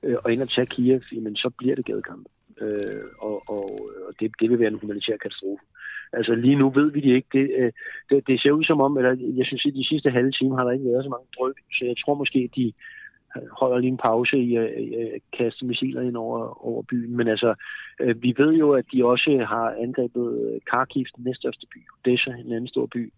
øh, 0.03 0.17
og 0.25 0.33
ind 0.33 0.43
og 0.43 0.49
tage 0.49 0.67
Kiev, 0.67 1.01
jamen, 1.13 1.37
så 1.37 1.51
bliver 1.59 1.75
det 1.75 1.85
gadekamp. 1.85 2.27
Øh, 2.61 3.05
og 3.19 3.43
og, 3.49 3.65
og 4.07 4.13
det, 4.21 4.31
det 4.41 4.51
vil 4.51 4.59
være 4.59 4.69
en 4.69 4.81
humanitær 4.81 5.17
katastrofe. 5.17 5.65
Altså 6.13 6.35
lige 6.35 6.57
nu 6.57 6.71
ved 6.71 6.93
vi 6.93 7.01
det 7.01 7.15
ikke. 7.17 7.29
Det, 7.33 7.47
øh, 7.59 7.73
det, 8.11 8.27
det 8.27 8.41
ser 8.41 8.51
ud 8.51 8.65
som 8.65 8.81
om, 8.81 8.97
eller 8.97 9.11
jeg 9.39 9.47
synes, 9.47 9.67
at 9.67 9.75
de 9.75 9.89
sidste 9.89 10.11
halve 10.11 10.33
time 10.33 10.57
har 10.57 10.65
der 10.65 10.73
ikke 10.73 10.91
været 10.91 11.05
så 11.05 11.11
mange 11.11 11.29
drøb, 11.39 11.57
så 11.79 11.85
jeg 11.85 11.97
tror 12.03 12.15
måske, 12.15 12.39
at 12.39 12.57
de 12.57 12.73
holder 13.61 13.79
lige 13.79 13.91
en 13.91 14.05
pause 14.09 14.37
i 14.39 14.57
at, 14.57 14.65
at 14.65 15.21
kaste 15.39 15.67
missiler 15.67 16.03
ind 16.03 16.17
over, 16.17 16.67
over 16.67 16.83
byen. 16.83 17.17
Men 17.17 17.29
altså, 17.29 17.55
øh, 18.01 18.23
vi 18.23 18.35
ved 18.39 18.53
jo, 18.53 18.73
at 18.73 18.85
de 18.93 19.05
også 19.05 19.45
har 19.49 19.75
angrebet 19.85 20.59
Kharkiv, 20.71 21.05
den 21.17 21.25
næststørste 21.25 21.67
by, 21.75 21.79
Odessa, 21.95 22.31
en 22.31 22.53
anden 22.53 22.69
stor 22.69 22.87
by. 22.87 23.13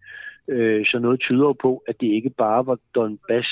Øh, 0.49 0.85
så 0.85 0.99
noget 0.99 1.19
tyder 1.19 1.53
på, 1.53 1.83
at 1.87 1.95
det 2.01 2.07
ikke 2.07 2.29
bare 2.29 2.65
var 2.65 2.77
Donbass, 2.95 3.49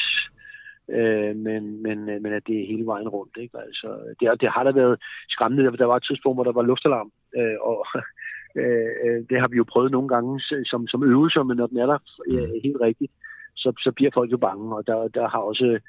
øh, 0.90 1.36
men, 1.36 1.82
men, 1.82 2.06
men 2.06 2.34
at 2.34 2.48
det 2.48 2.56
er 2.62 2.68
hele 2.68 2.86
vejen 2.86 3.08
rundt. 3.08 3.38
Ikke? 3.38 3.58
Altså, 3.60 3.88
det, 4.20 4.42
det 4.42 4.50
har 4.50 4.64
da 4.64 4.72
været 4.72 5.00
skræmmende. 5.30 5.78
Der 5.78 5.86
var 5.86 5.96
et 5.96 6.08
tidspunkt, 6.10 6.38
hvor 6.38 6.44
der 6.44 6.52
var 6.52 6.62
luftalarm, 6.62 7.12
øh, 7.38 7.58
og 7.62 7.86
øh, 8.62 9.18
det 9.30 9.38
har 9.42 9.50
vi 9.50 9.58
jo 9.58 9.66
prøvet 9.74 9.92
nogle 9.92 10.08
gange 10.08 10.40
som, 10.72 10.88
som 10.88 11.04
øvelser, 11.04 11.44
men 11.44 11.58
når 11.58 11.68
den 11.68 11.78
er 11.78 11.86
der 11.86 12.00
øh, 12.32 12.62
helt 12.64 12.82
rigtigt, 12.82 13.12
så, 13.56 13.70
så 13.86 13.92
bliver 13.96 14.12
folk 14.14 14.32
jo 14.32 14.38
bange, 14.38 14.76
og 14.76 14.88
der, 14.88 15.08
der 15.08 15.28
har 15.30 15.40
også, 15.40 15.80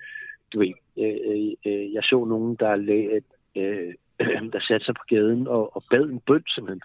du 0.53 0.59
ved, 0.59 0.73
øh, 0.99 1.53
øh, 1.67 1.93
jeg 1.95 2.03
så 2.03 2.25
nogen, 2.25 2.57
der, 2.61 2.77
lag, 2.77 3.23
øh, 3.57 3.95
der 4.53 4.61
satte 4.69 4.87
sig 4.87 4.95
på 4.95 5.05
gaden 5.09 5.47
og, 5.47 5.77
og 5.77 5.85
bad 5.91 6.05
en 6.05 6.21
bøn, 6.27 6.45
simpelthen. 6.55 6.83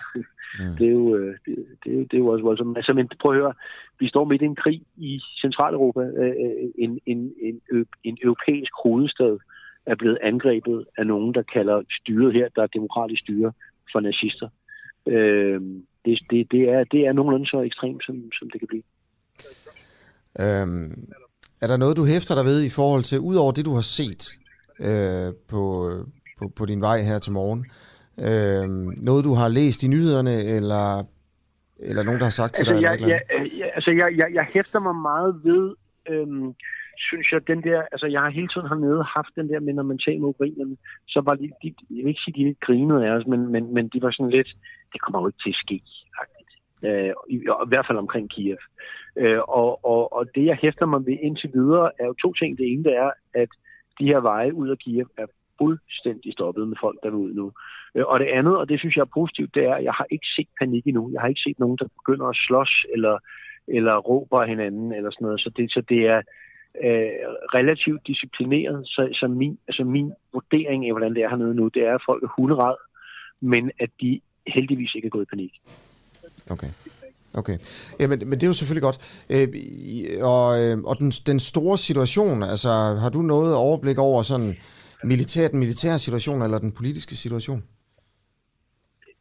Mm. 0.59 0.75
Det, 0.77 0.87
er 0.87 0.91
jo, 0.91 1.15
øh, 1.15 1.37
det, 1.45 1.65
det, 1.83 1.93
er 1.93 1.97
det 1.97 2.13
er 2.13 2.17
jo 2.17 2.27
også 2.27 2.43
voldsomt. 2.43 2.77
Altså, 2.77 2.93
men 2.93 3.09
prøv 3.19 3.31
at 3.31 3.37
høre, 3.37 3.53
vi 3.99 4.07
står 4.07 4.25
midt 4.25 4.41
i 4.41 4.45
en 4.45 4.55
krig 4.55 4.81
i 4.97 5.21
Centraleuropa. 5.41 6.01
Øh, 6.01 6.35
en, 6.77 6.99
en, 7.05 7.33
en, 7.41 7.61
en 8.03 8.17
europæisk 8.23 8.71
hovedstad 8.83 9.37
er 9.85 9.95
blevet 9.95 10.17
angrebet 10.21 10.85
af 10.97 11.07
nogen, 11.07 11.33
der 11.33 11.41
kalder 11.41 11.81
styret 12.01 12.33
her, 12.33 12.49
der 12.55 12.63
er 12.63 12.67
demokratisk 12.67 13.21
styre 13.21 13.51
for 13.91 13.99
nazister. 13.99 14.49
Øh, 15.07 15.61
det, 16.05 16.19
det, 16.29 16.51
det, 16.51 16.69
er, 16.69 16.83
det 16.83 17.05
er 17.07 17.13
nogenlunde 17.13 17.47
så 17.47 17.61
ekstremt, 17.61 18.05
som, 18.05 18.31
som 18.39 18.49
det 18.49 18.59
kan 18.59 18.67
blive. 18.67 18.83
Øhm, 20.39 21.13
er 21.63 21.67
der 21.67 21.77
noget, 21.77 21.97
du 21.97 22.05
hæfter 22.13 22.35
dig 22.35 22.45
ved 22.51 22.59
i 22.63 22.69
forhold 22.79 23.03
til, 23.03 23.17
udover 23.19 23.51
det, 23.51 23.65
du 23.69 23.73
har 23.79 23.87
set 23.99 24.23
øh, 24.87 25.29
på, 25.51 25.61
på, 26.39 26.43
på 26.57 26.63
din 26.71 26.81
vej 26.81 26.97
her 27.09 27.17
til 27.17 27.33
morgen, 27.39 27.61
øh, 28.27 28.65
noget, 29.09 29.25
du 29.29 29.33
har 29.41 29.47
læst 29.59 29.83
i 29.83 29.87
nyhederne, 29.87 30.35
eller, 30.57 30.85
eller 31.89 32.03
nogen, 32.03 32.19
der 32.19 32.27
har 32.31 32.37
sagt 32.41 32.53
til 32.53 32.61
altså, 32.61 32.73
dig? 32.73 32.83
Jeg, 32.87 33.01
jeg, 33.01 33.21
jeg, 33.59 33.69
altså, 33.77 33.91
jeg, 33.91 34.07
jeg, 34.21 34.27
jeg 34.39 34.45
hæfter 34.53 34.79
mig 34.87 34.95
meget 34.95 35.31
ved, 35.43 35.63
øhm, 36.11 36.47
synes 37.07 37.27
jeg, 37.33 37.47
den 37.47 37.59
der, 37.67 37.79
altså 37.93 38.07
jeg 38.13 38.21
har 38.21 38.29
hele 38.29 38.49
tiden 38.53 38.67
hernede 38.71 39.03
haft 39.17 39.33
den 39.39 39.47
der 39.51 39.59
med, 39.59 39.73
når 39.73 39.83
man 39.91 39.99
taler 40.05 40.19
med 40.19 40.33
ukrainerne, 40.33 40.75
så 41.13 41.19
var 41.27 41.35
de, 41.41 41.45
de, 41.61 41.67
jeg 41.97 42.03
vil 42.03 42.13
ikke 42.13 42.25
sige, 42.25 42.35
de 42.37 42.49
ikke 42.49 42.65
grinede 42.67 43.01
af 43.07 43.11
os, 43.17 43.25
men, 43.31 43.41
men, 43.53 43.63
men 43.75 43.85
de 43.93 44.01
var 44.01 44.11
sådan 44.11 44.35
lidt, 44.37 44.49
det 44.93 45.01
kommer 45.01 45.19
jo 45.21 45.27
ikke 45.27 45.43
til 45.43 45.55
at 45.55 45.61
ske. 45.65 45.77
Øh, 46.85 47.13
i, 47.29 47.35
i 47.35 47.67
hvert 47.67 47.87
fald 47.87 47.97
omkring 47.97 48.29
Kiev. 48.29 48.57
Øh, 49.17 49.41
og, 49.47 49.85
og, 49.85 50.13
og 50.17 50.35
det, 50.35 50.45
jeg 50.45 50.57
hæfter 50.61 50.85
mig 50.85 51.05
ved 51.05 51.17
indtil 51.21 51.49
videre, 51.53 51.91
er 51.99 52.05
jo 52.05 52.13
to 52.13 52.33
ting. 52.33 52.57
Det 52.57 52.71
ene, 52.71 52.83
det 52.83 52.95
er, 52.95 53.11
at 53.33 53.49
de 53.99 54.05
her 54.05 54.19
veje 54.19 54.53
ud 54.53 54.69
af 54.69 54.77
Kiev 54.77 55.07
er 55.17 55.25
fuldstændig 55.57 56.33
stoppet 56.33 56.67
med 56.67 56.77
folk, 56.81 56.97
der 57.03 57.09
vil 57.09 57.19
ud 57.19 57.33
nu. 57.33 57.51
Øh, 57.95 58.05
og 58.05 58.19
det 58.19 58.27
andet, 58.27 58.57
og 58.57 58.69
det 58.69 58.79
synes 58.79 58.95
jeg 58.95 59.01
er 59.01 59.17
positivt, 59.19 59.55
det 59.55 59.63
er, 59.65 59.75
at 59.75 59.83
jeg 59.83 59.93
har 59.93 60.07
ikke 60.11 60.27
set 60.35 60.47
panik 60.59 60.87
endnu. 60.87 61.09
Jeg 61.13 61.21
har 61.21 61.27
ikke 61.27 61.45
set 61.47 61.59
nogen, 61.59 61.77
der 61.77 61.87
begynder 61.99 62.27
at 62.27 62.35
slås 62.47 62.85
eller, 62.93 63.17
eller 63.67 63.97
råber 63.97 64.39
af 64.41 64.47
hinanden 64.47 64.93
eller 64.93 65.11
sådan 65.11 65.25
noget. 65.25 65.41
Så 65.41 65.49
det, 65.57 65.71
så 65.71 65.81
det 65.89 66.01
er 66.13 66.21
øh, 66.83 67.11
relativt 67.57 68.07
disciplineret. 68.07 68.87
Så, 68.87 69.09
så 69.19 69.27
min, 69.27 69.59
altså 69.67 69.83
min 69.83 70.13
vurdering 70.33 70.85
af, 70.85 70.91
hvordan 70.91 71.13
det 71.15 71.23
er 71.23 71.29
hernede 71.29 71.55
nu, 71.55 71.67
det 71.67 71.83
er, 71.87 71.95
at 71.95 72.05
folk 72.05 72.23
er 72.23 72.33
hunderad, 72.37 72.75
men 73.41 73.71
at 73.79 73.89
de 74.01 74.21
heldigvis 74.47 74.95
ikke 74.95 75.05
er 75.05 75.09
gået 75.09 75.27
i 75.27 75.33
panik. 75.35 75.53
Okay. 76.49 76.69
Okay. 77.37 77.57
Ja, 77.99 78.07
men, 78.07 78.19
men 78.19 78.31
det 78.31 78.43
er 78.43 78.47
jo 78.47 78.53
selvfølgelig 78.53 78.83
godt. 78.83 78.99
Øh, 79.33 79.47
og 80.33 80.45
øh, 80.61 80.77
og 80.89 80.95
den, 80.99 81.11
den 81.11 81.39
store 81.39 81.77
situation, 81.77 82.43
altså 82.43 82.69
har 83.01 83.09
du 83.09 83.21
noget 83.21 83.55
overblik 83.55 83.97
over 83.97 84.21
sådan 84.21 84.55
militær, 85.03 85.47
den 85.47 85.59
militære 85.59 85.99
situation 85.99 86.41
eller 86.41 86.59
den 86.59 86.71
politiske 86.71 87.15
situation? 87.15 87.63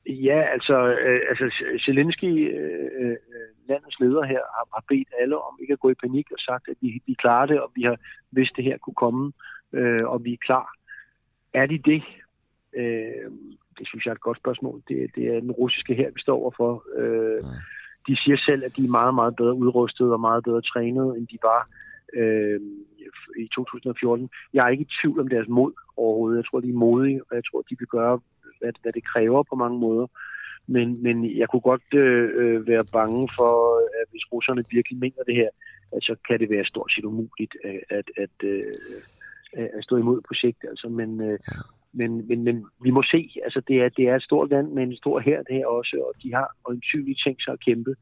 Ja, 0.06 0.40
altså, 0.52 0.76
øh, 1.04 1.20
altså 1.28 1.64
Zelensky, 1.86 2.32
øh, 2.58 2.90
øh, 3.00 3.16
landets 3.68 4.00
leder 4.00 4.24
her, 4.24 4.42
har, 4.56 4.66
har 4.74 4.84
bedt 4.88 5.08
alle 5.20 5.36
om 5.36 5.58
ikke 5.60 5.72
at 5.72 5.80
gå 5.80 5.90
i 5.90 6.02
panik 6.04 6.26
og 6.30 6.38
sagt, 6.38 6.68
at 6.68 6.76
vi, 6.80 7.02
vi 7.06 7.14
klarer 7.14 7.46
det, 7.46 7.60
og 7.60 7.70
vi 7.74 7.82
har 7.82 7.96
vidst, 8.30 8.56
det 8.56 8.64
her 8.64 8.78
kunne 8.78 9.00
komme, 9.04 9.32
øh, 9.72 10.04
og 10.04 10.24
vi 10.24 10.32
er 10.32 10.44
klar. 10.46 10.68
Er 11.54 11.66
de 11.66 11.78
det? 11.78 12.02
Øh, 12.76 13.30
det 13.78 13.86
synes 13.88 14.04
jeg 14.04 14.10
er 14.10 14.14
et 14.14 14.28
godt 14.28 14.38
spørgsmål. 14.38 14.82
Det, 14.88 14.96
det 15.16 15.24
er 15.34 15.40
den 15.40 15.52
russiske 15.52 15.94
her, 15.94 16.10
vi 16.10 16.20
står 16.20 16.36
overfor. 16.42 16.84
Øh, 17.00 17.42
de 18.06 18.16
siger 18.22 18.38
selv, 18.48 18.64
at 18.64 18.76
de 18.76 18.84
er 18.84 18.96
meget, 19.00 19.14
meget 19.14 19.36
bedre 19.36 19.54
udrustet 19.54 20.12
og 20.12 20.20
meget 20.20 20.44
bedre 20.44 20.62
trænet, 20.62 21.16
end 21.16 21.26
de 21.26 21.38
var 21.42 21.68
øh, 22.20 22.60
i 23.44 23.48
2014. 23.54 24.30
Jeg 24.54 24.64
er 24.64 24.68
ikke 24.68 24.88
i 24.88 24.94
tvivl 25.02 25.20
om 25.20 25.28
deres 25.28 25.48
mod 25.48 25.72
overhovedet. 25.96 26.36
Jeg 26.36 26.46
tror, 26.46 26.60
de 26.60 26.68
er 26.68 26.82
modige, 26.86 27.20
og 27.30 27.36
jeg 27.36 27.44
tror, 27.44 27.62
de 27.62 27.76
vil 27.78 27.88
gøre, 27.88 28.20
hvad, 28.60 28.72
hvad 28.82 28.92
det 28.92 29.04
kræver 29.04 29.42
på 29.42 29.54
mange 29.56 29.78
måder. 29.78 30.06
Men, 30.66 31.02
men 31.02 31.38
jeg 31.38 31.48
kunne 31.48 31.66
godt 31.72 31.94
øh, 31.94 32.66
være 32.66 32.84
bange 32.92 33.28
for, 33.38 33.52
at 34.00 34.06
hvis 34.10 34.32
russerne 34.32 34.62
virkelig 34.70 34.98
mener 34.98 35.22
det 35.26 35.34
her, 35.34 35.50
at 35.92 36.02
så 36.02 36.14
kan 36.28 36.40
det 36.40 36.50
være 36.50 36.64
stort 36.64 36.92
set 36.92 37.04
umuligt 37.04 37.54
at, 37.64 37.80
at, 37.98 38.06
at, 38.24 38.36
øh, 38.44 38.72
at 39.78 39.84
stå 39.84 39.96
imod 39.96 40.20
projekt. 40.28 40.64
Altså, 40.70 40.88
men, 40.88 41.20
øh, 41.20 41.38
men, 41.92 42.28
men, 42.28 42.44
men 42.44 42.66
vi 42.82 42.90
må 42.90 43.02
se, 43.02 43.30
altså 43.44 43.60
det 43.68 43.82
er, 43.82 43.88
det 43.88 44.08
er 44.08 44.16
et 44.16 44.22
stort 44.22 44.50
land 44.50 44.72
med 44.72 44.82
en 44.82 44.96
stor 44.96 45.18
her 45.20 45.42
det 45.42 45.56
her 45.56 45.66
også, 45.66 45.96
og 46.06 46.22
de 46.22 46.34
har 46.34 46.56
øjensynligt 46.68 47.20
tænkt 47.24 47.44
sig 47.44 47.52
at 47.52 47.64
kæmpe. 47.64 47.94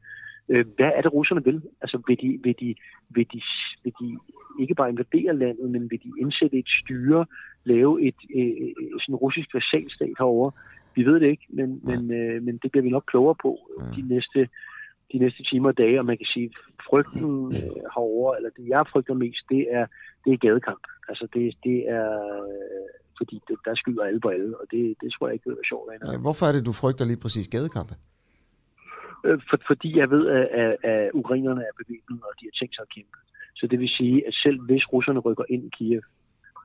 Øh, 0.49 0.65
hvad 0.75 0.91
er 0.95 1.01
det, 1.01 1.13
russerne 1.13 1.43
vil? 1.43 1.61
Altså 1.81 2.01
vil 2.07 2.17
de, 2.21 2.39
vil, 2.43 2.55
de, 2.59 2.75
vil, 3.09 3.27
de, 3.33 3.41
vil 3.83 3.93
de 4.01 4.17
ikke 4.59 4.75
bare 4.75 4.89
invadere 4.89 5.37
landet, 5.37 5.69
men 5.69 5.91
vil 5.91 5.99
de 6.03 6.11
indsætte 6.19 6.57
et 6.57 6.69
styre, 6.83 7.25
lave 7.63 8.07
et, 8.07 8.15
et, 8.35 8.49
et 8.61 8.73
sådan 8.99 9.15
russisk 9.15 9.53
vasalstat 9.53 10.15
herover? 10.19 10.51
Vi 10.95 11.05
ved 11.05 11.19
det 11.19 11.27
ikke, 11.27 11.45
men, 11.49 11.81
men, 11.83 12.13
øh, 12.13 12.43
men 12.43 12.57
det 12.57 12.71
bliver 12.71 12.83
vi 12.83 12.89
nok 12.89 13.03
klogere 13.07 13.35
på 13.41 13.59
de 13.95 14.01
næste, 14.01 14.49
de 15.11 15.17
næste 15.17 15.43
timer 15.43 15.69
og 15.69 15.77
dage, 15.77 15.99
og 15.99 16.05
man 16.05 16.17
kan 16.17 16.25
sige, 16.25 16.51
frygten 16.89 17.45
øh, 17.45 17.81
herover 17.93 18.35
eller 18.35 18.49
det 18.49 18.67
jeg 18.67 18.83
frygter 18.91 19.13
mest, 19.13 19.43
det 19.49 19.67
er, 19.71 19.85
det 20.25 20.33
er 20.33 20.37
gadekamp. 20.37 20.83
Altså 21.09 21.27
det, 21.33 21.55
det 21.63 21.89
er, 21.89 22.11
øh, 22.53 23.00
fordi 23.21 23.35
det, 23.47 23.57
der 23.65 23.73
skyder 23.81 24.03
alle 24.09 24.21
på 24.25 24.29
alle, 24.35 24.51
og 24.61 24.65
det, 24.71 24.81
det 25.01 25.07
tror 25.13 25.27
jeg 25.27 25.33
ikke 25.35 25.49
være 25.49 25.69
sjovt. 25.71 25.85
Ja, 26.13 26.17
hvorfor 26.27 26.45
er 26.49 26.53
det, 26.55 26.63
du 26.69 26.73
frygter 26.81 27.05
lige 27.11 27.21
præcis 27.25 27.47
gadekampe? 27.55 27.95
øh, 29.25 29.39
for, 29.49 29.57
fordi 29.67 29.97
jeg 29.97 30.09
ved, 30.09 30.27
at, 30.27 30.47
at, 30.63 30.73
at 30.93 31.11
ukrainerne 31.13 31.61
er 31.61 31.73
bevæbnet, 31.81 32.21
og 32.27 32.33
de 32.39 32.45
har 32.45 32.55
tænkt 32.59 32.75
sig 32.75 32.85
at 32.87 32.93
kæmpe. 32.95 33.17
Så 33.55 33.67
det 33.67 33.79
vil 33.79 33.89
sige, 33.89 34.27
at 34.27 34.33
selv 34.33 34.61
hvis 34.61 34.93
russerne 34.93 35.19
rykker 35.19 35.43
ind 35.49 35.63
i 35.65 35.71
Kiev, 35.77 36.01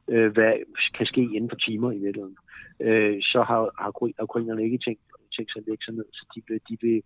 øh, 0.09 0.33
hvad 0.33 0.53
kan 0.97 1.07
ske 1.07 1.23
inden 1.37 1.51
for 1.51 1.57
timer 1.57 1.93
i 1.93 1.99
virkeligheden, 1.99 2.37
øh, 2.81 3.17
så 3.23 3.41
har, 3.49 3.61
har 3.83 4.23
ukrainerne 4.23 4.65
ikke 4.65 4.79
tænkt, 4.87 5.03
tænkt 5.37 5.53
sig 5.53 5.61
at 5.61 5.67
lægge 5.69 5.85
sig 5.85 5.95
ned, 5.95 6.09
så 6.13 6.23
de 6.35 6.43
vil, 6.49 6.61
de 6.69 6.77
vil 6.81 7.03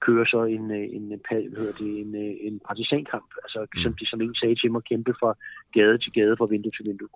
køre 0.00 0.26
så 0.26 0.44
en, 0.44 0.70
øh, 0.70 0.86
en, 0.96 1.04
en, 1.12 1.20
hedder 1.58 1.76
det, 1.80 1.90
en, 2.02 2.14
øh, 2.24 2.34
en 2.48 2.60
partisankamp, 2.68 3.30
altså 3.44 3.60
mm. 3.74 3.80
som 3.82 3.92
de 4.00 4.06
som 4.06 4.20
en 4.20 4.34
sagde 4.34 4.54
til 4.54 4.72
mig, 4.72 4.82
kæmpe 4.82 5.12
fra 5.20 5.30
gade 5.72 5.98
til 5.98 6.12
gade, 6.12 6.36
fra 6.36 6.46
vindue 6.46 6.72
til 6.76 6.86
vindue. 6.88 7.08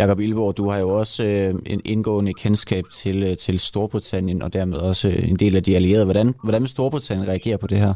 Jakob 0.00 0.18
Ilborg, 0.20 0.56
du 0.56 0.64
har 0.70 0.78
jo 0.78 0.88
også 0.88 1.20
øh, 1.30 1.72
en 1.74 1.80
indgående 1.84 2.32
kendskab 2.34 2.84
til, 3.00 3.16
øh, 3.28 3.36
til 3.44 3.58
Storbritannien, 3.58 4.42
og 4.42 4.52
dermed 4.52 4.78
også 4.90 5.08
øh, 5.08 5.30
en 5.30 5.36
del 5.36 5.56
af 5.56 5.62
de 5.62 5.76
allierede. 5.76 6.06
Hvordan, 6.10 6.28
hvordan 6.44 6.62
vil 6.62 6.74
Storbritannien 6.76 7.28
reagere 7.28 7.58
på 7.58 7.66
det 7.66 7.78
her? 7.84 7.94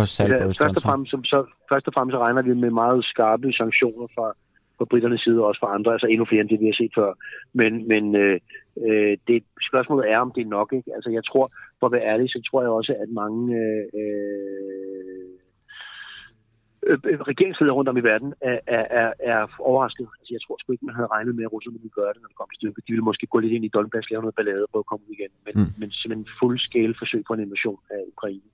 Også 0.00 0.16
ja, 0.22 0.44
først, 0.44 0.60
og 0.80 0.82
fremmest, 0.88 1.10
så, 1.32 1.38
først 1.72 1.86
og 1.88 1.92
fremmest 1.94 2.14
så 2.14 2.20
regner 2.24 2.42
vi 2.42 2.54
med 2.54 2.70
meget 2.70 3.04
skarpe 3.04 3.52
sanktioner 3.52 4.06
fra, 4.16 4.26
fra 4.78 4.84
britternes 4.90 5.20
side, 5.26 5.38
og 5.40 5.46
også 5.50 5.60
fra 5.62 5.74
andre, 5.76 5.92
altså 5.92 6.06
endnu 6.06 6.24
flere 6.28 6.40
end 6.42 6.50
det, 6.52 6.60
vi 6.60 6.70
har 6.70 6.78
set 6.82 6.92
før. 6.98 7.10
Men, 7.60 7.72
men 7.92 8.04
øh, 8.22 8.36
øh, 8.86 9.14
det, 9.28 9.38
spørgsmålet 9.70 10.04
er, 10.12 10.18
om 10.26 10.32
det 10.34 10.42
er 10.44 10.54
nok. 10.58 10.68
Ikke? 10.78 10.90
Altså, 10.96 11.10
jeg 11.16 11.24
tror, 11.30 11.46
for 11.78 11.86
at 11.86 11.94
være 11.96 12.08
ærlig, 12.12 12.26
så 12.30 12.40
tror 12.46 12.60
jeg 12.62 12.70
også, 12.78 12.92
at 13.02 13.08
mange 13.22 13.40
øh, 14.00 15.28
øh, 16.86 16.98
øh 17.10 17.20
regeringsledere 17.32 17.76
rundt 17.78 17.90
om 17.92 18.00
i 18.00 18.08
verden 18.10 18.30
er, 18.50 18.58
er, 18.76 18.84
er, 19.00 19.10
er 19.30 19.40
overrasket. 19.70 20.06
Altså, 20.18 20.32
jeg 20.36 20.42
tror 20.42 20.56
sgu 20.58 20.72
ikke, 20.72 20.88
man 20.90 20.98
havde 20.98 21.12
regnet 21.14 21.34
med, 21.36 21.44
at 21.44 21.52
russerne 21.54 21.78
ville 21.82 21.98
gøre 22.00 22.12
det, 22.12 22.20
når 22.20 22.30
det 22.30 22.38
kom 22.40 22.50
til 22.50 22.60
stykket. 22.60 22.86
De 22.86 22.92
ville 22.92 23.08
måske 23.10 23.26
gå 23.32 23.38
lidt 23.38 23.54
ind 23.56 23.64
i 23.64 23.74
Donbass, 23.74 24.10
lave 24.10 24.22
noget 24.24 24.38
ballade 24.38 24.64
og 24.64 24.70
prøve 24.70 24.84
at 24.86 24.90
komme 24.90 25.04
ud 25.06 25.14
igen. 25.18 25.32
Men, 25.46 25.54
mm. 25.58 25.72
men 25.80 25.88
simpelthen 25.98 26.28
fuldskale 26.40 26.94
forsøg 27.00 27.22
på 27.24 27.32
en 27.34 27.44
invasion 27.46 27.80
af 27.96 28.00
Ukraine 28.14 28.50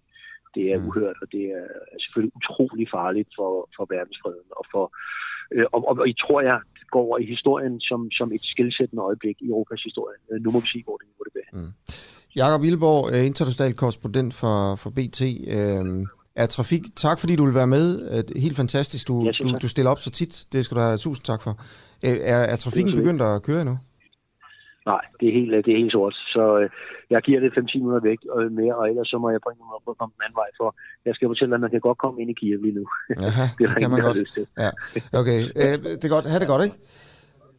det 0.56 0.64
er 0.72 0.78
mm. 0.78 0.86
uhørt, 0.88 1.16
og 1.22 1.28
det 1.34 1.44
er 1.58 1.66
selvfølgelig 2.02 2.32
utrolig 2.40 2.86
farligt 2.96 3.30
for, 3.38 3.52
for 3.76 3.84
verdensfreden. 3.94 4.48
Og, 4.58 4.64
for, 4.72 4.84
øh, 5.54 5.66
og, 5.74 5.80
og, 5.88 5.94
og 6.02 6.08
I 6.12 6.14
tror 6.22 6.40
jeg 6.50 6.58
går 6.92 7.02
over 7.08 7.18
i 7.24 7.26
historien 7.34 7.74
som, 7.88 8.00
som 8.18 8.28
et 8.36 8.44
skilsættende 8.52 9.02
øjeblik 9.08 9.36
i 9.44 9.48
Europas 9.52 9.82
historie. 9.88 10.18
Øh, 10.30 10.38
nu 10.44 10.48
må 10.54 10.58
vi 10.64 10.68
se, 10.74 10.80
hvor 10.86 10.96
det, 11.00 11.08
hvor 11.16 11.24
det 11.28 11.34
vil. 11.38 11.46
Mm. 11.58 11.72
Jakob 12.40 12.60
Ilborg, 12.68 13.02
øh, 13.14 13.22
international 13.30 13.72
korrespondent 13.80 14.34
for, 14.42 14.58
for 14.82 14.90
BT. 14.96 15.20
Øh, 15.56 15.84
er 16.36 16.46
trafik, 16.46 16.82
tak 16.96 17.20
fordi 17.20 17.36
du 17.36 17.44
vil 17.44 17.54
være 17.54 17.66
med. 17.66 17.86
Helt 18.36 18.56
fantastisk, 18.56 19.08
du, 19.08 19.22
ja, 19.24 19.30
du, 19.42 19.56
du 19.62 19.68
stiller 19.68 19.90
op 19.90 19.98
så 19.98 20.10
tit. 20.10 20.46
Det 20.52 20.64
skal 20.64 20.74
du 20.76 20.80
have 20.80 20.96
tusind 20.96 21.24
tak 21.24 21.42
for. 21.42 21.52
Er, 22.02 22.40
er 22.52 22.56
trafikken 22.56 22.94
begyndt 22.96 23.22
at 23.22 23.42
køre 23.42 23.64
nu? 23.64 23.78
Nej, 24.86 25.02
det 25.20 25.26
er 25.28 25.34
helt, 25.38 25.52
det 25.66 25.72
er 25.74 25.78
helt 25.82 25.92
sort. 25.92 26.14
Så 26.34 26.44
øh, 26.60 26.70
jeg 27.10 27.20
giver 27.26 27.40
det 27.40 27.50
5-10 27.52 27.78
minutter 27.78 28.00
væk 28.10 28.20
og 28.34 28.52
mere, 28.60 28.74
og 28.80 28.84
ellers 28.90 29.08
så 29.12 29.18
må 29.22 29.30
jeg 29.30 29.40
på 29.46 29.50
en 29.52 29.58
måde 29.86 29.96
komme 30.00 30.12
den 30.16 30.22
anden 30.26 30.38
vej, 30.42 30.50
for 30.60 30.68
jeg 31.06 31.14
skal 31.14 31.28
fortælle, 31.28 31.54
at 31.54 31.60
man 31.60 31.70
kan 31.70 31.80
godt 31.88 31.98
komme 32.04 32.16
ind 32.22 32.30
i 32.30 32.36
Kiev 32.40 32.58
lige 32.62 32.74
nu. 32.78 32.84
Aha, 33.28 33.46
det, 33.58 33.68
det 33.68 33.76
kan 33.82 33.90
man 33.90 34.00
godt. 34.08 34.18
Ja. 34.64 34.70
Okay, 35.20 35.38
øh, 35.62 35.74
det 36.00 36.04
er 36.08 36.14
godt. 36.16 36.26
Ha' 36.30 36.38
det 36.42 36.48
godt, 36.54 36.64
ikke? 36.66 36.76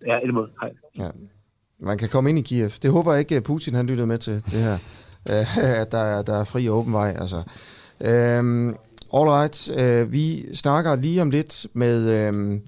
Ja, 0.10 0.16
i 0.26 0.28
måde. 0.40 0.50
Hej. 0.62 0.72
Ja. 1.02 1.10
Man 1.90 1.98
kan 1.98 2.10
komme 2.14 2.30
ind 2.30 2.40
i 2.40 2.46
Kiev. 2.50 2.72
Det 2.84 2.90
håber 2.96 3.10
jeg 3.12 3.20
ikke, 3.24 3.42
Putin 3.50 3.74
han 3.80 3.86
lyttede 3.92 4.08
med 4.14 4.18
til, 4.18 4.36
det 4.54 4.62
her. 4.70 4.78
Øh, 5.32 5.82
at 5.82 5.92
der 5.92 6.04
er, 6.14 6.22
der 6.30 6.36
er 6.42 6.46
fri 6.52 6.68
og 6.70 6.78
åben 6.78 6.94
vej. 6.94 7.10
Altså. 7.24 7.40
Øhm, 8.02 8.68
all 9.14 9.30
right, 9.30 9.72
øh, 9.78 10.12
vi 10.12 10.56
snakker 10.56 10.96
lige 10.96 11.22
om 11.22 11.30
lidt 11.30 11.68
med... 11.74 12.10
Øh, 12.10 12.60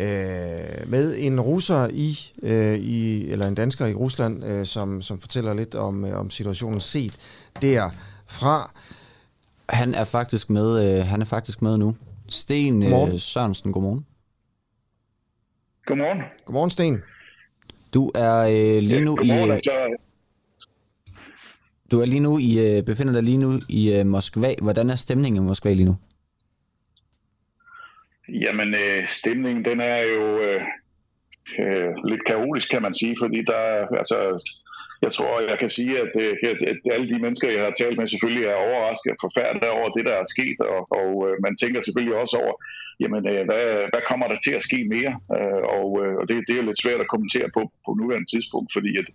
øh, 0.00 0.90
med 0.90 1.14
en 1.18 1.40
russer 1.40 1.88
i, 1.92 2.32
øh, 2.42 2.74
i, 2.74 3.28
eller 3.30 3.46
en 3.46 3.54
dansker 3.54 3.86
i 3.86 3.94
Rusland, 3.94 4.44
øh, 4.44 4.66
som, 4.66 5.02
som 5.02 5.20
fortæller 5.20 5.54
lidt 5.54 5.74
om, 5.74 6.04
øh, 6.04 6.20
om 6.20 6.30
situationen 6.30 6.80
set 6.80 7.18
derfra. 7.62 8.72
Han 9.68 9.94
er 9.94 10.04
faktisk 10.04 10.50
med, 10.50 10.98
øh, 10.98 11.06
han 11.06 11.20
er 11.20 11.24
faktisk 11.24 11.62
med 11.62 11.76
nu. 11.76 11.96
Sten 12.28 12.82
øh, 12.82 13.20
Sørensen, 13.20 13.72
godmorgen. 13.72 14.06
Godmorgen. 15.86 16.20
Godmorgen, 16.44 16.70
Sten. 16.70 17.02
Du 17.94 18.10
er 18.14 18.38
øh, 18.38 18.82
lige 18.82 19.00
nu 19.00 19.18
ja, 19.24 19.56
i... 19.56 19.60
Du 21.92 22.00
er 22.00 22.06
lige 22.06 22.26
nu 22.28 22.38
i, 22.38 22.50
øh, 22.66 22.84
befinder 22.84 23.12
dig 23.12 23.22
lige 23.22 23.42
nu 23.44 23.50
i 23.68 23.82
øh, 23.96 24.06
Moskva. 24.06 24.50
Hvordan 24.62 24.90
er 24.90 24.96
stemningen 24.96 25.42
i 25.42 25.46
Moskva 25.46 25.72
lige 25.72 25.90
nu? 25.90 25.96
Jamen, 28.28 28.68
øh, 28.74 29.00
stemningen 29.18 29.64
den 29.64 29.80
er 29.80 30.02
jo 30.14 30.24
øh, 30.46 30.62
øh, 31.62 31.90
lidt 32.10 32.24
kaotisk, 32.30 32.68
kan 32.70 32.82
man 32.82 32.94
sige, 32.94 33.16
fordi 33.22 33.38
der 33.50 33.62
altså, 34.02 34.18
jeg 35.04 35.10
tror, 35.16 35.32
jeg 35.52 35.58
kan 35.62 35.70
sige, 35.78 35.94
at, 36.04 36.12
øh, 36.24 36.34
at, 36.50 36.58
at 36.70 36.78
alle 36.94 37.08
de 37.12 37.22
mennesker, 37.24 37.56
jeg 37.56 37.64
har 37.66 37.74
talt 37.80 37.96
med, 37.98 38.08
selvfølgelig 38.08 38.44
er 38.46 38.64
overrasket 38.66 39.12
og 39.14 39.22
forfærdet 39.26 39.76
over 39.78 39.88
det, 39.96 40.04
der 40.08 40.14
er 40.18 40.32
sket, 40.34 40.58
og, 40.74 40.80
og 41.00 41.10
øh, 41.26 41.34
man 41.46 41.54
tænker 41.62 41.80
selvfølgelig 41.82 42.16
også 42.22 42.34
over, 42.42 42.54
jamen, 43.02 43.22
øh, 43.32 43.42
hvad, 43.48 43.64
hvad 43.92 44.02
kommer 44.10 44.26
der 44.28 44.38
til 44.46 44.54
at 44.58 44.66
ske 44.68 44.78
mere? 44.94 45.12
Og 45.76 45.86
og 46.20 46.24
det, 46.28 46.36
det 46.48 46.54
er 46.54 46.68
lidt 46.68 46.82
svært 46.82 47.04
at 47.04 47.12
kommentere 47.12 47.48
på 47.56 47.62
på 47.84 47.90
nuværende 48.00 48.30
tidspunkt, 48.34 48.70
fordi 48.76 48.92
at 49.02 49.08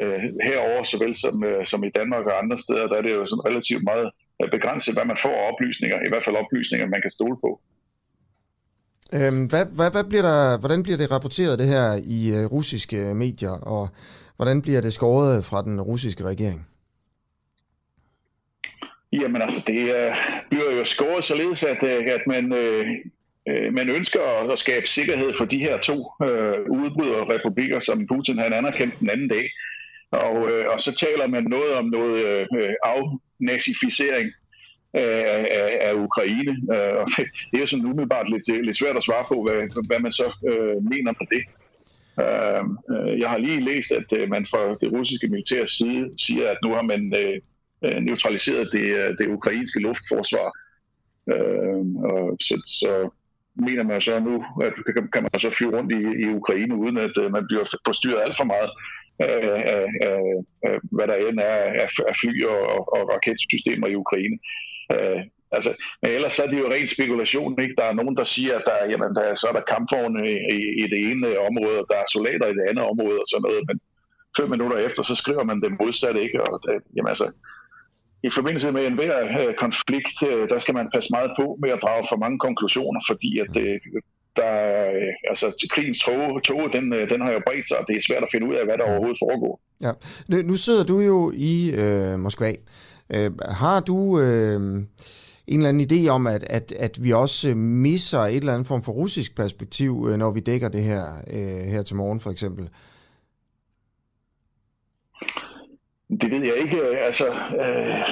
øh, 0.00 0.18
herover 0.48 0.82
såvel 0.92 1.12
som, 1.22 1.36
som 1.70 1.80
i 1.88 1.94
Danmark 1.98 2.24
og 2.30 2.38
andre 2.42 2.58
steder, 2.64 2.86
der 2.88 2.96
er 2.98 3.04
det 3.04 3.12
jo 3.14 3.26
sådan 3.26 3.46
relativt 3.48 3.84
meget 3.90 4.08
begrænset, 4.56 4.94
hvad 4.94 5.06
man 5.10 5.22
får 5.24 5.34
af 5.38 5.48
oplysninger, 5.50 5.98
i 6.06 6.10
hvert 6.10 6.24
fald 6.26 6.42
oplysninger, 6.42 6.86
man 6.94 7.02
kan 7.04 7.16
stole 7.18 7.36
på. 7.44 7.50
Øhm, 9.16 9.44
hvad, 9.52 9.64
hvad, 9.78 9.90
hvad 9.94 10.04
bliver 10.10 10.26
der, 10.30 10.58
hvordan 10.62 10.82
bliver 10.82 10.98
det 11.02 11.12
rapporteret 11.14 11.58
det 11.62 11.68
her 11.74 11.86
i 12.18 12.20
uh, 12.36 12.52
russiske 12.56 13.00
medier, 13.24 13.56
og 13.74 13.84
hvordan 14.36 14.62
bliver 14.62 14.80
det 14.80 14.92
skåret 14.92 15.44
fra 15.44 15.62
den 15.62 15.80
russiske 15.80 16.24
regering? 16.24 16.66
Jamen 19.12 19.42
altså, 19.42 19.62
det 19.66 19.80
øh, 19.98 20.10
bliver 20.50 20.70
jo 20.78 20.84
skåret 20.84 21.24
således, 21.24 21.62
at, 21.62 21.80
øh, 21.82 22.02
at 22.16 22.22
man, 22.26 22.44
øh, 22.52 22.86
øh 23.48 23.72
man 23.78 23.88
ønsker 23.88 24.22
at 24.52 24.58
skabe 24.58 24.86
sikkerhed 24.86 25.30
for 25.38 25.44
de 25.44 25.58
her 25.58 25.76
to 25.78 25.96
øh, 26.26 26.58
udbryderrepublikker, 26.80 27.80
som 27.80 28.06
Putin 28.06 28.38
han 28.38 28.52
anerkendte 28.52 28.96
den 29.00 29.10
anden 29.10 29.28
dag. 29.28 29.46
Og, 30.10 30.36
øh, 30.50 30.64
og 30.72 30.78
så 30.80 30.90
taler 31.04 31.26
man 31.26 31.44
noget 31.44 31.72
om 31.80 31.84
noget 31.84 32.18
øh, 32.56 32.74
afnazificering 32.92 34.26
af, 34.94 35.46
af, 35.58 35.68
af 35.88 35.92
Ukraine. 36.06 36.52
Øh, 36.74 36.94
og 37.00 37.06
det 37.48 37.54
er 37.56 37.64
jo 37.64 37.72
sådan 37.72 37.90
umiddelbart 37.90 38.30
lidt, 38.30 38.64
lidt 38.66 38.78
svært 38.78 38.96
at 38.96 39.04
svare 39.04 39.24
på, 39.28 39.36
hvad, 39.46 39.86
hvad 39.88 40.00
man 40.00 40.12
så 40.12 40.26
øh, 40.50 40.76
mener 40.92 41.12
på 41.12 41.24
det. 41.34 41.42
Øhm, 42.20 42.70
øh, 42.92 43.20
jeg 43.20 43.28
har 43.30 43.38
lige 43.38 43.66
læst, 43.70 43.90
at 43.90 44.08
øh, 44.18 44.30
man 44.30 44.46
fra 44.50 44.62
det 44.80 44.92
russiske 44.92 45.28
militærs 45.28 45.70
side 45.70 46.04
siger, 46.26 46.50
at 46.50 46.58
nu 46.64 46.70
har 46.76 46.82
man 46.82 47.02
øh, 47.22 47.36
øh, 47.84 47.98
neutraliseret 48.00 48.72
det, 48.72 48.86
det 49.18 49.34
ukrainske 49.36 49.80
luftforsvar. 49.80 50.48
Øh, 51.34 51.84
og 52.12 52.36
så, 52.40 52.54
så 52.80 52.92
mener 53.66 53.82
man 53.82 54.00
så 54.00 54.20
nu, 54.20 54.44
at 54.66 54.72
kan 55.14 55.22
man 55.22 55.40
så 55.40 55.50
flyve 55.56 55.76
rundt 55.76 55.92
i, 55.92 56.02
i 56.24 56.26
Ukraine, 56.40 56.74
uden 56.76 56.96
at 56.96 57.14
man 57.36 57.44
bliver 57.48 57.64
forstyrret 57.86 58.24
alt 58.24 58.36
for 58.40 58.48
meget 58.54 58.70
af, 59.18 59.38
af, 59.74 59.84
af 60.68 60.78
hvad 60.82 61.06
der 61.06 61.14
end 61.14 61.38
er 61.38 61.58
af, 61.82 61.88
fly 62.20 62.44
og, 62.44 62.94
og 62.96 63.02
raketsystemer 63.12 63.86
i 63.86 63.94
Ukraine. 63.94 64.38
Altså, 65.56 65.70
men 66.02 66.10
ellers 66.16 66.34
så 66.34 66.40
er 66.42 66.50
det 66.50 66.62
jo 66.62 66.72
ren 66.74 66.88
spekulation. 66.94 67.52
Ikke? 67.64 67.78
Der 67.80 67.86
er 67.88 67.98
nogen, 68.00 68.16
der 68.20 68.26
siger, 68.34 68.52
at 68.58 68.64
der, 68.68 68.78
jamen, 68.92 69.10
der, 69.16 69.24
så 69.40 69.46
er 69.50 69.54
der 69.56 69.70
kampvogne 69.74 70.20
i, 70.32 70.34
i, 70.56 70.58
i 70.82 70.84
det 70.92 71.00
ene 71.10 71.28
område, 71.48 71.76
og 71.82 71.86
der 71.90 71.98
er 72.00 72.12
soldater 72.14 72.46
i 72.48 72.56
det 72.58 72.64
andet 72.70 72.84
område 72.92 73.18
og 73.22 73.28
sådan 73.30 73.46
noget. 73.48 73.62
Men 73.68 73.76
fem 74.38 74.48
minutter 74.54 74.78
efter, 74.86 75.02
så 75.10 75.14
skriver 75.22 75.44
man 75.50 75.58
det 75.64 75.78
modsatte. 75.80 76.20
Ikke? 76.26 76.38
Og, 76.46 76.54
det, 76.64 76.74
jamen, 76.96 77.12
altså, 77.14 77.26
i 78.28 78.30
forbindelse 78.36 78.72
med 78.76 78.82
enhver 78.86 79.16
øh, 79.40 79.54
konflikt, 79.64 80.16
øh, 80.28 80.42
der 80.52 80.58
skal 80.60 80.74
man 80.78 80.92
passe 80.94 81.10
meget 81.16 81.30
på 81.40 81.46
med 81.62 81.70
at 81.76 81.82
drage 81.84 82.08
for 82.10 82.18
mange 82.24 82.38
konklusioner, 82.46 83.00
fordi 83.10 83.30
at 83.44 83.54
øh, 83.64 83.76
der, 84.40 84.54
øh, 84.96 85.12
altså, 85.30 85.46
krigens 85.74 85.98
tog, 86.06 86.42
tog 86.50 86.62
den, 86.76 86.86
øh, 86.98 87.10
den 87.12 87.20
har 87.24 87.32
jo 87.32 87.40
bredt 87.46 87.66
sig, 87.68 87.78
og 87.80 87.84
det 87.88 87.94
er 87.96 88.06
svært 88.08 88.22
at 88.26 88.32
finde 88.32 88.46
ud 88.48 88.54
af, 88.54 88.64
hvad 88.64 88.76
der 88.78 88.90
overhovedet 88.90 89.22
foregår. 89.24 89.54
Ja. 89.86 89.92
Nu, 90.28 90.36
nu 90.50 90.54
sidder 90.64 90.84
du 90.84 90.96
jo 91.10 91.32
i 91.52 91.54
øh, 91.82 92.18
Moskva. 92.24 92.50
Øh, 93.14 93.30
har 93.62 93.80
du 93.80 93.98
øh, 94.20 94.60
en 95.46 95.58
eller 95.58 95.68
anden 95.68 95.86
idé 95.90 96.08
om, 96.08 96.26
at, 96.26 96.44
at, 96.50 96.72
at 96.72 97.04
vi 97.04 97.12
også 97.12 97.54
misser 97.54 98.18
et 98.18 98.36
eller 98.36 98.54
andet 98.54 98.68
form 98.68 98.82
for 98.82 98.92
russisk 98.92 99.36
perspektiv, 99.36 100.08
øh, 100.10 100.18
når 100.18 100.30
vi 100.30 100.40
dækker 100.40 100.68
det 100.68 100.82
her 100.82 101.02
øh, 101.36 101.72
her 101.72 101.82
til 101.82 101.96
morgen 101.96 102.20
for 102.20 102.30
eksempel? 102.30 102.68
Det 106.20 106.30
ved 106.30 106.42
jeg 106.46 106.56
ikke. 106.56 106.78
Altså, 107.08 107.26
øh, 107.62 108.02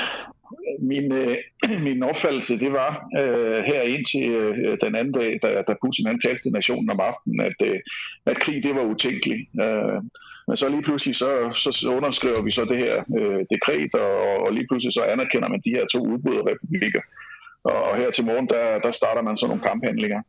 min, 0.80 1.12
øh, 1.12 1.36
min 1.88 2.02
opfattelse, 2.02 2.58
det 2.58 2.72
var 2.72 2.90
øh, 3.20 3.62
her 3.70 3.82
indtil 3.82 4.30
øh, 4.30 4.78
den 4.84 4.94
anden 4.94 5.12
dag, 5.12 5.38
da, 5.42 5.48
da 5.68 5.74
Putin 5.82 6.06
han 6.06 6.20
talte 6.20 6.42
til 6.42 6.52
nationen 6.52 6.90
om 6.90 7.00
aftenen, 7.00 7.40
at, 7.40 7.58
øh, 7.68 7.80
at 8.26 8.36
krig 8.36 8.62
det 8.62 8.74
var 8.74 8.82
utænkeligt. 8.82 9.42
Øh, 9.64 10.00
men 10.50 10.56
så 10.56 10.66
lige 10.68 10.86
pludselig 10.88 11.14
så, 11.22 11.30
så 11.62 11.88
underskriver 11.98 12.42
vi 12.46 12.52
så 12.58 12.64
det 12.72 12.78
her 12.84 12.94
øh, 13.18 13.40
dekret, 13.52 13.92
og, 14.04 14.14
og 14.44 14.50
lige 14.52 14.66
pludselig 14.68 14.92
så 14.94 15.02
anerkender 15.14 15.48
man 15.48 15.60
de 15.66 15.74
her 15.76 15.84
to 15.94 16.00
udbryderrepublikker. 16.12 17.02
Og, 17.70 17.78
og 17.88 17.94
her 18.00 18.10
til 18.10 18.24
morgen, 18.24 18.48
der, 18.54 18.64
der 18.84 18.92
starter 19.00 19.22
man 19.28 19.36
så 19.36 19.44
nogle 19.46 19.66
kamphandlinger. 19.68 20.20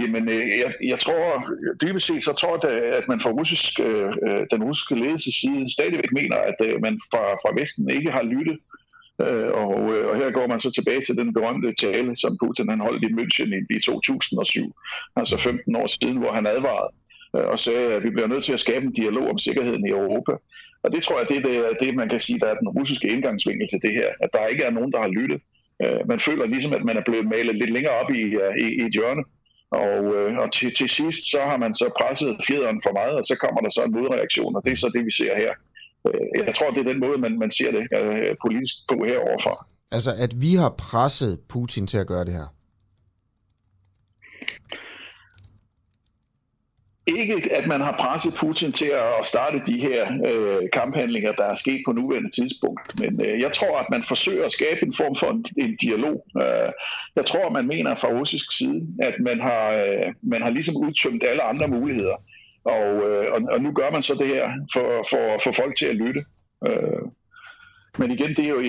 Jamen, 0.00 0.24
øh, 0.34 0.46
jeg, 0.62 0.70
jeg 0.92 0.98
tror, 1.04 1.22
dybest 1.82 2.06
set, 2.06 2.24
så 2.28 2.32
tror 2.40 2.54
jeg, 2.66 2.76
at 3.00 3.06
man 3.08 3.20
fra 3.22 3.34
russisk, 3.38 3.72
øh, 3.88 4.10
øh, 4.26 4.42
den 4.52 4.60
russiske 4.68 4.94
ledelses 5.02 5.36
side 5.42 5.72
stadigvæk 5.76 6.10
mener, 6.18 6.38
at 6.50 6.58
øh, 6.66 6.74
man 6.86 6.94
fra, 7.10 7.22
fra 7.42 7.50
Vesten 7.58 7.90
ikke 7.98 8.10
har 8.16 8.24
lyttet. 8.34 8.58
Øh, 9.26 9.50
og, 9.62 9.78
øh, 9.94 10.04
og 10.10 10.14
her 10.20 10.30
går 10.38 10.46
man 10.52 10.60
så 10.60 10.70
tilbage 10.74 11.02
til 11.04 11.16
den 11.20 11.34
berømte 11.36 11.70
tale, 11.84 12.12
som 12.22 12.38
Putin 12.42 12.72
han 12.72 12.84
holdt 12.86 13.06
i 13.08 13.14
München 13.18 13.50
i, 13.58 13.60
i 13.76 13.78
2007, 13.80 14.72
altså 15.16 15.36
15 15.44 15.76
år 15.82 15.88
siden, 15.96 16.16
hvor 16.22 16.32
han 16.38 16.46
advarede 16.46 16.92
Øh, 17.34 17.46
og 17.52 17.58
sagde, 17.58 17.86
at 17.92 17.96
øh, 17.96 18.04
vi 18.04 18.10
bliver 18.14 18.30
nødt 18.32 18.44
til 18.44 18.56
at 18.56 18.64
skabe 18.66 18.84
en 18.86 18.98
dialog 19.00 19.26
om 19.32 19.38
sikkerheden 19.46 19.86
i 19.86 19.94
Europa. 20.00 20.32
Og 20.84 20.88
det 20.94 21.00
tror 21.02 21.18
jeg, 21.18 21.26
det 21.30 21.36
er 21.38 21.44
det, 21.48 21.76
det, 21.82 22.00
man 22.02 22.08
kan 22.12 22.20
sige, 22.20 22.40
der 22.42 22.48
er 22.50 22.62
den 22.62 22.74
russiske 22.76 23.08
indgangsvinkel 23.14 23.66
til 23.68 23.80
det 23.84 23.92
her, 23.98 24.08
at 24.24 24.30
der 24.34 24.50
ikke 24.52 24.64
er 24.64 24.76
nogen, 24.78 24.92
der 24.94 25.00
har 25.04 25.16
lyttet. 25.18 25.40
Øh, 25.82 26.00
man 26.12 26.20
føler 26.26 26.46
ligesom, 26.46 26.72
at 26.78 26.84
man 26.88 26.96
er 27.00 27.04
blevet 27.08 27.26
malet 27.34 27.56
lidt 27.60 27.72
længere 27.76 27.96
op 28.02 28.10
i, 28.20 28.22
i, 28.64 28.66
i 28.78 28.82
et 28.88 28.96
hjørne, 28.98 29.24
og, 29.82 29.92
og 30.42 30.48
til, 30.56 30.70
til 30.78 30.88
sidst, 30.98 31.22
så 31.32 31.40
har 31.50 31.58
man 31.64 31.72
så 31.80 31.86
presset 31.98 32.30
fjederen 32.46 32.78
for 32.84 32.92
meget, 33.00 33.14
og 33.20 33.24
så 33.30 33.34
kommer 33.44 33.60
der 33.60 33.70
så 33.72 33.82
en 33.84 33.96
modreaktion, 33.98 34.56
og 34.56 34.62
det 34.64 34.72
er 34.72 34.80
så 34.84 34.90
det, 34.96 35.02
vi 35.08 35.12
ser 35.20 35.32
her. 35.42 35.52
Jeg 36.46 36.54
tror, 36.56 36.70
det 36.70 36.80
er 36.80 36.92
den 36.92 37.00
måde, 37.06 37.18
man, 37.24 37.38
man 37.44 37.52
ser 37.58 37.70
det 37.76 37.82
politisk 38.44 38.74
på 38.90 38.94
heroverfra. 39.08 39.54
Altså, 39.96 40.10
at 40.24 40.32
vi 40.44 40.52
har 40.62 40.72
presset 40.88 41.32
Putin 41.52 41.86
til 41.86 41.98
at 41.98 42.06
gøre 42.06 42.24
det 42.24 42.34
her? 42.40 42.48
Ikke, 47.06 47.56
at 47.58 47.66
man 47.66 47.80
har 47.80 47.96
presset 48.02 48.34
Putin 48.40 48.72
til 48.72 48.90
at 49.04 49.26
starte 49.32 49.62
de 49.66 49.76
her 49.86 50.00
øh, 50.30 50.62
kamphandlinger, 50.72 51.32
der 51.32 51.44
er 51.44 51.56
sket 51.56 51.80
på 51.86 51.92
nuværende 51.92 52.30
tidspunkt. 52.30 53.00
Men 53.00 53.12
øh, 53.26 53.40
jeg 53.40 53.52
tror, 53.54 53.78
at 53.78 53.88
man 53.90 54.04
forsøger 54.08 54.44
at 54.46 54.52
skabe 54.52 54.80
en 54.82 54.94
form 55.00 55.16
for 55.20 55.30
en, 55.34 55.44
en 55.64 55.76
dialog. 55.76 56.26
Øh, 56.42 56.70
jeg 57.16 57.26
tror, 57.26 57.50
man 57.50 57.66
mener 57.66 57.94
fra 57.94 58.12
russisk 58.18 58.46
side, 58.58 58.80
at 59.08 59.14
man 59.20 59.40
har, 59.40 59.64
øh, 59.82 60.06
man 60.22 60.42
har 60.42 60.50
ligesom 60.50 60.76
udtømt 60.76 61.24
alle 61.30 61.42
andre 61.42 61.68
muligheder. 61.68 62.16
Og, 62.64 62.88
øh, 63.08 63.26
og, 63.34 63.40
og 63.54 63.58
nu 63.62 63.72
gør 63.72 63.90
man 63.90 64.02
så 64.02 64.14
det 64.20 64.28
her 64.34 64.44
for, 64.74 64.88
for, 65.10 65.24
for 65.44 65.52
folk 65.60 65.78
til 65.78 65.86
at 65.86 65.96
lytte. 65.96 66.22
Øh, 66.66 67.04
men 67.98 68.10
igen, 68.10 68.32
det 68.36 68.44
er 68.44 68.54
jo 68.56 68.60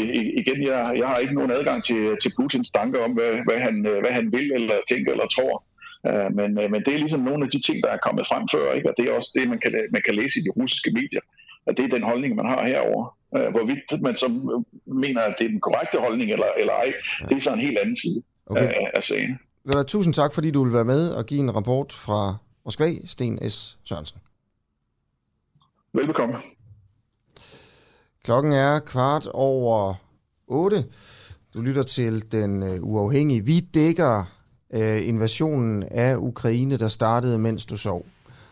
igen, 0.41 0.60
jeg, 0.70 0.80
jeg 1.02 1.07
har 1.07 1.18
ikke 1.18 1.34
nogen 1.34 1.52
adgang 1.52 1.84
til, 1.86 2.02
til 2.22 2.34
Putins 2.36 2.70
tanker 2.72 2.99
om, 3.06 3.12
hvad, 3.12 3.32
hvad, 3.48 3.60
han, 3.66 3.76
øh, 3.91 3.99
hvad 4.03 4.14
han 4.20 4.32
vil, 4.32 4.48
eller 4.57 4.78
tænker, 4.91 5.12
eller 5.12 5.28
tror. 5.36 5.64
Øh, 6.10 6.30
men, 6.40 6.49
øh, 6.61 6.68
men 6.73 6.82
det 6.86 6.91
er 6.94 7.03
ligesom 7.03 7.23
nogle 7.30 7.45
af 7.45 7.52
de 7.52 7.61
ting, 7.68 7.77
der 7.84 7.91
er 7.94 8.06
kommet 8.06 8.26
frem 8.30 8.44
før, 8.53 8.68
ikke? 8.77 8.90
og 8.90 8.95
det 8.98 9.03
er 9.06 9.18
også 9.19 9.32
det, 9.38 9.49
man 9.53 9.60
kan, 9.64 9.72
man 9.95 10.02
kan 10.06 10.15
læse 10.19 10.36
i 10.40 10.45
de 10.48 10.56
russiske 10.60 10.91
medier, 10.99 11.23
at 11.68 11.73
det 11.77 11.84
er 11.86 11.95
den 11.95 12.03
holdning, 12.11 12.32
man 12.36 12.49
har 12.53 12.61
herover. 12.72 13.03
Øh, 13.36 13.49
hvorvidt 13.56 14.02
man 14.07 14.15
så 14.22 14.27
mener, 15.03 15.22
at 15.22 15.36
det 15.38 15.45
er 15.45 15.53
den 15.56 15.65
korrekte 15.68 15.98
holdning 16.06 16.32
eller, 16.36 16.49
eller 16.61 16.73
ej, 16.73 16.90
ja. 17.22 17.26
det 17.27 17.38
er 17.38 17.41
så 17.41 17.53
en 17.53 17.65
helt 17.68 17.80
anden 17.84 17.98
side 18.03 18.19
okay. 18.45 18.68
af, 18.68 18.91
af 18.98 19.03
sagen. 19.03 19.40
Tusind 19.88 20.14
tak, 20.14 20.34
fordi 20.34 20.52
du 20.52 20.64
vil 20.64 20.73
være 20.73 20.86
med 20.86 21.10
og 21.10 21.26
give 21.26 21.40
en 21.40 21.56
rapport 21.56 21.94
fra 21.94 22.36
Moskva, 22.65 22.90
Sten 23.06 23.49
S. 23.49 23.77
Sørensen. 23.84 24.19
Velbekomme. 25.94 26.36
Klokken 28.23 28.52
er 28.52 28.80
kvart 28.80 29.27
over 29.34 29.94
8. 30.48 30.77
Du 31.53 31.61
lytter 31.61 31.84
til 31.84 32.32
den 32.32 32.80
uafhængige. 32.82 33.45
Vi 33.45 33.60
dækker 33.60 34.35
øh, 34.74 35.08
invasionen 35.08 35.84
af 35.84 36.16
Ukraine, 36.16 36.78
der 36.78 36.88
startede, 36.88 37.40
mens 37.40 37.66
du 37.66 37.78
sov. 37.78 38.06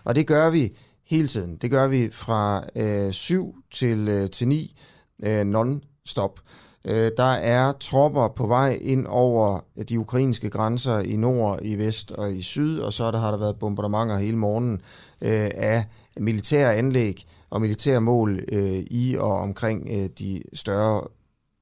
Og 0.03 0.15
det 0.15 0.27
gør 0.27 0.49
vi 0.49 0.77
hele 1.05 1.27
tiden. 1.27 1.55
Det 1.55 1.71
gør 1.71 1.87
vi 1.87 2.09
fra 2.11 2.63
øh, 2.75 3.11
7 3.11 3.55
til, 3.71 4.07
øh, 4.07 4.29
til 4.29 4.47
9 4.47 4.75
øh, 5.23 5.41
non-stop. 5.41 6.39
Øh, 6.85 7.11
der 7.17 7.31
er 7.31 7.71
tropper 7.71 8.27
på 8.27 8.47
vej 8.47 8.79
ind 8.81 9.07
over 9.07 9.59
de 9.89 9.99
ukrainske 9.99 10.49
grænser 10.49 10.99
i 10.99 11.15
nord, 11.15 11.59
i 11.61 11.75
vest 11.75 12.11
og 12.11 12.33
i 12.33 12.41
syd, 12.41 12.79
og 12.79 12.93
så 12.93 13.11
der 13.11 13.19
har 13.19 13.31
der 13.31 13.37
været 13.37 13.59
bombardementer 13.59 14.17
hele 14.17 14.37
morgenen 14.37 14.81
øh, 15.21 15.49
af 15.55 15.85
militære 16.19 16.75
anlæg 16.75 17.25
og 17.49 17.61
militære 17.61 18.01
mål 18.01 18.39
øh, 18.51 18.83
i 18.91 19.15
og 19.19 19.37
omkring 19.37 19.87
øh, 19.91 20.09
de 20.19 20.43
større 20.53 21.01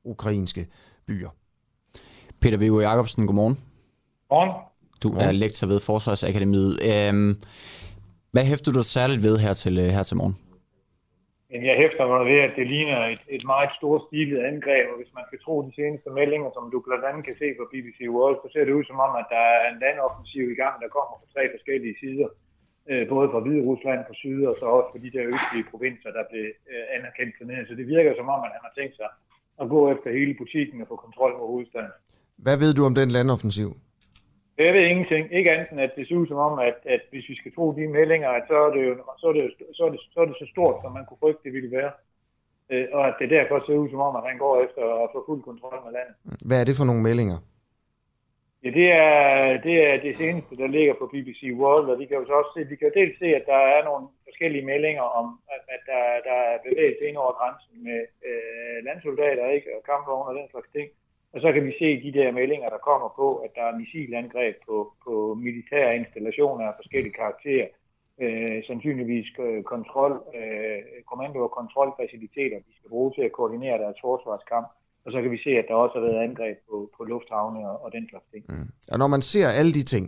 ukrainske 0.03 0.68
byer. 1.07 1.30
Peter 2.40 2.57
Viggo 2.57 2.80
Jacobsen, 2.80 3.28
godmorgen. 3.28 3.70
Godmorgen. 4.32 4.53
Du 5.03 5.10
er 5.24 5.32
lektor 5.44 5.66
ved 5.72 5.80
Forsvarsakademiet. 5.90 6.74
Øhm, 6.90 7.32
hvad 8.34 8.45
hæfter 8.52 8.72
du 8.78 8.82
særligt 8.95 9.22
ved 9.28 9.36
her 9.45 9.53
til, 9.64 9.74
her 9.98 10.06
til 10.10 10.18
morgen? 10.22 10.36
Men 11.52 11.62
jeg 11.70 11.76
hæfter 11.84 12.06
mig 12.14 12.24
ved, 12.32 12.40
at 12.48 12.53
det 12.60 12.66
ligner 12.74 12.99
et, 13.14 13.24
et 13.38 13.44
meget 13.53 13.72
stort 13.80 14.02
stilet 14.08 14.40
angreb, 14.52 14.86
og 14.91 14.98
hvis 14.99 15.12
man 15.18 15.26
skal 15.30 15.40
tro 15.45 15.56
de 15.68 15.74
seneste 15.80 16.10
meldinger, 16.20 16.49
som 16.58 16.64
du 16.74 16.78
blandt 16.88 17.06
andet 17.10 17.24
kan 17.28 17.38
se 17.41 17.48
på 17.60 17.64
BBC 17.72 17.99
World, 18.16 18.38
så 18.44 18.48
ser 18.53 18.64
det 18.66 18.78
ud 18.80 18.86
som 18.90 18.99
om, 19.06 19.12
at 19.22 19.28
der 19.36 19.44
er 19.56 19.64
en 19.72 19.78
landoffensiv 19.86 20.45
i 20.56 20.58
gang, 20.62 20.76
der 20.84 20.95
kommer 20.95 21.14
fra 21.20 21.28
tre 21.36 21.44
forskellige 21.56 21.95
sider. 22.02 22.30
Øh, 22.90 23.03
både 23.14 23.28
fra 23.32 23.41
Hvide 23.44 23.64
Rusland 23.70 24.02
på 24.10 24.14
syd, 24.22 24.41
og 24.49 24.56
så 24.60 24.66
også 24.78 24.90
fra 24.91 25.03
de 25.06 25.12
der 25.16 25.24
østlige 25.34 25.70
provinser, 25.72 26.10
der 26.18 26.24
blev 26.32 26.45
øh, 26.72 26.84
anerkendt 26.95 27.34
ned. 27.49 27.62
Så 27.70 27.74
det 27.80 27.86
virker 27.95 28.12
som 28.20 28.28
om, 28.36 28.41
at 28.45 28.52
han 28.56 28.64
har 28.68 28.74
tænkt 28.80 28.95
sig 29.02 29.10
at 29.62 29.68
gå 29.74 29.80
efter 29.94 30.10
hele 30.20 30.34
butikken 30.41 30.78
og 30.84 30.88
få 30.91 30.95
kontrol 31.06 31.32
over 31.40 31.49
hovedstaden. 31.53 31.94
Hvad 32.45 32.58
ved 32.64 32.72
du 32.78 32.82
om 32.90 32.95
den 33.02 33.10
landoffensiv? 33.18 33.70
Jeg 34.57 34.73
ved 34.73 34.82
ingenting. 34.82 35.34
Ikke 35.34 35.52
andet 35.52 35.68
end, 35.72 35.82
at 35.82 35.94
det 35.95 36.07
ser 36.07 36.15
ud 36.15 36.28
som 36.28 36.38
om, 36.38 36.60
at, 36.60 36.78
at 36.86 37.02
hvis 37.11 37.30
vi 37.30 37.36
skal 37.36 37.53
tro 37.53 37.65
de 37.78 37.88
meldinger, 37.88 38.30
at 38.30 38.44
så 38.48 38.56
er 38.65 38.72
det 38.76 38.82
jo 38.88 38.94
så, 39.22 39.28
er 39.28 39.34
det, 39.34 39.53
så, 39.78 39.84
er 39.86 39.90
det, 39.90 39.99
så, 40.14 40.19
er 40.22 40.26
det 40.26 40.36
så 40.40 40.48
stort, 40.52 40.76
som 40.84 40.91
man 40.91 41.06
kunne 41.06 41.22
frygte, 41.23 41.44
det 41.44 41.53
ville 41.53 41.72
være. 41.78 41.91
Øh, 42.69 42.88
og 42.94 43.07
at 43.07 43.15
det 43.19 43.30
derfor 43.30 43.64
ser 43.65 43.82
ud 43.84 43.90
som 43.90 43.99
om, 43.99 44.15
at 44.15 44.28
han 44.30 44.38
går 44.38 44.64
efter 44.65 44.84
at 45.03 45.10
få 45.14 45.23
fuld 45.26 45.41
kontrol 45.44 45.80
med 45.86 45.94
landet. 45.98 46.15
Hvad 46.48 46.60
er 46.61 46.65
det 46.65 46.78
for 46.78 46.86
nogle 46.86 47.02
meldinger? 47.02 47.38
Ja, 48.64 48.69
det 48.80 48.88
er, 49.06 49.18
det 49.68 49.76
er 49.90 49.95
det 50.06 50.14
seneste, 50.18 50.53
der 50.61 50.68
ligger 50.68 50.94
på 50.99 51.06
BBC 51.14 51.41
World, 51.61 51.88
og 51.91 51.99
vi 51.99 52.06
kan 52.06 52.18
jo 52.18 52.26
så 52.26 52.34
også 52.41 52.52
se, 52.56 52.69
vi 52.72 52.76
kan 52.76 52.88
jo 52.88 52.99
dels 52.99 53.15
se, 53.19 53.28
at 53.40 53.45
der 53.53 53.61
er 53.76 53.82
nogle 53.90 54.07
forskellige 54.28 54.65
meldinger 54.72 55.06
om, 55.19 55.28
at, 55.56 55.64
at 55.76 55.82
der, 55.91 56.03
der 56.28 56.38
er 56.52 56.64
bevægelse 56.68 57.03
ind 57.07 57.18
over 57.23 57.34
grænsen 57.40 57.76
med 57.88 57.99
øh, 58.30 58.78
landsoldater 58.88 59.45
ikke, 59.56 59.69
og 59.76 59.82
kampvogne 59.90 60.30
og 60.30 60.36
den 60.40 60.48
slags 60.52 60.69
ting. 60.76 60.88
Og 61.34 61.41
så 61.41 61.52
kan 61.53 61.64
vi 61.68 61.74
se 61.82 61.90
de 62.06 62.12
der 62.20 62.32
meldinger, 62.32 62.70
der 62.70 62.88
kommer 62.90 63.10
på, 63.22 63.28
at 63.45 63.52
der 63.56 63.64
er 63.68 63.78
missilangreb 63.82 64.56
på, 64.68 64.76
på 65.06 65.14
militære 65.48 65.98
installationer 66.02 66.66
af 66.68 66.74
forskellige 66.80 67.20
karakterer. 67.22 67.68
Øh, 68.24 68.58
sandsynligvis 68.68 69.28
øh, 69.45 69.64
kontrol, 69.64 70.14
øh, 70.38 70.80
kommando- 71.10 71.44
og 71.48 71.52
kontrolfaciliteter, 71.60 72.58
de 72.68 72.74
skal 72.78 72.90
bruge 72.90 73.12
til 73.16 73.22
at 73.22 73.32
koordinere 73.32 73.82
deres 73.84 73.99
forsvarskamp. 74.02 74.68
Og 75.06 75.12
så 75.12 75.22
kan 75.22 75.32
vi 75.32 75.40
se, 75.45 75.49
at 75.49 75.66
der 75.68 75.76
også 75.76 75.95
har 75.99 76.06
været 76.08 76.24
angreb 76.28 76.58
på, 76.70 76.90
på 76.98 77.03
lufthavne 77.03 77.60
og, 77.70 77.76
og 77.84 77.91
den 77.91 78.10
slags 78.10 78.26
ting. 78.32 78.44
Mm. 78.49 78.70
Og 78.91 78.98
når 78.99 79.08
man 79.08 79.22
ser 79.22 79.48
alle 79.60 79.74
de 79.80 79.84
ting, 79.94 80.06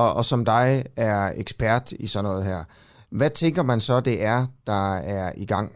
og, 0.00 0.08
og 0.18 0.24
som 0.24 0.44
dig 0.44 0.68
er 1.10 1.20
ekspert 1.42 1.92
i 1.92 2.06
sådan 2.06 2.24
noget 2.28 2.44
her, 2.50 2.60
hvad 3.18 3.30
tænker 3.30 3.62
man 3.62 3.80
så, 3.80 3.94
det 4.10 4.16
er, 4.34 4.40
der 4.70 4.84
er 5.16 5.26
i 5.44 5.46
gang? 5.54 5.68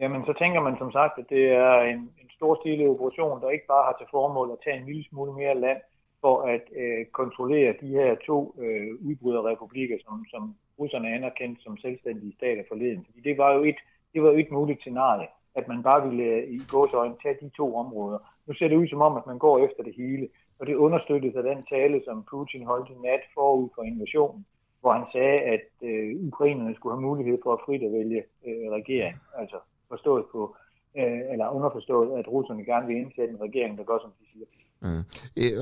Jamen, 0.00 0.20
så 0.28 0.32
tænker 0.42 0.60
man 0.60 0.74
som 0.78 0.90
sagt, 0.92 1.14
at 1.18 1.26
det 1.28 1.44
er 1.66 1.74
en, 1.92 2.10
storstilet 2.40 2.92
operation, 2.94 3.40
der 3.40 3.50
ikke 3.56 3.70
bare 3.74 3.86
har 3.88 3.96
til 3.96 4.12
formål 4.16 4.48
at 4.52 4.62
tage 4.64 4.76
en 4.78 4.88
lille 4.90 5.04
smule 5.08 5.32
mere 5.40 5.60
land 5.64 5.80
for 6.24 6.36
at 6.54 6.64
øh, 6.82 7.06
kontrollere 7.20 7.74
de 7.82 7.88
her 7.98 8.10
to 8.28 8.38
øh, 8.64 8.90
udbryderrepublikker, 9.08 9.98
som, 10.04 10.14
som 10.32 10.42
russerne 10.78 11.14
anerkendte 11.16 11.62
som 11.62 11.76
selvstændige 11.76 12.36
stater 12.38 12.62
forleden. 12.68 13.04
Fordi 13.06 13.20
det 13.28 13.38
var 13.38 13.50
jo 13.56 13.60
et, 13.70 13.80
det 14.12 14.22
var 14.22 14.30
jo 14.32 14.38
et 14.38 14.50
muligt 14.50 14.80
scenarie, 14.80 15.28
at 15.54 15.68
man 15.68 15.82
bare 15.82 16.08
ville 16.08 16.24
øh, 16.24 16.42
i 16.56 16.58
gåsøjne 16.72 17.20
tage 17.22 17.38
de 17.40 17.48
to 17.60 17.66
områder. 17.82 18.18
Nu 18.46 18.54
ser 18.54 18.68
det 18.68 18.76
ud 18.76 18.88
som 18.88 19.02
om, 19.08 19.16
at 19.16 19.26
man 19.26 19.38
går 19.38 19.58
efter 19.66 19.82
det 19.82 19.94
hele, 19.94 20.28
og 20.58 20.66
det 20.66 20.74
understøttes 20.74 21.36
af 21.36 21.42
den 21.42 21.62
tale, 21.62 22.02
som 22.04 22.24
Putin 22.30 22.66
holdt 22.66 22.90
i 22.90 22.94
nat 23.08 23.24
forud 23.34 23.68
for 23.74 23.82
invasionen, 23.82 24.46
hvor 24.80 24.92
han 24.92 25.06
sagde, 25.12 25.38
at 25.54 25.68
øh, 25.82 26.26
ukrainerne 26.28 26.74
skulle 26.74 26.94
have 26.96 27.08
mulighed 27.08 27.38
for 27.42 27.52
at 27.52 27.62
frit 27.64 27.82
at 27.82 27.92
vælge 27.92 28.22
øh, 28.46 28.66
regering, 28.78 29.16
altså 29.40 29.58
forstået 29.88 30.24
på 30.32 30.56
øh, 30.98 31.20
eller 31.32 31.46
underforstået, 31.56 32.18
at 32.18 32.26
russerne 32.28 32.64
gerne 32.64 32.86
vil 32.86 32.96
indsætte 32.96 33.34
en 33.34 33.40
regering, 33.46 33.78
der 33.78 33.84
gør, 33.84 33.98
som 34.02 34.12
de 34.18 34.24
siger. 34.32 34.46
Mm. 34.84 35.04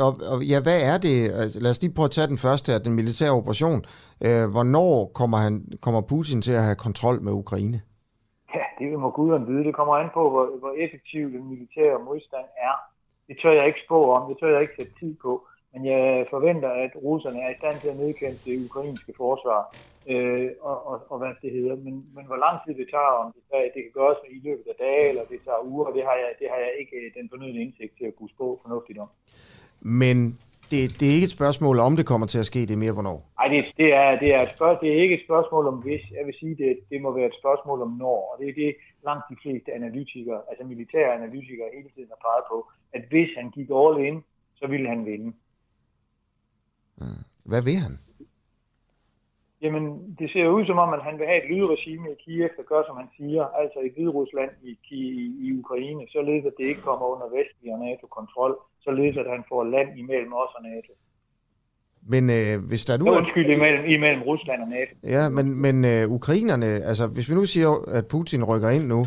Og, 0.05 0.12
og 0.32 0.38
ja, 0.52 0.59
hvad 0.66 0.80
er 0.92 0.98
det? 1.06 1.16
Altså, 1.40 1.56
lad 1.62 1.70
os 1.70 1.82
lige 1.82 1.96
prøve 1.96 2.10
at 2.10 2.16
tage 2.16 2.32
den 2.32 2.40
første 2.46 2.68
af 2.74 2.80
den 2.80 2.94
militære 3.00 3.36
operation. 3.40 3.80
Øh, 4.26 4.44
hvornår 4.55 4.92
kommer, 5.20 5.38
han, 5.46 5.55
kommer 5.84 6.00
Putin 6.12 6.40
til 6.42 6.55
at 6.60 6.66
have 6.68 6.82
kontrol 6.86 7.16
med 7.26 7.32
Ukraine? 7.42 7.78
Ja, 8.56 8.64
det 8.78 8.98
må 9.05 9.10
guderne 9.10 9.46
vide. 9.50 9.64
Det 9.68 9.74
kommer 9.78 9.94
an 10.02 10.10
på, 10.18 10.22
hvor, 10.32 10.44
hvor 10.60 10.72
effektiv 10.84 11.24
den 11.34 11.44
militære 11.52 11.98
modstand 12.09 12.48
er. 12.68 12.74
Det 13.28 13.36
tør 13.42 13.52
jeg 13.59 13.66
ikke 13.66 13.84
spå 13.86 13.98
om. 14.16 14.22
Det 14.30 14.36
tør 14.40 14.50
jeg 14.55 14.60
ikke 14.64 14.78
sætte 14.78 14.94
tid 15.00 15.12
på. 15.24 15.32
Men 15.78 15.86
jeg 15.86 16.26
forventer, 16.30 16.70
at 16.84 16.92
russerne 17.05 17.40
er 17.44 17.50
i 17.50 17.59
stand 17.60 17.76
til 17.80 17.88
at 17.88 17.96
nedkæmpe 17.96 18.40
det 18.44 18.64
ukrainske 18.66 19.12
forsvar, 19.16 19.60
øh, 20.12 20.50
og, 20.60 20.76
og, 20.90 20.96
og 21.10 21.16
hvad 21.18 21.32
det 21.42 21.50
hedder. 21.56 21.76
Men, 21.86 21.94
men 22.16 22.24
hvor 22.30 22.40
lang 22.44 22.56
tid 22.64 22.74
det 22.80 22.88
tager, 22.96 23.14
om 23.22 23.28
det, 23.34 23.42
tager, 23.50 23.64
det 23.74 23.80
kan 23.84 23.94
gøres 24.00 24.20
i 24.36 24.38
løbet 24.48 24.66
af 24.72 24.76
dage, 24.86 25.05
eller 25.10 25.24
det 25.32 25.38
tager 25.46 25.66
uger, 25.72 25.86
det 25.96 26.05
har 26.09 26.16
jeg, 26.22 26.30
det 26.40 26.46
har 26.52 26.60
jeg 26.66 26.72
ikke 26.80 26.96
øh, 27.00 27.06
den 27.18 27.26
fornødne 27.32 27.60
indsigt 27.64 27.92
til 27.98 28.06
at 28.10 28.16
kunne 28.18 28.32
spå 28.36 28.46
fornuftigt 28.62 28.98
om. 29.05 29.09
Men 30.02 30.16
det, 30.70 30.80
det 30.98 31.06
er 31.09 31.14
ikke 31.16 31.28
et 31.30 31.38
spørgsmål 31.40 31.76
om 31.86 31.92
det 31.98 32.06
kommer 32.10 32.26
til 32.32 32.40
at 32.42 32.50
ske, 32.50 32.60
det 32.68 32.74
er 32.76 32.84
mere 32.84 32.96
hvornår? 32.98 33.18
Nej, 33.40 33.48
det, 33.55 33.60
det, 33.80 33.88
er, 34.02 34.10
det, 34.22 34.28
er 34.36 34.42
et 34.46 34.52
spørgsmål, 34.56 34.82
det 34.84 34.90
er 34.94 35.00
ikke 35.05 35.16
et 35.18 35.24
spørgsmål 35.28 35.64
om 35.72 35.76
hvis. 35.84 36.05
Jeg 36.18 36.24
vil 36.28 36.36
sige, 36.40 36.55
det, 36.62 36.70
det 36.90 36.98
må 37.05 37.09
være 37.18 37.28
et 37.32 37.40
spørgsmål 37.42 37.78
om 37.86 37.92
når. 38.02 38.20
Og 38.30 38.34
det 38.40 38.46
er 38.50 38.56
det, 38.62 38.70
langt 39.09 39.24
de 39.32 39.36
fleste 39.42 39.68
analytikere, 39.78 40.40
altså 40.50 40.62
militære 40.72 41.10
analytikere, 41.20 41.74
hele 41.76 41.90
tiden 41.94 42.10
har 42.14 42.20
peget 42.28 42.44
på, 42.52 42.59
at 42.96 43.02
hvis 43.10 43.30
han 43.38 43.46
gik 43.56 43.68
all 43.80 43.96
in, 44.09 44.16
så 44.60 44.66
ville 44.72 44.88
han 44.94 45.02
vinde. 45.10 45.30
Hvad 47.51 47.62
vil 47.62 47.79
han? 47.87 47.95
Jamen, 49.62 49.85
det 50.19 50.29
ser 50.33 50.47
ud 50.57 50.65
som 50.66 50.79
om, 50.85 50.91
at 50.97 51.03
han 51.09 51.15
vil 51.19 51.27
have 51.31 51.41
et 51.43 51.51
lydregime 51.53 52.07
i 52.15 52.16
Kiev, 52.23 52.49
der 52.59 52.65
gør, 52.73 52.83
som 52.89 52.97
han 53.03 53.09
siger, 53.19 53.43
altså 53.62 53.79
i 53.87 53.91
Hviderusland 53.95 54.53
i, 54.69 54.73
i, 55.01 55.03
i 55.47 55.49
Ukraine, 55.61 56.03
således 56.16 56.45
at 56.51 56.55
det 56.59 56.66
ikke 56.70 56.85
kommer 56.89 57.07
under 57.15 57.27
vestlig 57.37 57.69
og 57.75 57.81
NATO-kontrol, 57.87 58.53
således 58.87 59.16
at 59.23 59.29
han 59.35 59.43
får 59.51 59.61
land 59.75 59.91
imellem 60.03 60.33
os 60.43 60.53
og 60.59 60.62
NATO. 60.70 60.93
Men 62.12 62.25
øh, 62.39 62.55
hvis 62.70 62.85
der 62.85 62.97
nu 62.97 63.05
er... 63.07 63.16
Undskyld, 63.20 63.49
imellem, 63.57 63.85
imellem 63.97 64.23
Rusland 64.31 64.61
og 64.62 64.69
NATO. 64.77 64.93
Ja, 65.16 65.29
men, 65.37 65.47
men 65.65 65.77
øh, 65.93 66.03
ukrainerne, 66.19 66.70
altså 66.91 67.05
hvis 67.07 67.29
vi 67.31 67.35
nu 67.35 67.45
siger, 67.55 67.70
at 67.99 68.05
Putin 68.12 68.45
rykker 68.51 68.70
ind 68.77 68.87
nu 68.95 69.01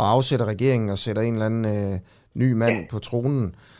og 0.00 0.04
afsætter 0.14 0.46
regeringen 0.46 0.90
og 0.90 0.98
sætter 0.98 1.22
en 1.22 1.32
eller 1.32 1.46
anden 1.46 1.66
øh, 1.76 1.94
ny 2.34 2.52
mand 2.52 2.76
ja. 2.78 2.86
på 2.90 2.98
tronen, 2.98 3.44
øh, 3.44 3.77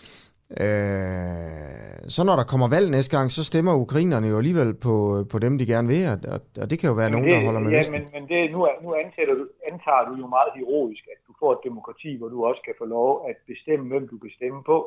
så 2.15 2.20
når 2.29 2.37
der 2.41 2.47
kommer 2.53 2.69
valg 2.77 2.91
næste 2.91 3.12
gang, 3.16 3.27
så 3.31 3.43
stemmer 3.51 3.83
ukrainerne 3.85 4.27
jo 4.33 4.37
alligevel 4.41 4.70
på, 4.87 4.95
på 5.33 5.39
dem, 5.45 5.59
de 5.61 5.66
gerne 5.75 5.89
vil, 5.95 6.03
og, 6.35 6.41
og 6.62 6.66
det 6.70 6.77
kan 6.79 6.89
jo 6.91 6.97
være 7.01 7.11
men 7.11 7.15
nogen, 7.16 7.27
det, 7.29 7.35
der 7.37 7.47
holder 7.49 7.62
med 7.65 7.70
ja, 7.70 7.79
Vesten. 7.79 7.95
men, 7.97 8.05
men 8.15 8.23
det, 8.33 8.41
nu, 8.55 8.59
nu 8.85 8.89
antager, 9.03 9.35
du, 9.35 9.45
antager 9.70 10.03
du 10.09 10.12
jo 10.23 10.27
meget 10.37 10.51
heroisk, 10.59 11.05
at 11.15 11.20
du 11.29 11.33
får 11.41 11.51
et 11.57 11.62
demokrati, 11.69 12.11
hvor 12.19 12.29
du 12.35 12.39
også 12.49 12.62
kan 12.66 12.75
få 12.81 12.87
lov 12.99 13.11
at 13.31 13.37
bestemme, 13.51 13.85
hvem 13.93 14.05
du 14.12 14.16
kan 14.25 14.33
stemme 14.39 14.61
på. 14.70 14.79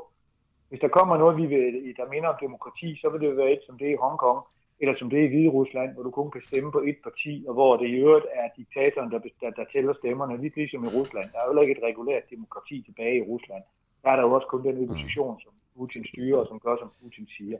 Hvis 0.69 0.83
der 0.85 0.91
kommer 0.97 1.15
noget, 1.17 1.37
vi 1.41 1.45
vil, 1.53 1.65
der 1.99 2.11
minder 2.13 2.29
om 2.33 2.39
demokrati, 2.47 2.89
så 3.01 3.09
vil 3.09 3.21
det 3.21 3.37
være 3.37 3.51
et 3.55 3.63
som 3.65 3.77
det 3.77 3.87
er 3.87 3.95
i 3.95 4.03
Hongkong, 4.05 4.39
eller 4.81 4.95
som 4.99 5.09
det 5.09 5.19
er 5.19 5.25
i 5.25 5.31
Hvide 5.31 5.55
Rusland, 5.57 5.89
hvor 5.93 6.03
du 6.03 6.11
kun 6.11 6.31
kan 6.31 6.43
stemme 6.49 6.71
på 6.71 6.81
et 6.89 6.99
parti, 7.07 7.33
og 7.47 7.53
hvor 7.53 7.77
det 7.77 7.87
i 7.89 7.99
øvrigt 8.05 8.27
er 8.39 8.47
diktatoren, 8.57 9.11
der, 9.11 9.19
der, 9.41 9.49
der 9.59 9.65
tæller 9.73 9.93
stemmerne, 10.01 10.41
lidt 10.43 10.55
ligesom 10.55 10.83
i 10.83 10.93
Rusland. 10.97 11.27
Der 11.31 11.39
er 11.39 11.45
jo 11.53 11.61
ikke 11.61 11.77
et 11.77 11.85
regulært 11.89 12.25
demokrati 12.35 12.75
tilbage 12.87 13.17
i 13.17 13.27
Rusland. 13.31 13.63
Der 14.03 14.09
er 14.11 14.15
der 14.15 14.23
jo 14.27 14.31
også 14.37 14.47
kun 14.47 14.63
den 14.67 14.83
opposition, 14.83 15.41
som 15.43 15.53
Putin 15.77 16.05
styrer, 16.11 16.37
og 16.41 16.47
som 16.47 16.59
gør, 16.65 16.75
som 16.81 16.89
Putin 17.01 17.27
siger. 17.37 17.57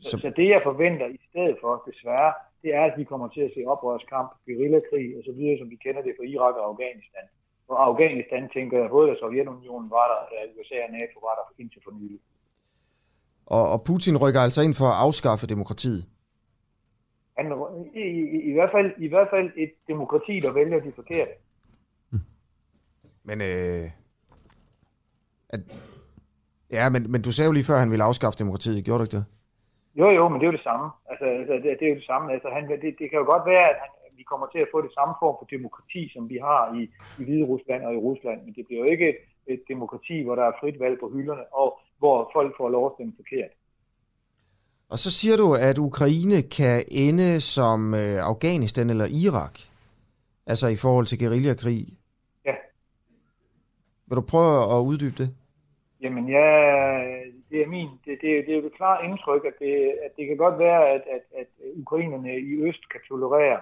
Så, 0.00 0.18
så 0.22 0.28
det, 0.38 0.48
jeg 0.54 0.60
forventer 0.70 1.06
i 1.06 1.20
stedet 1.28 1.56
for, 1.62 1.72
desværre, 1.90 2.32
det 2.62 2.70
er, 2.74 2.84
at 2.90 2.94
vi 3.00 3.04
kommer 3.04 3.28
til 3.28 3.42
at 3.46 3.52
se 3.54 3.60
oprørskamp, 3.72 4.30
guerillakrig 4.46 5.08
og 5.18 5.22
så 5.28 5.32
videre, 5.38 5.58
som 5.60 5.70
vi 5.70 5.76
kender 5.84 6.02
det 6.06 6.12
fra 6.16 6.24
Irak 6.34 6.54
og 6.60 6.66
Afghanistan. 6.70 7.26
Og 7.68 7.76
Afghanistan 7.88 8.42
tænker 8.56 8.76
jeg, 8.80 8.90
både 8.90 9.16
Sovjetunionen 9.20 9.90
var 9.90 10.06
der, 10.12 10.20
da 10.30 10.36
USA 10.56 10.76
og 10.86 10.92
NATO 10.98 11.16
var 11.26 11.34
der 11.38 11.46
indtil 11.62 11.80
for 11.84 11.92
nylig. 12.00 12.20
Og, 13.46 13.64
og 13.72 13.78
Putin 13.88 14.16
rykker 14.22 14.40
altså 14.40 14.60
ind 14.62 14.74
for 14.74 14.88
at 14.92 14.98
afskaffe 15.06 15.46
demokratiet? 15.46 16.02
Han, 17.38 17.46
i, 17.94 18.04
i, 18.36 18.36
i, 18.50 18.52
hvert 18.52 18.70
fald, 18.74 18.90
I 18.98 19.08
hvert 19.08 19.28
fald 19.30 19.48
et 19.56 19.72
demokrati, 19.88 20.40
der 20.40 20.52
vælger 20.52 20.80
de 20.80 20.92
forkerte. 20.96 21.32
Men, 23.28 23.40
øh, 23.40 23.84
at, 25.54 25.60
ja, 26.76 26.84
men, 26.94 27.02
men 27.12 27.20
du 27.26 27.30
sagde 27.32 27.48
jo 27.50 27.56
lige 27.56 27.68
før, 27.70 27.76
at 27.78 27.84
han 27.84 27.92
ville 27.92 28.08
afskaffe 28.10 28.38
demokratiet. 28.42 28.84
Gjorde 28.84 29.00
du 29.00 29.06
ikke 29.06 29.16
det? 29.20 29.26
Jo, 30.00 30.06
jo, 30.18 30.24
men 30.28 30.36
det 30.38 30.44
er 30.46 30.52
jo 30.52 30.58
det 30.58 30.68
samme. 30.70 30.86
Altså, 31.10 31.26
altså 31.40 31.54
det, 31.62 31.70
det 31.78 31.84
er 31.86 31.92
jo 31.94 32.00
det 32.02 32.10
samme. 32.12 32.26
Altså, 32.34 32.48
han, 32.56 32.62
det, 32.84 32.92
det 33.00 33.06
kan 33.10 33.20
jo 33.22 33.26
godt 33.32 33.44
være, 33.52 33.66
at 33.72 33.78
han, 33.82 33.90
vi 34.20 34.24
kommer 34.30 34.46
til 34.54 34.60
at 34.64 34.72
få 34.74 34.78
det 34.86 34.92
samme 34.98 35.14
form 35.22 35.36
for 35.40 35.46
demokrati, 35.56 36.02
som 36.14 36.22
vi 36.32 36.38
har 36.48 36.62
i, 36.78 36.82
i 37.18 37.22
Hvide 37.26 37.46
Rusland 37.52 37.80
og 37.88 37.92
i 37.94 38.04
Rusland. 38.08 38.38
Men 38.44 38.52
det 38.56 38.64
bliver 38.66 38.80
jo 38.84 38.88
ikke 38.94 39.06
et, 39.12 39.20
et 39.54 39.62
demokrati, 39.72 40.16
hvor 40.24 40.34
der 40.40 40.44
er 40.46 40.58
frit 40.60 40.78
valg 40.84 40.96
på 41.00 41.08
hylderne, 41.14 41.44
og 41.60 41.68
hvor 41.98 42.16
folk 42.36 42.52
får 42.60 42.68
lov 42.76 42.84
at 42.86 42.94
stemme 42.96 43.12
forkert. 43.20 43.52
Og 44.92 44.98
så 44.98 45.10
siger 45.18 45.36
du, 45.36 45.54
at 45.68 45.78
Ukraine 45.78 46.38
kan 46.58 46.84
ende 46.88 47.40
som 47.40 47.94
øh, 47.94 48.18
Afghanistan 48.32 48.90
eller 48.90 49.06
Irak. 49.24 49.54
Altså 50.46 50.66
i 50.68 50.76
forhold 50.76 51.06
til 51.06 51.18
guerillakrig. 51.18 51.86
Ja. 52.44 52.54
Vil 54.06 54.16
du 54.16 54.24
prøve 54.32 54.76
at 54.76 54.80
uddybe 54.80 55.16
det? 55.22 55.34
Jamen 56.04 56.28
ja, 56.28 56.48
det 57.50 57.58
er 57.62 57.68
min, 57.76 57.90
det, 58.04 58.14
det, 58.22 58.30
det 58.46 58.50
er 58.52 58.58
jo 58.60 58.66
det 58.68 58.78
klare 58.80 59.04
indtryk, 59.08 59.44
at 59.50 59.56
det, 59.58 59.74
at 60.04 60.10
det 60.16 60.24
kan 60.26 60.36
godt 60.36 60.58
være, 60.58 60.82
at, 60.94 61.02
at, 61.16 61.24
at 61.40 61.50
ukrainerne 61.82 62.32
i 62.50 62.52
øst 62.68 62.82
kan 62.92 63.00
tolerere 63.08 63.60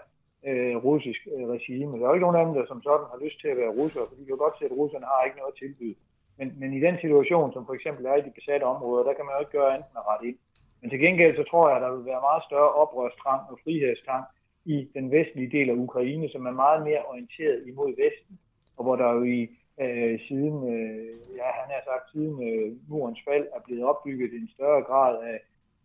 øh, 0.49 0.77
russisk 0.77 1.21
øh, 1.35 1.45
regime. 1.55 1.99
Der 1.99 2.05
er 2.05 2.11
jo 2.11 2.15
ikke 2.15 2.27
nogen 2.27 2.41
af 2.41 2.47
dem, 2.47 2.55
der 2.55 2.65
som 2.67 2.83
sådan 2.83 3.07
har 3.13 3.19
lyst 3.25 3.41
til 3.41 3.49
at 3.49 3.61
være 3.63 3.77
russere, 3.81 4.05
fordi 4.09 4.21
de 4.23 4.31
kan 4.31 4.45
godt 4.45 4.59
se, 4.59 4.65
at 4.65 4.79
russerne 4.81 5.07
har 5.13 5.21
ikke 5.25 5.39
noget 5.39 5.53
at 5.53 5.59
tilbyde. 5.63 5.97
Men, 6.39 6.49
men 6.61 6.71
i 6.79 6.81
den 6.87 6.97
situation, 7.05 7.53
som 7.53 7.67
for 7.67 7.75
eksempel 7.79 8.03
er 8.07 8.17
i 8.17 8.27
de 8.27 8.39
besatte 8.39 8.65
områder, 8.75 9.05
der 9.05 9.15
kan 9.15 9.25
man 9.25 9.35
jo 9.35 9.41
ikke 9.43 9.57
gøre 9.59 9.73
andet 9.75 9.89
end 9.91 10.03
at 10.03 10.09
rette 10.11 10.27
ind. 10.29 10.39
Men 10.81 10.91
til 10.91 11.01
gengæld 11.05 11.37
så 11.37 11.45
tror 11.51 11.69
jeg, 11.69 11.77
at 11.77 11.83
der 11.85 11.97
vil 11.97 12.11
være 12.13 12.27
meget 12.29 12.43
større 12.49 12.73
oprørstrang 12.83 13.43
og 13.51 13.59
frihedstrang 13.63 14.25
i 14.65 14.77
den 14.97 15.07
vestlige 15.17 15.53
del 15.57 15.69
af 15.71 15.81
Ukraine, 15.87 16.29
som 16.29 16.47
er 16.47 16.61
meget 16.65 16.81
mere 16.89 17.03
orienteret 17.11 17.59
imod 17.71 17.91
Vesten, 18.03 18.35
og 18.77 18.85
hvor 18.85 18.97
der 18.97 19.09
jo 19.17 19.23
i 19.23 19.41
øh, 19.81 20.21
siden, 20.29 20.57
øh, 20.75 21.09
ja, 21.41 21.49
han 21.61 21.69
har 21.75 21.83
sagt, 21.91 22.13
siden 22.13 22.37
øh, 22.49 22.73
murens 22.89 23.21
fald 23.29 23.47
er 23.57 23.61
blevet 23.65 23.85
opbygget 23.85 24.33
en 24.33 24.49
større 24.55 24.83
grad 24.83 25.25
af, 25.25 25.39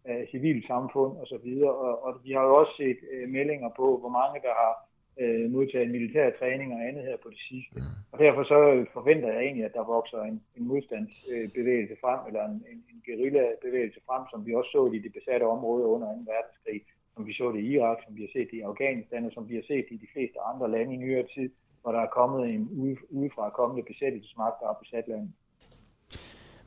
af 0.05 0.27
civilsamfund 0.31 1.17
og 1.17 1.27
så 1.27 1.37
videre. 1.43 1.73
Og, 1.73 2.03
og 2.05 2.11
vi 2.23 2.31
har 2.31 2.43
jo 2.43 2.55
også 2.55 2.73
set 2.77 2.99
øh, 3.11 3.29
meldinger 3.29 3.69
på, 3.79 3.97
hvor 3.97 4.09
mange 4.09 4.39
der 4.47 4.53
har 4.63 4.73
øh, 5.21 5.51
modtaget 5.51 5.91
militær 5.91 6.29
træning 6.39 6.73
og 6.73 6.81
andet 6.87 7.03
her 7.03 7.17
på 7.23 7.29
det 7.29 7.41
sidste. 7.49 7.75
Og 8.11 8.19
derfor 8.19 8.43
så 8.43 8.85
forventer 8.93 9.29
jeg 9.33 9.41
egentlig, 9.41 9.65
at 9.65 9.73
der 9.73 9.93
vokser 9.95 10.21
en, 10.21 10.41
en 10.57 10.67
modstandsbevægelse 10.67 11.95
frem, 12.01 12.19
eller 12.27 12.43
en, 12.45 12.57
en, 12.71 12.79
en 12.91 12.99
guerillabevægelse 13.05 13.99
frem, 14.07 14.23
som 14.31 14.45
vi 14.45 14.53
også 14.53 14.71
så 14.71 14.81
det 14.85 14.95
i 14.95 15.05
de 15.05 15.17
besatte 15.19 15.43
områder 15.43 15.85
under 15.85 16.07
2. 16.07 16.13
verdenskrig, 16.33 16.81
som 17.13 17.27
vi 17.27 17.33
så 17.33 17.51
det 17.51 17.59
i 17.59 17.73
Irak, 17.75 17.97
som 18.05 18.15
vi 18.17 18.21
har 18.21 18.31
set 18.33 18.47
det 18.51 18.57
i 18.57 18.67
Afghanistan, 18.71 19.25
og 19.25 19.31
som 19.31 19.49
vi 19.49 19.55
har 19.55 19.65
set 19.71 19.85
det 19.89 19.95
i 19.95 20.03
de 20.05 20.13
fleste 20.13 20.39
andre 20.51 20.71
lande 20.71 20.93
i 20.93 20.97
nyere 20.97 21.27
tid, 21.35 21.49
hvor 21.81 21.91
der 21.91 22.01
er 22.01 22.15
kommet 22.19 22.49
en 22.49 22.69
udefra 23.09 23.49
kommende 23.49 23.83
besættelsesmagt, 23.91 24.55
der 24.59 24.67
har 24.67 24.77
besat 24.83 25.05
landet. 25.07 25.31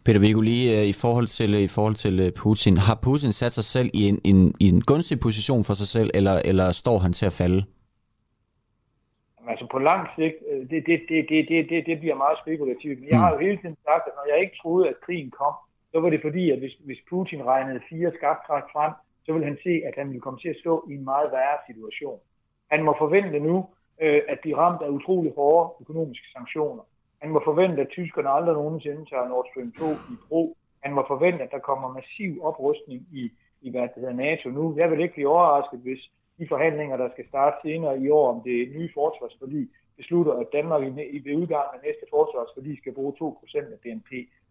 Peter 0.04 0.20
Viggo, 0.20 0.40
lige 0.40 0.66
uh, 0.78 0.88
i 0.92 0.96
forhold 1.04 1.28
til, 1.38 1.50
i 1.68 1.70
forhold 1.76 1.94
til 2.04 2.14
uh, 2.26 2.30
Putin, 2.42 2.76
har 2.86 2.96
Putin 3.06 3.32
sat 3.32 3.52
sig 3.58 3.66
selv 3.74 3.88
i 4.00 4.02
en, 4.10 4.18
en, 4.30 4.40
i 4.64 4.66
en 4.74 4.80
gunstig 4.90 5.18
position 5.26 5.62
for 5.68 5.74
sig 5.80 5.88
selv, 5.96 6.10
eller, 6.18 6.36
eller 6.50 6.66
står 6.82 6.98
han 7.04 7.12
til 7.18 7.26
at 7.30 7.38
falde? 7.42 7.60
Altså 9.50 9.66
på 9.74 9.78
lang 9.78 10.02
sigt, 10.16 10.36
det, 10.70 10.80
det, 10.88 10.98
det, 11.08 11.18
det, 11.30 11.38
det, 11.70 11.86
det, 11.88 11.96
bliver 12.02 12.16
meget 12.24 12.38
spekulativt. 12.42 12.98
Men 13.00 13.08
jeg 13.12 13.18
har 13.22 13.30
jo 13.32 13.38
hele 13.46 13.58
tiden 13.62 13.78
sagt, 13.88 14.04
at 14.08 14.14
når 14.18 14.26
jeg 14.32 14.38
ikke 14.44 14.56
troede, 14.62 14.88
at 14.88 15.00
krigen 15.06 15.30
kom, 15.40 15.54
så 15.92 15.96
var 16.00 16.10
det 16.10 16.20
fordi, 16.26 16.44
at 16.50 16.58
hvis, 16.58 16.74
hvis 16.88 17.00
Putin 17.10 17.46
regnede 17.52 17.80
fire 17.90 18.10
skaftræk 18.18 18.66
frem, 18.74 18.92
så 19.24 19.32
ville 19.32 19.46
han 19.50 19.58
se, 19.66 19.74
at 19.88 19.94
han 19.98 20.08
ville 20.08 20.24
komme 20.26 20.40
til 20.40 20.48
at 20.54 20.60
stå 20.62 20.74
i 20.90 20.92
en 20.94 21.04
meget 21.04 21.28
værre 21.32 21.58
situation. 21.68 22.18
Han 22.72 22.80
må 22.86 22.92
forvente 22.98 23.38
nu, 23.40 23.56
øh, 24.00 24.22
at 24.28 24.38
de 24.44 24.56
ramt 24.56 24.82
af 24.82 24.88
utrolig 24.88 25.32
hårde 25.36 25.74
økonomiske 25.80 26.28
sanktioner. 26.32 26.82
Han 27.22 27.30
må 27.30 27.40
forvente, 27.44 27.82
at 27.82 27.88
tyskerne 27.88 28.30
aldrig 28.30 28.54
nogensinde 28.54 29.04
tager 29.10 29.28
Nord 29.28 29.46
Stream 29.50 29.72
2 29.72 29.84
i 30.12 30.16
brug. 30.28 30.56
Han 30.84 30.92
må 30.94 31.04
forvente, 31.06 31.44
at 31.44 31.50
der 31.50 31.58
kommer 31.58 31.94
massiv 31.98 32.44
oprustning 32.44 33.00
i, 33.12 33.32
i 33.62 33.70
hvad 33.70 33.82
det 33.82 33.92
hedder, 33.96 34.12
NATO 34.12 34.48
nu. 34.48 34.74
Jeg 34.76 34.90
vil 34.90 35.00
ikke 35.00 35.14
blive 35.14 35.28
overrasket, 35.28 35.80
hvis 35.80 36.02
de 36.38 36.48
forhandlinger, 36.48 36.96
der 36.96 37.08
skal 37.12 37.28
starte 37.28 37.56
senere 37.62 37.98
i 38.00 38.10
år 38.10 38.26
om 38.34 38.40
det 38.48 38.58
nye 38.76 38.90
forsvarsforlig, 38.94 39.68
beslutter, 39.96 40.32
at 40.32 40.52
Danmark 40.52 40.82
i, 41.16 41.18
ved 41.24 41.34
udgang 41.42 41.66
af 41.74 41.78
næste 41.86 42.04
forsvarsforlig 42.10 42.78
skal 42.78 42.92
bruge 42.98 43.12
2% 43.12 43.72
af 43.74 43.78
BNP. 43.82 44.10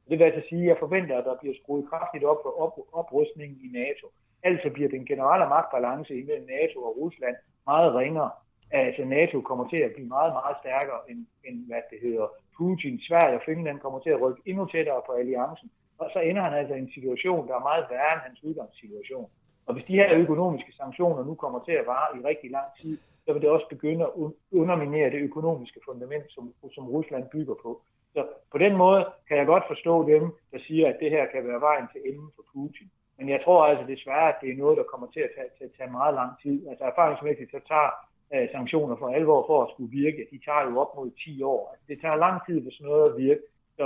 Det 0.09 0.15
vil 0.19 0.29
altså 0.29 0.43
sige, 0.49 0.63
at 0.63 0.67
jeg 0.67 0.77
forventer, 0.79 1.17
at 1.17 1.25
der 1.25 1.41
bliver 1.41 1.55
skruet 1.61 1.89
kraftigt 1.91 2.23
op 2.31 2.39
for 2.43 2.51
op, 2.63 2.73
oprustningen 3.01 3.57
i 3.67 3.69
NATO. 3.79 4.05
Altså 4.43 4.67
bliver 4.75 4.89
den 4.89 5.05
generelle 5.05 5.47
magtbalance 5.55 6.13
imellem 6.21 6.47
NATO 6.57 6.77
og 6.87 6.97
Rusland 7.01 7.35
meget 7.65 7.95
ringere. 7.95 8.31
Altså 8.71 9.03
NATO 9.05 9.41
kommer 9.41 9.69
til 9.69 9.77
at 9.77 9.91
blive 9.95 10.07
meget, 10.07 10.33
meget 10.33 10.57
stærkere 10.63 10.99
end, 11.09 11.25
end 11.47 11.57
hvad 11.67 11.81
det 11.91 11.99
hedder. 12.01 12.27
Putin, 12.57 12.99
Sverige 13.07 13.35
og 13.35 13.41
Finland 13.45 13.79
kommer 13.79 13.99
til 13.99 14.09
at 14.09 14.21
rykke 14.21 14.41
endnu 14.45 14.65
tættere 14.65 15.01
på 15.07 15.11
alliancen. 15.11 15.69
Og 15.97 16.09
så 16.13 16.19
ender 16.19 16.41
han 16.41 16.53
altså 16.53 16.73
i 16.75 16.79
en 16.79 16.91
situation, 16.93 17.47
der 17.47 17.55
er 17.55 17.67
meget 17.69 17.85
værre 17.89 18.13
end 18.13 18.21
hans 18.27 18.43
udgangssituation. 18.43 19.29
Og 19.65 19.73
hvis 19.73 19.85
de 19.85 19.99
her 20.01 20.09
økonomiske 20.23 20.71
sanktioner 20.81 21.23
nu 21.25 21.35
kommer 21.35 21.59
til 21.67 21.71
at 21.71 21.85
vare 21.85 22.17
i 22.17 22.25
rigtig 22.29 22.51
lang 22.51 22.69
tid, 22.81 22.97
så 23.25 23.33
vil 23.33 23.41
det 23.41 23.49
også 23.49 23.67
begynde 23.69 24.05
at 24.05 24.11
underminere 24.51 25.09
det 25.09 25.21
økonomiske 25.29 25.79
fundament, 25.87 26.25
som, 26.35 26.53
som 26.75 26.89
Rusland 26.89 27.25
bygger 27.29 27.55
på. 27.63 27.81
Så 28.13 28.27
på 28.51 28.57
den 28.57 28.75
måde 28.77 29.05
kan 29.27 29.37
jeg 29.37 29.45
godt 29.45 29.63
forstå 29.67 30.09
dem, 30.09 30.23
der 30.51 30.59
siger, 30.67 30.89
at 30.89 30.97
det 30.99 31.09
her 31.11 31.25
kan 31.33 31.47
være 31.47 31.61
vejen 31.61 31.87
til 31.93 32.01
enden 32.09 32.29
for 32.35 32.43
Putin. 32.53 32.89
Men 33.17 33.29
jeg 33.29 33.41
tror 33.45 33.65
altså 33.65 33.85
desværre, 33.93 34.29
at 34.29 34.41
det 34.41 34.49
er 34.49 34.57
noget, 34.57 34.77
der 34.77 34.83
kommer 34.83 35.07
til 35.07 35.19
at 35.19 35.31
tage, 35.35 35.49
til 35.57 35.63
at 35.63 35.75
tage 35.77 35.91
meget 35.91 36.13
lang 36.13 36.31
tid. 36.43 36.67
Altså 36.69 36.83
erfaringsmæssigt, 36.83 37.51
så 37.51 37.59
tager 37.67 37.91
øh, 38.33 38.47
sanktioner 38.55 38.95
for 38.99 39.07
alvor 39.17 39.39
for 39.49 39.57
at 39.63 39.71
skulle 39.73 39.91
virke. 40.01 40.27
De 40.31 40.39
tager 40.45 40.63
jo 40.69 40.73
op 40.83 40.91
mod 40.97 41.09
10 41.25 41.43
år. 41.53 41.61
Altså, 41.71 41.85
det 41.89 41.97
tager 42.01 42.23
lang 42.25 42.37
tid 42.47 42.57
for 42.63 42.71
sådan 42.71 42.87
noget 42.87 43.09
at 43.09 43.17
virke. 43.25 43.43
Så 43.77 43.85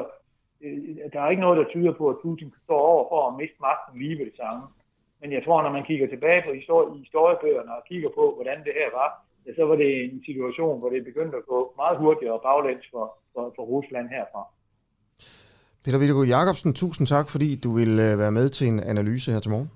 øh, 0.63 1.11
der 1.13 1.19
er 1.21 1.29
ikke 1.29 1.45
noget, 1.45 1.59
der 1.61 1.71
tyder 1.73 1.93
på, 1.99 2.05
at 2.13 2.21
Putin 2.23 2.53
står 2.63 2.81
over 2.93 3.03
for 3.11 3.19
at 3.27 3.35
miste 3.39 3.59
magten 3.67 3.93
lige 4.01 4.17
ved 4.19 4.25
det 4.31 4.37
samme. 4.43 4.63
Men 5.21 5.31
jeg 5.31 5.41
tror, 5.45 5.57
når 5.61 5.73
man 5.77 5.87
kigger 5.89 6.07
tilbage 6.07 6.41
på 6.45 6.51
histori- 6.59 6.97
historiebøgerne 7.03 7.71
og 7.77 7.83
kigger 7.89 8.09
på, 8.19 8.23
hvordan 8.35 8.57
det 8.65 8.73
her 8.79 8.89
var, 8.99 9.09
ja, 9.45 9.51
så 9.57 9.63
var 9.69 9.75
det 9.75 9.89
en 10.13 10.21
situation, 10.29 10.79
hvor 10.79 10.89
det 10.89 11.09
begyndte 11.09 11.37
at 11.37 11.45
gå 11.53 11.59
meget 11.81 11.97
hurtigere 11.97 12.33
og 12.37 12.43
baglæns 12.47 12.85
for, 12.93 13.05
for, 13.33 13.53
for 13.55 13.63
Rusland 13.73 14.07
herfra. 14.15 14.41
Peter 15.85 15.99
Vittegård 15.99 16.27
Jacobsen, 16.27 16.73
tusind 16.73 17.07
tak, 17.07 17.25
fordi 17.33 17.49
du 17.63 17.69
vil 17.79 17.93
øh, 18.07 18.19
være 18.23 18.31
med 18.39 18.49
til 18.49 18.67
en 18.67 18.79
analyse 18.79 19.31
her 19.31 19.39
til 19.39 19.51
morgen. 19.51 19.71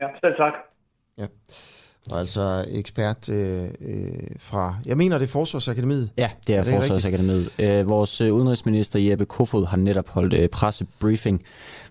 Ja, 0.00 0.08
selv 0.20 0.36
tak. 0.36 0.54
Ja. 1.18 1.26
Og 2.10 2.20
altså 2.20 2.64
ekspert 2.68 3.28
øh, 3.28 3.64
øh, 3.64 3.68
fra, 4.38 4.76
jeg 4.86 4.96
mener 4.96 5.18
det 5.18 5.26
er 5.26 5.30
Forsvarsakademiet. 5.30 6.10
Ja, 6.16 6.30
det 6.46 6.54
er, 6.54 6.60
er 6.60 6.64
det 6.64 6.74
Forsvarsakademiet. 6.74 7.50
Øh, 7.58 7.88
vores 7.88 8.20
øh, 8.20 8.34
udenrigsminister 8.34 8.98
Jeppe 8.98 9.24
Kofod 9.24 9.66
har 9.66 9.76
netop 9.76 10.08
holdt 10.08 10.34
øh, 10.34 10.48
pressebriefing, 10.48 11.42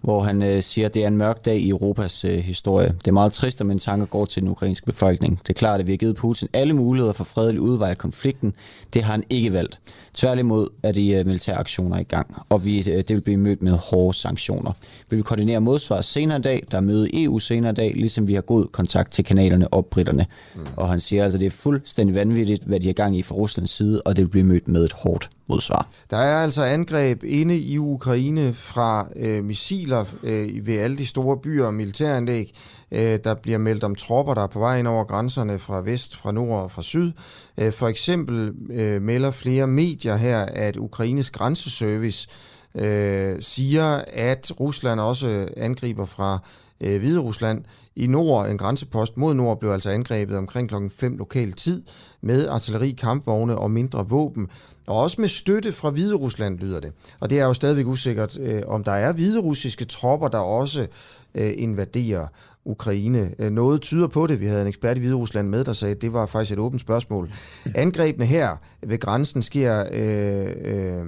hvor 0.01 0.19
han 0.19 0.43
øh, 0.43 0.63
siger, 0.63 0.87
at 0.87 0.93
det 0.93 1.03
er 1.03 1.07
en 1.07 1.17
mørk 1.17 1.45
dag 1.45 1.57
i 1.57 1.69
Europas 1.69 2.25
øh, 2.25 2.31
historie. 2.31 2.87
Det 2.87 3.07
er 3.07 3.11
meget 3.11 3.33
trist, 3.33 3.61
at 3.61 3.67
min 3.67 3.79
tanker 3.79 4.05
går 4.05 4.25
til 4.25 4.41
den 4.41 4.49
ukrainske 4.49 4.85
befolkning. 4.85 5.39
Det 5.39 5.49
er 5.49 5.53
klart, 5.53 5.79
at 5.79 5.87
vi 5.87 5.91
har 5.91 5.97
givet 5.97 6.15
Putin 6.15 6.47
alle 6.53 6.73
muligheder 6.73 7.13
for 7.13 7.23
fredelig 7.23 7.61
udvej 7.61 7.89
af 7.89 7.97
konflikten. 7.97 8.53
Det 8.93 9.03
har 9.03 9.11
han 9.11 9.23
ikke 9.29 9.53
valgt. 9.53 9.79
Tværtimod 10.13 10.67
er 10.83 10.91
de 10.91 11.11
øh, 11.11 11.25
militære 11.25 11.55
aktioner 11.55 11.99
i 11.99 12.03
gang, 12.03 12.43
og 12.49 12.65
vi, 12.65 12.77
øh, 12.77 12.97
det 12.97 13.09
vil 13.09 13.21
blive 13.21 13.37
mødt 13.37 13.61
med 13.61 13.71
hårde 13.71 14.17
sanktioner. 14.17 14.71
Vi 15.09 15.15
vil 15.15 15.23
koordinere 15.23 15.61
modsvar 15.61 16.01
senere 16.01 16.37
i 16.37 16.41
dag, 16.41 16.63
der 16.71 16.77
er 16.77 16.81
møde 16.81 17.09
i 17.09 17.23
EU 17.23 17.39
senere 17.39 17.71
i 17.71 17.75
dag, 17.75 17.93
ligesom 17.95 18.27
vi 18.27 18.33
har 18.33 18.41
god 18.41 18.65
kontakt 18.65 19.13
til 19.13 19.25
kanalerne 19.25 19.67
og 19.67 19.85
britterne. 19.85 20.25
Mm. 20.55 20.61
Og 20.75 20.89
han 20.89 20.99
siger 20.99 21.23
altså, 21.23 21.37
at 21.37 21.39
det 21.39 21.45
er 21.45 21.51
fuldstændig 21.51 22.15
vanvittigt, 22.15 22.63
hvad 22.63 22.79
de 22.79 22.87
har 22.87 22.93
gang 22.93 23.17
i 23.17 23.21
fra 23.21 23.35
Ruslands 23.35 23.71
side, 23.71 24.01
og 24.01 24.15
det 24.15 24.23
vil 24.23 24.29
blive 24.29 24.45
mødt 24.45 24.67
med 24.67 24.85
et 24.85 24.93
hårdt 24.93 25.29
modsvar. 25.51 25.87
Der 26.09 26.17
er 26.17 26.43
altså 26.43 26.63
angreb 26.63 27.23
inde 27.23 27.57
i 27.57 27.77
Ukraine 27.77 28.53
fra 28.53 29.07
øh, 29.15 29.43
missiler 29.43 30.05
øh, 30.23 30.67
ved 30.67 30.79
alle 30.79 30.97
de 30.97 31.05
store 31.05 31.37
byer 31.37 31.65
og 31.65 31.73
militæranlæg. 31.73 32.53
Øh, 32.91 33.19
der 33.23 33.33
bliver 33.33 33.57
meldt 33.57 33.83
om 33.83 33.95
tropper, 33.95 34.33
der 34.33 34.43
er 34.43 34.47
på 34.47 34.59
vej 34.59 34.79
ind 34.79 34.87
over 34.87 35.03
grænserne 35.03 35.59
fra 35.59 35.81
vest, 35.81 36.17
fra 36.17 36.31
nord 36.31 36.63
og 36.63 36.71
fra 36.71 36.81
syd. 36.81 37.11
Øh, 37.57 37.73
for 37.73 37.87
eksempel 37.87 38.53
øh, 38.69 39.01
melder 39.01 39.31
flere 39.31 39.67
medier 39.67 40.15
her, 40.15 40.39
at 40.39 40.77
Ukraines 40.77 41.29
grænseservice 41.29 42.27
øh, 42.75 43.35
siger, 43.39 44.01
at 44.13 44.51
Rusland 44.59 44.99
også 44.99 45.47
angriber 45.57 46.05
fra 46.05 46.39
øh, 46.81 46.99
Hvide 46.99 47.19
Rusland. 47.19 47.63
I 47.95 48.07
nord, 48.07 48.49
en 48.49 48.57
grænsepost 48.57 49.17
mod 49.17 49.33
nord, 49.33 49.59
blev 49.59 49.71
altså 49.71 49.89
angrebet 49.89 50.37
omkring 50.37 50.69
klokken 50.69 50.89
5 50.89 51.17
lokal 51.17 51.53
tid 51.53 51.83
med 52.21 52.47
artilleri, 52.47 52.91
kampvogne 52.91 53.57
og 53.57 53.71
mindre 53.71 54.09
våben. 54.09 54.47
Og 54.87 54.97
også 54.97 55.21
med 55.21 55.29
støtte 55.29 55.71
fra 55.71 55.89
Hvide 55.89 56.15
Rusland 56.15 56.59
lyder 56.59 56.79
det. 56.79 56.93
Og 57.19 57.29
det 57.29 57.39
er 57.39 57.45
jo 57.45 57.53
stadigvæk 57.53 57.85
usikkert, 57.85 58.37
øh, 58.39 58.61
om 58.67 58.83
der 58.83 58.91
er 58.91 59.13
hvide 59.13 59.39
russiske 59.39 59.85
tropper, 59.85 60.27
der 60.27 60.37
også 60.37 60.87
øh, 61.35 61.51
invaderer 61.57 62.27
Ukraine. 62.65 63.31
Øh, 63.39 63.51
noget 63.51 63.81
tyder 63.81 64.07
på 64.07 64.27
det. 64.27 64.39
Vi 64.39 64.45
havde 64.45 64.61
en 64.61 64.67
ekspert 64.67 64.97
i 64.97 64.99
Hvide 64.99 65.15
Rusland 65.15 65.49
med, 65.49 65.63
der 65.63 65.73
sagde, 65.73 65.95
at 65.95 66.01
det 66.01 66.13
var 66.13 66.25
faktisk 66.25 66.53
et 66.53 66.59
åbent 66.59 66.81
spørgsmål. 66.81 67.31
Angrebene 67.75 68.25
her 68.25 68.55
ved 68.83 68.99
grænsen 68.99 69.43
sker, 69.43 69.83
øh, 69.93 70.47
øh, 70.65 71.05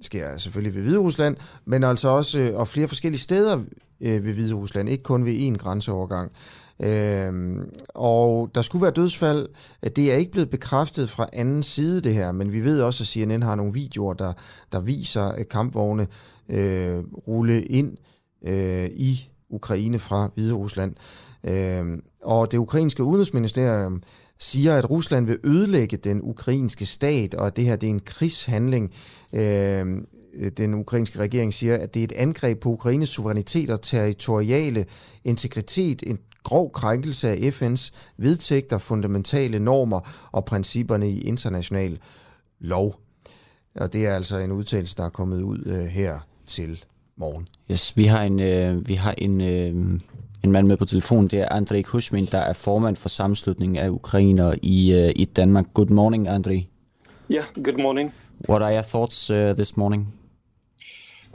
sker 0.00 0.38
selvfølgelig 0.38 0.74
ved 0.74 0.82
Hvide 0.82 0.98
Rusland, 0.98 1.36
men 1.64 1.84
altså 1.84 2.08
også 2.08 2.38
øh, 2.38 2.56
og 2.58 2.68
flere 2.68 2.88
forskellige 2.88 3.20
steder 3.20 3.60
øh, 4.00 4.24
ved 4.24 4.32
Hvide 4.32 4.54
Rusland, 4.54 4.88
ikke 4.88 5.02
kun 5.02 5.24
ved 5.24 5.50
én 5.50 5.56
grænseovergang. 5.56 6.32
Øh, 6.80 7.56
og 7.88 8.50
der 8.54 8.62
skulle 8.62 8.82
være 8.82 8.90
dødsfald. 8.90 9.48
Det 9.96 10.12
er 10.12 10.16
ikke 10.16 10.32
blevet 10.32 10.50
bekræftet 10.50 11.10
fra 11.10 11.26
anden 11.32 11.62
side 11.62 12.00
det 12.00 12.14
her, 12.14 12.32
men 12.32 12.52
vi 12.52 12.60
ved 12.60 12.80
også, 12.80 13.02
at 13.02 13.08
CNN 13.08 13.42
har 13.42 13.54
nogle 13.54 13.72
videoer, 13.72 14.14
der, 14.14 14.32
der 14.72 14.80
viser 14.80 15.44
kampvogne 15.50 16.06
øh, 16.48 16.98
rulle 17.28 17.62
ind 17.62 17.96
øh, 18.46 18.88
i 18.92 19.30
Ukraine 19.50 19.98
fra 19.98 20.30
Hvide 20.34 20.54
Rusland. 20.54 20.94
Øh, 21.44 21.98
og 22.22 22.52
det 22.52 22.58
ukrainske 22.58 23.02
udenrigsministerium 23.04 24.02
siger, 24.38 24.78
at 24.78 24.90
Rusland 24.90 25.26
vil 25.26 25.38
ødelægge 25.44 25.96
den 25.96 26.20
ukrainske 26.22 26.86
stat, 26.86 27.34
og 27.34 27.46
at 27.46 27.56
det 27.56 27.64
her 27.64 27.76
det 27.76 27.86
er 27.86 27.90
en 27.90 28.00
krigshandling. 28.00 28.92
Øh, 29.32 29.86
den 30.56 30.74
ukrainske 30.74 31.18
regering 31.18 31.54
siger, 31.54 31.76
at 31.76 31.94
det 31.94 32.00
er 32.00 32.04
et 32.04 32.12
angreb 32.12 32.60
på 32.60 32.68
Ukraines 32.68 33.08
suverænitet 33.08 33.70
og 33.70 33.82
territoriale 33.82 34.84
integritet, 35.24 36.02
en 36.06 36.18
grov 36.46 36.72
krænkelse 36.72 37.28
af 37.28 37.36
FN's 37.36 37.90
vedtægter, 38.16 38.78
fundamentale 38.78 39.58
normer 39.58 40.00
og 40.32 40.44
principperne 40.44 41.10
i 41.10 41.20
international 41.20 41.98
lov. 42.60 43.00
Og 43.74 43.92
det 43.92 44.06
er 44.06 44.14
altså 44.14 44.38
en 44.38 44.52
udtalelse, 44.52 44.96
der 44.96 45.04
er 45.04 45.08
kommet 45.08 45.42
ud 45.42 45.58
uh, 45.66 45.86
her 45.86 46.14
til 46.46 46.84
morgen. 47.16 47.48
Yes, 47.70 47.96
vi 47.96 48.04
har 48.04 48.22
en, 48.22 48.32
uh, 48.32 48.88
vi 48.88 48.94
har 48.94 49.14
en, 49.18 49.40
uh, 49.40 50.00
en 50.44 50.52
mand 50.52 50.66
med 50.66 50.76
på 50.76 50.84
telefon, 50.84 51.28
det 51.28 51.40
er 51.40 51.48
Andrei 51.50 51.82
Kushmin, 51.82 52.28
der 52.32 52.38
er 52.38 52.52
formand 52.52 52.96
for 52.96 53.08
sammenslutningen 53.08 53.76
af 53.76 53.88
ukrainer 53.88 54.54
i, 54.62 55.04
uh, 55.04 55.10
i 55.16 55.24
Danmark. 55.24 55.64
Good 55.74 55.90
morning, 55.90 56.28
Andrei. 56.28 56.68
Yeah, 57.30 57.44
good 57.54 57.82
morning. 57.82 58.12
What 58.48 58.62
are 58.62 58.72
your 58.72 58.82
thoughts 58.82 59.30
uh, 59.30 59.36
this 59.36 59.76
morning? 59.76 60.15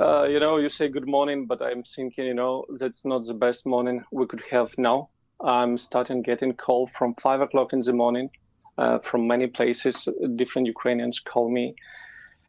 Uh, 0.01 0.23
you 0.23 0.39
know, 0.39 0.57
you 0.57 0.67
say 0.67 0.87
good 0.87 1.07
morning, 1.07 1.45
but 1.45 1.61
I'm 1.61 1.83
thinking, 1.83 2.25
you 2.25 2.33
know, 2.33 2.65
that's 2.79 3.05
not 3.05 3.23
the 3.27 3.35
best 3.35 3.67
morning 3.67 4.03
we 4.11 4.25
could 4.25 4.41
have 4.49 4.75
now. 4.79 5.09
I'm 5.39 5.77
starting 5.77 6.23
getting 6.23 6.53
call 6.53 6.87
from 6.87 7.13
five 7.21 7.39
o'clock 7.39 7.71
in 7.71 7.81
the 7.81 7.93
morning 7.93 8.31
uh, 8.79 8.97
from 8.97 9.27
many 9.27 9.45
places. 9.45 10.07
Different 10.35 10.67
Ukrainians 10.67 11.19
call 11.19 11.51
me 11.51 11.75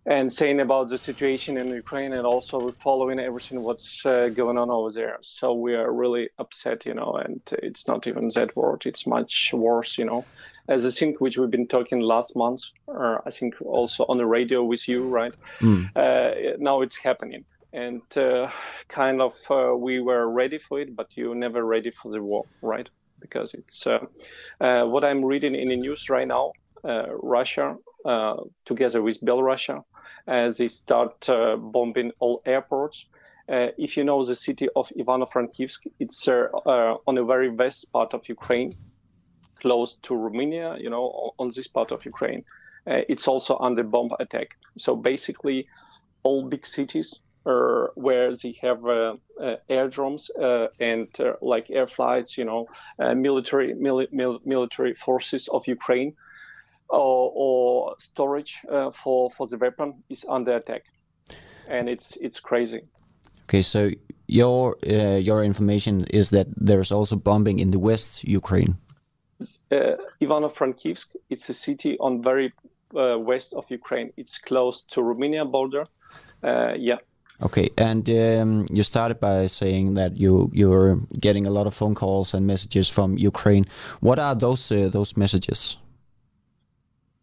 and 0.06 0.32
saying 0.32 0.60
about 0.60 0.88
the 0.88 0.96
situation 0.96 1.58
in 1.58 1.68
Ukraine 1.68 2.14
and 2.14 2.26
also 2.26 2.72
following 2.72 3.20
everything 3.20 3.62
what's 3.62 4.06
uh, 4.06 4.28
going 4.28 4.56
on 4.56 4.70
over 4.70 4.90
there. 4.90 5.18
So 5.20 5.52
we 5.52 5.74
are 5.74 5.92
really 5.92 6.30
upset, 6.38 6.86
you 6.86 6.94
know, 6.94 7.20
and 7.22 7.42
it's 7.52 7.86
not 7.86 8.06
even 8.06 8.30
that 8.34 8.56
word. 8.56 8.86
It's 8.86 9.06
much 9.06 9.50
worse, 9.52 9.98
you 9.98 10.06
know. 10.06 10.24
As 10.68 10.86
I 10.86 10.90
think 10.90 11.20
which 11.20 11.36
we've 11.36 11.50
been 11.50 11.66
talking 11.66 12.00
last 12.00 12.36
month, 12.36 12.62
or 12.86 13.26
I 13.26 13.30
think 13.30 13.54
also 13.60 14.04
on 14.08 14.18
the 14.18 14.26
radio 14.26 14.62
with 14.62 14.88
you, 14.88 15.08
right? 15.08 15.34
Mm. 15.60 15.90
Uh, 15.96 16.56
now 16.58 16.82
it's 16.82 16.96
happening. 16.96 17.44
And 17.72 18.02
uh, 18.16 18.50
kind 18.88 19.20
of 19.20 19.34
uh, 19.50 19.74
we 19.76 20.00
were 20.00 20.28
ready 20.28 20.58
for 20.58 20.80
it, 20.80 20.94
but 20.94 21.08
you're 21.14 21.34
never 21.34 21.64
ready 21.64 21.90
for 21.90 22.12
the 22.12 22.22
war, 22.22 22.44
right? 22.60 22.88
Because 23.18 23.54
it's 23.54 23.86
uh, 23.86 24.00
uh, 24.60 24.84
what 24.84 25.04
I'm 25.04 25.24
reading 25.24 25.54
in 25.54 25.68
the 25.68 25.76
news 25.76 26.08
right 26.08 26.28
now. 26.28 26.52
Russia, 26.84 27.76
together 28.64 29.02
with 29.02 29.20
Belarus, 29.20 29.84
as 30.26 30.58
they 30.58 30.68
start 30.68 31.28
uh, 31.28 31.56
bombing 31.56 32.12
all 32.18 32.42
airports. 32.46 33.06
Uh, 33.48 33.68
if 33.76 33.96
you 33.96 34.04
know 34.04 34.24
the 34.24 34.34
city 34.34 34.68
of 34.76 34.88
Ivano-Frankivsk, 34.96 35.86
it's 35.98 36.28
uh, 36.28 36.48
on 37.06 37.18
a 37.18 37.24
very 37.24 37.50
west 37.50 37.92
part 37.92 38.14
of 38.14 38.28
Ukraine, 38.28 38.72
close 39.62 39.90
to 40.06 40.14
Romania, 40.26 40.76
you 40.84 40.90
know, 40.90 41.32
on 41.38 41.50
this 41.56 41.68
part 41.68 41.90
of 41.92 42.04
Ukraine. 42.14 42.42
it's 43.12 43.26
also 43.32 43.52
under 43.68 43.84
bomb 43.94 44.10
attack. 44.24 44.48
So 44.84 44.90
basically, 44.96 45.58
all 46.24 46.40
big 46.54 46.64
cities 46.66 47.08
uh, 47.44 47.86
where 47.96 48.30
they 48.40 48.54
have 48.62 48.80
uh, 48.86 49.14
uh, 49.40 49.56
airdromes 49.68 50.22
and 50.90 51.08
like 51.40 51.66
air 51.70 51.88
flights, 51.96 52.38
you 52.38 52.44
know, 52.44 52.66
military 53.28 53.74
mili- 53.74 54.12
mil- 54.12 54.40
military 54.44 54.94
forces 54.94 55.48
of 55.48 55.66
Ukraine 55.66 56.14
or, 56.88 57.32
or 57.34 57.94
storage 57.98 58.60
uh, 58.70 58.90
for 58.90 59.30
for 59.30 59.46
the 59.48 59.58
weapon 59.58 60.04
is 60.08 60.24
under 60.28 60.56
attack, 60.56 60.82
and 61.68 61.88
it's 61.88 62.16
it's 62.20 62.38
crazy. 62.38 62.82
Okay, 63.44 63.62
so 63.62 63.90
your 64.28 64.76
uh, 64.86 65.16
your 65.16 65.42
information 65.42 66.04
is 66.10 66.30
that 66.30 66.46
there's 66.56 66.92
also 66.92 67.16
bombing 67.16 67.58
in 67.58 67.70
the 67.70 67.78
west 67.78 68.22
Ukraine. 68.24 68.76
Uh, 69.70 69.96
Ivano-Frankivsk, 70.20 71.16
it's 71.30 71.48
a 71.48 71.54
city 71.54 71.96
on 71.98 72.22
very 72.22 72.52
uh, 72.94 73.18
west 73.18 73.54
of 73.54 73.64
Ukraine. 73.70 74.12
It's 74.16 74.38
close 74.38 74.82
to 74.92 75.02
Romania 75.02 75.44
border. 75.44 75.84
Uh, 76.42 76.74
yeah. 76.76 76.98
Okay, 77.42 77.70
and 77.76 78.08
um, 78.08 78.66
you 78.70 78.84
started 78.84 79.18
by 79.18 79.48
saying 79.48 79.94
that 79.94 80.16
you 80.16 80.50
you 80.52 80.70
were 80.70 81.00
getting 81.18 81.46
a 81.46 81.50
lot 81.50 81.66
of 81.66 81.74
phone 81.74 81.94
calls 81.94 82.34
and 82.34 82.46
messages 82.46 82.88
from 82.88 83.18
Ukraine. 83.18 83.66
What 84.00 84.18
are 84.18 84.34
those 84.36 84.70
uh, 84.70 84.88
those 84.88 85.16
messages? 85.16 85.78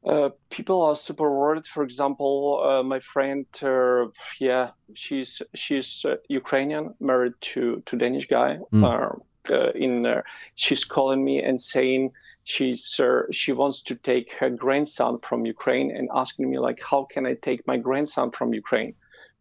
Uh, 0.05 0.29
people 0.49 0.81
are 0.81 0.95
super 0.95 1.29
worried. 1.29 1.65
For 1.65 1.83
example, 1.83 2.61
uh, 2.63 2.83
my 2.83 2.99
friend, 2.99 3.45
uh, 3.61 4.07
yeah, 4.39 4.71
she's 4.93 5.41
she's 5.53 6.05
uh, 6.05 6.15
Ukrainian, 6.27 6.95
married 6.99 7.33
to 7.41 7.81
to 7.85 7.97
Danish 7.97 8.27
guy. 8.27 8.59
Mm. 8.73 9.21
In 9.49 10.21
she's 10.55 10.85
calling 10.85 11.23
me 11.23 11.41
and 11.41 11.59
saying 11.59 12.11
she's 12.43 12.99
she 13.31 13.51
wants 13.51 13.81
to 13.83 13.95
take 13.95 14.33
her 14.39 14.49
grandson 14.49 15.19
from 15.19 15.45
Ukraine 15.45 15.95
and 15.95 16.09
asking 16.13 16.49
me 16.49 16.57
like, 16.59 16.81
how 16.81 17.05
can 17.05 17.25
I 17.25 17.35
take 17.35 17.65
my 17.67 17.77
grandson 17.77 18.31
from 18.31 18.53
Ukraine? 18.53 18.95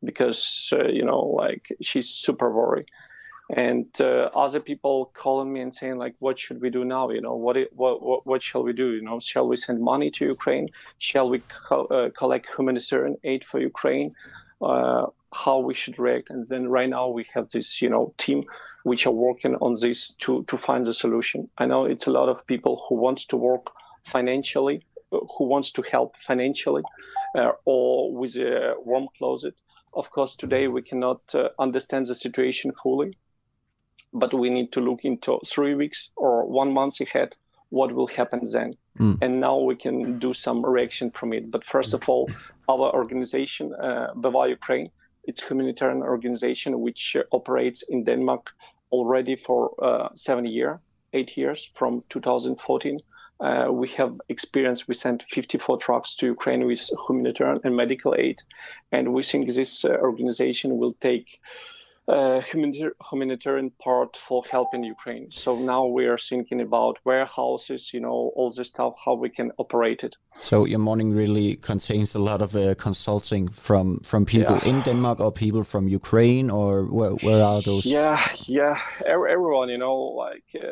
Because 0.05 0.73
you 0.73 1.05
know, 1.05 1.21
like 1.21 1.65
she's 1.81 2.09
super 2.09 2.51
worried. 2.53 2.89
And 3.51 3.87
uh, 3.99 4.29
other 4.35 4.61
people 4.61 5.11
calling 5.15 5.51
me 5.51 5.61
and 5.61 5.75
saying 5.75 5.97
like 5.97 6.15
what 6.19 6.39
should 6.39 6.61
we 6.61 6.69
do 6.69 6.85
now? 6.85 7.09
You 7.09 7.23
know 7.23 7.35
what, 7.35 7.57
what 7.73 8.03
what 8.03 8.27
what 8.27 8.43
shall 8.43 8.63
we 8.63 8.75
do? 8.75 8.91
You 8.91 9.03
know 9.03 9.21
shall 9.21 9.49
we 9.49 9.57
send 9.57 9.81
money 9.81 10.11
to 10.11 10.27
ukraine? 10.27 10.69
Shall 10.99 11.31
we 11.31 11.43
co- 11.67 11.87
uh, 11.87 12.11
collect 12.11 12.47
humanitarian 12.55 13.17
aid 13.25 13.45
for 13.45 13.59
ukraine? 13.59 14.15
Uh, 14.61 15.07
how 15.33 15.59
we 15.61 15.73
should 15.73 15.99
react? 15.99 16.29
And 16.29 16.47
then 16.47 16.69
right 16.69 16.91
now 16.91 17.09
we 17.09 17.25
have 17.33 17.49
this 17.51 17.81
you 17.81 17.89
know 17.89 18.13
team 18.19 18.45
which 18.89 19.07
are 19.07 19.19
working 19.29 19.55
on 19.67 19.75
this 19.81 20.15
to 20.23 20.45
to 20.45 20.57
find 20.57 20.87
the 20.87 20.95
solution. 20.95 21.51
I 21.63 21.67
know 21.67 21.85
it's 21.85 22.07
a 22.07 22.11
lot 22.11 22.29
of 22.29 22.47
people 22.47 22.75
who 22.89 22.95
wants 22.97 23.27
to 23.27 23.37
work 23.37 23.65
financially 24.05 24.85
who 25.11 25.49
wants 25.49 25.71
to 25.73 25.83
help 25.83 26.17
financially 26.17 26.83
uh, 27.35 27.53
or 27.65 28.13
with 28.13 28.37
a 28.37 28.75
warm 28.85 29.09
closet. 29.17 29.55
Of 29.93 30.11
course 30.11 30.37
today 30.37 30.69
we 30.69 30.83
cannot 30.83 31.21
uh, 31.35 31.49
understand 31.59 32.07
the 32.07 32.15
situation 32.15 32.73
fully 32.73 33.17
but 34.13 34.33
we 34.33 34.51
need 34.51 34.73
to 34.73 34.81
look 34.81 35.05
into 35.05 35.39
three 35.47 35.75
weeks 35.75 36.11
or 36.17 36.47
one 36.47 36.73
month 36.73 37.01
ahead 37.01 37.37
what 37.71 37.93
will 37.93 38.07
happen 38.07 38.41
then. 38.51 38.75
Mm. 38.99 39.19
and 39.23 39.41
now 39.41 39.57
we 39.59 39.77
can 39.77 40.19
do 40.19 40.33
some 40.33 40.67
reaction 40.67 41.11
from 41.13 41.33
it. 41.33 41.51
But 41.51 41.65
first 41.65 41.95
of 41.95 42.09
all 42.09 42.29
our 42.69 42.93
organization 43.01 43.75
uh, 43.75 44.09
Bava 44.23 44.49
Ukraine 44.59 44.91
It's 45.29 45.43
a 45.43 45.47
humanitarian 45.47 46.03
organization 46.03 46.81
which 46.81 47.15
uh, 47.15 47.23
operates 47.39 47.81
in 47.83 48.05
Denmark 48.05 48.45
already 48.91 49.37
for 49.37 49.73
uh, 49.83 50.09
seven 50.15 50.47
years, 50.47 50.79
eight 51.13 51.37
years 51.37 51.71
from 51.75 52.03
2014. 52.09 53.01
Uh, 53.41 53.69
we 53.71 53.89
have 53.89 54.21
experience. 54.29 54.89
We 54.89 54.95
sent 54.95 55.23
54 55.23 55.79
trucks 55.79 56.17
to 56.17 56.27
Ukraine 56.27 56.67
with 56.67 56.91
humanitarian 57.07 57.61
and 57.63 57.77
medical 57.77 58.15
aid, 58.19 58.43
and 58.91 59.15
we 59.15 59.23
think 59.23 59.53
this 59.53 59.85
uh, 59.85 59.91
organization 59.91 60.77
will 60.77 60.95
take 60.95 61.39
uh, 62.09 62.41
humanitarian 62.41 63.71
part 63.71 64.17
for 64.17 64.43
helping 64.51 64.83
Ukraine. 64.83 65.31
So 65.31 65.57
now 65.57 65.85
we 65.87 66.07
are 66.07 66.19
thinking 66.19 66.61
about 66.61 66.99
warehouses, 67.05 67.93
you 67.93 68.01
know, 68.01 68.33
all 68.35 68.51
this 68.51 68.69
stuff, 68.69 68.95
how 69.05 69.15
we 69.15 69.29
can 69.29 69.53
operate 69.59 70.03
it. 70.05 70.17
So 70.41 70.65
your 70.67 70.79
morning 70.79 71.13
really 71.13 71.57
contains 71.57 72.15
a 72.15 72.19
lot 72.19 72.41
of 72.43 72.55
uh, 72.55 72.75
consulting 72.77 73.49
from 73.49 73.99
from 74.05 74.25
people 74.25 74.57
Yeah. 74.63 74.69
in 74.71 74.83
Denmark 74.83 75.21
or 75.21 75.33
people 75.33 75.65
from 75.65 75.89
Ukraine 75.89 76.49
or 76.51 76.85
where, 76.85 77.11
where 77.27 77.43
are 77.45 77.61
those? 77.63 77.85
Yeah, 77.85 78.19
yeah, 78.47 78.77
everyone, 79.05 79.69
you 79.69 79.79
know, 79.79 79.97
like 80.25 80.45
uh, 80.55 80.69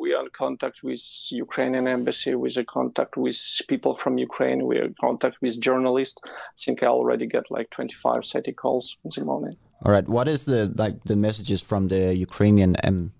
we 0.00 0.14
are 0.14 0.22
in 0.24 0.30
contact 0.32 0.76
with 0.84 1.02
Ukrainian 1.32 1.86
embassy, 1.88 2.34
we 2.34 2.48
are 2.56 2.60
in 2.60 2.66
contact 2.66 3.16
with 3.16 3.36
people 3.68 3.94
from 4.02 4.16
Ukraine, 4.18 4.64
we 4.70 4.78
are 4.78 4.86
in 4.86 4.94
contact 5.00 5.36
with 5.42 5.54
journalists. 5.60 6.20
I 6.24 6.56
think 6.64 6.82
I 6.82 6.86
already 6.86 7.26
get 7.26 7.50
like 7.50 7.68
25, 7.70 8.24
30 8.24 8.52
calls 8.52 8.96
in 9.04 9.10
the 9.16 9.24
morning. 9.24 9.56
All 9.84 9.92
right. 9.92 10.08
What 10.08 10.28
is 10.28 10.44
the 10.44 10.72
like 10.82 10.96
the 11.04 11.16
messages 11.16 11.60
from 11.62 11.88
the 11.88 12.14
Ukrainian 12.28 12.76
em- 12.84 13.12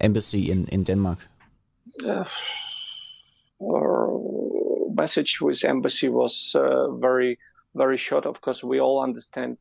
embassy 0.00 0.50
in 0.52 0.66
in 0.68 0.84
Denmark? 0.84 1.18
uh, 2.06 2.24
our 3.60 4.08
message 4.94 5.40
with 5.40 5.64
embassy 5.64 6.08
was 6.08 6.54
uh, 6.54 6.90
very 6.92 7.38
very 7.74 7.96
short. 7.96 8.26
Of 8.26 8.40
course 8.40 8.62
we 8.62 8.80
all 8.80 9.02
understand 9.02 9.56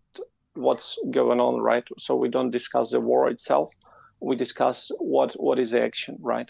what's 0.54 1.00
going 1.12 1.40
on 1.40 1.62
right? 1.62 1.88
So 1.98 2.16
we 2.16 2.30
don't 2.30 2.52
discuss 2.52 2.92
the 2.92 3.00
war 3.00 3.30
itself. 3.30 3.74
We 4.20 4.36
discuss 4.36 4.92
what 5.00 5.34
what 5.34 5.60
is 5.60 5.72
the 5.72 5.82
action 5.82 6.18
right? 6.22 6.50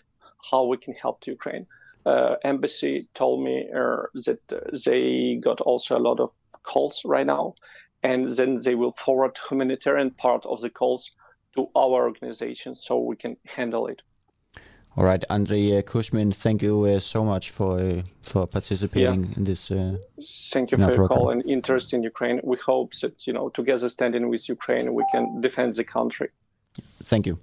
How 0.49 0.65
we 0.65 0.77
can 0.77 0.93
help 0.93 1.27
ukraine. 1.27 1.67
Uh, 2.03 2.35
embassy 2.43 3.07
told 3.13 3.43
me 3.43 3.69
uh, 3.71 4.03
that 4.25 4.41
they 4.85 5.35
got 5.35 5.61
also 5.61 5.95
a 5.95 6.05
lot 6.09 6.19
of 6.19 6.31
calls 6.63 7.03
right 7.05 7.27
now 7.27 7.53
and 8.03 8.29
then 8.29 8.55
they 8.55 8.75
will 8.75 8.93
forward 8.93 9.37
humanitarian 9.49 10.11
part 10.11 10.45
of 10.45 10.61
the 10.61 10.69
calls 10.69 11.11
to 11.55 11.69
our 11.75 12.03
organization 12.09 12.75
so 12.75 12.97
we 12.97 13.15
can 13.15 13.37
handle 13.45 13.87
it 13.87 14.01
All 14.97 15.05
right, 15.05 15.23
Andrei 15.29 15.77
uh, 15.77 15.81
Kushmin, 15.81 16.33
thank 16.33 16.61
you 16.61 16.85
uh, 16.85 16.99
so 16.99 17.23
much 17.23 17.51
for 17.51 17.79
uh, 17.79 18.01
for 18.23 18.45
participating 18.45 19.31
in 19.37 19.45
this. 19.45 19.71
Uh, 19.71 19.97
Thank 20.51 20.71
you 20.71 20.77
for 20.77 20.93
your 20.93 21.07
call 21.07 21.29
and 21.29 21.41
interest 21.45 21.93
in 21.93 22.03
Ukraine. 22.03 22.41
We 22.43 22.57
hope 22.65 22.93
that 23.01 23.25
you 23.25 23.33
know, 23.33 23.49
together 23.49 23.87
standing 23.89 24.29
with 24.29 24.49
Ukraine, 24.49 24.93
we 24.93 25.05
can 25.13 25.39
defend 25.41 25.75
the 25.75 25.85
country. 25.85 26.27
Thank 27.03 27.25
you. 27.25 27.37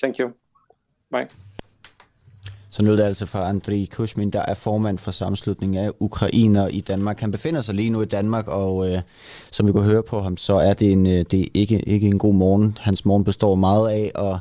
Thank 0.00 0.18
you. 0.20 0.32
Bye. 1.10 1.28
Så 2.72 2.82
lød 2.82 2.96
det 2.96 3.02
altså 3.02 3.26
fra 3.26 3.48
Andrei 3.48 3.84
Kushmin, 3.84 4.30
der 4.30 4.40
er 4.40 4.54
formand 4.54 4.98
for 4.98 5.10
sammenslutningen 5.10 5.84
af 5.84 5.90
ukrainer 6.00 6.68
i 6.68 6.80
Danmark. 6.80 7.20
Han 7.20 7.32
befinder 7.32 7.60
sig 7.60 7.74
lige 7.74 7.90
nu 7.90 8.02
i 8.02 8.04
Danmark, 8.04 8.48
og 8.48 8.92
øh, 8.92 9.00
som 9.50 9.66
vi 9.66 9.72
kunne 9.72 9.90
høre 9.90 10.02
på 10.02 10.18
ham, 10.18 10.36
så 10.36 10.54
er 10.54 10.72
det, 10.72 10.92
en, 10.92 11.06
øh, 11.06 11.24
det 11.30 11.40
er 11.40 11.46
ikke, 11.54 11.80
ikke 11.80 12.06
en 12.06 12.18
god 12.18 12.34
morgen. 12.34 12.78
Hans 12.80 13.04
morgen 13.04 13.24
består 13.24 13.54
meget 13.54 13.90
af 13.90 14.12
at 14.14 14.38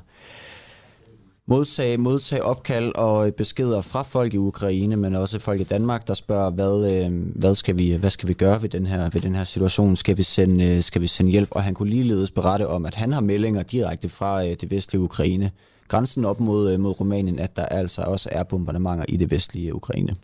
modtage, 1.49 1.97
modtage 1.97 2.43
opkald 2.43 2.91
og 2.95 3.27
øh, 3.27 3.33
beskeder 3.33 3.81
fra 3.81 4.03
folk 4.03 4.33
i 4.33 4.37
Ukraine, 4.37 4.95
men 4.95 5.15
også 5.15 5.39
folk 5.39 5.61
i 5.61 5.63
Danmark, 5.63 6.07
der 6.07 6.13
spørger, 6.13 6.51
hvad, 6.51 7.05
øh, 7.05 7.11
hvad, 7.35 7.55
skal, 7.55 7.77
vi, 7.77 7.93
hvad 7.93 8.09
skal 8.09 8.29
vi 8.29 8.33
gøre 8.33 8.61
ved 8.61 8.69
den 8.69 8.85
her, 8.85 9.09
ved 9.09 9.21
den 9.21 9.35
her 9.35 9.43
situation? 9.43 9.95
Skal 9.95 10.17
vi, 10.17 10.23
sende, 10.23 10.65
øh, 10.65 10.83
skal 10.83 11.01
vi 11.01 11.07
sende 11.07 11.31
hjælp? 11.31 11.49
Og 11.51 11.63
han 11.63 11.73
kunne 11.73 11.89
ligeledes 11.89 12.31
berette 12.31 12.67
om, 12.67 12.85
at 12.85 12.95
han 12.95 13.11
har 13.11 13.21
meldinger 13.21 13.63
direkte 13.63 14.09
fra 14.09 14.43
det 14.43 14.71
vestlige 14.71 15.01
Ukraine, 15.01 15.51
grænsen 15.87 16.25
op 16.25 16.39
mod, 16.39 16.77
mod 16.77 16.99
Rumænien, 16.99 17.39
at 17.39 17.55
der 17.55 17.65
altså 17.65 18.01
også 18.01 18.29
er 18.31 18.43
bombardementer 18.43 19.05
i 19.07 19.17
det 19.17 19.31
vestlige 19.31 19.75
Ukraine. 19.75 20.15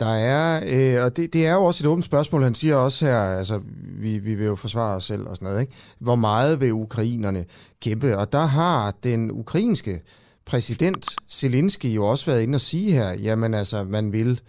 Der 0.00 0.14
er, 0.14 0.60
øh, 0.98 1.04
og 1.04 1.16
det, 1.16 1.32
det 1.32 1.46
er 1.46 1.54
jo 1.54 1.64
også 1.64 1.82
et 1.84 1.86
åbent 1.86 2.04
spørgsmål, 2.04 2.42
han 2.42 2.54
siger 2.54 2.76
også 2.76 3.04
her, 3.04 3.18
altså 3.20 3.60
vi, 4.00 4.18
vi 4.18 4.34
vil 4.34 4.46
jo 4.46 4.56
forsvare 4.56 4.96
os 4.96 5.04
selv 5.04 5.22
og 5.26 5.36
sådan 5.36 5.46
noget, 5.46 5.60
ikke? 5.60 5.72
Hvor 5.98 6.16
meget 6.16 6.60
vil 6.60 6.72
ukrainerne 6.72 7.44
kæmpe? 7.82 8.18
Og 8.18 8.32
der 8.32 8.46
har 8.46 8.94
den 9.04 9.30
ukrainske 9.30 10.00
præsident 10.46 11.06
Zelensky 11.30 11.86
jo 11.86 12.06
også 12.06 12.26
været 12.26 12.42
inde 12.42 12.56
og 12.56 12.60
sige 12.60 12.92
her, 12.92 13.10
jamen 13.12 13.54
altså, 13.54 13.84
man 13.84 14.12
vil... 14.12 14.40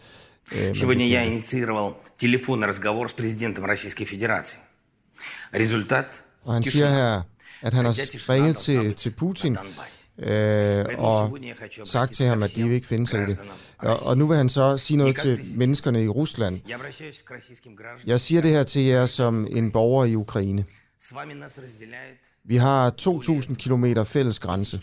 Øh, 0.55 0.65
man 0.65 0.75
Сегодня 0.75 1.03
vil 1.03 1.11
я 1.11 1.19
kæmpe. 1.23 1.35
инициировал 1.35 1.93
телефонный 2.19 2.67
разговор 2.67 3.07
с 3.07 3.13
президентом 3.13 3.63
Российской 3.65 4.05
Федерации. 4.05 4.59
Результат 5.55 6.23
Og 6.43 6.53
han – 6.53 6.63
siger 6.63 6.71
тишина. 6.71 6.95
her, 6.95 7.21
at 7.61 7.73
han 7.73 7.85
har 7.85 7.91
Хотя 7.93 8.05
тишина 8.11 8.33
ringet 8.33 8.55
должна 8.55 8.81
til, 8.81 8.89
быть 8.89 8.95
til 8.97 9.09
Putin 9.09 9.51
на 9.51 9.59
Донбассе. 9.59 9.92
øh, 10.18 10.84
og 10.98 11.38
sagt 11.84 12.14
til 12.14 12.26
ham, 12.26 12.42
at 12.42 12.56
de 12.56 12.74
ikke 12.74 12.86
finde 12.86 13.06
sig 13.06 13.22
i 13.22 13.26
det. 13.26 13.38
Og, 13.78 13.96
og 14.06 14.18
nu 14.18 14.26
vil 14.26 14.36
han 14.36 14.48
så 14.48 14.76
sige 14.76 14.96
noget 14.96 15.16
til 15.16 15.40
menneskerne 15.56 16.04
i 16.04 16.08
Rusland. 16.08 16.60
Jeg 18.06 18.20
siger 18.20 18.42
det 18.42 18.50
her 18.50 18.62
til 18.62 18.82
jer 18.82 19.06
som 19.06 19.46
en 19.50 19.72
borger 19.72 20.04
i 20.04 20.14
Ukraine. 20.14 20.64
Vi 22.44 22.56
har 22.56 22.90
2.000 23.00 23.54
km 23.54 24.02
fælles 24.04 24.38
grænse. 24.38 24.82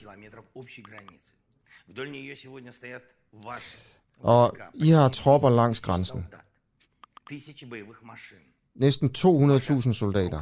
Og 4.19 4.57
I 4.73 4.89
har 4.89 5.09
tropper 5.09 5.49
langs 5.49 5.79
grænsen. 5.79 6.25
Næsten 8.75 9.09
200.000 9.17 9.93
soldater. 9.93 10.39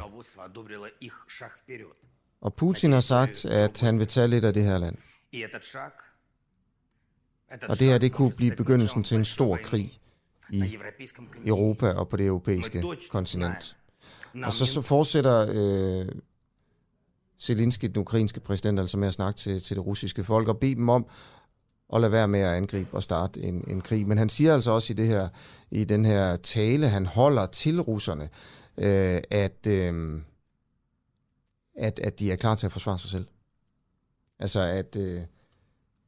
Og 2.40 2.54
Putin 2.54 2.92
har 2.92 3.00
sagt, 3.00 3.44
at 3.44 3.80
han 3.80 3.98
vil 3.98 4.06
tage 4.06 4.28
lidt 4.28 4.44
af 4.44 4.54
det 4.54 4.64
her 4.64 4.78
land. 4.78 4.96
Og 7.68 7.78
det 7.78 7.86
her, 7.86 7.98
det 7.98 8.12
kunne 8.12 8.32
blive 8.36 8.56
begyndelsen 8.56 9.04
til 9.04 9.16
en 9.16 9.24
stor 9.24 9.58
krig 9.62 10.00
i 10.50 10.78
Europa 11.46 11.92
og 11.92 12.08
på 12.08 12.16
det 12.16 12.26
europæiske 12.26 12.84
kontinent. 13.10 13.76
Og 14.44 14.52
så, 14.52 14.66
så 14.66 14.82
fortsætter 14.82 15.46
øh, 15.48 16.08
Zelensky, 17.40 17.86
den 17.86 17.96
ukrainske 17.96 18.40
præsident, 18.40 18.80
altså 18.80 18.98
med 18.98 19.08
at 19.08 19.14
snakke 19.14 19.38
til, 19.38 19.62
til 19.62 19.76
det 19.76 19.86
russiske 19.86 20.24
folk 20.24 20.48
og 20.48 20.58
bede 20.58 20.74
dem 20.74 20.88
om 20.88 21.06
at 21.92 22.00
lade 22.00 22.12
være 22.12 22.28
med 22.28 22.40
at 22.40 22.54
angribe 22.54 22.94
og 22.94 23.02
starte 23.02 23.40
en, 23.40 23.64
en 23.68 23.80
krig. 23.80 24.08
Men 24.08 24.18
han 24.18 24.28
siger 24.28 24.54
altså 24.54 24.70
også 24.70 24.92
i, 24.92 24.96
det 24.96 25.06
her, 25.06 25.28
i 25.70 25.84
den 25.84 26.04
her 26.04 26.36
tale, 26.36 26.88
han 26.88 27.06
holder 27.06 27.46
til 27.46 27.80
russerne, 27.80 28.28
øh, 28.78 29.20
at... 29.30 29.66
Øh, 29.66 30.20
at, 31.76 31.98
at 31.98 32.20
de 32.20 32.32
er 32.32 32.36
klar 32.36 32.54
til 32.54 32.66
at 32.66 32.72
forsvare 32.72 32.98
sig 32.98 33.10
selv. 33.10 33.26
Altså 34.38 34.60
at, 34.60 34.96
øh, 34.96 35.22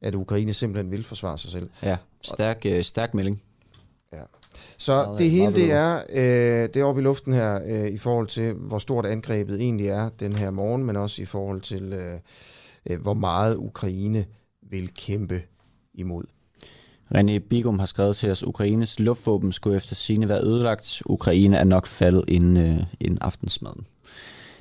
at 0.01 0.15
Ukraine 0.15 0.53
simpelthen 0.53 0.91
vil 0.91 1.03
forsvare 1.03 1.37
sig 1.37 1.51
selv. 1.51 1.69
Ja, 1.83 1.97
stærk, 2.21 2.65
øh, 2.65 2.83
stærk 2.83 3.13
melding. 3.13 3.41
Ja. 4.13 4.21
Så 4.77 4.93
Meget- 5.05 5.19
det 5.19 5.31
hele 5.31 5.53
det 5.53 5.71
er, 5.71 5.97
øh, 6.09 6.69
det 6.73 6.75
er 6.77 6.83
oppe 6.83 7.01
i 7.01 7.03
luften 7.03 7.33
her, 7.33 7.59
øh, 7.65 7.87
i 7.87 7.97
forhold 7.97 8.27
til, 8.27 8.53
hvor 8.53 8.77
stort 8.77 9.05
angrebet 9.05 9.61
egentlig 9.61 9.87
er 9.87 10.09
den 10.09 10.33
her 10.33 10.51
morgen, 10.51 10.83
men 10.85 10.95
også 10.95 11.21
i 11.21 11.25
forhold 11.25 11.61
til, 11.61 11.93
øh, 11.93 12.19
øh, 12.89 13.01
hvor 13.01 13.13
meget 13.13 13.55
Ukraine 13.55 14.25
vil 14.69 14.93
kæmpe 14.93 15.41
imod. 15.93 16.23
René 17.15 17.37
Bigum 17.49 17.79
har 17.79 17.85
skrevet 17.85 18.15
til 18.15 18.31
os, 18.31 18.43
Ukraines 18.43 18.99
luftvåben 18.99 19.51
skulle 19.51 19.77
efter 19.77 19.95
sine 19.95 20.29
være 20.29 20.43
ødelagt. 20.43 21.01
Ukraine 21.05 21.57
er 21.57 21.63
nok 21.63 21.87
faldet 21.87 22.23
inden, 22.27 22.57
øh, 22.57 22.83
inden 22.99 23.17
aftensmaden. 23.21 23.87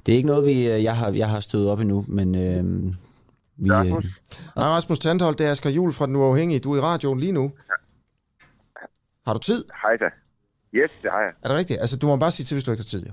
Det 0.06 0.12
er 0.12 0.16
ikke 0.16 0.26
noget, 0.26 0.46
vi, 0.46 0.72
øh, 0.72 0.82
jeg, 0.82 0.96
har, 0.96 1.10
jeg 1.10 1.28
har 1.28 1.40
stødt 1.40 1.68
op 1.68 1.80
endnu, 1.80 2.04
men 2.08 2.34
øh, 2.34 2.64
vi... 3.56 3.70
Øh, 3.70 4.04
Nej, 4.56 4.68
Rasmus 4.76 4.98
Tandholt, 4.98 5.38
det 5.38 5.46
er 5.46 5.50
Asger 5.50 5.70
Jul 5.70 5.92
fra 5.92 6.06
Den 6.06 6.16
Uafhængige. 6.16 6.60
Du 6.60 6.72
er 6.72 6.76
i 6.76 6.80
radioen 6.80 7.20
lige 7.20 7.32
nu. 7.32 7.52
Har 9.26 9.32
du 9.32 9.38
tid? 9.38 9.64
Hej 9.82 9.96
da. 9.96 10.08
Yes, 10.74 10.90
det 11.02 11.10
har 11.10 11.20
jeg. 11.20 11.32
Er 11.42 11.48
det 11.48 11.56
rigtigt? 11.56 11.80
Altså, 11.80 11.96
du 11.98 12.06
må 12.06 12.16
bare 12.16 12.30
sige 12.30 12.44
til, 12.44 12.54
hvis 12.54 12.64
du 12.64 12.70
ikke 12.70 12.80
har 12.80 12.84
tid. 12.94 13.06
Jo. 13.06 13.12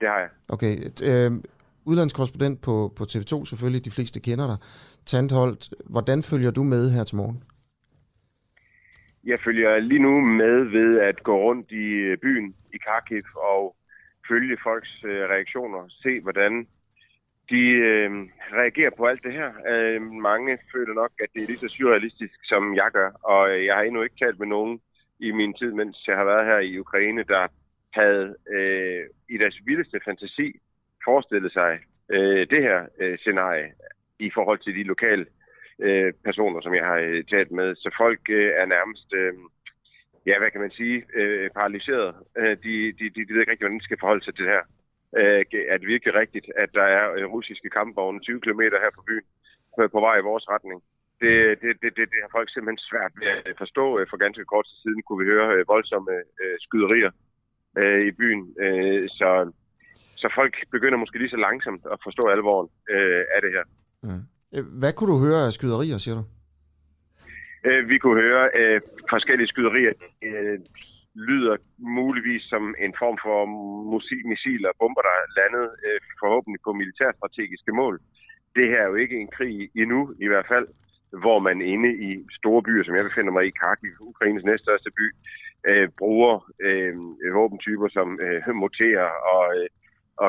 Det 0.00 0.08
har 0.08 0.18
jeg. 0.18 0.28
Okay. 0.48 0.76
Øh, 1.04 1.32
udlandskorrespondent 1.84 2.60
på, 2.60 2.92
på 2.96 3.04
TV2 3.04 3.44
selvfølgelig, 3.44 3.84
de 3.84 3.90
fleste 3.90 4.20
kender 4.20 4.46
dig. 4.46 4.56
Tandholt, 5.06 5.68
hvordan 5.86 6.22
følger 6.22 6.50
du 6.50 6.62
med 6.62 6.90
her 6.90 7.04
til 7.04 7.16
morgen? 7.16 7.42
Jeg 9.24 9.38
følger 9.44 9.78
lige 9.78 10.02
nu 10.02 10.20
med 10.20 10.64
ved 10.76 11.00
at 11.00 11.22
gå 11.22 11.34
rundt 11.46 11.70
i 11.70 11.84
øh, 12.08 12.18
byen 12.22 12.54
i 12.74 12.78
Kharkiv 12.84 13.22
og 13.36 13.76
følge 14.28 14.56
folks 14.62 15.04
øh, 15.04 15.28
reaktioner. 15.28 15.88
Se, 16.02 16.20
hvordan 16.20 16.66
de 17.50 17.62
øh, 17.90 18.10
reagerer 18.52 18.90
på 18.96 19.06
alt 19.06 19.22
det 19.22 19.32
her. 19.32 19.50
Øh, 19.72 20.02
mange 20.02 20.58
føler 20.72 20.94
nok, 20.94 21.12
at 21.22 21.28
det 21.34 21.42
er 21.42 21.46
lige 21.46 21.58
så 21.58 21.68
surrealistisk, 21.68 22.38
som 22.44 22.74
jeg 22.74 22.90
gør. 22.92 23.10
Og 23.22 23.50
øh, 23.50 23.64
jeg 23.64 23.74
har 23.74 23.82
endnu 23.82 24.02
ikke 24.02 24.24
talt 24.24 24.38
med 24.38 24.46
nogen 24.46 24.80
i 25.18 25.30
min 25.30 25.54
tid, 25.54 25.72
mens 25.72 25.96
jeg 26.06 26.16
har 26.16 26.24
været 26.24 26.46
her 26.46 26.58
i 26.58 26.78
Ukraine, 26.78 27.22
der 27.22 27.46
havde 27.90 28.36
øh, 28.50 29.04
i 29.28 29.38
deres 29.38 29.58
vildeste 29.64 30.00
fantasi 30.04 30.60
forestillet 31.04 31.52
sig 31.52 31.78
øh, 32.08 32.46
det 32.50 32.62
her 32.62 32.86
øh, 33.00 33.18
scenarie 33.18 33.72
i 34.18 34.30
forhold 34.34 34.58
til 34.58 34.74
de 34.74 34.82
lokale 34.82 35.26
øh, 35.78 36.12
personer, 36.24 36.60
som 36.60 36.74
jeg 36.74 36.84
har 36.84 36.98
øh, 36.98 37.24
talt 37.24 37.52
med. 37.52 37.76
Så 37.76 37.94
folk 37.96 38.20
øh, 38.30 38.52
er 38.56 38.66
nærmest, 38.66 39.08
øh, 39.14 39.32
ja, 40.28 40.34
hvad 40.38 40.50
kan 40.50 40.60
man 40.64 40.74
sige, 40.80 40.96
øh, 41.18 41.50
paralyseret. 41.58 42.14
Øh, 42.40 42.54
de, 42.64 42.74
de, 42.98 43.04
de, 43.14 43.20
de 43.26 43.32
ved 43.32 43.40
ikke 43.40 43.52
rigtig, 43.52 43.64
hvordan 43.66 43.80
de 43.80 43.88
skal 43.88 44.00
forholde 44.00 44.24
sig 44.24 44.34
til 44.34 44.44
det 44.44 44.54
her. 44.56 44.64
øh, 45.18 45.40
er 45.72 45.76
det 45.78 45.92
virkelig 45.94 46.14
rigtigt, 46.22 46.46
at 46.62 46.70
der 46.78 46.86
er 46.96 47.04
russiske 47.36 47.70
kampvogne 47.78 48.20
20 48.20 48.40
km 48.44 48.62
her 48.84 48.92
på 48.98 49.02
byen 49.08 49.26
på, 49.76 49.82
på 49.94 50.00
vej 50.06 50.16
i 50.18 50.28
vores 50.30 50.46
retning. 50.54 50.78
Det, 51.22 51.34
det, 51.62 51.70
det, 51.82 51.90
det, 51.96 52.04
det 52.12 52.18
har 52.24 52.30
folk 52.38 52.48
simpelthen 52.50 52.86
svært 52.90 53.12
ved 53.20 53.28
at 53.36 53.42
øh, 53.46 53.54
forstå. 53.62 53.84
Øh, 53.98 54.06
for 54.10 54.16
ganske 54.24 54.44
kort 54.52 54.66
tid 54.68 54.76
siden 54.84 55.02
kunne 55.02 55.20
vi 55.22 55.30
høre 55.32 55.48
øh, 55.56 55.62
voldsomme 55.74 56.12
øh, 56.42 56.56
skyderier 56.64 57.12
øh, 57.80 58.00
i 58.08 58.10
byen. 58.20 58.42
Øh, 58.64 59.08
så, 59.18 59.28
så 60.22 60.26
folk 60.38 60.54
begynder 60.74 60.98
måske 61.02 61.18
lige 61.18 61.34
så 61.34 61.40
langsomt 61.48 61.82
at 61.92 61.98
forstå 62.06 62.22
alvoren 62.34 62.68
øh, 62.94 63.22
af 63.34 63.40
det 63.44 63.50
her. 63.56 63.64
Øh, 64.54 64.64
hvad 64.80 64.92
kunne 64.92 65.10
du 65.14 65.18
høre 65.26 65.40
af 65.46 65.52
skyderier, 65.58 65.98
siger 66.04 66.16
du? 66.20 66.24
Øh, 67.64 67.88
vi 67.88 67.98
kunne 67.98 68.20
høre 68.22 68.50
øh, 68.54 68.80
forskellige 69.10 69.48
skyderier. 69.48 69.92
Øh, 70.22 70.58
lyder 71.14 71.56
muligvis 71.78 72.42
som 72.42 72.74
en 72.84 72.94
form 72.98 73.18
for 73.24 73.38
musik, 73.94 74.20
missiler 74.32 74.68
og 74.68 74.76
bomber, 74.80 75.02
der 75.08 75.14
er 75.20 75.34
landet 75.38 75.66
øh, 75.86 76.00
forhåbentlig 76.20 76.60
på 76.64 76.72
militærstrategiske 76.72 77.72
mål. 77.72 77.94
Det 78.56 78.66
her 78.68 78.80
er 78.82 78.88
jo 78.92 78.94
ikke 78.94 79.16
en 79.20 79.30
krig 79.36 79.70
endnu, 79.82 80.00
i 80.24 80.26
hvert 80.26 80.48
fald, 80.52 80.66
hvor 81.22 81.38
man 81.38 81.60
inde 81.62 81.90
i 82.08 82.10
store 82.40 82.62
byer, 82.62 82.84
som 82.84 82.94
jeg 82.94 83.04
befinder 83.04 83.32
mig 83.32 83.44
i, 83.46 83.56
Kharkiv, 83.60 83.94
Ukraines 84.12 84.44
næststørste 84.44 84.90
by, 84.98 85.06
øh, 85.68 85.88
bruger 85.98 86.34
øh, 86.66 86.94
våbentyper 87.34 87.88
som 87.88 88.08
øh, 88.24 88.54
moterer 88.54 89.10
og, 89.34 89.44
øh, 89.56 89.68
og 90.16 90.28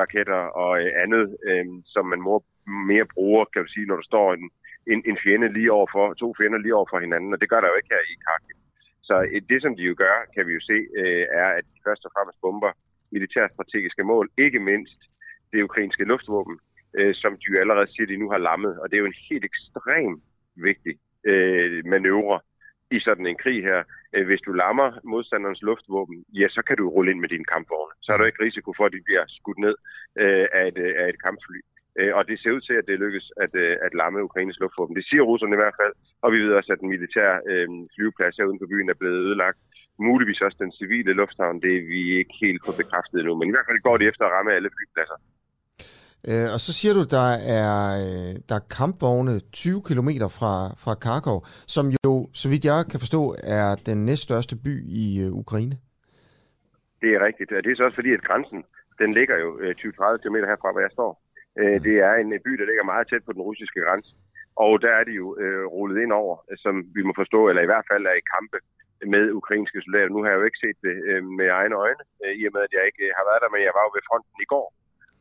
raketter 0.00 0.42
og 0.62 0.72
øh, 0.82 0.90
andet, 1.04 1.36
øh, 1.48 1.66
som 1.86 2.04
man 2.06 2.20
mere 2.90 3.06
bruger, 3.14 3.44
kan 3.44 3.62
du 3.62 3.68
sige, 3.68 3.86
når 3.86 3.96
der 3.96 4.10
står 4.12 4.34
en, 4.34 4.50
en, 4.86 5.02
en 5.10 5.18
fjende 5.24 5.52
lige 5.52 5.72
overfor, 5.72 6.14
to 6.14 6.34
fjender 6.38 6.58
lige 6.58 6.74
over 6.74 6.86
for 6.90 7.00
hinanden, 7.00 7.32
og 7.32 7.40
det 7.40 7.50
gør 7.50 7.60
der 7.60 7.68
jo 7.68 7.76
ikke 7.76 7.94
her 7.94 8.02
i 8.12 8.16
Kharkiv. 8.24 8.56
Så 9.02 9.14
øh, 9.32 9.42
det, 9.50 9.62
som 9.62 9.76
de 9.76 9.82
jo 9.82 9.94
gør, 10.04 10.16
kan 10.34 10.46
vi 10.46 10.52
jo 10.52 10.62
se, 10.70 10.78
øh, 11.00 11.26
er, 11.42 11.48
at 11.58 11.64
de 11.72 11.78
først 11.86 12.04
og 12.04 12.10
fremmest 12.14 12.40
bomber 12.40 12.72
militærstrategiske 13.12 14.04
mål, 14.04 14.26
ikke 14.38 14.60
mindst 14.70 15.00
det 15.52 15.62
ukrainske 15.62 16.04
luftvåben, 16.04 16.56
øh, 16.98 17.14
som 17.14 17.32
de 17.40 17.46
jo 17.52 17.60
allerede 17.60 17.92
siger, 17.92 18.06
de 18.06 18.22
nu 18.22 18.30
har 18.30 18.38
lammet. 18.38 18.80
Og 18.80 18.84
det 18.90 18.96
er 18.96 19.04
jo 19.04 19.12
en 19.12 19.22
helt 19.30 19.44
ekstrem 19.44 20.22
vigtig 20.68 20.94
manøvre 21.84 22.40
i 22.90 22.98
sådan 23.00 23.26
en 23.26 23.36
krig 23.42 23.62
her. 23.62 23.80
Hvis 24.28 24.40
du 24.46 24.52
lammer 24.52 24.88
modstanderens 25.04 25.62
luftvåben, 25.62 26.24
ja, 26.40 26.48
så 26.48 26.62
kan 26.66 26.76
du 26.76 26.88
rulle 26.88 27.10
ind 27.10 27.20
med 27.20 27.28
dine 27.28 27.44
kampvogne. 27.44 27.92
Så 28.00 28.12
er 28.12 28.16
der 28.16 28.26
ikke 28.26 28.44
risiko 28.44 28.72
for, 28.76 28.84
at 28.86 28.92
de 28.92 29.02
bliver 29.04 29.24
skudt 29.28 29.58
ned 29.58 29.74
af, 30.58 30.64
et, 30.68 30.78
af 31.02 31.08
et 31.08 31.22
kampfly. 31.22 31.60
Øh, 31.98 32.12
og 32.18 32.22
det 32.28 32.36
ser 32.38 32.52
ud 32.56 32.62
til, 32.68 32.76
at 32.80 32.88
det 32.90 33.02
lykkes 33.04 33.26
at, 33.44 33.52
øh, 33.64 33.76
at 33.86 33.92
lamme 34.00 34.24
Ukraines 34.28 34.60
luftvåben. 34.60 34.96
Det 34.96 35.06
siger 35.06 35.22
russerne 35.22 35.54
i 35.56 35.62
hvert 35.62 35.78
fald. 35.80 35.94
Og 36.24 36.32
vi 36.32 36.38
ved 36.44 36.52
også, 36.58 36.72
at 36.72 36.80
den 36.82 36.88
militære 36.94 37.36
øh, 37.50 37.68
flyveplads 37.94 38.36
her 38.36 38.48
uden 38.48 38.60
for 38.62 38.70
byen 38.72 38.90
er 38.90 39.00
blevet 39.00 39.18
ødelagt. 39.26 39.58
Muligvis 40.08 40.40
også 40.46 40.58
den 40.64 40.72
civile 40.72 41.12
lufthavn. 41.12 41.62
Det 41.64 41.72
er 41.78 41.84
vi 41.94 42.00
ikke 42.20 42.34
helt 42.44 42.60
på 42.66 42.72
bekræftet 42.80 43.18
endnu. 43.18 43.34
Men 43.38 43.48
i 43.48 43.54
hvert 43.54 43.68
fald 43.68 43.86
går 43.86 43.96
de 43.96 44.08
efter 44.10 44.24
at 44.24 44.32
ramme 44.36 44.52
alle 44.56 44.70
flypladser. 44.76 45.18
Øh, 46.28 46.48
og 46.54 46.60
så 46.64 46.70
siger 46.78 46.94
du, 46.98 47.02
der 47.16 47.28
er, 47.58 47.74
øh, 48.04 48.32
der 48.48 48.54
er 48.60 48.66
kampvogne 48.78 49.34
20 49.52 49.82
km 49.88 50.10
fra, 50.38 50.54
fra 50.82 50.94
Kharkov, 51.04 51.38
som 51.74 51.84
jo, 52.04 52.28
så 52.40 52.48
vidt 52.48 52.64
jeg 52.64 52.80
kan 52.90 53.00
forstå, 53.00 53.22
er 53.58 53.68
den 53.86 53.98
næststørste 54.04 54.56
by 54.64 54.74
i 55.02 55.04
øh, 55.24 55.32
Ukraine. 55.32 55.76
Det 57.02 57.10
er 57.16 57.20
rigtigt. 57.28 57.52
Og 57.52 57.64
det 57.64 57.70
er 57.70 57.76
så 57.76 57.84
også 57.84 58.00
fordi, 58.00 58.12
at 58.12 58.22
grænsen, 58.28 58.64
den 58.98 59.14
ligger 59.18 59.36
jo 59.44 59.58
øh, 59.62 59.74
20-30 59.78 60.16
km 60.22 60.36
herfra, 60.50 60.72
hvor 60.72 60.80
jeg 60.80 60.90
står. 60.92 61.19
Øh, 61.58 61.78
det 61.86 61.96
er 62.08 62.14
en 62.14 62.30
by, 62.46 62.52
der 62.60 62.66
ligger 62.68 62.92
meget 62.92 63.08
tæt 63.08 63.24
på 63.26 63.32
den 63.32 63.42
russiske 63.48 63.80
grænse. 63.86 64.10
Og 64.56 64.72
der 64.84 64.92
er 64.98 65.04
de 65.04 65.14
jo 65.22 65.26
øh, 65.42 65.64
rullet 65.74 66.02
ind 66.02 66.12
over, 66.12 66.36
som 66.64 66.74
vi 66.96 67.02
må 67.02 67.12
forstå, 67.16 67.40
eller 67.48 67.62
i 67.62 67.70
hvert 67.70 67.86
fald 67.90 68.04
er 68.06 68.16
i 68.18 68.28
kampe 68.36 68.58
med 69.14 69.32
ukrainske 69.40 69.82
soldater. 69.82 70.08
Nu 70.12 70.22
har 70.22 70.30
jeg 70.30 70.38
jo 70.40 70.48
ikke 70.48 70.62
set 70.64 70.78
det 70.86 70.96
øh, 71.10 71.22
med 71.38 71.48
egne 71.60 71.76
øjne, 71.84 72.02
øh, 72.24 72.32
i 72.40 72.42
og 72.46 72.52
med 72.54 72.62
at 72.66 72.72
jeg 72.76 72.84
ikke 72.86 73.04
øh, 73.08 73.12
har 73.18 73.24
været 73.28 73.42
der, 73.42 73.50
men 73.52 73.62
jeg 73.66 73.74
var 73.76 73.84
jo 73.84 73.90
ved 73.96 74.08
fronten 74.08 74.38
i 74.46 74.50
går. 74.54 74.66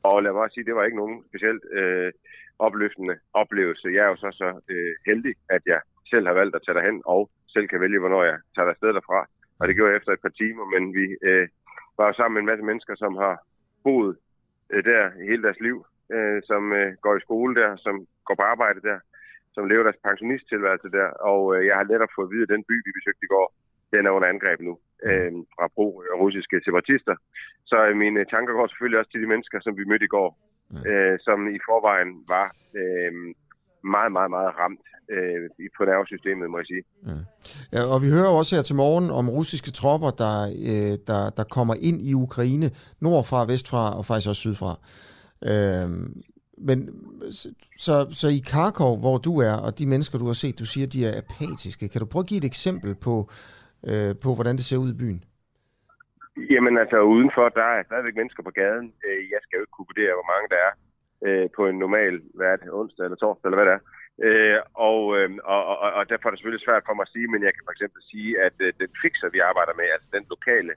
Og 0.09 0.23
lad 0.23 0.31
mig 0.31 0.41
også 0.41 0.53
sige, 0.55 0.67
det 0.69 0.75
var 0.75 0.85
ikke 0.85 1.01
nogen 1.03 1.17
specielt 1.29 1.63
øh, 1.79 2.11
opløftende 2.59 3.15
oplevelse. 3.41 3.87
Jeg 3.95 4.03
er 4.05 4.11
jo 4.13 4.19
så 4.23 4.29
så 4.41 4.49
øh, 4.73 4.93
heldig, 5.09 5.33
at 5.55 5.63
jeg 5.65 5.81
selv 6.11 6.25
har 6.27 6.35
valgt 6.41 6.55
at 6.55 6.61
tage 6.65 6.77
derhen, 6.77 7.01
og 7.05 7.21
selv 7.53 7.67
kan 7.67 7.81
vælge, 7.81 7.99
hvornår 7.99 8.23
jeg 8.23 8.37
tager 8.55 8.67
der 8.67 8.75
sted 8.77 8.91
derfra. 8.93 9.19
Og 9.59 9.67
det 9.67 9.75
gjorde 9.75 9.91
jeg 9.91 9.97
efter 9.97 10.11
et 10.13 10.25
par 10.25 10.35
timer, 10.41 10.65
men 10.73 10.83
vi 10.97 11.05
øh, 11.29 11.47
var 11.97 12.07
jo 12.07 12.13
sammen 12.13 12.33
med 12.33 12.41
en 12.41 12.51
masse 12.51 12.65
mennesker, 12.69 12.95
som 12.95 13.13
har 13.23 13.35
boet 13.83 14.17
øh, 14.73 14.83
der 14.83 15.03
hele 15.29 15.43
deres 15.43 15.59
liv, 15.59 15.85
øh, 16.15 16.39
som 16.49 16.63
øh, 16.79 16.89
går 17.03 17.13
i 17.15 17.25
skole 17.27 17.53
der, 17.61 17.71
som 17.85 17.95
går 18.27 18.35
på 18.39 18.45
arbejde 18.53 18.81
der, 18.89 18.99
som 19.55 19.63
lever 19.69 19.83
deres 19.87 20.05
pensionisttilværelse 20.07 20.89
der. 20.97 21.09
Og 21.31 21.41
øh, 21.53 21.59
jeg 21.67 21.75
har 21.79 21.85
netop 21.93 22.11
fået 22.15 22.27
at 22.27 22.33
vide, 22.33 22.45
at 22.47 22.53
den 22.55 22.63
by, 22.69 22.75
vi 22.87 22.91
besøgte 22.97 23.25
i 23.27 23.33
går, 23.35 23.47
den 23.93 24.05
er 24.05 24.15
under 24.17 24.29
angreb 24.33 24.59
nu 24.69 24.73
øh, 25.07 25.31
fra 25.55 25.65
pro-russiske 25.75 26.57
separatister. 26.65 27.15
Så 27.71 27.77
øh, 27.87 27.93
mine 28.03 28.21
tanker 28.33 28.53
går 28.53 28.67
selvfølgelig 28.67 28.99
også 28.99 29.11
til 29.11 29.23
de 29.23 29.31
mennesker, 29.33 29.57
som 29.61 29.73
vi 29.79 29.83
mødte 29.91 30.07
i 30.09 30.13
går, 30.17 30.29
øh, 30.89 31.15
som 31.27 31.39
i 31.55 31.59
forvejen 31.67 32.11
var 32.33 32.47
øh, 32.79 33.13
meget, 33.95 34.11
meget, 34.17 34.31
meget 34.37 34.51
ramt 34.61 34.85
øh, 35.13 35.39
på 35.77 35.81
nervesystemet, 35.89 36.49
må 36.49 36.57
jeg 36.61 36.69
sige. 36.73 36.83
Ja. 37.09 37.19
Ja, 37.73 37.81
og 37.93 37.97
vi 38.03 38.09
hører 38.17 38.31
også 38.39 38.55
her 38.55 38.63
til 38.63 38.75
morgen 38.75 39.07
om 39.19 39.29
russiske 39.29 39.71
tropper, 39.71 40.11
der, 40.23 40.35
øh, 40.69 40.93
der, 41.09 41.21
der 41.37 41.45
kommer 41.55 41.75
ind 41.89 41.97
i 42.09 42.13
Ukraine, 42.13 42.67
nordfra, 43.05 43.39
vestfra 43.51 43.83
og 43.97 44.03
faktisk 44.05 44.29
også 44.29 44.43
sydfra. 44.47 44.71
Øh, 45.51 45.89
men 46.67 46.77
så, 47.77 47.95
så 48.21 48.27
i 48.27 48.41
Kharkov, 48.51 48.93
hvor 48.99 49.17
du 49.17 49.33
er, 49.49 49.55
og 49.65 49.79
de 49.79 49.85
mennesker, 49.93 50.17
du 50.19 50.27
har 50.31 50.39
set, 50.43 50.59
du 50.59 50.65
siger, 50.73 50.87
de 50.87 51.05
er 51.09 51.13
apatiske. 51.21 51.89
Kan 51.89 52.01
du 52.01 52.07
prøve 52.11 52.25
at 52.25 52.31
give 52.31 52.41
et 52.43 52.51
eksempel 52.53 52.91
på, 53.07 53.15
øh, 53.89 54.11
på 54.23 54.29
hvordan 54.35 54.55
det 54.59 54.65
ser 54.65 54.83
ud 54.83 54.91
i 54.93 54.99
byen? 55.03 55.19
Jamen 56.53 56.75
altså, 56.83 56.97
udenfor, 57.13 57.45
der 57.59 57.67
er 57.75 57.83
stadigvæk 57.83 58.15
mennesker 58.15 58.43
på 58.43 58.53
gaden. 58.61 58.87
Øh, 59.05 59.21
jeg 59.33 59.39
skal 59.41 59.57
jo 59.57 59.63
ikke 59.63 59.75
kunne 59.75 59.91
vurdere, 59.91 60.17
hvor 60.17 60.29
mange 60.33 60.47
der 60.53 60.61
er 60.67 60.73
øh, 61.27 61.47
på 61.57 61.61
en 61.69 61.77
normal 61.85 62.15
hvert 62.39 62.61
onsdag 62.79 63.03
eller 63.05 63.19
torsdag, 63.23 63.47
eller 63.47 63.59
hvad 63.59 63.69
det 63.69 63.77
er. 63.77 63.83
Øh, 64.27 64.59
og, 64.89 65.01
øh, 65.17 65.29
og, 65.53 65.61
og, 65.71 65.77
og 65.97 66.03
derfor 66.09 66.25
er 66.25 66.31
det 66.31 66.39
selvfølgelig 66.39 66.67
svært 66.67 66.83
for 66.85 66.93
mig 66.95 67.05
at 67.07 67.13
sige, 67.15 67.27
men 67.33 67.41
jeg 67.45 67.53
kan 67.53 67.67
for 67.67 67.75
eksempel 67.75 68.01
sige, 68.11 68.29
at 68.47 68.55
øh, 68.65 68.69
den 68.81 68.91
fixer, 69.03 69.29
vi 69.35 69.39
arbejder 69.49 69.73
med, 69.79 69.87
altså 69.95 70.09
den 70.17 70.25
lokale 70.33 70.73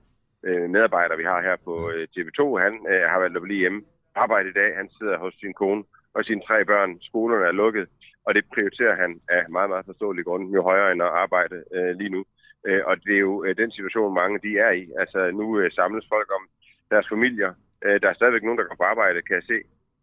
øh, 0.47 0.66
medarbejder, 0.74 1.16
vi 1.20 1.26
har 1.32 1.40
her 1.48 1.56
på 1.66 1.74
øh, 1.93 2.05
TV2, 2.14 2.43
han 2.64 2.74
øh, 2.93 3.05
har 3.12 3.18
valgt 3.22 3.39
at 3.39 3.47
blive 3.47 3.62
hjemme 3.64 3.80
arbejde 4.14 4.48
i 4.48 4.52
dag. 4.52 4.76
Han 4.76 4.89
sidder 4.98 5.18
hos 5.18 5.34
sin 5.40 5.55
kone 5.55 5.84
og 6.14 6.24
sine 6.24 6.43
tre 6.48 6.64
børn. 6.64 7.01
Skolerne 7.01 7.47
er 7.47 7.52
lukket, 7.52 7.89
og 8.26 8.34
det 8.34 8.44
prioriterer 8.55 8.97
han 9.02 9.20
af 9.28 9.43
meget, 9.51 9.70
meget 9.70 9.86
forståelige 9.86 10.24
grunde, 10.24 10.55
jo 10.55 10.62
højere 10.62 10.93
end 10.93 11.02
at 11.02 11.14
arbejde 11.24 11.64
øh, 11.74 11.97
lige 12.01 12.14
nu. 12.16 12.24
Øh, 12.66 12.82
og 12.86 12.94
det 13.05 13.14
er 13.14 13.24
jo 13.28 13.44
øh, 13.44 13.56
den 13.56 13.70
situation, 13.70 14.14
mange 14.14 14.39
de 14.39 14.59
er 14.59 14.70
i. 14.70 14.84
Altså 14.98 15.30
nu 15.30 15.59
øh, 15.60 15.72
samles 15.72 16.06
folk 16.09 16.28
om 16.39 16.48
deres 16.90 17.09
familier. 17.09 17.52
Øh, 17.84 18.01
der 18.02 18.09
er 18.09 18.14
stadigvæk 18.14 18.43
nogen, 18.43 18.59
der 18.59 18.64
går 18.64 18.80
på 18.80 18.90
arbejde, 18.93 19.22
kan 19.22 19.36
jeg 19.36 19.47
se. 19.52 19.59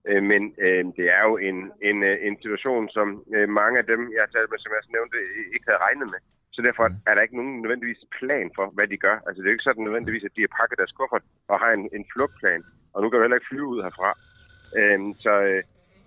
Øh, 0.10 0.23
men 0.31 0.41
øh, 0.65 0.84
det 0.98 1.07
er 1.18 1.23
jo 1.30 1.34
en, 1.49 1.57
en, 1.90 1.98
øh, 2.10 2.18
en 2.27 2.36
situation, 2.44 2.90
som 2.90 3.07
øh, 3.36 3.49
mange 3.49 3.80
af 3.81 3.86
dem, 3.86 4.02
jeg 4.14 4.22
har 4.23 4.31
talt 4.34 4.52
med, 4.52 4.60
som 4.60 4.72
jeg 4.76 4.84
nævnte, 4.98 5.18
ikke 5.53 5.68
havde 5.69 5.84
regnet 5.88 6.07
med. 6.14 6.22
Så 6.56 6.60
derfor 6.68 6.86
er 7.07 7.14
der 7.14 7.22
ikke 7.22 7.40
nogen 7.40 7.61
nødvendigvis 7.61 8.02
plan 8.19 8.48
for, 8.57 8.65
hvad 8.76 8.88
de 8.88 8.98
gør. 8.98 9.18
Altså 9.26 9.38
det 9.40 9.48
er 9.48 9.52
jo 9.52 9.57
ikke 9.57 9.69
sådan 9.69 9.84
nødvendigvis, 9.84 10.23
at 10.27 10.36
de 10.36 10.45
har 10.45 10.57
pakket 10.60 10.77
deres 10.77 10.98
kuffert 10.98 11.26
og 11.52 11.56
har 11.64 11.72
en, 11.77 11.90
en 11.98 12.06
flugtplan. 12.14 12.64
Og 12.94 13.02
nu 13.02 13.06
kan 13.10 13.18
du 13.18 13.24
heller 13.24 13.40
ikke 13.40 13.52
flyve 13.52 13.72
ud 13.74 13.80
herfra. 13.86 14.10
Øh, 14.80 14.99
så, 15.24 15.34
øh, 15.49 15.64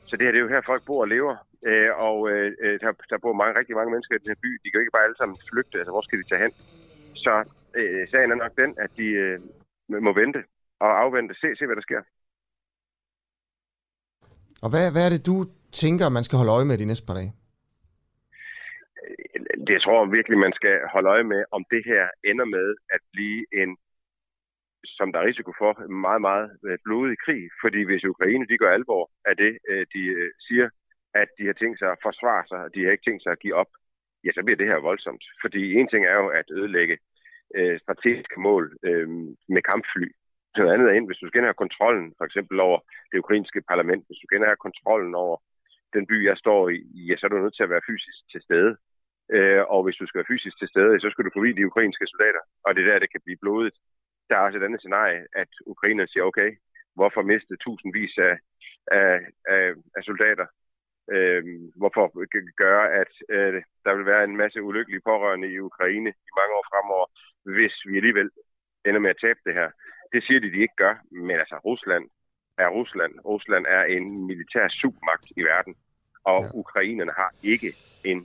så 0.09 0.13
det 0.17 0.25
her 0.25 0.33
det 0.33 0.41
er 0.41 0.47
jo 0.47 0.55
her, 0.55 0.71
folk 0.71 0.83
bor 0.87 1.01
og 1.05 1.09
lever. 1.15 1.37
Øh, 1.69 1.91
og 2.07 2.17
øh, 2.31 2.81
der, 2.83 2.93
der 3.11 3.19
bor 3.23 3.33
mange, 3.33 3.59
rigtig 3.59 3.77
mange 3.79 3.91
mennesker 3.93 4.15
i 4.15 4.19
den 4.23 4.33
her 4.33 4.43
by. 4.45 4.51
De 4.63 4.69
kan 4.69 4.79
jo 4.79 4.85
ikke 4.85 4.97
bare 4.97 5.07
alle 5.09 5.21
sammen 5.21 5.37
flygte. 5.51 5.79
Altså 5.79 5.93
hvor 5.93 6.05
skal 6.05 6.19
de 6.19 6.29
tage 6.29 6.43
hen? 6.45 6.53
Så 7.25 7.33
øh, 7.79 8.09
sagen 8.11 8.31
er 8.31 8.39
nok 8.45 8.55
den, 8.63 8.71
at 8.85 8.91
de 9.01 9.07
øh, 9.25 9.41
må 10.07 10.13
vente 10.23 10.41
og 10.85 10.91
afvente. 11.03 11.35
Se, 11.35 11.49
se, 11.59 11.67
hvad 11.67 11.77
der 11.77 11.89
sker. 11.89 12.03
Og 14.65 14.69
hvad, 14.73 14.85
hvad 14.95 15.05
er 15.07 15.13
det, 15.15 15.27
du 15.27 15.37
tænker, 15.83 16.09
man 16.09 16.25
skal 16.25 16.37
holde 16.41 16.53
øje 16.53 16.65
med 16.65 16.79
de 16.79 16.85
næste 16.91 17.07
par 17.07 17.15
dage? 17.15 17.33
det 19.67 19.73
jeg 19.77 19.83
tror 19.83 20.15
virkelig, 20.19 20.39
man 20.39 20.55
skal 20.59 20.77
holde 20.93 21.09
øje 21.15 21.27
med, 21.33 21.43
om 21.57 21.63
det 21.73 21.83
her 21.91 22.05
ender 22.31 22.45
med 22.57 22.69
at 22.95 23.01
blive 23.13 23.41
en, 23.61 23.71
som 24.85 25.13
der 25.13 25.19
er 25.21 25.27
risiko 25.27 25.53
for, 25.59 25.71
en 25.83 26.01
meget, 26.01 26.21
meget 26.21 26.49
øh, 26.67 26.79
blodig 26.85 27.17
krig. 27.25 27.43
Fordi 27.63 27.81
hvis 27.85 28.05
Ukraine 28.05 28.47
de 28.47 28.59
gør 28.59 28.73
alvor 28.73 29.11
af 29.25 29.37
det, 29.37 29.59
øh, 29.71 29.87
de 29.95 30.03
øh, 30.19 30.31
siger, 30.47 30.69
at 31.15 31.29
de 31.39 31.47
har 31.47 31.53
tænkt 31.53 31.79
sig 31.79 31.91
at 31.93 32.03
forsvare 32.03 32.45
sig, 32.49 32.59
og 32.65 32.75
de 32.75 32.85
har 32.85 32.91
ikke 32.91 33.07
tænkt 33.07 33.23
sig 33.23 33.33
at 33.33 33.43
give 33.45 33.55
op, 33.55 33.71
ja, 34.25 34.31
så 34.33 34.41
bliver 34.45 34.57
det 34.61 34.71
her 34.73 34.87
voldsomt. 34.89 35.25
Fordi 35.43 35.75
en 35.75 35.89
ting 35.89 36.03
er 36.07 36.17
jo 36.23 36.29
at 36.29 36.49
ødelægge 36.51 36.99
øh, 37.57 37.81
strategiske 37.81 38.41
mål 38.41 38.77
øh, 38.89 39.09
med 39.55 39.63
kampfly. 39.71 40.09
Noget 40.57 40.73
andet 40.73 40.89
er 40.89 40.95
ind, 40.99 41.07
hvis 41.07 41.23
du 41.23 41.29
skal 41.29 41.43
have 41.43 41.63
kontrollen, 41.65 42.15
for 42.19 42.25
eksempel 42.25 42.61
over 42.61 42.79
det 43.13 43.19
ukrainske 43.19 43.61
parlament, 43.71 44.03
hvis 44.07 44.19
du 44.23 44.27
skal 44.27 44.45
have 44.45 44.65
kontrollen 44.67 45.15
over 45.15 45.37
den 45.95 46.07
by, 46.07 46.27
jeg 46.31 46.37
står 46.37 46.69
i, 46.69 46.79
ja, 47.09 47.17
så 47.17 47.27
er 47.27 47.31
du 47.31 47.39
nødt 47.39 47.57
til 47.57 47.67
at 47.67 47.71
være 47.75 47.89
fysisk 47.91 48.19
til 48.33 48.41
stede. 48.43 48.77
Øh, 49.37 49.63
og 49.75 49.81
hvis 49.85 49.97
du 50.01 50.07
skal 50.07 50.19
være 50.19 50.33
fysisk 50.33 50.59
til 50.59 50.69
stede, 50.69 51.01
så 51.01 51.09
skal 51.11 51.25
du 51.25 51.31
forbi 51.33 51.51
de 51.53 51.67
ukrainske 51.71 52.07
soldater. 52.07 52.43
Og 52.65 52.71
det 52.75 52.81
er 52.83 52.89
der, 52.91 52.99
det 52.99 53.13
kan 53.13 53.25
blive 53.25 53.43
blodet. 53.45 53.75
Der 54.33 54.39
er 54.39 54.47
også 54.47 54.59
et 54.59 54.69
andet 54.69 54.81
scenarie, 54.81 55.27
at 55.43 55.53
ukrainerne 55.67 56.09
siger, 56.09 56.25
okay, 56.25 56.51
hvorfor 56.95 57.23
miste 57.23 57.57
tusindvis 57.57 58.15
af, 58.19 58.35
af, 58.99 59.13
af, 59.55 59.65
af 59.97 60.03
soldater? 60.05 60.47
Øh, 61.15 61.43
hvorfor 61.81 62.05
gøre, 62.65 62.85
at 63.03 63.13
øh, 63.29 63.63
der 63.85 63.95
vil 63.95 64.07
være 64.07 64.25
en 64.25 64.37
masse 64.37 64.63
ulykkelige 64.63 65.07
pårørende 65.11 65.49
i 65.53 65.59
Ukraine 65.59 66.11
i 66.29 66.33
mange 66.39 66.53
år 66.59 66.67
fremover, 66.71 67.07
hvis 67.55 67.75
vi 67.89 67.97
alligevel 67.97 68.31
ender 68.87 69.01
med 69.01 69.11
at 69.11 69.23
tabe 69.25 69.41
det 69.47 69.55
her. 69.55 69.71
Det 70.13 70.25
siger 70.25 70.41
de, 70.41 70.53
de 70.53 70.63
ikke 70.65 70.81
gør, 70.85 70.95
men 71.11 71.37
altså 71.43 71.57
Rusland 71.69 72.05
er 72.59 72.69
Rusland. 72.69 73.13
Rusland 73.25 73.65
er 73.69 73.83
en 73.97 74.27
militær 74.31 74.69
supermagt 74.69 75.27
i 75.37 75.43
verden, 75.43 75.75
og 76.25 76.41
ja. 76.43 76.51
ukrainerne 76.63 77.13
har 77.21 77.31
ikke 77.53 77.71
en, 78.11 78.19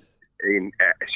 en 0.56 0.66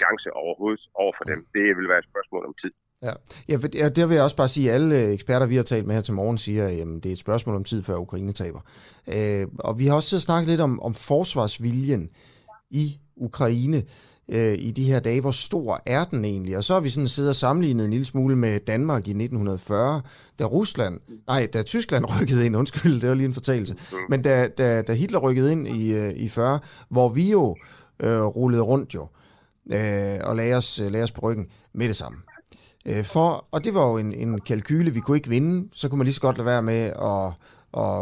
chance 0.02 0.28
overhovedet 0.34 0.84
over 0.94 1.14
for 1.18 1.24
dem. 1.24 1.40
Det 1.56 1.78
vil 1.78 1.90
være 1.90 2.04
et 2.04 2.12
spørgsmål 2.12 2.46
om 2.46 2.54
tid. 2.62 2.74
Ja. 3.04 3.14
ja, 3.50 3.90
der 3.90 4.06
vil 4.06 4.16
jeg 4.16 4.24
også 4.24 4.36
bare 4.36 4.48
sige, 4.48 4.70
at 4.70 4.76
alle 4.76 5.00
øh, 5.00 5.14
eksperter, 5.14 5.46
vi 5.46 5.56
har 5.56 5.64
talt 5.64 5.88
med 5.88 5.96
her 5.96 6.02
til 6.02 6.14
morgen, 6.14 6.38
siger, 6.38 6.68
at 6.68 6.88
det 7.04 7.06
er 7.06 7.12
et 7.12 7.18
spørgsmål 7.18 7.56
om 7.56 7.64
tid, 7.64 7.84
før 7.84 7.96
Ukraine 7.96 8.32
taber. 8.32 8.60
Øh, 9.08 9.48
og 9.60 9.80
vi 9.80 9.88
har 9.88 9.96
også 9.96 10.20
snakket 10.20 10.50
lidt 10.50 10.62
om, 10.62 10.82
om 10.82 10.94
forsvarsviljen 10.94 12.10
i 12.72 13.00
Ukraine 13.18 13.84
øh, 14.32 14.56
i 14.60 14.72
de 14.72 14.84
her 14.84 15.00
dage. 15.00 15.22
Hvor 15.22 15.32
stor 15.32 15.82
er 15.86 16.04
den 16.04 16.26
egentlig? 16.26 16.58
Og 16.58 16.64
så 16.64 16.74
har 16.74 16.82
vi 16.82 16.90
sådan 16.90 17.08
siddet 17.08 17.30
og 17.30 17.36
sammenlignet 17.36 17.86
en 17.86 17.92
lille 17.92 18.06
smule 18.06 18.36
med 18.36 18.60
Danmark 18.60 19.08
i 19.08 19.12
1940, 19.12 20.02
da 20.40 20.46
Rusland, 20.46 21.00
nej, 21.28 21.48
da 21.54 21.62
Tyskland 21.62 22.06
rykkede 22.22 22.46
ind, 22.46 22.58
undskyld, 22.58 23.02
det 23.02 23.10
var 23.10 23.16
lige 23.16 23.28
en 23.28 23.34
fortalelse, 23.34 23.76
men 24.10 24.22
da, 24.22 24.48
da, 24.48 24.82
da 24.82 24.94
Hitler 24.94 25.20
rykkede 25.20 25.52
ind 25.52 25.68
i, 25.68 25.94
øh, 25.94 26.12
i 26.16 26.30
40, 26.30 26.60
hvor 26.90 27.10
vi 27.10 27.32
jo 27.32 27.56
øh, 28.00 28.22
rullede 28.22 28.62
rundt 28.62 28.94
jo, 28.94 29.08
øh, 29.74 30.20
og 30.24 30.36
lagde 30.36 30.56
os, 30.56 30.82
lagde 30.84 31.04
os 31.04 31.12
på 31.12 31.22
ryggen 31.22 31.48
med 31.74 31.88
det 31.88 31.96
samme. 31.96 32.18
Øh, 32.90 33.04
for, 33.14 33.48
og 33.52 33.64
det 33.66 33.74
var 33.74 33.86
jo 33.90 33.98
en, 33.98 34.14
en 34.14 34.42
kalkyle, 34.42 34.92
vi 34.92 35.00
kunne 35.00 35.18
ikke 35.18 35.30
vinde, 35.30 35.70
så 35.74 35.90
kunne 35.90 35.98
man 35.98 36.06
lige 36.06 36.14
så 36.14 36.22
godt 36.22 36.38
lade 36.38 36.52
være 36.54 36.64
med 36.72 36.82
at, 37.12 37.28
at, 37.84 38.02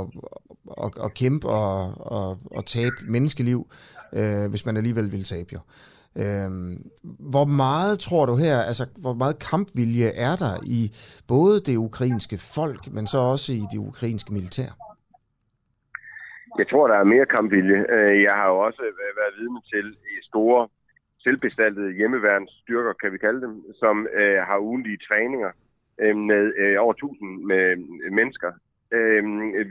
at, 0.84 0.92
at 1.06 1.14
kæmpe 1.14 1.48
og, 1.48 1.76
og, 2.18 2.38
og 2.58 2.66
tabe 2.66 2.96
menneskeliv, 3.08 3.68
øh, 4.18 4.50
hvis 4.50 4.66
man 4.66 4.78
alligevel 4.78 5.12
ville 5.12 5.24
tabe 5.24 5.50
jo. 5.54 5.60
Øh, 6.24 6.50
hvor 7.34 7.46
meget 7.46 8.00
tror 8.00 8.26
du 8.26 8.36
her, 8.36 8.58
altså 8.70 8.86
hvor 9.02 9.14
meget 9.14 9.36
kampvilje 9.52 10.10
er 10.28 10.36
der 10.44 10.54
i 10.80 10.82
både 11.28 11.56
det 11.68 11.76
ukrainske 11.78 12.38
folk, 12.56 12.82
men 12.96 13.08
så 13.08 13.18
også 13.18 13.54
i 13.54 13.64
det 13.72 13.80
ukrainske 13.90 14.34
militær? 14.34 14.70
Jeg 16.60 16.68
tror, 16.72 16.88
der 16.92 16.98
er 17.00 17.14
mere 17.16 17.28
kampvilje. 17.36 17.80
Øh, 17.96 18.16
jeg 18.28 18.34
har 18.40 18.48
jo 18.54 18.58
også 18.68 18.82
været 19.20 19.34
vidne 19.40 19.62
til 19.72 19.86
i 20.14 20.16
store 20.30 20.62
selvbestaltede 21.24 21.96
hjemmeværnsstyrker, 22.00 22.94
kan 22.94 23.14
vi 23.14 23.18
kalde 23.18 23.42
dem, 23.42 23.74
som 23.80 24.08
øh, 24.14 24.40
har 24.50 24.60
ugenlige 24.60 25.00
træninger 25.08 25.52
øh, 26.02 26.18
med 26.18 26.54
øh, 26.58 26.76
over 26.80 26.94
1000 26.94 27.46
med, 27.46 27.64
øh, 28.06 28.14
mennesker. 28.14 28.52
Øh, 28.92 29.24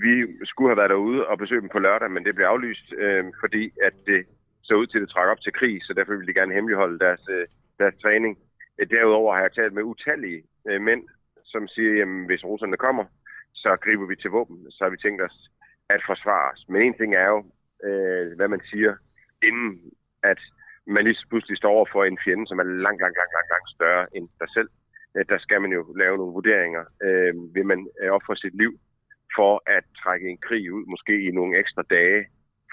vi 0.07 0.15
skulle 0.45 0.71
have 0.71 0.81
været 0.81 0.91
derude 0.91 1.27
og 1.27 1.39
besøgt 1.39 1.63
dem 1.63 1.69
på 1.73 1.79
lørdag, 1.79 2.11
men 2.11 2.25
det 2.25 2.35
blev 2.35 2.47
aflyst, 2.47 2.93
øh, 2.99 3.25
fordi 3.41 3.73
at 3.87 3.95
det 4.07 4.27
så 4.63 4.75
ud 4.75 4.87
til 4.87 5.03
at 5.03 5.09
trække 5.09 5.31
op 5.31 5.41
til 5.41 5.53
krig, 5.53 5.81
så 5.83 5.93
derfor 5.93 6.13
ville 6.13 6.27
de 6.27 6.39
gerne 6.41 6.55
hemmeligholde 6.55 6.99
deres, 6.99 7.25
øh, 7.31 7.47
deres 7.79 7.95
træning. 8.03 8.39
Øh, 8.79 8.91
derudover 8.91 9.35
har 9.35 9.43
jeg 9.43 9.53
talt 9.53 9.73
med 9.73 9.83
utallige 9.83 10.43
øh, 10.69 10.81
mænd, 10.81 11.03
som 11.45 11.69
siger, 11.69 12.03
at 12.03 12.27
hvis 12.27 12.45
russerne 12.45 12.77
kommer, 12.77 13.05
så 13.53 13.77
griber 13.85 14.07
vi 14.07 14.17
til 14.17 14.31
våben. 14.31 14.71
Så 14.71 14.85
har 14.85 14.91
vi 14.91 14.97
tænkt 14.97 15.23
os 15.23 15.51
at 15.91 16.03
forsvare 16.07 16.53
os. 16.53 16.65
Men 16.69 16.83
en 16.83 16.95
ting 16.95 17.15
er 17.15 17.29
jo, 17.35 17.39
øh, 17.87 18.37
hvad 18.37 18.49
man 18.49 18.61
siger, 18.71 18.95
inden 19.43 19.81
at 20.23 20.41
man 20.95 21.05
lige 21.05 21.27
pludselig 21.31 21.57
står 21.59 21.73
over 21.77 21.87
for 21.93 22.05
en 22.05 22.19
fjende, 22.25 22.47
som 22.47 22.59
er 22.59 22.69
langt, 22.87 23.01
langt, 23.03 23.17
langt, 23.21 23.35
langt, 23.37 23.51
langt 23.55 23.71
større 23.77 24.05
end 24.17 24.29
dig 24.41 24.51
selv. 24.57 24.71
Øh, 25.17 25.25
der 25.29 25.39
skal 25.39 25.61
man 25.61 25.73
jo 25.73 25.81
lave 26.03 26.17
nogle 26.17 26.37
vurderinger. 26.39 26.85
Øh, 27.07 27.35
vil 27.55 27.67
man 27.67 27.81
øh, 28.01 28.11
ofre 28.17 28.37
sit 28.37 28.57
liv 28.63 28.73
for 29.37 29.63
at 29.77 29.85
trække 30.03 30.27
en 30.29 30.39
krig 30.47 30.73
ud, 30.77 30.85
måske 30.95 31.15
i 31.27 31.31
nogle 31.31 31.59
ekstra 31.59 31.83
dage? 31.91 32.21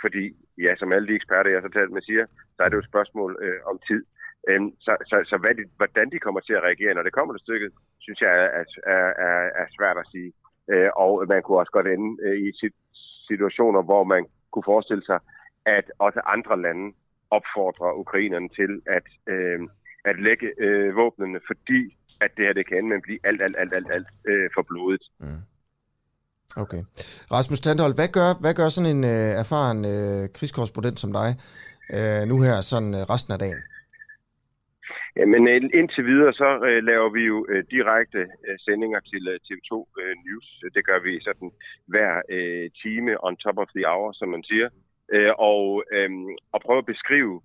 Fordi, 0.02 0.24
ja, 0.66 0.76
som 0.76 0.92
alle 0.92 1.08
de 1.08 1.18
eksperter, 1.20 1.52
jeg 1.52 1.62
har 1.62 1.74
talt 1.74 1.92
med, 1.92 2.02
siger, 2.02 2.26
så 2.56 2.60
er 2.64 2.68
det 2.68 2.76
jo 2.76 2.86
et 2.86 2.92
spørgsmål 2.94 3.32
øh, 3.42 3.60
om 3.72 3.80
tid. 3.88 4.02
Øh, 4.50 4.62
så 4.86 4.94
så, 5.10 5.16
så 5.30 5.38
hvad 5.38 5.54
de, 5.56 5.64
hvordan 5.78 6.10
de 6.12 6.20
kommer 6.20 6.42
til 6.42 6.54
at 6.54 6.64
reagere, 6.64 6.94
når 6.94 7.04
det 7.04 7.14
kommer 7.14 7.34
til 7.34 7.46
stykket, 7.46 7.72
synes 8.00 8.22
jeg 8.22 8.32
er, 8.46 8.64
er, 8.96 9.08
er, 9.28 9.42
er 9.62 9.68
svært 9.78 9.98
at 9.98 10.10
sige. 10.14 10.32
Øh, 10.72 10.90
og 10.96 11.26
man 11.28 11.42
kunne 11.44 11.60
også 11.60 11.72
godt 11.72 11.88
ende 11.88 12.10
øh, 12.26 12.38
i 12.48 12.52
situationer, 13.28 13.82
hvor 13.82 14.04
man 14.04 14.26
kunne 14.52 14.70
forestille 14.74 15.06
sig, 15.06 15.20
at 15.66 15.92
også 16.00 16.20
andre 16.36 16.62
lande 16.62 16.94
opfordrer 17.31 17.99
ukrainerne 18.03 18.49
til 18.49 18.81
at, 18.97 19.07
øh, 19.34 19.60
at 20.06 20.19
lægge 20.19 20.47
øh, 20.60 20.95
våbnene, 20.95 21.39
fordi 21.47 21.97
at 22.22 22.31
det 22.38 22.45
her 22.45 22.53
det 22.53 22.68
kan 22.68 22.77
ende 22.77 23.02
blive 23.02 23.19
alt, 23.23 23.41
alt, 23.41 23.56
alt, 23.60 23.73
alt, 23.73 23.91
alt 23.91 24.07
øh, 24.27 24.49
for 24.53 24.61
blodet. 24.61 25.03
Mm. 25.19 25.41
Okay. 26.57 26.81
Rasmus 27.31 27.60
Tandhold, 27.61 27.95
hvad 27.95 28.07
gør, 28.07 28.30
hvad 28.41 28.53
gør 28.53 28.69
sådan 28.69 28.91
en 28.95 29.03
øh, 29.03 29.31
erfaren 29.43 29.80
øh, 29.93 30.22
krigskorrespondent 30.35 30.99
som 30.99 31.11
dig 31.19 31.30
øh, 31.95 32.22
nu 32.31 32.35
her 32.45 32.56
sådan 32.72 32.93
øh, 32.99 33.03
resten 33.14 33.34
af 33.34 33.39
dagen? 33.39 33.61
Jamen 35.19 35.43
indtil 35.80 36.06
videre 36.11 36.34
så 36.34 36.49
øh, 36.69 36.80
laver 36.89 37.10
vi 37.18 37.22
jo 37.31 37.38
øh, 37.52 37.64
direkte 37.76 38.22
øh, 38.47 38.57
sendinger 38.65 38.99
til 39.11 39.23
øh, 39.34 39.38
TV2 39.45 39.73
øh, 40.02 40.14
News. 40.26 40.47
Det 40.76 40.84
gør 40.89 40.99
vi 41.06 41.14
sådan 41.27 41.52
hver 41.91 42.11
øh, 42.35 42.65
time 42.84 43.11
on 43.26 43.35
top 43.43 43.57
of 43.64 43.69
the 43.76 43.85
hour, 43.91 44.11
som 44.19 44.30
man 44.30 44.43
siger 44.43 44.68
øh, 45.14 45.34
og, 45.52 45.84
øh, 45.95 46.10
og 46.53 46.60
prøve 46.65 46.82
at 46.84 46.91
beskrive 46.94 47.41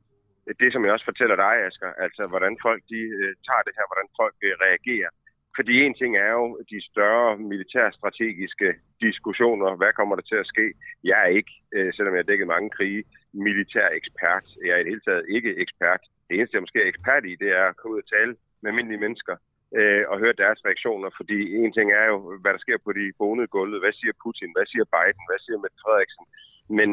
det, 0.60 0.72
som 0.72 0.84
jeg 0.84 0.92
også 0.92 1.08
fortæller 1.10 1.36
dig, 1.36 1.54
Asger, 1.66 1.92
altså 2.04 2.22
hvordan 2.32 2.54
folk 2.66 2.82
de, 2.92 3.00
øh, 3.18 3.32
tager 3.46 3.62
det 3.66 3.74
her, 3.78 3.86
hvordan 3.90 4.08
folk 4.20 4.36
øh, 4.48 4.52
reagerer. 4.66 5.10
Fordi 5.56 5.74
en 5.82 5.94
ting 6.00 6.12
er 6.16 6.32
jo 6.40 6.46
de 6.70 6.78
større 6.90 7.38
militærstrategiske 7.52 8.68
diskussioner. 9.06 9.76
Hvad 9.80 9.92
kommer 9.92 10.14
der 10.16 10.22
til 10.22 10.38
at 10.42 10.50
ske? 10.52 10.66
Jeg 11.04 11.18
er 11.24 11.30
ikke, 11.38 11.54
øh, 11.74 11.92
selvom 11.94 12.14
jeg 12.14 12.22
har 12.22 12.30
dækket 12.30 12.52
mange 12.54 12.70
krige, 12.76 13.04
militær 13.32 13.88
ekspert. 13.98 14.46
Jeg 14.64 14.72
er 14.72 14.80
i 14.80 14.84
det 14.84 14.92
hele 14.92 15.06
taget 15.08 15.24
ikke 15.36 15.50
ekspert. 15.64 16.02
Det 16.26 16.34
eneste, 16.36 16.54
jeg 16.54 16.62
måske 16.62 16.82
er 16.82 16.92
ekspert 16.92 17.24
i, 17.30 17.34
det 17.42 17.50
er 17.60 17.64
at 17.68 17.76
komme 17.76 17.94
ud 17.94 18.02
og 18.04 18.10
tale 18.16 18.32
med 18.60 18.70
almindelige 18.70 19.04
mennesker 19.04 19.36
øh, 19.78 20.04
og 20.10 20.16
høre 20.22 20.40
deres 20.42 20.60
reaktioner. 20.68 21.10
Fordi 21.18 21.38
en 21.62 21.72
ting 21.72 21.88
er 21.92 22.06
jo, 22.12 22.16
hvad 22.42 22.52
der 22.52 22.64
sker 22.64 22.78
på 22.84 22.92
de 22.98 23.04
bonede 23.18 23.52
gulvet. 23.54 23.82
Hvad 23.82 23.94
siger 24.00 24.14
Putin? 24.22 24.54
Hvad 24.56 24.66
siger 24.72 24.84
Biden? 24.94 25.24
Hvad 25.28 25.40
siger 25.44 25.58
Mette 25.58 25.82
Frederiksen? 25.84 26.24
Men 26.78 26.90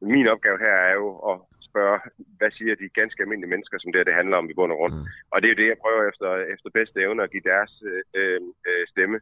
min 0.00 0.26
opgave 0.34 0.58
her 0.58 0.76
er 0.88 0.94
jo 0.94 1.08
at 1.30 1.36
spørge, 1.70 1.98
hvad 2.38 2.50
siger 2.58 2.74
de 2.74 2.88
ganske 3.00 3.22
almindelige 3.22 3.52
mennesker, 3.54 3.76
som 3.78 3.92
det, 3.92 4.06
det 4.06 4.18
handler 4.20 4.36
om 4.36 4.50
i 4.50 4.54
bund 4.58 4.72
og 4.72 4.78
grund. 4.78 4.94
Mm. 4.94 5.06
Og 5.32 5.36
det 5.38 5.46
er 5.46 5.54
jo 5.54 5.60
det, 5.62 5.68
jeg 5.72 5.82
prøver 5.84 6.02
efter, 6.10 6.28
efter 6.54 6.68
bedste 6.78 6.98
evne 7.04 7.22
at 7.22 7.32
give 7.34 7.48
deres 7.52 7.72
øh, 8.18 8.40
øh, 8.68 8.84
stemme 8.92 9.18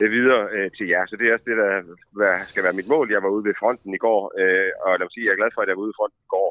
det 0.00 0.08
videre 0.16 0.42
øh, 0.56 0.68
til 0.76 0.86
jer. 0.92 1.02
Så 1.06 1.14
det 1.16 1.26
er 1.26 1.34
også 1.34 1.48
det, 1.50 1.58
der 2.22 2.32
skal 2.50 2.64
være 2.66 2.78
mit 2.80 2.92
mål. 2.94 3.06
Jeg 3.10 3.22
var 3.22 3.34
ude 3.36 3.48
ved 3.48 3.60
fronten 3.60 3.94
i 3.94 4.02
går, 4.06 4.20
øh, 4.40 4.70
og 4.82 4.90
lad 4.98 5.04
mig 5.04 5.14
sige, 5.14 5.26
jeg 5.26 5.32
er 5.32 5.42
glad 5.42 5.52
for, 5.54 5.60
at 5.62 5.68
jeg 5.68 5.76
var 5.76 5.84
ude 5.84 5.92
ved 5.92 6.00
fronten 6.00 6.22
i 6.26 6.32
går, 6.36 6.50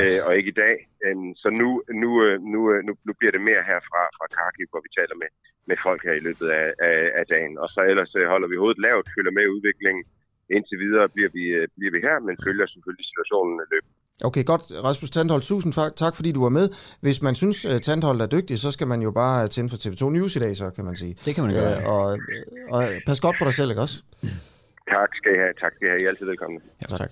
øh, 0.00 0.20
og 0.26 0.32
ikke 0.38 0.52
i 0.54 0.60
dag. 0.64 0.76
Øh, 1.04 1.16
så 1.42 1.48
nu, 1.60 1.68
nu, 2.02 2.10
øh, 2.24 2.36
nu, 2.52 2.60
øh, 2.72 2.80
nu, 2.86 2.92
nu 3.06 3.12
bliver 3.18 3.34
det 3.34 3.48
mere 3.48 3.62
her 3.70 3.80
fra, 3.88 4.02
fra 4.16 4.26
Kharkiv, 4.34 4.66
hvor 4.70 4.82
vi 4.86 4.90
taler 4.98 5.16
med, 5.22 5.30
med 5.68 5.76
folk 5.86 6.00
her 6.06 6.14
i 6.16 6.24
løbet 6.28 6.48
af, 6.60 6.68
af, 6.88 6.98
af 7.20 7.24
dagen. 7.34 7.54
Og 7.62 7.68
så 7.74 7.80
ellers 7.90 8.12
holder 8.32 8.48
vi 8.48 8.60
hovedet 8.62 8.84
lavt, 8.86 9.14
følger 9.16 9.34
med 9.38 9.52
udviklingen, 9.54 10.04
indtil 10.56 10.76
videre 10.84 11.06
bliver 11.14 11.30
vi, 11.36 11.44
øh, 11.58 11.64
bliver 11.78 11.92
vi 11.96 12.00
her, 12.06 12.16
men 12.26 12.34
følger 12.46 12.66
selvfølgelig 12.74 13.06
situationen 13.12 13.54
løb. 13.72 13.84
Okay, 14.28 14.44
godt. 14.44 14.62
Rasmus 14.88 15.10
Tandhold, 15.10 15.42
tusind 15.42 15.72
tak, 15.96 16.14
fordi 16.16 16.32
du 16.32 16.42
var 16.42 16.48
med. 16.48 16.68
Hvis 17.00 17.22
man 17.22 17.34
synes, 17.34 17.64
at 17.64 17.82
Tandhold 17.82 18.20
er 18.20 18.26
dygtig, 18.26 18.58
så 18.58 18.70
skal 18.70 18.86
man 18.86 19.00
jo 19.02 19.10
bare 19.10 19.48
tænde 19.48 19.70
for 19.70 19.76
TV2 19.76 20.10
News 20.10 20.36
i 20.36 20.38
dag, 20.38 20.56
så 20.56 20.70
kan 20.70 20.84
man 20.84 20.96
sige. 20.96 21.16
Det 21.24 21.34
kan 21.34 21.44
man 21.44 21.52
gøre. 21.54 21.80
Øh, 21.80 21.88
og, 21.88 22.18
og 22.70 22.82
pas 23.06 23.20
godt 23.20 23.36
på 23.38 23.44
dig 23.44 23.54
selv, 23.54 23.70
ikke 23.70 23.82
også? 23.82 24.02
Tak 24.90 25.08
skal 25.16 25.30
I 25.34 25.38
have. 25.38 25.52
Tak 25.60 25.72
skal 25.74 25.86
I 25.86 25.90
have. 25.90 26.00
I 26.00 26.04
er 26.04 26.08
altid 26.08 26.26
velkomne. 26.26 26.60
Ja, 26.90 26.96
tak. 26.96 27.10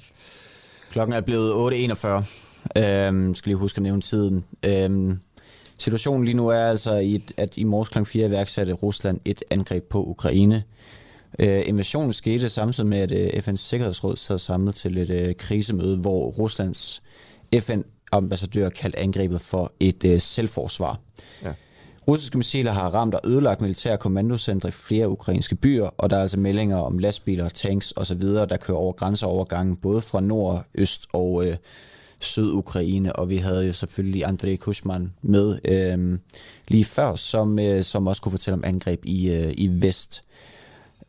Klokken 0.91 1.15
er 1.15 1.21
blevet 1.21 1.51
8.41. 1.53 2.09
Øhm, 2.83 3.35
skal 3.35 3.51
lige 3.51 3.59
huske 3.59 3.77
at 3.77 3.83
nævne 3.83 4.01
tiden. 4.01 4.45
Øhm, 4.67 5.19
situationen 5.79 6.25
lige 6.25 6.37
nu 6.37 6.49
er 6.49 6.65
altså, 6.75 7.21
at 7.39 7.57
i 7.57 7.65
morges 7.65 7.89
kl. 7.89 8.05
4 8.05 8.27
iværksatte 8.27 8.73
Rusland 8.73 9.21
et 9.25 9.43
angreb 9.51 9.85
på 9.91 10.05
Ukraine. 10.05 10.65
Øh, 11.39 11.63
invasionen 11.67 12.13
skete 12.13 12.49
samtidig 12.49 12.89
med, 12.89 12.99
at 12.99 13.13
øh, 13.13 13.29
FN's 13.29 13.57
Sikkerhedsråd 13.57 14.17
sad 14.17 14.39
samlet 14.39 14.75
til 14.75 14.99
et 14.99 15.11
øh, 15.11 15.35
krisemøde, 15.35 15.97
hvor 15.97 16.27
Ruslands 16.31 17.03
FN-ambassadør 17.55 18.69
kaldte 18.69 18.99
angrebet 18.99 19.41
for 19.41 19.73
et 19.81 20.05
øh, 20.05 20.21
selvforsvar. 20.21 21.01
Ja. 21.45 21.53
Russiske 22.09 22.39
missiler 22.39 22.73
har 22.73 22.89
ramt 22.95 23.15
og 23.15 23.21
ødelagt 23.25 23.61
militære 23.61 23.99
kommandocentre 23.99 24.69
i 24.69 24.73
flere 24.73 25.09
ukrainske 25.09 25.55
byer, 25.55 25.91
og 25.99 26.11
der 26.11 26.17
er 26.17 26.23
altså 26.23 26.39
meldinger 26.39 26.77
om 26.77 26.99
lastbiler, 26.99 27.49
tanks 27.49 27.93
osv., 27.97 28.23
der 28.23 28.57
kører 28.57 28.79
over 28.79 28.93
grænseovergangen, 28.93 29.77
både 29.77 30.01
fra 30.01 30.21
nord, 30.21 30.65
øst 30.75 31.07
og 31.13 31.47
øh, 31.47 31.57
syd-Ukraine, 32.21 33.17
og 33.17 33.29
vi 33.29 33.37
havde 33.37 33.67
jo 33.67 33.73
selvfølgelig 33.73 34.25
Andrei 34.25 34.57
Kushman 34.57 35.13
med 35.23 35.59
øh, 35.65 36.19
lige 36.69 36.85
før, 36.85 37.15
som, 37.15 37.59
øh, 37.59 37.85
som 37.85 38.07
også 38.07 38.23
kunne 38.23 38.33
fortælle 38.33 38.55
om 38.55 38.65
angreb 38.65 39.05
i, 39.05 39.31
øh, 39.31 39.53
i 39.57 39.69
vest. 39.83 40.23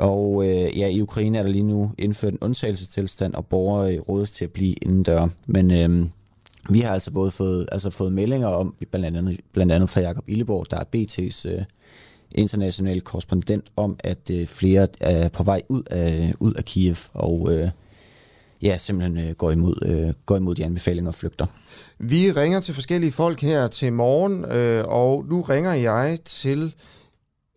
Og 0.01 0.45
øh, 0.45 0.77
ja, 0.77 0.87
i 0.87 1.01
Ukraine 1.01 1.37
er 1.37 1.43
der 1.43 1.49
lige 1.49 1.63
nu 1.63 1.91
indført 1.97 2.33
en 2.33 2.39
undtagelsestilstand, 2.41 3.33
og 3.33 3.45
borgere 3.45 3.95
øh, 3.95 4.01
rådes 4.01 4.31
til 4.31 4.45
at 4.45 4.51
blive 4.51 4.73
indendør. 4.81 5.27
Men 5.47 5.71
øh, 5.71 6.09
vi 6.69 6.79
har 6.79 6.93
altså 6.93 7.11
både 7.11 7.31
fået, 7.31 7.67
altså 7.71 7.89
fået 7.89 8.13
meldinger 8.13 8.47
om, 8.47 8.75
blandt 8.91 9.17
andet, 9.17 9.39
blandt 9.53 9.71
andet 9.71 9.89
fra 9.89 10.01
Jakob 10.01 10.23
Illeborg, 10.27 10.67
der 10.71 10.77
er 10.77 10.83
BT's 10.95 11.49
øh, 11.49 11.63
internationale 12.31 13.01
korrespondent, 13.01 13.65
om 13.75 13.95
at 13.99 14.29
øh, 14.31 14.47
flere 14.47 14.87
er 14.99 15.29
på 15.29 15.43
vej 15.43 15.61
ud 15.69 15.83
af, 15.91 16.33
ud 16.39 16.53
af 16.53 16.65
Kiev, 16.65 16.95
og 17.13 17.53
øh, 17.53 17.69
ja, 18.61 18.77
simpelthen 18.77 19.27
øh, 19.27 19.35
går, 19.35 19.51
imod, 19.51 19.75
øh, 19.85 20.13
går 20.25 20.37
imod 20.37 20.55
de 20.55 20.65
anbefalinger 20.65 21.11
og 21.11 21.15
flygter. 21.15 21.45
Vi 21.99 22.31
ringer 22.31 22.59
til 22.59 22.73
forskellige 22.73 23.11
folk 23.11 23.41
her 23.41 23.67
til 23.67 23.93
morgen, 23.93 24.45
øh, 24.45 24.83
og 24.87 25.25
nu 25.29 25.41
ringer 25.41 25.73
jeg 25.73 26.17
til 26.25 26.75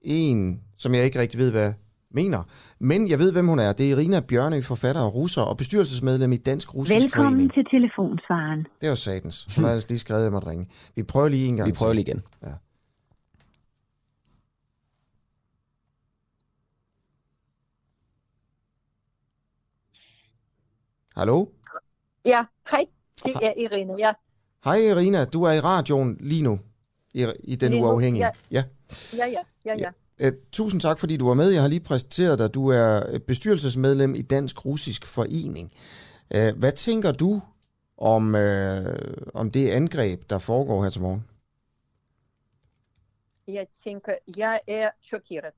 en, 0.03 0.61
som 0.77 0.95
jeg 0.95 1.05
ikke 1.05 1.21
rigtig 1.21 1.39
ved, 1.39 1.51
hvad 1.51 1.73
mener. 2.15 2.43
Men 2.79 3.09
jeg 3.09 3.19
ved, 3.19 3.33
hvem 3.33 3.47
hun 3.47 3.59
er. 3.59 3.73
Det 3.73 3.87
er 3.87 3.97
Irina 3.97 4.21
Bjørnø, 4.21 4.61
forfatter 4.61 5.03
og 5.03 5.15
russer 5.15 5.43
og 5.43 5.57
bestyrelsesmedlem 5.57 6.33
i 6.33 6.37
Dansk 6.37 6.75
Russisk 6.75 6.95
Velkommen 7.03 7.31
Forening. 7.33 7.53
til 7.55 7.65
telefonsvaren. 7.71 8.59
Det 8.81 8.87
er 8.87 8.89
jo 8.89 8.97
satans. 8.97 9.47
Hun 9.57 9.65
har 9.65 9.73
altså 9.73 9.89
lige 9.91 9.99
skrevet, 9.99 10.21
at 10.21 10.25
jeg 10.25 10.33
måtte 10.33 10.49
ringe. 10.49 10.67
Vi 10.97 11.03
prøver 11.03 11.29
lige 11.29 11.47
en 11.47 11.57
gang 11.57 11.69
Vi 11.69 11.73
prøver 11.73 11.93
lige 11.93 12.05
igen. 12.09 12.23
Ja. 12.43 12.49
Hallo? 21.17 21.47
Ja, 22.25 22.45
hej. 22.71 22.87
Det 23.25 23.35
er 23.43 23.53
Irene. 23.57 23.95
Ja, 23.99 24.13
Hej 24.65 24.77
Irina, 24.77 25.25
du 25.25 25.43
er 25.43 25.53
i 25.53 25.61
radioen 25.61 26.17
lige 26.21 26.43
nu. 26.43 26.61
I, 27.15 27.27
i 27.45 27.55
Den 27.55 27.71
Lige 27.71 27.83
nu, 27.83 27.89
Uafhængige. 27.89 28.25
ja. 28.25 28.31
ja. 28.51 28.65
ja, 29.17 29.27
ja, 29.27 29.41
ja. 29.65 29.75
ja. 29.79 29.91
Øh, 30.19 30.33
tusind 30.53 30.81
tak, 30.81 30.99
fordi 30.99 31.17
du 31.17 31.27
var 31.27 31.35
med. 31.35 31.51
Jeg 31.51 31.63
har 31.63 31.69
lige 31.69 31.81
præsenteret 31.81 32.39
dig. 32.39 32.55
Du 32.55 32.69
er 32.69 33.13
øh, 33.13 33.21
bestyrelsesmedlem 33.21 34.15
i 34.15 34.23
Dansk 34.23 34.65
Russisk 34.65 35.07
Forening. 35.07 35.73
Øh, 36.35 36.59
hvad 36.59 36.73
tænker 36.73 37.13
du 37.13 37.43
om, 37.97 38.35
øh, 38.35 39.17
om 39.35 39.51
det 39.51 39.71
angreb, 39.71 40.31
der 40.31 40.39
foregår 40.39 40.83
her 40.83 40.91
til 40.91 41.03
morgen? 41.03 41.29
Jeg 43.49 43.67
tænker, 43.85 44.17
jeg 44.37 44.61
er 44.67 44.91
chokeret. 45.03 45.55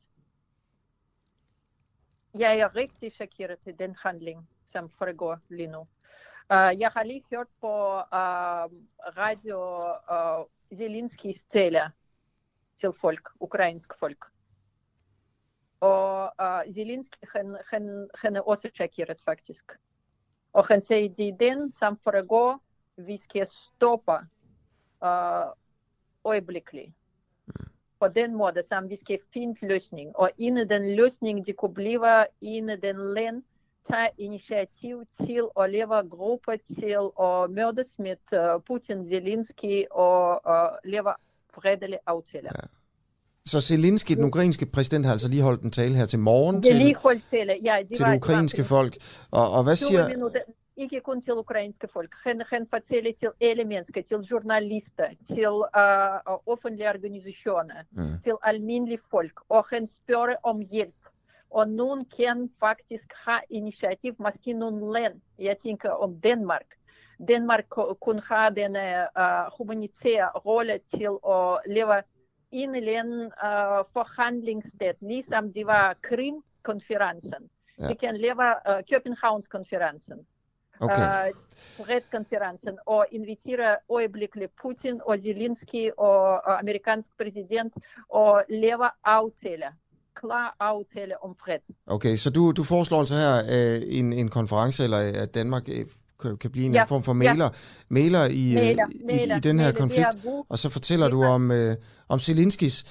Jeg 2.39 2.59
er 2.59 2.77
rigtig 2.77 3.12
chokeret 3.12 3.59
i 3.66 3.73
den 3.73 3.97
handling, 4.03 4.49
som 4.66 4.91
foregår 4.91 5.39
lige 5.49 5.69
nu. 5.69 5.81
Uh, 6.51 6.81
jeg 6.81 6.91
har 6.95 7.03
lige 7.03 7.23
hørt 7.31 7.47
på 7.61 7.95
uh, 7.97 8.66
radio 9.16 9.59
uh, 10.11 10.47
Zelenskis 10.78 11.43
tale 11.43 11.91
til 12.81 12.93
folk, 13.01 13.28
ukrainsk 13.41 13.99
folk. 13.99 14.27
Og 15.87 16.33
uh, 16.45 16.75
Zelensky, 16.75 17.19
han, 17.35 17.57
han, 17.71 18.09
han 18.15 18.37
er 18.37 18.41
også 18.41 18.71
chokeret 18.75 19.21
faktisk. 19.25 19.65
Og 20.53 20.67
han 20.67 20.83
siger, 20.83 21.15
det 21.15 21.29
er 21.29 21.37
den, 21.37 21.73
som 21.73 21.99
foregår, 22.05 22.61
vi 22.97 23.17
skal 23.17 23.47
stoppe 23.47 24.13
uh, 25.05 25.53
øjeblikkeligt. 26.25 26.93
På 28.01 28.09
den 28.09 28.35
måde, 28.35 28.63
som 28.63 28.89
vi 28.89 28.97
skal 28.97 29.19
finde 29.33 29.67
løsning. 29.67 30.17
Og 30.17 30.31
inden 30.39 30.71
den 30.71 30.97
løsning, 30.97 31.47
det 31.47 31.57
kunne 31.57 31.75
blive, 31.75 32.27
inden 32.41 32.83
den 32.83 32.97
land 33.15 33.43
tager 33.85 34.09
initiativ 34.19 35.05
til 35.25 35.49
at 35.61 35.71
lave 35.71 36.09
grupper 36.09 36.57
til 36.57 36.97
at 37.21 37.51
mødes 37.51 37.99
med 37.99 38.17
Putin, 38.67 39.05
Zelensky 39.05 39.85
og 39.91 40.41
uh, 40.47 40.91
lave 40.91 41.15
fredelige 41.55 41.99
aftaler. 42.07 42.51
Ja. 42.55 42.86
Så 43.47 43.60
Zelensky, 43.60 44.12
den 44.12 44.24
ukrainske 44.24 44.66
præsident, 44.66 45.05
har 45.06 45.12
altså 45.12 45.28
lige 45.28 45.43
holdt 45.43 45.62
en 45.62 45.70
tale 45.70 45.94
her 45.94 46.05
til 46.05 46.18
morgen 46.18 46.62
til, 46.62 46.73
tale. 47.31 47.59
Ja, 47.64 47.77
det 47.89 47.97
til 47.97 48.05
var, 48.05 48.10
det 48.10 48.16
ukrainske 48.16 48.59
var, 48.59 48.64
folk. 48.64 48.97
Og, 49.31 49.51
og 49.52 49.62
hvad 49.64 49.77
20 49.77 49.89
siger... 49.89 50.09
minutter, 50.09 50.40
ikke 50.77 51.01
kun 51.01 51.23
til 51.23 51.32
ukrainske 51.32 51.89
folk. 51.93 52.14
Han, 52.24 52.43
han 52.51 52.66
fortæller 52.70 53.12
til 53.18 53.28
alle 53.40 53.64
mennesker, 53.64 54.02
til 54.02 54.16
journalister, 54.16 55.09
til 55.35 55.48
uh, 55.48 55.56
uh, 55.56 56.52
offentlige 56.52 56.89
organisationer, 56.89 57.74
Mm. 57.90 58.02
til 58.24 58.32
almindelige 58.43 59.01
folk. 59.10 59.32
Og 59.48 59.64
han 59.73 59.86
spørger 59.86 60.35
om 60.43 60.62
hjælp. 60.73 60.94
Og 61.51 61.68
nogen 61.68 62.05
kan 62.16 62.51
faktisk 62.60 63.12
have 63.27 63.40
initiativ, 63.51 64.14
måske 64.18 64.52
nogle 64.52 64.93
land. 65.01 65.14
Jeg 65.39 65.56
tænker 65.59 65.90
om 65.90 66.20
Danmark. 66.20 66.66
Danmark 67.28 67.64
ku- 67.68 67.94
kunne 68.01 68.23
have 68.31 68.55
den 68.55 68.77
uh, 68.77 69.59
humanitære 69.59 70.28
rolle 70.28 70.78
til 70.94 71.09
at 71.28 71.59
lave 71.77 72.02
en 72.62 72.74
eller 72.74 72.99
anden 73.01 73.24
uh, 73.47 73.83
forhandlingssted, 73.93 74.95
ligesom 75.01 75.53
det 75.53 75.66
var 75.66 75.97
Krim-konferencen. 76.03 77.43
Ja. 77.81 77.89
Vi 77.89 77.95
kan 77.95 78.16
lave 78.16 78.47
uh, 78.69 78.81
Københavns-konferencen. 78.93 80.19
Okay. 80.81 81.28
Uh, 81.28 81.87
fredskonferencen 81.87 82.78
og 82.87 83.07
invitere 83.12 83.77
øjeblikkeligt 83.91 84.53
Putin 84.62 85.01
og 85.07 85.19
Zelensky 85.19 85.91
og 85.99 86.41
uh, 86.49 86.59
amerikansk 86.61 87.11
præsident 87.19 87.73
og 88.09 88.45
lave 88.49 88.89
aftaler, 89.05 89.73
klar 90.15 90.57
aftale 90.61 91.24
om 91.24 91.37
fred. 91.45 91.59
Okay, 91.87 92.16
så 92.16 92.31
du, 92.31 92.53
du 92.53 92.65
foreslår 92.65 92.99
altså 92.99 93.15
her 93.15 93.35
øh, 93.55 93.83
en, 93.99 94.12
en 94.12 94.28
konference, 94.28 94.85
eller 94.85 94.99
at 95.23 95.35
Danmark 95.35 95.69
øh, 95.69 95.85
kan, 96.22 96.36
kan 96.36 96.51
blive 96.51 96.66
en 96.66 96.72
Ja, 96.72 96.84
form 96.84 97.02
for 97.02 97.12
ja. 97.12 97.16
mailer, 97.18 97.48
mailer, 97.88 98.24
i, 98.24 98.48
øh, 98.48 98.55
Mailer, 98.55 98.84
i, 98.90 99.01
mailer, 99.06 99.36
i 99.36 99.40
den 99.40 99.59
her 99.59 99.66
mailer, 99.66 99.78
konflikt, 99.80 100.09
og 100.48 100.59
så 100.59 100.68
fortæller 100.68 101.09
du 101.09 101.24
om, 101.24 101.51
øh, 101.51 101.76
om 102.09 102.18
Zelenskis 102.18 102.84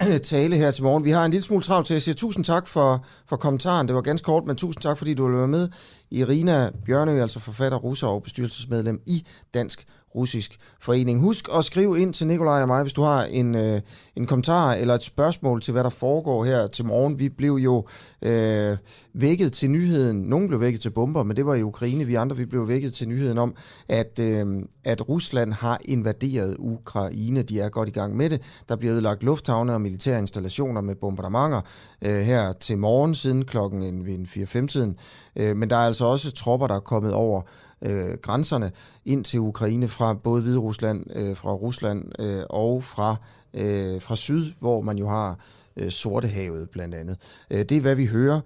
tale 0.22 0.56
her 0.56 0.70
til 0.70 0.84
morgen. 0.84 1.04
Vi 1.04 1.10
har 1.10 1.24
en 1.24 1.30
lille 1.30 1.44
smule 1.44 1.62
travlt 1.62 1.86
til. 1.86 1.94
Jeg 1.94 2.02
siger 2.02 2.14
tusind 2.14 2.44
tak 2.44 2.66
for, 2.66 3.04
for 3.28 3.36
kommentaren. 3.36 3.86
Det 3.88 3.94
var 3.96 4.02
ganske 4.02 4.24
kort, 4.24 4.44
men 4.46 4.56
tusind 4.56 4.82
tak, 4.82 4.98
fordi 4.98 5.14
du 5.14 5.24
ville 5.24 5.38
være 5.38 5.48
med. 5.48 5.68
Irina 6.10 6.70
Bjørnø, 6.86 7.22
altså 7.22 7.40
forfatter, 7.40 7.78
russer 7.78 8.06
og 8.06 8.22
bestyrelsesmedlem 8.22 9.00
i 9.06 9.26
Dansk 9.54 9.86
Russisk 10.14 10.58
Forening. 10.80 11.20
Husk 11.20 11.48
at 11.58 11.64
skrive 11.64 12.00
ind 12.00 12.14
til 12.14 12.26
Nikolaj 12.26 12.62
og 12.62 12.68
mig, 12.68 12.82
hvis 12.82 12.92
du 12.92 13.02
har 13.02 13.24
en, 13.24 13.54
øh, 13.54 13.80
en 14.16 14.26
kommentar 14.26 14.72
eller 14.72 14.94
et 14.94 15.02
spørgsmål 15.02 15.60
til, 15.60 15.72
hvad 15.72 15.84
der 15.84 15.90
foregår 15.90 16.44
her 16.44 16.66
til 16.66 16.84
morgen. 16.84 17.18
Vi 17.18 17.28
blev 17.28 17.52
jo 17.52 17.86
øh, 18.22 18.76
vækket 19.14 19.52
til 19.52 19.70
nyheden. 19.70 20.16
Nogle 20.22 20.48
blev 20.48 20.60
vækket 20.60 20.80
til 20.80 20.90
bomber, 20.90 21.22
men 21.22 21.36
det 21.36 21.46
var 21.46 21.54
i 21.54 21.62
Ukraine. 21.62 22.04
Vi 22.04 22.14
andre 22.14 22.36
vi 22.36 22.44
blev 22.44 22.68
vækket 22.68 22.92
til 22.92 23.08
nyheden 23.08 23.38
om, 23.38 23.54
at, 23.88 24.18
øh, 24.18 24.46
at 24.84 25.08
Rusland 25.08 25.52
har 25.52 25.78
invaderet 25.84 26.56
Ukraine. 26.58 27.42
De 27.42 27.60
er 27.60 27.68
godt 27.68 27.88
i 27.88 27.92
gang 27.92 28.16
med 28.16 28.30
det. 28.30 28.42
Der 28.68 28.76
bliver 28.76 28.94
ødelagt 28.94 29.22
lufthavne 29.22 29.74
og 29.74 29.80
militære 29.80 30.18
installationer 30.18 30.80
med 30.80 30.94
bombardementer 30.94 31.60
øh, 32.02 32.20
her 32.20 32.52
til 32.52 32.78
morgen 32.78 33.14
siden 33.14 33.44
klokken 33.44 34.26
4-5-tiden. 34.26 34.96
Øh, 35.36 35.56
men 35.56 35.70
der 35.70 35.76
er 35.76 35.86
altså 35.86 36.04
også 36.04 36.32
tropper, 36.32 36.66
der 36.66 36.74
er 36.74 36.80
kommet 36.80 37.12
over 37.12 37.42
øh, 37.82 38.18
grænserne 38.22 38.72
ind 39.04 39.24
til 39.24 39.40
Ukraine 39.40 39.88
fra 39.88 40.14
både 40.14 40.42
Hvide 40.42 40.58
Rusland, 40.58 41.04
øh, 41.16 41.36
fra 41.36 41.52
Rusland 41.52 42.12
øh, 42.18 42.42
og 42.50 42.84
fra, 42.84 43.16
øh, 43.54 44.02
fra 44.02 44.16
syd, 44.16 44.52
hvor 44.60 44.80
man 44.80 44.98
jo 44.98 45.08
har 45.08 45.38
øh, 45.76 45.90
Sortehavet 45.90 46.70
blandt 46.70 46.94
andet. 46.94 47.16
Øh, 47.50 47.58
det 47.58 47.72
er, 47.72 47.80
hvad 47.80 47.94
vi 47.94 48.06
hører. 48.06 48.40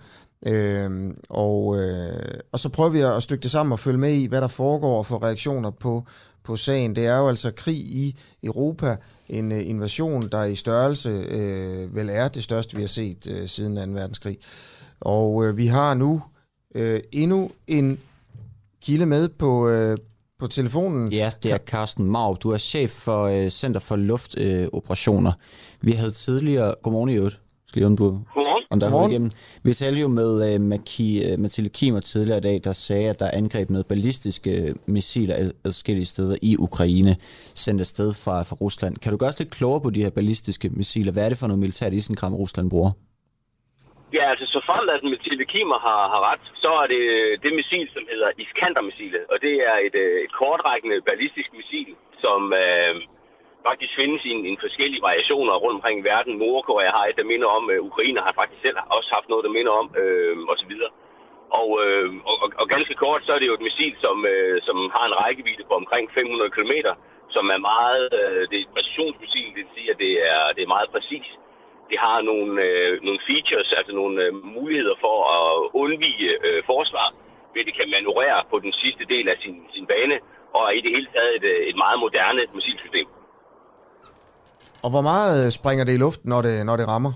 Øh, 0.46 1.14
og, 1.28 1.78
øh, 1.78 2.38
og 2.52 2.58
så 2.58 2.68
prøver 2.68 2.90
vi 2.90 3.00
at 3.00 3.22
stykke 3.22 3.42
det 3.42 3.50
sammen 3.50 3.72
og 3.72 3.78
følge 3.78 3.98
med 3.98 4.14
i, 4.14 4.26
hvad 4.26 4.40
der 4.40 4.48
foregår 4.48 4.98
og 4.98 5.06
få 5.06 5.16
reaktioner 5.16 5.70
på, 5.70 6.04
på 6.44 6.56
sagen. 6.56 6.96
Det 6.96 7.06
er 7.06 7.18
jo 7.18 7.28
altså 7.28 7.50
krig 7.50 7.76
i 7.76 8.16
Europa, 8.42 8.96
en 9.28 9.52
øh, 9.52 9.68
invasion, 9.68 10.28
der 10.28 10.44
i 10.44 10.54
størrelse 10.54 11.08
øh, 11.08 11.94
vel 11.96 12.08
er 12.08 12.28
det 12.28 12.44
største, 12.44 12.76
vi 12.76 12.82
har 12.82 12.88
set 12.88 13.26
øh, 13.30 13.48
siden 13.48 13.76
2. 13.76 14.00
verdenskrig. 14.00 14.38
Og 15.00 15.44
øh, 15.44 15.56
vi 15.56 15.66
har 15.66 15.94
nu 15.94 16.22
øh, 16.74 17.00
endnu 17.12 17.50
en 17.66 17.98
kilde 18.82 19.06
med 19.06 19.28
på, 19.28 19.68
øh, 19.68 19.98
på 20.38 20.46
telefonen. 20.46 21.12
Ja, 21.12 21.30
det 21.42 21.52
er 21.52 21.58
Carsten 21.58 22.04
Mau. 22.04 22.34
Du 22.34 22.50
er 22.50 22.58
chef 22.58 22.90
for 22.90 23.24
øh, 23.24 23.48
Center 23.48 23.80
for 23.80 23.96
Luftoperationer. 23.96 24.62
Øh, 24.62 24.68
Operationer. 24.72 25.32
vi 25.80 25.92
havde 25.92 26.10
tidligere... 26.10 26.74
Godmorgen 26.82 27.08
i 27.10 27.14
øvrigt. 27.14 27.40
Skal 27.66 27.80
lige 27.80 27.86
om 27.86 27.96
du... 27.96 28.04
Godmorgen. 28.04 28.64
Om 28.70 28.80
der 28.80 28.90
er 28.90 29.08
igennem. 29.08 29.30
Vi 29.62 29.74
talte 29.74 30.00
jo 30.00 30.08
med 30.08 30.54
øh, 30.54 30.60
Maki, 30.60 31.24
øh, 31.24 31.40
Mathilde 31.40 31.70
Kimer 31.70 32.00
tidligere 32.00 32.38
i 32.38 32.40
dag, 32.40 32.60
der 32.64 32.72
sagde, 32.72 33.10
at 33.10 33.20
der 33.20 33.26
er 33.26 33.30
angreb 33.36 33.70
med 33.70 33.84
ballistiske 33.84 34.62
øh, 34.62 34.74
missiler 34.86 35.34
ad- 35.36 35.50
adskillige 35.64 36.04
steder 36.06 36.36
i 36.42 36.56
Ukraine, 36.58 37.16
sendt 37.54 37.80
afsted 37.80 38.12
fra, 38.12 38.42
fra 38.42 38.56
Rusland. 38.60 38.96
Kan 38.96 39.12
du 39.12 39.18
gøre 39.18 39.28
os 39.28 39.38
lidt 39.38 39.50
klogere 39.50 39.80
på 39.80 39.90
de 39.90 40.02
her 40.02 40.10
ballistiske 40.10 40.68
missiler? 40.68 41.12
Hvad 41.12 41.24
er 41.24 41.28
det 41.28 41.38
for 41.38 41.46
noget 41.46 41.58
militært 41.58 41.92
isenkram, 41.92 42.34
Rusland 42.34 42.70
bruger? 42.70 42.90
Ja, 44.16 44.24
altså 44.32 44.46
så 44.46 44.60
frem 44.68 44.88
at 44.88 45.02
Mathilde 45.02 45.44
Kimer 45.52 45.78
har, 45.86 46.02
har 46.12 46.20
ret, 46.30 46.44
så 46.64 46.70
er 46.82 46.86
det 46.94 47.02
det 47.44 47.52
missil, 47.54 47.88
som 47.94 48.04
hedder 48.10 48.30
Iskander-missilet. 48.42 49.24
Og 49.32 49.36
det 49.46 49.54
er 49.70 49.76
et, 49.86 49.94
øh, 50.04 50.24
et 50.24 50.32
kortrækkende 50.40 50.98
ballistisk 51.10 51.50
missil, 51.58 51.94
som 52.24 52.40
øh, 52.62 52.94
faktisk 53.68 53.92
findes 54.00 54.22
i 54.24 54.30
en, 54.36 54.42
en 54.50 54.58
forskellige 54.64 55.02
variationer 55.08 55.54
rundt 55.62 55.76
omkring 55.78 55.96
i 56.00 56.08
verden. 56.12 56.32
Nordkorea 56.36 56.90
har 56.98 57.04
et, 57.06 57.16
der 57.20 57.30
minder 57.32 57.48
om, 57.58 57.64
øh, 57.70 57.80
Ukraine 57.90 58.20
har 58.26 58.32
faktisk 58.40 58.62
selv 58.62 58.76
også 58.96 59.10
haft 59.16 59.28
noget, 59.28 59.44
der 59.46 59.56
minder 59.58 59.72
om, 59.82 59.88
øh, 60.02 60.36
osv. 60.52 60.72
Og, 61.60 61.68
øh, 61.84 62.08
og, 62.30 62.36
og, 62.42 62.48
og 62.60 62.66
ganske 62.74 62.94
kort, 63.02 63.22
så 63.26 63.32
er 63.34 63.38
det 63.40 63.50
jo 63.50 63.58
et 63.58 63.66
missil, 63.68 63.94
som, 64.04 64.16
øh, 64.32 64.56
som 64.68 64.76
har 64.96 65.04
en 65.06 65.18
rækkevidde 65.22 65.64
på 65.68 65.74
omkring 65.82 66.04
500 66.14 66.50
km, 66.56 66.74
som 67.36 67.44
er 67.54 67.60
meget, 67.72 68.08
øh, 68.20 68.42
det 68.48 68.56
er 68.56 68.64
et 68.66 68.74
præcisionsmissil, 68.76 69.48
det 69.54 69.56
vil 69.56 69.74
sige, 69.76 69.90
at 69.92 69.98
det 70.04 70.12
er, 70.32 70.42
det 70.56 70.62
er 70.62 70.74
meget 70.76 70.90
præcist. 70.94 71.32
Det 71.90 71.98
har 72.06 72.18
nogle, 72.30 72.52
øh, 72.66 72.92
nogle 73.06 73.20
features, 73.28 73.72
altså 73.78 73.92
nogle 74.00 74.16
øh, 74.24 74.30
muligheder 74.56 74.96
for 75.04 75.16
at 75.38 75.70
undvige 75.82 76.28
øh, 76.46 76.62
forsvar, 76.72 77.08
ved 77.54 77.62
det 77.68 77.74
kan 77.78 77.92
manøvrere 77.94 78.40
på 78.50 78.56
den 78.64 78.72
sidste 78.72 79.04
del 79.12 79.28
af 79.28 79.36
sin, 79.42 79.56
sin 79.74 79.86
bane, 79.86 80.16
og 80.54 80.62
er 80.68 80.70
i 80.78 80.80
det 80.84 80.90
hele 80.96 81.08
taget 81.14 81.32
et, 81.38 81.44
øh, 81.52 81.60
et 81.70 81.76
meget 81.84 81.98
moderne 82.04 82.42
missilsystem. 82.54 83.06
Og 84.84 84.90
hvor 84.90 85.04
meget 85.12 85.34
øh, 85.46 85.50
springer 85.58 85.84
det 85.84 85.94
i 85.94 86.02
luften, 86.04 86.28
når 86.32 86.40
det, 86.46 86.66
når 86.68 86.76
det 86.76 86.88
rammer? 86.88 87.12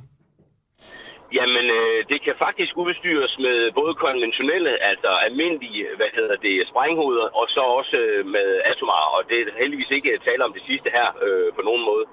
Jamen, 1.38 1.66
øh, 1.78 1.98
det 2.10 2.18
kan 2.26 2.34
faktisk 2.46 2.72
udstyres 2.84 3.34
med 3.46 3.59
både 3.80 3.94
konventionelle, 3.94 4.72
altså 4.90 5.10
almindelige, 5.26 5.84
hvad 5.96 6.10
hedder 6.18 6.36
det, 6.46 6.68
sprænghoveder, 6.72 7.28
og 7.40 7.46
så 7.55 7.60
også 7.78 7.96
øh, 7.96 8.26
med 8.36 8.48
atomar, 8.70 9.05
og 9.14 9.20
det 9.28 9.36
er 9.40 9.60
heldigvis 9.62 9.90
ikke 9.90 10.10
tale 10.28 10.44
om 10.44 10.52
det 10.52 10.62
sidste 10.70 10.88
her 10.96 11.09
øh, 11.26 11.48
på 11.56 11.62
nogen 11.68 11.84
måde. 11.90 12.05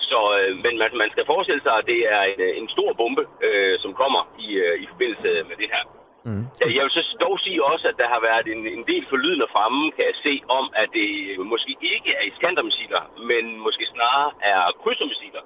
Så, 0.00 0.20
øh, 0.38 0.56
men 0.64 0.78
man, 0.78 0.90
man 1.02 1.10
skal 1.10 1.26
forestille 1.26 1.62
sig, 1.62 1.74
at 1.78 1.86
det 1.86 2.00
er 2.16 2.22
en, 2.22 2.40
en 2.60 2.68
stor 2.68 2.92
bombe, 2.92 3.24
øh, 3.46 3.78
som 3.78 3.94
kommer 3.94 4.22
i, 4.38 4.48
øh, 4.64 4.82
i 4.82 4.86
forbindelse 4.92 5.28
med 5.48 5.56
det 5.62 5.68
her. 5.74 5.84
Mm. 6.28 6.44
Jeg 6.76 6.82
vil 6.84 6.90
så 6.90 7.16
dog 7.20 7.40
sige 7.40 7.64
også, 7.64 7.84
at 7.88 7.96
der 8.00 8.08
har 8.14 8.20
været 8.30 8.46
en, 8.54 8.62
en 8.76 8.84
del 8.90 9.04
forlydende 9.12 9.48
fremme, 9.54 9.82
kan 9.96 10.04
jeg 10.10 10.16
se, 10.26 10.34
om 10.58 10.64
at 10.82 10.88
det 10.98 11.10
måske 11.52 11.72
ikke 11.94 12.10
er 12.18 12.22
iskandermissiler, 12.30 13.02
men 13.30 13.44
måske 13.66 13.84
snarere 13.94 14.30
er 14.52 14.60
krydsermissiler, 14.82 15.44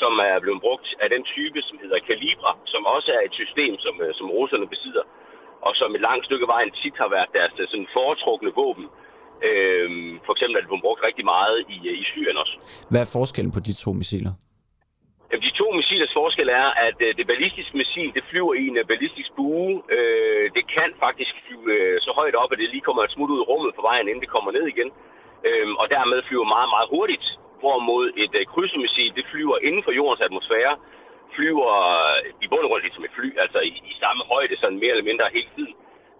som 0.00 0.12
er 0.30 0.38
blevet 0.44 0.60
brugt 0.60 0.88
af 1.02 1.08
den 1.10 1.22
type, 1.24 1.62
som 1.62 1.78
hedder 1.82 1.98
Calibra, 2.08 2.52
som 2.64 2.86
også 2.86 3.10
er 3.16 3.22
et 3.28 3.34
system, 3.34 3.78
som, 3.78 3.94
øh, 4.04 4.14
som 4.14 4.30
russerne 4.30 4.68
besidder, 4.74 5.04
og 5.66 5.76
som 5.76 5.94
et 5.94 6.00
langt 6.00 6.24
stykke 6.24 6.46
vejen 6.46 6.70
tit 6.70 6.96
har 7.02 7.08
været 7.08 7.30
deres 7.38 7.54
øh, 7.60 7.68
sådan 7.68 7.88
foretrukne 7.92 8.50
våben. 8.54 8.86
Øhm, 9.48 10.20
for 10.26 10.32
eksempel 10.32 10.54
er 10.56 10.60
det 10.60 10.68
blevet 10.70 10.86
brugt 10.86 11.00
rigtig 11.08 11.24
meget 11.24 11.56
i, 11.74 11.78
øh, 11.90 12.00
i 12.02 12.04
Syrien 12.04 12.36
også. 12.42 12.54
Hvad 12.90 13.00
er 13.00 13.10
forskellen 13.18 13.52
på 13.56 13.60
de 13.60 13.72
to 13.84 13.92
missiler? 13.92 14.32
Jamen, 15.30 15.44
de 15.48 15.52
to 15.60 15.66
missilers 15.78 16.12
forskel 16.20 16.48
er, 16.62 16.68
at 16.86 16.98
øh, 17.06 17.10
det 17.18 17.26
ballistiske 17.32 17.76
missil, 17.76 18.10
det 18.16 18.24
flyver 18.30 18.54
i 18.54 18.64
en 18.70 18.76
øh, 18.76 18.84
ballistisk 18.92 19.30
bue. 19.36 19.82
Øh, 19.96 20.44
det 20.56 20.64
kan 20.76 20.90
faktisk 21.04 21.32
flyve 21.44 21.66
øh, 21.76 22.00
så 22.00 22.10
højt 22.20 22.36
op, 22.42 22.52
at 22.52 22.58
det 22.58 22.70
lige 22.70 22.86
kommer 22.88 23.02
et 23.02 23.10
smut 23.10 23.30
ud 23.34 23.40
i 23.42 23.48
rummet 23.50 23.72
på 23.74 23.82
vejen, 23.88 24.08
inden 24.08 24.24
det 24.24 24.34
kommer 24.34 24.50
ned 24.52 24.66
igen. 24.74 24.90
Øh, 25.48 25.66
og 25.80 25.86
dermed 25.96 26.18
flyver 26.28 26.46
meget, 26.56 26.70
meget 26.74 26.88
hurtigt. 26.94 27.26
Hvorimod 27.60 28.06
et 28.24 28.34
øh, 28.40 28.46
krydsermissil, 28.52 29.12
det 29.18 29.24
flyver 29.32 29.56
inden 29.66 29.82
for 29.86 29.92
jordens 30.00 30.24
atmosfære, 30.26 30.74
flyver 31.36 31.70
øh, 32.24 32.44
i 32.44 32.46
bund 32.50 32.64
og 32.64 32.68
grund 32.70 32.82
lidt 32.82 32.94
som 32.94 33.04
et 33.08 33.16
fly, 33.18 33.28
altså 33.44 33.58
i, 33.70 33.72
i 33.92 33.94
samme 34.02 34.22
højde, 34.32 34.54
sådan 34.62 34.78
mere 34.82 34.92
eller 34.94 35.08
mindre 35.10 35.34
hele 35.36 35.50
tiden. 35.56 35.74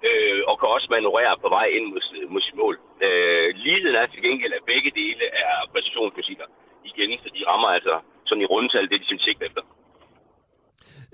Øh, 0.06 0.40
og 0.48 0.54
kan 0.58 0.68
også 0.76 0.88
manøvrere 0.90 1.34
på 1.44 1.48
vej 1.56 1.66
ind 1.76 1.86
mod, 1.92 2.02
mod 2.32 2.40
sit 2.46 2.56
mål. 2.62 2.74
Øh, 3.06 3.48
ligheden 3.64 3.96
er 4.02 4.06
til 4.06 4.22
gengæld, 4.26 4.52
at 4.58 4.64
begge 4.72 4.90
dele 5.00 5.24
er 5.44 5.54
præcisionsmissiler. 5.72 6.48
Igen, 6.90 7.10
så 7.24 7.28
de 7.36 7.42
rammer 7.50 7.68
altså 7.68 7.94
sådan 8.28 8.42
i 8.42 8.50
rundtal, 8.52 8.88
det 8.90 9.00
de 9.00 9.16
de 9.16 9.22
sigter 9.22 9.46
efter. 9.46 9.62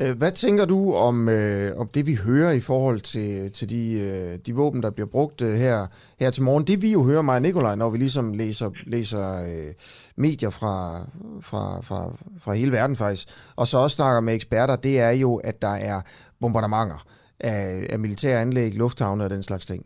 Øh, 0.03 0.19
hvad 0.19 0.33
tænker 0.33 0.65
du 0.65 0.95
om, 0.95 1.29
øh, 1.29 1.81
om 1.81 1.89
det, 1.89 2.07
vi 2.07 2.15
hører 2.27 2.53
i 2.53 2.61
forhold 2.61 3.01
til, 3.01 3.53
til 3.53 3.71
de, 3.71 3.83
øh, 4.07 4.39
de 4.47 4.55
våben, 4.55 4.83
der 4.83 4.91
bliver 4.91 5.07
brugt 5.07 5.43
øh, 5.43 5.49
her, 5.49 5.87
her 6.21 6.31
til 6.31 6.43
morgen? 6.43 6.65
Det 6.67 6.83
vi 6.83 6.93
jo 6.93 7.03
hører, 7.05 7.23
mig 7.23 7.37
og 7.37 7.43
Nikolaj, 7.43 7.75
når 7.75 7.91
vi 7.91 7.99
ligesom 7.99 8.33
læser, 8.33 8.71
læser 8.87 9.27
øh, 9.33 9.75
medier 10.17 10.51
fra, 10.51 11.01
fra, 11.43 11.81
fra, 11.83 11.99
fra 12.45 12.53
hele 12.53 12.73
verden 12.73 12.97
faktisk, 12.97 13.29
og 13.57 13.67
så 13.67 13.79
også 13.79 13.95
snakker 13.95 14.21
med 14.21 14.35
eksperter, 14.35 14.77
det 14.77 15.01
er 15.01 15.11
jo, 15.11 15.37
at 15.37 15.63
der 15.63 15.75
er 15.75 16.01
bombardementer 16.41 17.07
af, 17.53 17.63
af 17.93 17.99
militære 18.05 18.41
anlæg, 18.45 18.71
lufthavne 18.83 19.25
og 19.25 19.31
den 19.31 19.43
slags 19.43 19.67
ting. 19.67 19.83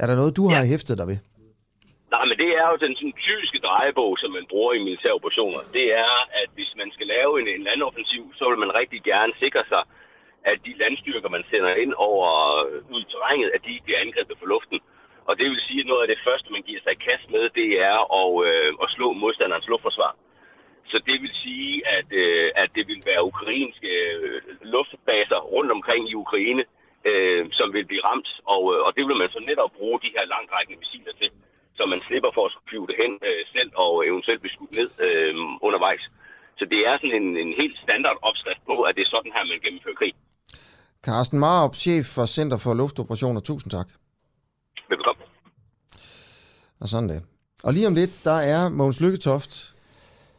Er 0.00 0.06
der 0.06 0.16
noget, 0.20 0.36
du 0.36 0.44
har 0.48 0.64
hæftet 0.72 0.98
dig 1.00 1.06
ved? 1.12 1.18
Nej, 2.14 2.24
men 2.30 2.36
det 2.42 2.50
er 2.60 2.66
jo 2.72 2.76
den 2.86 2.94
sådan, 2.98 3.16
typiske 3.30 3.58
drejebog, 3.66 4.10
som 4.22 4.30
man 4.38 4.46
bruger 4.52 4.72
i 4.74 4.84
militære 4.86 5.18
operationer. 5.20 5.60
Det 5.78 5.86
er, 6.04 6.14
at 6.42 6.48
hvis 6.56 6.72
man 6.80 6.88
skal 6.96 7.06
lave 7.16 7.32
en, 7.40 7.48
en 7.56 7.62
landoffensiv, 7.68 8.24
så 8.38 8.44
vil 8.50 8.58
man 8.64 8.72
rigtig 8.80 9.00
gerne 9.12 9.32
sikre 9.42 9.64
sig, 9.72 9.82
at 10.50 10.58
de 10.66 10.72
landstyrker, 10.82 11.28
man 11.36 11.44
sender 11.50 11.74
ind 11.84 11.92
over 12.08 12.28
ud 12.94 13.00
i 13.04 13.10
terrænet, 13.12 13.50
at 13.56 13.62
de 13.66 13.72
bliver 13.84 14.00
angrebet 14.04 14.36
fra 14.40 14.50
luften. 14.54 14.78
Og 15.28 15.32
det 15.38 15.46
vil 15.50 15.60
sige, 15.68 15.80
at 15.80 15.90
noget 15.90 16.02
af 16.04 16.10
det 16.12 16.24
første, 16.26 16.48
man 16.52 16.62
giver 16.68 16.80
sig 16.82 16.92
i 16.92 17.04
kast 17.08 17.26
med, 17.34 17.44
det 17.60 17.70
er 17.90 17.98
at, 18.20 18.30
øh, 18.48 18.70
at 18.84 18.88
slå 18.96 19.12
modstanderens 19.12 19.68
luftforsvar. 19.72 20.12
Så 20.90 20.96
det 21.08 21.16
vil 21.22 21.34
sige, 21.44 21.74
at, 21.96 22.08
øh, 22.22 22.50
at 22.62 22.68
det 22.76 22.84
vil 22.90 23.02
være 23.10 23.26
ukrainske 23.32 23.90
øh, 24.14 24.42
luftbaser 24.74 25.40
rundt 25.54 25.70
omkring 25.76 26.02
i 26.10 26.14
Ukraine, 26.24 26.64
øh, 27.10 27.42
som 27.58 27.68
vil 27.74 27.86
blive 27.90 28.04
ramt. 28.08 28.28
Og, 28.54 28.62
øh, 28.72 28.80
og 28.86 28.90
det 28.96 29.04
vil 29.08 29.20
man 29.22 29.30
så 29.34 29.40
netop 29.50 29.70
bruge 29.78 29.98
de 30.04 30.14
her 30.16 30.24
langrækkende 30.34 30.78
missiler 30.82 31.14
til 31.20 31.30
så 31.78 31.82
man 31.92 32.00
slipper 32.08 32.30
for 32.36 32.44
at 32.48 32.52
flyve 32.68 32.86
det 32.90 32.96
hen 33.02 33.12
øh, 33.28 33.40
selv 33.54 33.70
og 33.84 33.92
eventuelt 34.10 34.40
blive 34.42 34.56
skudt 34.56 34.72
ned 34.78 34.88
øh, 35.06 35.34
undervejs. 35.66 36.04
Så 36.58 36.64
det 36.72 36.80
er 36.88 36.94
sådan 37.00 37.16
en, 37.22 37.28
en 37.44 37.52
helt 37.60 37.76
standard 37.84 38.18
opskrift 38.28 38.62
på, 38.70 38.74
at 38.86 38.92
det 38.96 39.02
er 39.02 39.10
sådan 39.14 39.32
her, 39.36 39.44
man 39.52 39.60
gennemfører 39.64 39.98
krig. 40.02 40.14
Carsten 41.06 41.38
Marup, 41.38 41.74
chef 41.74 42.06
for 42.06 42.26
Center 42.26 42.58
for 42.64 42.74
Luftoperationer. 42.74 43.40
Tusind 43.40 43.70
tak. 43.70 43.88
Velkommen. 44.88 45.24
Og 46.80 46.88
sådan 46.88 47.08
det. 47.08 47.22
Og 47.64 47.72
lige 47.72 47.86
om 47.86 47.94
lidt, 47.94 48.20
der 48.24 48.38
er 48.54 48.68
Mogens 48.68 49.00
Lykketoft, 49.00 49.74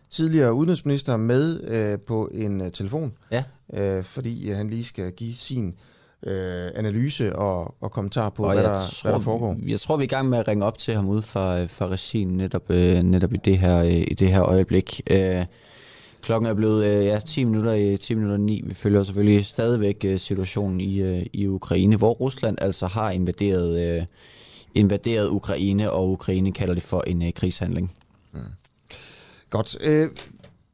tidligere 0.10 0.54
udenrigsminister, 0.54 1.18
med 1.18 1.46
øh, 1.76 2.06
på 2.08 2.30
en 2.34 2.62
øh, 2.62 2.72
telefon. 2.72 3.18
Ja. 3.32 3.44
Øh, 3.74 4.04
fordi 4.04 4.50
øh, 4.50 4.56
han 4.56 4.70
lige 4.70 4.84
skal 4.84 5.12
give 5.12 5.36
sin 5.36 5.78
øh, 6.24 6.72
analyse 6.76 7.36
og, 7.36 7.76
og 7.82 7.92
kommentar 7.92 8.30
på, 8.30 8.44
Og 8.44 8.54
hvad 8.54 8.64
jeg 8.64 8.72
der, 8.72 8.78
tror, 8.78 9.10
hvad 9.10 9.14
der 9.14 9.20
foregår. 9.20 9.58
Jeg 9.68 9.80
tror, 9.80 9.98
vi 9.98 10.02
er 10.02 10.06
i 10.06 10.08
gang 10.08 10.30
med 10.30 10.38
at 10.38 10.48
ringe 10.48 10.66
op 10.66 10.78
til 10.78 10.94
ham 10.94 11.10
ude 11.10 11.22
fra, 11.22 11.66
fra 11.66 11.88
regien 11.88 12.28
netop, 12.28 12.72
øh, 12.72 13.04
netop 13.04 13.34
i, 13.34 13.38
det 13.38 13.58
her, 13.58 13.84
øh, 13.84 13.92
i 13.92 14.14
det 14.14 14.30
her 14.30 14.44
øjeblik. 14.44 15.02
Øh, 15.10 15.46
klokken 16.22 16.50
er 16.50 16.54
blevet 16.54 16.86
øh, 16.86 17.06
ja, 17.06 17.20
10 17.20 17.44
minutter 17.44 17.74
i 17.74 17.98
10 17.98 18.14
minutter 18.14 18.38
9. 18.38 18.62
Vi 18.66 18.74
følger 18.74 19.04
selvfølgelig 19.04 19.46
stadigvæk 19.46 20.06
øh, 20.06 20.20
situationen 20.20 20.82
i, 20.82 21.02
øh, 21.02 21.26
i 21.34 21.48
Ukraine, 21.48 21.96
hvor 21.96 22.14
Rusland 22.14 22.58
altså 22.62 22.88
har 22.88 23.12
invaderet, 23.12 23.98
øh, 23.98 24.06
invaderet 24.76 25.30
Ukraine, 25.30 25.92
og 25.92 26.10
Ukraine 26.10 26.52
kalder 26.52 26.74
det 26.74 26.84
for 26.84 27.04
en 27.08 27.22
øh, 27.22 27.34
krigshandling. 27.34 27.92
Godt. 29.50 29.78
Øh, 29.82 30.10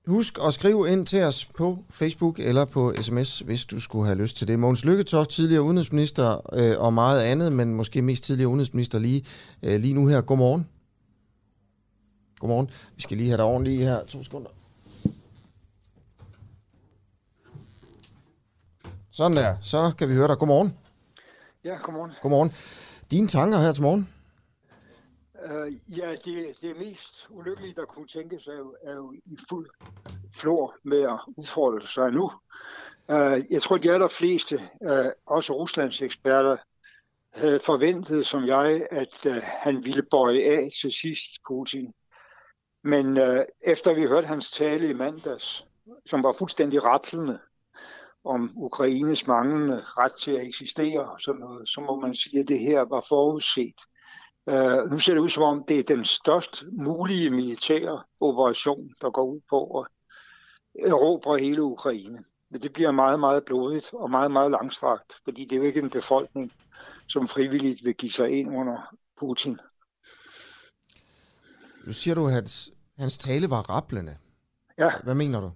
husk 0.08 0.38
at 0.48 0.54
skrive 0.54 0.92
ind 0.92 1.06
til 1.06 1.24
os 1.24 1.46
på 1.46 1.84
Facebook 1.92 2.40
eller 2.40 2.66
på 2.66 2.94
sms, 3.02 3.40
hvis 3.40 3.66
du 3.66 3.80
skulle 3.80 4.06
have 4.06 4.18
lyst 4.18 4.38
til 4.38 4.48
det. 4.48 4.60
Mogens 4.60 4.86
Lykketoft, 4.86 5.30
tidligere 5.30 5.62
udenrigsminister 5.62 6.54
øh, 6.54 6.80
og 6.80 6.94
meget 6.94 7.22
andet, 7.22 7.52
men 7.52 7.74
måske 7.74 8.02
mest 8.02 8.24
tidligere 8.24 8.50
udenrigsminister 8.50 9.00
lige, 9.00 9.26
øh, 9.64 9.80
lige 9.80 9.94
nu 9.94 10.08
her. 10.08 10.22
Godmorgen. 10.22 10.68
Godmorgen. 12.40 12.70
Vi 12.96 13.02
skal 13.02 13.18
lige 13.18 13.30
have 13.30 13.38
dig 13.38 13.46
ordentligt 13.46 13.84
her. 13.84 14.06
To 14.06 14.24
sekunder. 14.24 14.50
Sådan 19.12 19.38
der. 19.38 19.56
Så 19.62 19.92
kan 19.98 20.10
vi 20.10 20.14
høre 20.14 20.28
dig. 20.28 20.38
Godmorgen. 20.38 20.74
Ja, 21.66 21.78
godmorgen. 21.84 22.12
Godmorgen. 22.22 22.52
Dine 23.12 23.28
tanker 23.28 23.58
her 23.58 23.72
til 23.72 23.84
morgen? 23.84 24.08
Uh, 25.46 25.98
ja, 25.98 26.16
det, 26.26 26.56
det 26.62 26.78
mest 26.78 27.28
ulykkelige, 27.30 27.74
der 27.76 27.86
kunne 27.86 28.08
tænkes, 28.08 28.48
er 28.48 28.58
jo, 28.58 28.76
er 28.84 28.96
jo 28.96 29.12
i 29.12 29.38
fuld 29.50 29.70
flor 30.36 30.76
med 30.84 31.02
at 31.02 31.20
udfordre 31.38 31.88
sig 31.88 32.12
nu. 32.12 32.32
Uh, 33.08 33.52
jeg 33.54 33.62
tror, 33.62 33.78
de 33.78 33.92
allerfleste, 33.92 34.70
uh, 34.82 35.12
også 35.26 35.54
Ruslands 35.54 36.02
eksperter, 36.02 36.58
havde 37.34 37.60
forventet, 37.60 38.26
som 38.26 38.46
jeg, 38.46 38.88
at 38.92 39.26
uh, 39.26 39.36
han 39.44 39.86
ville 39.86 40.04
bøje 40.04 40.42
af 40.42 40.70
til 40.82 40.92
sidst 40.92 41.30
Putin. 41.48 41.94
Men 42.84 43.18
uh, 43.18 43.44
efter 43.62 43.94
vi 43.94 44.06
hørte 44.06 44.28
hans 44.28 44.52
tale 44.52 44.90
i 44.90 44.94
mandags, 44.94 45.66
som 46.06 46.24
var 46.24 46.34
fuldstændig 46.34 46.84
rapplende 46.84 47.40
om 48.24 48.54
Ukraines 48.58 49.28
manglende 49.28 49.84
ret 49.86 50.14
til 50.14 50.32
at 50.32 50.48
eksistere, 50.48 51.12
og 51.12 51.22
sådan 51.22 51.40
noget, 51.40 51.70
så 51.70 51.82
må 51.82 52.00
man 52.00 52.16
sige, 52.16 52.40
at 52.40 52.48
det 52.48 52.60
her 52.60 52.82
var 52.82 53.06
forudset. 53.10 53.82
Uh, 54.50 54.92
nu 54.92 55.00
ser 55.00 55.14
det 55.14 55.22
ud 55.22 55.30
som 55.30 55.44
om, 55.44 55.64
det 55.68 55.80
er 55.80 55.84
den 55.84 56.06
størst 56.06 56.64
mulige 56.72 57.30
militære 57.30 58.04
operation, 58.20 58.90
der 59.02 59.12
går 59.12 59.24
ud 59.24 59.40
på 59.50 59.80
at 59.80 59.88
erobre 60.92 61.40
hele 61.40 61.64
Ukraine. 61.64 62.24
Men 62.52 62.62
det 62.62 62.74
bliver 62.74 62.92
meget, 62.92 63.20
meget 63.20 63.46
blodigt 63.46 63.90
og 63.94 64.12
meget, 64.12 64.32
meget 64.32 64.52
langstrakt, 64.52 65.14
fordi 65.24 65.46
det 65.46 65.52
er 65.52 65.60
jo 65.60 65.64
ikke 65.64 65.80
en 65.80 65.90
befolkning, 65.90 66.52
som 67.08 67.28
frivilligt 67.28 67.86
vil 67.86 67.94
give 67.94 68.12
sig 68.12 68.30
ind 68.30 68.56
under 68.56 68.96
Putin. 69.20 69.60
Nu 71.86 71.94
siger 71.94 72.16
du, 72.16 72.28
at 72.28 72.34
hans, 72.34 72.72
hans 72.98 73.18
tale 73.18 73.50
var 73.50 73.62
rapplende. 73.62 74.18
Ja. 74.78 74.92
Hvad 75.04 75.16
mener 75.16 75.42
du? 75.42 75.52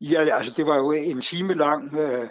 Ja, 0.00 0.36
altså 0.36 0.52
det 0.56 0.66
var 0.66 0.76
jo 0.76 0.92
en 0.92 1.20
time 1.20 1.54
lang 1.54 1.94
øh, 1.94 2.22
øh, 2.22 2.28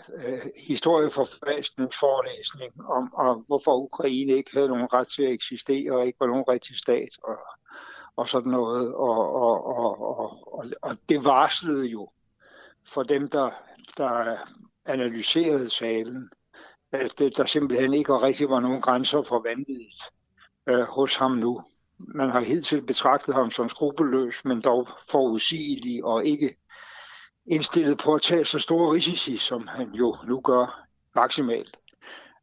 historieforfalskningsforelæsning 0.68 2.86
om, 2.86 3.14
om, 3.14 3.44
hvorfor 3.48 3.76
Ukraine 3.76 4.34
ikke 4.34 4.52
havde 4.54 4.68
nogen 4.68 4.94
ret 4.94 5.08
til 5.08 5.24
at 5.24 5.32
eksistere 5.32 5.92
og 5.92 6.06
ikke 6.06 6.20
var 6.20 6.28
nogen 6.28 6.46
rigtig 6.50 6.76
stat 6.76 7.10
og, 7.24 7.38
og 8.16 8.30
sådan 8.30 8.52
noget. 8.52 8.96
Og, 8.96 9.34
og, 9.34 9.66
og, 9.66 10.02
og, 10.02 10.54
og, 10.54 10.66
og 10.82 10.98
det 11.10 11.24
varslede 11.24 11.86
jo 11.86 12.10
for 12.88 13.04
dem, 13.04 13.30
der, 13.30 13.52
der 13.98 14.38
analyserede 14.86 15.70
salen, 15.70 16.30
at 16.92 17.20
der 17.38 17.46
simpelthen 17.46 17.94
ikke 17.94 18.14
rigtig 18.14 18.50
var 18.50 18.60
nogen 18.60 18.82
grænser 18.82 19.24
for 19.24 19.40
vanvittigt 19.40 20.04
øh, 20.70 20.80
hos 20.80 21.16
ham 21.16 21.32
nu. 21.32 21.62
Man 21.98 22.30
har 22.30 22.42
hidtil 22.42 22.82
betragtet 22.82 23.36
ham 23.36 23.52
som 23.52 23.70
skrupelløs, 23.70 24.46
men 24.46 24.62
dog 24.62 24.88
forudsigelig 25.10 26.04
og 26.04 26.26
ikke 26.26 26.58
indstillet 27.48 27.98
på 27.98 28.14
at 28.14 28.22
tage 28.22 28.46
så 28.46 28.60
store 28.60 28.94
risici, 28.94 29.38
som 29.38 29.68
han 29.68 29.92
jo 29.92 30.16
nu 30.28 30.42
gør 30.42 30.86
maksimalt. 31.16 31.78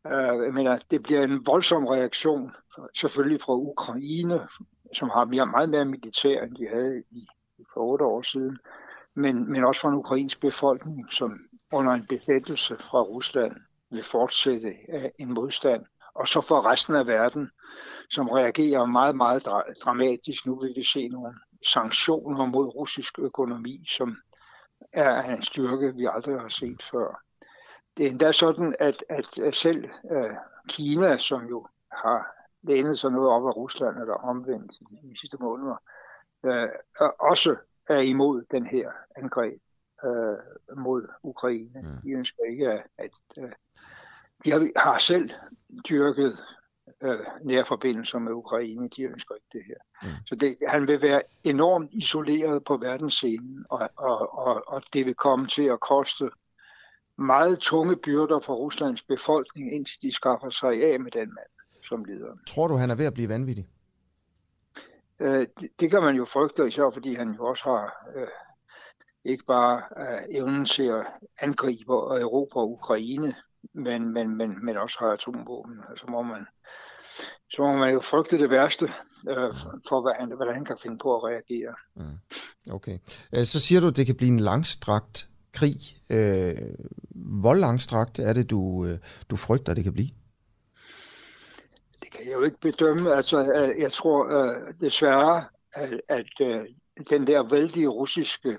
Øh, 0.06 0.44
jeg 0.44 0.54
mener, 0.54 0.78
det 0.90 1.02
bliver 1.02 1.22
en 1.22 1.46
voldsom 1.46 1.86
reaktion, 1.86 2.52
selvfølgelig 2.94 3.40
fra 3.40 3.54
Ukraine, 3.54 4.40
som 4.94 5.10
har 5.10 5.24
mere, 5.24 5.46
meget 5.46 5.68
mere 5.68 5.84
militær, 5.84 6.42
end 6.42 6.54
de 6.56 6.68
havde 6.68 7.02
i, 7.10 7.26
for 7.74 7.80
otte 7.80 8.04
år 8.04 8.22
siden, 8.22 8.58
men, 9.14 9.52
men 9.52 9.64
også 9.64 9.80
fra 9.80 9.88
en 9.88 9.94
ukrainsk 9.94 10.40
befolkning, 10.40 11.12
som 11.12 11.30
under 11.72 11.92
en 11.92 12.06
besættelse 12.06 12.76
fra 12.78 13.02
Rusland 13.02 13.52
vil 13.90 14.02
fortsætte 14.02 14.74
af 14.88 15.12
en 15.18 15.34
modstand. 15.34 15.84
Og 16.14 16.28
så 16.28 16.40
for 16.40 16.66
resten 16.66 16.94
af 16.94 17.06
verden, 17.06 17.50
som 18.10 18.28
reagerer 18.28 18.84
meget, 18.84 19.16
meget 19.16 19.44
dramatisk. 19.84 20.46
Nu 20.46 20.60
vil 20.60 20.72
vi 20.76 20.84
se 20.84 21.08
nogle 21.08 21.34
sanktioner 21.66 22.46
mod 22.46 22.66
russisk 22.66 23.18
økonomi, 23.18 23.84
som 23.96 24.16
er 24.92 25.22
en 25.22 25.42
styrke, 25.42 25.94
vi 25.94 26.09
aldrig 26.12 26.40
har 26.40 26.48
set 26.48 26.82
før. 26.82 27.22
Det 27.96 28.06
er 28.06 28.10
endda 28.10 28.32
sådan, 28.32 28.74
at, 28.78 29.04
at 29.09 29.54
selv 29.54 29.90
uh, 30.02 30.36
Kina, 30.68 31.16
som 31.16 31.46
jo 31.46 31.66
har 31.92 32.26
lænet 32.62 32.98
sig 32.98 33.10
noget 33.10 33.30
op 33.30 33.46
af 33.46 33.56
Rusland 33.56 33.98
eller 33.98 34.14
omvendt 34.14 34.72
i 34.80 35.09
de 35.09 35.20
sidste 35.20 35.36
måneder, 35.40 35.76
uh, 36.42 37.09
også 37.18 37.56
er 37.88 37.98
imod 37.98 38.44
den 38.50 38.66
her 38.66 38.90
angreb 39.16 39.60
uh, 40.04 40.78
mod 40.78 41.09
Ukraine. 41.22 41.80
Mm. 41.82 42.00
De 42.04 42.10
ønsker 42.10 42.42
ikke, 42.50 42.70
at, 42.70 42.86
at 42.98 43.10
uh, 43.36 43.50
de 44.44 44.50
har, 44.50 44.80
har 44.80 44.98
selv 44.98 45.30
dyrket 45.88 46.32
øh, 47.02 47.18
nære 47.42 47.64
forbindelser 47.64 48.18
med 48.18 48.32
Ukraine. 48.32 48.88
De 48.88 49.02
ønsker 49.02 49.34
ikke 49.34 49.46
det 49.52 49.62
her. 49.66 50.08
Mm. 50.08 50.08
Så 50.26 50.34
det, 50.34 50.56
han 50.68 50.88
vil 50.88 51.02
være 51.02 51.22
enormt 51.44 51.90
isoleret 51.92 52.64
på 52.64 52.76
verdensscenen, 52.76 53.66
og, 53.70 53.90
og, 53.96 54.38
og, 54.38 54.62
og 54.66 54.82
det 54.92 55.06
vil 55.06 55.14
komme 55.14 55.46
til 55.46 55.62
at 55.64 55.80
koste 55.80 56.30
meget 57.18 57.58
tunge 57.58 57.96
byrder 57.96 58.38
for 58.38 58.54
Ruslands 58.54 59.02
befolkning, 59.02 59.72
indtil 59.72 60.02
de 60.02 60.12
skaffer 60.12 60.50
sig 60.50 60.92
af 60.92 61.00
med 61.00 61.10
den 61.10 61.28
mand 61.34 61.52
som 61.84 62.04
leder. 62.04 62.36
Tror 62.46 62.68
du, 62.68 62.76
han 62.76 62.90
er 62.90 62.94
ved 62.94 63.06
at 63.06 63.14
blive 63.14 63.28
vanvittig? 63.28 63.66
Øh, 65.20 65.46
det, 65.60 65.70
det 65.80 65.90
kan 65.90 66.02
man 66.02 66.16
jo 66.16 66.24
frygte, 66.24 66.68
især 66.68 66.90
fordi 66.90 67.14
han 67.14 67.30
jo 67.30 67.46
også 67.46 67.64
har 67.64 68.06
øh, 68.16 68.28
ikke 69.24 69.44
bare 69.44 69.82
øh, 69.96 70.36
evnen 70.38 70.64
til 70.64 70.82
at 70.82 71.06
angribe 71.40 71.92
Europa 71.92 72.58
og 72.58 72.70
Ukraine, 72.70 73.34
men, 73.72 74.12
men, 74.12 74.36
men, 74.36 74.64
men 74.64 74.76
også 74.76 74.96
har 75.00 75.08
atomvåben. 75.08 75.80
Altså 75.90 76.06
må 76.08 76.22
man, 76.22 76.46
så 77.54 77.62
må 77.62 77.72
man 77.72 77.92
jo 77.92 78.00
frygte 78.00 78.38
det 78.38 78.50
værste 78.50 78.84
øh, 79.28 79.54
for, 79.88 80.02
hvad 80.02 80.12
han, 80.18 80.32
hvordan 80.36 80.54
han 80.54 80.64
kan 80.64 80.78
finde 80.82 80.98
på 80.98 81.16
at 81.16 81.24
reagere. 81.24 81.74
Mm. 81.94 82.72
Okay. 82.72 82.98
Øh, 83.36 83.44
så 83.44 83.60
siger 83.60 83.80
du, 83.80 83.86
at 83.88 83.96
det 83.96 84.06
kan 84.06 84.16
blive 84.16 84.32
en 84.32 84.40
langstrakt 84.40 85.28
krig. 85.52 85.76
Øh, 86.10 86.54
hvor 87.40 87.54
langstrakt 87.54 88.18
er 88.18 88.32
det, 88.32 88.50
du, 88.50 88.84
øh, 88.84 88.98
du 89.30 89.36
frygter, 89.36 89.74
det 89.74 89.84
kan 89.84 89.92
blive? 89.92 90.10
Det 92.02 92.10
kan 92.12 92.24
jeg 92.24 92.32
jo 92.32 92.42
ikke 92.42 92.60
bedømme. 92.60 93.14
Altså, 93.14 93.38
jeg 93.78 93.92
tror 93.92 94.28
desværre, 94.80 95.44
at, 95.72 96.00
at 96.08 96.26
den 97.10 97.26
der 97.26 97.42
vældige 97.42 97.88
russiske 97.88 98.58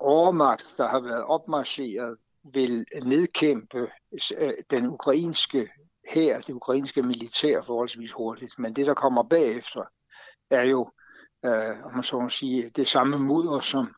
overmagt, 0.00 0.74
der 0.76 0.88
har 0.88 1.00
været 1.00 1.24
opmarcheret, 1.24 2.18
vil 2.52 2.84
nedkæmpe 3.02 3.90
den 4.70 4.86
ukrainske 4.86 5.68
her, 6.08 6.40
det 6.40 6.52
ukrainske 6.52 7.02
militær 7.02 7.62
forholdsvis 7.62 8.12
hurtigt. 8.12 8.58
Men 8.58 8.76
det, 8.76 8.86
der 8.86 8.94
kommer 8.94 9.22
bagefter, 9.22 9.82
er 10.50 10.62
jo, 10.62 10.90
øh, 11.44 11.84
om 11.84 11.94
man 11.94 12.02
så 12.02 12.20
må 12.20 12.28
sige, 12.28 12.70
det 12.76 12.88
samme 12.88 13.18
mudder, 13.18 13.60
som 13.60 13.94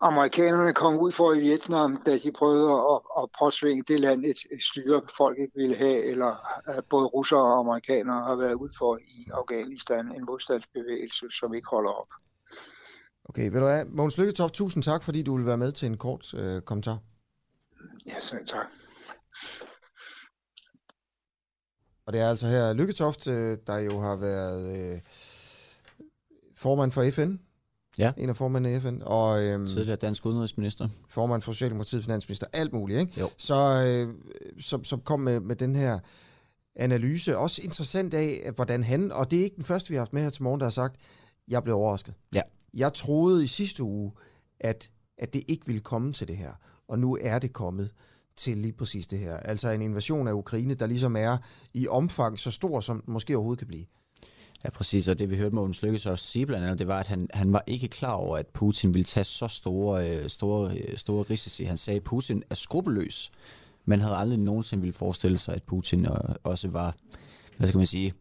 amerikanerne 0.00 0.74
kom 0.74 0.98
ud 0.98 1.12
for 1.12 1.34
i 1.34 1.40
Vietnam, 1.40 2.02
da 2.06 2.18
de 2.18 2.32
prøvede 2.32 2.72
at, 2.72 3.00
at 3.22 3.28
påsvinge 3.38 3.84
det 3.88 4.00
land, 4.00 4.24
et, 4.24 4.38
et 4.52 4.62
styre 4.62 5.02
folk 5.16 5.38
ikke 5.38 5.52
ville 5.54 5.76
have, 5.76 6.04
eller 6.04 6.30
uh, 6.68 6.84
både 6.90 7.06
russere 7.06 7.40
og 7.40 7.58
amerikanere 7.58 8.22
har 8.22 8.36
været 8.36 8.54
ud 8.54 8.70
for 8.78 8.96
i 8.96 9.28
Afghanistan, 9.32 10.12
en 10.16 10.24
modstandsbevægelse, 10.24 11.26
som 11.30 11.54
ikke 11.54 11.68
holder 11.70 11.90
op. 11.90 12.08
Okay, 13.24 13.50
ved 13.50 13.60
du 13.60 13.66
hvad, 13.66 13.84
Mogens 13.84 14.18
Lykketoft, 14.18 14.54
tusind 14.54 14.82
tak, 14.82 15.02
fordi 15.02 15.22
du 15.22 15.36
vil 15.36 15.46
være 15.46 15.56
med 15.56 15.72
til 15.72 15.86
en 15.86 15.98
kort 15.98 16.34
øh, 16.34 16.62
kommentar. 16.62 16.98
Ja, 18.06 18.20
så 18.20 18.36
tak. 18.46 18.66
Og 22.06 22.12
det 22.12 22.20
er 22.20 22.28
altså 22.28 22.46
her 22.46 22.72
Lykketoft, 22.72 23.26
øh, 23.26 23.58
der 23.66 23.78
jo 23.78 24.00
har 24.00 24.16
været 24.16 24.92
øh, 24.92 25.00
formand 26.56 26.92
for 26.92 27.10
FN. 27.10 27.36
Ja. 27.98 28.12
En 28.16 28.28
af 28.28 28.36
formanden 28.36 28.76
i 28.76 28.80
FN. 28.80 29.02
Og, 29.02 29.42
øhm, 29.42 29.66
Tidligere 29.66 29.96
dansk 29.96 30.26
udenrigsminister. 30.26 30.88
Formand 31.08 31.42
for 31.42 31.52
Socialdemokratiet, 31.52 32.04
finansminister, 32.04 32.46
alt 32.52 32.72
muligt. 32.72 33.00
Ikke? 33.00 33.20
Jo. 33.20 33.30
Så, 33.36 33.84
øh, 33.86 34.14
som, 34.60 34.84
som 34.84 35.00
kom 35.00 35.20
med, 35.20 35.40
med 35.40 35.56
den 35.56 35.76
her 35.76 35.98
analyse. 36.76 37.38
Også 37.38 37.62
interessant 37.64 38.14
af, 38.14 38.50
hvordan 38.54 38.82
han, 38.82 39.12
og 39.12 39.30
det 39.30 39.38
er 39.38 39.44
ikke 39.44 39.56
den 39.56 39.64
første, 39.64 39.88
vi 39.88 39.94
har 39.94 40.00
haft 40.00 40.12
med 40.12 40.22
her 40.22 40.30
til 40.30 40.42
morgen, 40.42 40.60
der 40.60 40.66
har 40.66 40.70
sagt, 40.70 40.96
jeg 41.48 41.62
blev 41.62 41.76
overrasket. 41.76 42.14
Ja. 42.34 42.40
Jeg 42.74 42.92
troede 42.92 43.44
i 43.44 43.46
sidste 43.46 43.82
uge, 43.82 44.12
at, 44.60 44.90
at 45.18 45.34
det 45.34 45.42
ikke 45.48 45.66
ville 45.66 45.80
komme 45.80 46.12
til 46.12 46.28
det 46.28 46.36
her. 46.36 46.52
Og 46.88 46.98
nu 46.98 47.18
er 47.20 47.38
det 47.38 47.52
kommet 47.52 47.90
til 48.36 48.56
lige 48.56 48.72
præcis 48.72 49.06
det 49.06 49.18
her. 49.18 49.36
Altså 49.36 49.70
en 49.70 49.82
invasion 49.82 50.28
af 50.28 50.32
Ukraine, 50.32 50.74
der 50.74 50.86
ligesom 50.86 51.16
er 51.16 51.36
i 51.74 51.88
omfang 51.88 52.38
så 52.38 52.50
stor, 52.50 52.80
som 52.80 53.02
måske 53.06 53.36
overhovedet 53.36 53.58
kan 53.58 53.68
blive. 53.68 53.84
Ja, 54.64 54.70
præcis, 54.70 55.08
og 55.08 55.18
det 55.18 55.30
vi 55.30 55.36
hørte 55.36 55.54
Mogens 55.54 55.82
Lykkes 55.82 56.06
også 56.06 56.24
sige 56.24 56.46
blandt 56.46 56.64
andet, 56.64 56.78
det 56.78 56.88
var, 56.88 57.00
at 57.00 57.06
han, 57.06 57.28
han 57.32 57.52
var 57.52 57.64
ikke 57.66 57.88
klar 57.88 58.12
over, 58.12 58.36
at 58.36 58.46
Putin 58.46 58.94
ville 58.94 59.04
tage 59.04 59.24
så 59.24 59.48
store, 59.48 60.10
øh, 60.10 60.28
store, 60.28 60.76
øh, 60.76 60.96
store 60.96 61.22
risici. 61.22 61.64
Han 61.64 61.76
sagde, 61.76 61.96
at 61.96 62.04
Putin 62.04 62.42
er 62.50 62.54
skrupelløs, 62.54 63.30
men 63.84 64.00
havde 64.00 64.16
aldrig 64.16 64.38
nogensinde 64.38 64.80
ville 64.80 64.94
forestille 64.94 65.38
sig, 65.38 65.54
at 65.54 65.62
Putin 65.62 66.06
også 66.44 66.68
var, 66.68 66.94
hvad 67.56 67.68
skal 67.68 67.78
man 67.78 67.86
sige, 67.86 68.12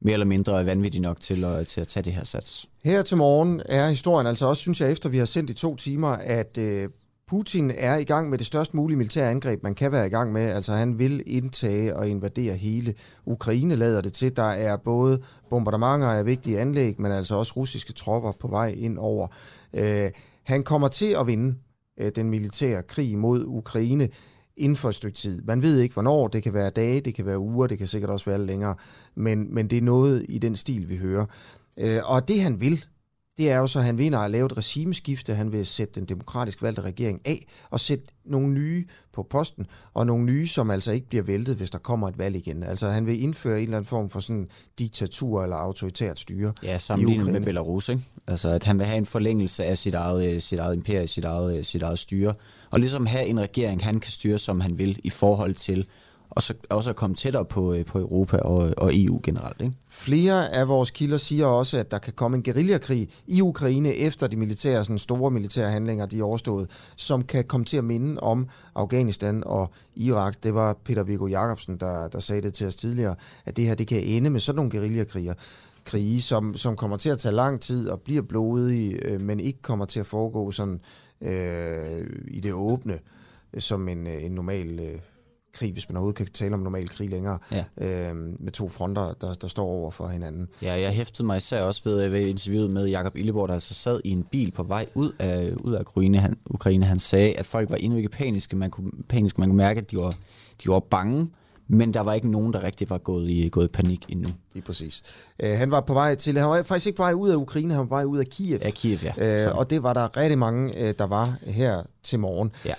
mere 0.00 0.12
eller 0.12 0.26
mindre 0.26 0.66
vanvittig 0.66 1.00
nok 1.00 1.20
til 1.20 1.44
at, 1.44 1.66
til 1.66 1.80
at 1.80 1.88
tage 1.88 2.04
det 2.04 2.12
her 2.12 2.24
sats. 2.24 2.66
Her 2.84 3.02
til 3.02 3.16
morgen 3.16 3.62
er 3.64 3.88
historien 3.88 4.26
altså 4.26 4.46
også, 4.46 4.60
synes 4.60 4.80
jeg, 4.80 4.92
efter 4.92 5.08
vi 5.08 5.18
har 5.18 5.24
sendt 5.24 5.50
i 5.50 5.54
to 5.54 5.76
timer, 5.76 6.08
at 6.08 6.58
øh, 6.58 6.88
Putin 7.30 7.70
er 7.70 7.96
i 7.96 8.04
gang 8.04 8.30
med 8.30 8.38
det 8.38 8.46
størst 8.46 8.74
mulige 8.74 8.96
militære 8.96 9.30
angreb, 9.30 9.62
man 9.62 9.74
kan 9.74 9.92
være 9.92 10.06
i 10.06 10.10
gang 10.10 10.32
med. 10.32 10.42
Altså 10.42 10.72
han 10.72 10.98
vil 10.98 11.22
indtage 11.26 11.96
og 11.96 12.08
invadere 12.08 12.54
hele 12.54 12.94
Ukraine, 13.24 13.76
lader 13.76 14.00
det 14.00 14.12
til. 14.12 14.36
Der 14.36 14.42
er 14.42 14.76
både 14.76 15.22
bombardementer 15.50 16.08
af 16.08 16.26
vigtige 16.26 16.60
anlæg, 16.60 17.00
men 17.00 17.12
altså 17.12 17.34
også 17.34 17.52
russiske 17.56 17.92
tropper 17.92 18.32
på 18.32 18.48
vej 18.48 18.74
ind 18.78 18.98
over. 18.98 19.26
Øh, 19.74 20.10
han 20.44 20.62
kommer 20.62 20.88
til 20.88 21.16
at 21.20 21.26
vinde 21.26 21.54
øh, 22.00 22.12
den 22.16 22.30
militære 22.30 22.82
krig 22.82 23.18
mod 23.18 23.44
Ukraine 23.46 24.08
inden 24.56 24.76
for 24.76 24.88
et 24.88 24.94
stykke 24.94 25.16
tid. 25.16 25.42
Man 25.42 25.62
ved 25.62 25.78
ikke, 25.78 25.92
hvornår. 25.92 26.28
Det 26.28 26.42
kan 26.42 26.54
være 26.54 26.70
dage, 26.70 27.00
det 27.00 27.14
kan 27.14 27.26
være 27.26 27.38
uger, 27.38 27.66
det 27.66 27.78
kan 27.78 27.86
sikkert 27.86 28.10
også 28.10 28.26
være 28.26 28.46
længere. 28.46 28.74
Men, 29.14 29.54
men 29.54 29.70
det 29.70 29.78
er 29.78 29.82
noget 29.82 30.26
i 30.28 30.38
den 30.38 30.56
stil, 30.56 30.88
vi 30.88 30.96
hører. 30.96 31.26
Øh, 31.78 31.98
og 32.04 32.28
det 32.28 32.40
han 32.42 32.60
vil, 32.60 32.84
det 33.38 33.50
er 33.50 33.56
jo 33.56 33.66
så, 33.66 33.78
at 33.78 33.84
han 33.84 33.98
vinder 33.98 34.18
at 34.18 34.30
lave 34.30 34.46
et 34.46 34.56
regimeskifte. 34.56 35.34
Han 35.34 35.52
vil 35.52 35.66
sætte 35.66 36.00
den 36.00 36.04
demokratisk 36.08 36.62
valgte 36.62 36.82
regering 36.82 37.20
af 37.24 37.46
og 37.70 37.80
sætte 37.80 38.04
nogle 38.24 38.52
nye 38.52 38.84
på 39.12 39.22
posten, 39.22 39.66
og 39.94 40.06
nogle 40.06 40.24
nye, 40.24 40.48
som 40.48 40.70
altså 40.70 40.92
ikke 40.92 41.08
bliver 41.08 41.22
væltet, 41.22 41.56
hvis 41.56 41.70
der 41.70 41.78
kommer 41.78 42.08
et 42.08 42.18
valg 42.18 42.36
igen. 42.36 42.62
Altså 42.62 42.88
han 42.88 43.06
vil 43.06 43.22
indføre 43.22 43.58
en 43.58 43.62
eller 43.62 43.76
anden 43.76 43.88
form 43.88 44.08
for 44.08 44.20
sådan 44.20 44.48
diktatur 44.78 45.42
eller 45.42 45.56
autoritært 45.56 46.20
styre. 46.20 46.52
Ja, 46.62 46.78
sammenlignet 46.78 47.32
med 47.32 47.40
Belarus, 47.40 47.88
ikke? 47.88 48.02
Altså 48.26 48.48
at 48.48 48.64
han 48.64 48.78
vil 48.78 48.86
have 48.86 48.98
en 48.98 49.06
forlængelse 49.06 49.64
af 49.64 49.78
sit 49.78 49.94
eget, 49.94 50.34
øh, 50.34 50.40
sit 50.40 50.58
eget 50.58 50.74
imperie, 50.74 51.06
sit 51.06 51.24
eget, 51.24 51.58
øh, 51.58 51.64
sit 51.64 51.82
eget 51.82 51.98
styre, 51.98 52.34
og 52.70 52.80
ligesom 52.80 53.06
have 53.06 53.26
en 53.26 53.40
regering, 53.40 53.84
han 53.84 54.00
kan 54.00 54.12
styre, 54.12 54.38
som 54.38 54.60
han 54.60 54.78
vil, 54.78 55.00
i 55.04 55.10
forhold 55.10 55.54
til 55.54 55.86
og 56.36 56.42
så 56.42 56.54
også 56.70 56.90
at 56.90 56.96
komme 56.96 57.16
tættere 57.16 57.44
på, 57.44 57.74
øh, 57.74 57.84
på 57.84 57.98
Europa 57.98 58.36
og, 58.36 58.74
og 58.76 58.90
EU 58.94 59.20
generelt. 59.22 59.60
Ikke? 59.60 59.76
Flere 59.88 60.54
af 60.54 60.68
vores 60.68 60.90
kilder 60.90 61.16
siger 61.16 61.46
også, 61.46 61.78
at 61.78 61.90
der 61.90 61.98
kan 61.98 62.12
komme 62.12 62.36
en 62.36 62.42
guerillakrig 62.42 63.08
i 63.26 63.42
Ukraine 63.42 63.94
efter 63.94 64.26
de 64.26 64.36
militære, 64.36 64.84
sådan 64.84 64.98
store 64.98 65.30
militære 65.30 65.70
handlinger, 65.70 66.06
de 66.06 66.18
er 66.18 66.24
overstået, 66.24 66.70
som 66.96 67.22
kan 67.22 67.44
komme 67.44 67.64
til 67.64 67.76
at 67.76 67.84
minde 67.84 68.20
om 68.20 68.48
Afghanistan 68.74 69.42
og 69.46 69.70
Irak. 69.94 70.34
Det 70.42 70.54
var 70.54 70.76
Peter 70.84 71.02
Viggo 71.02 71.26
Jacobsen, 71.26 71.76
der, 71.76 72.08
der 72.08 72.20
sagde 72.20 72.42
det 72.42 72.54
til 72.54 72.66
os 72.66 72.76
tidligere, 72.76 73.14
at 73.44 73.56
det 73.56 73.66
her 73.66 73.74
det 73.74 73.86
kan 73.86 74.02
ende 74.02 74.30
med 74.30 74.40
sådan 74.40 74.56
nogle 74.56 74.70
guerillakriger 74.70 75.34
krige, 75.84 76.22
som, 76.22 76.56
som 76.56 76.76
kommer 76.76 76.96
til 76.96 77.08
at 77.08 77.18
tage 77.18 77.34
lang 77.34 77.60
tid 77.60 77.88
og 77.88 78.00
bliver 78.00 78.22
blodige, 78.22 79.12
øh, 79.12 79.20
men 79.20 79.40
ikke 79.40 79.62
kommer 79.62 79.84
til 79.84 80.00
at 80.00 80.06
foregå 80.06 80.50
sådan 80.50 80.80
øh, 81.20 82.06
i 82.28 82.40
det 82.40 82.52
åbne, 82.52 82.98
som 83.58 83.88
en, 83.88 84.06
øh, 84.06 84.24
en 84.24 84.32
normal 84.32 84.80
øh, 84.80 84.98
krig, 85.56 85.72
hvis 85.72 85.88
man 85.88 85.96
overhovedet 85.96 86.16
kan 86.16 86.26
tale 86.26 86.54
om 86.54 86.60
normal 86.60 86.88
krig 86.88 87.10
længere, 87.10 87.38
ja. 87.52 87.64
øh, 87.78 88.16
med 88.16 88.52
to 88.52 88.68
fronter, 88.68 89.14
der, 89.20 89.34
der 89.34 89.48
står 89.48 89.66
over 89.66 89.90
for 89.90 90.08
hinanden. 90.08 90.48
Ja, 90.62 90.80
jeg 90.80 90.90
hæftede 90.90 91.26
mig 91.26 91.36
især 91.36 91.62
også 91.62 91.80
ved, 91.84 92.08
ved 92.08 92.20
interviewet 92.20 92.70
med 92.70 92.86
Jakob 92.86 93.16
Illeborg, 93.16 93.48
der 93.48 93.54
altså 93.54 93.74
sad 93.74 94.00
i 94.04 94.10
en 94.10 94.22
bil 94.22 94.50
på 94.50 94.62
vej 94.62 94.86
ud 94.94 95.12
af, 95.18 95.52
ud 95.60 95.72
af 95.72 95.80
Ukraine. 95.80 96.18
Han, 96.18 96.36
Ukraine. 96.46 96.84
Han 96.84 96.98
sagde, 96.98 97.34
at 97.38 97.46
folk 97.46 97.70
var 97.70 97.76
endnu 97.76 97.96
ikke 97.96 98.08
paniske. 98.08 98.56
Man 98.56 98.70
kunne, 98.70 98.90
paniske. 99.08 99.40
Man 99.40 99.48
kunne 99.48 99.56
mærke, 99.56 99.80
at 99.80 99.90
de 99.90 99.96
var, 99.96 100.14
de 100.64 100.68
var 100.68 100.80
bange, 100.80 101.30
men 101.68 101.94
der 101.94 102.00
var 102.00 102.14
ikke 102.14 102.30
nogen, 102.30 102.52
der 102.52 102.62
rigtig 102.62 102.90
var 102.90 102.98
gået 102.98 103.30
i, 103.30 103.48
gået 103.48 103.64
i 103.64 103.68
panik 103.68 104.06
endnu. 104.08 104.28
Lige 104.54 104.64
præcis. 104.64 105.02
Uh, 105.42 105.48
han 105.48 105.70
var 105.70 105.80
på 105.80 105.94
vej 105.94 106.14
til, 106.14 106.38
han 106.38 106.48
var 106.48 106.62
faktisk 106.62 106.86
ikke 106.86 106.96
på 106.96 107.02
vej 107.02 107.12
ud 107.12 107.30
af 107.30 107.36
Ukraine, 107.36 107.72
han 107.72 107.78
var 107.78 107.86
på 107.86 107.94
vej 107.94 108.04
ud 108.04 108.18
af 108.18 108.26
Kiev. 108.26 108.58
Ja, 108.62 108.70
Kiev, 108.70 108.98
ja. 109.16 109.50
Uh, 109.50 109.58
og 109.58 109.70
det 109.70 109.82
var 109.82 109.92
der 109.92 110.16
rigtig 110.16 110.38
mange, 110.38 110.74
uh, 110.74 110.90
der 110.98 111.06
var 111.06 111.36
her 111.42 111.82
til 112.02 112.18
morgen. 112.18 112.50
Ja. 112.64 112.74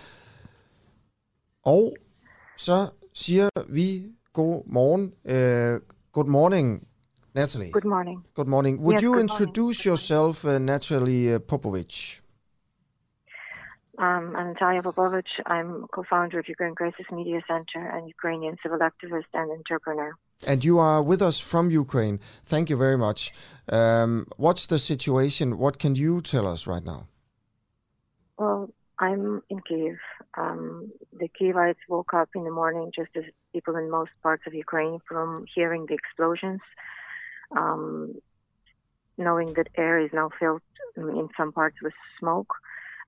Og 1.63 1.95
så 2.57 2.89
siger 3.13 3.49
vi 3.69 4.11
god 4.34 4.63
morgen. 4.65 5.05
Uh, 5.25 5.81
good 6.11 6.27
morning, 6.27 6.88
Natalie. 7.34 7.71
Good 7.71 7.85
morning. 7.85 8.25
Good 8.35 8.47
morning. 8.47 8.79
Would 8.79 8.93
yes, 8.93 9.01
you 9.01 9.11
morning. 9.11 9.29
introduce 9.29 9.89
yourself, 9.89 10.45
uh, 10.45 10.57
Natalie 10.59 11.34
uh, 11.34 11.39
Popovich? 11.39 12.21
Um, 13.99 14.35
I'm 14.38 14.47
Natalia 14.53 14.81
Popovich. 14.81 15.31
I'm 15.47 15.88
co-founder 15.95 16.38
of 16.39 16.45
Ukraine 16.47 16.75
Crisis 16.75 17.07
Media 17.11 17.41
Center 17.47 17.81
and 17.93 18.07
Ukrainian 18.07 18.55
civil 18.63 18.79
activist 18.89 19.31
and 19.34 19.47
entrepreneur. 19.51 20.11
And 20.47 20.63
you 20.63 20.77
are 20.77 21.01
with 21.01 21.21
us 21.29 21.39
from 21.39 21.71
Ukraine. 21.71 22.19
Thank 22.45 22.69
you 22.69 22.77
very 22.77 22.97
much. 23.07 23.19
Um, 23.71 24.27
what's 24.38 24.67
the 24.67 24.77
situation? 24.77 25.57
What 25.57 25.79
can 25.79 25.95
you 25.95 26.21
tell 26.21 26.45
us 26.53 26.67
right 26.67 26.85
now? 26.93 27.07
Well, 28.38 28.69
I'm 28.99 29.41
in 29.49 29.59
Kiev. 29.67 29.97
Um, 30.38 30.91
the 31.19 31.30
Kievites 31.30 31.84
woke 31.89 32.14
up 32.14 32.30
in 32.35 32.43
the 32.43 32.51
morning, 32.51 32.91
just 32.95 33.09
as 33.15 33.23
people 33.53 33.76
in 33.76 33.89
most 33.89 34.11
parts 34.22 34.43
of 34.45 34.53
Ukraine, 34.53 34.99
from 35.07 35.45
hearing 35.53 35.85
the 35.88 35.95
explosions, 35.95 36.61
um, 37.55 38.15
knowing 39.18 39.53
that 39.53 39.69
air 39.76 39.99
is 39.99 40.11
now 40.14 40.30
filled 40.39 40.61
in 40.95 41.27
some 41.35 41.51
parts 41.51 41.77
with 41.81 41.93
smoke. 42.19 42.53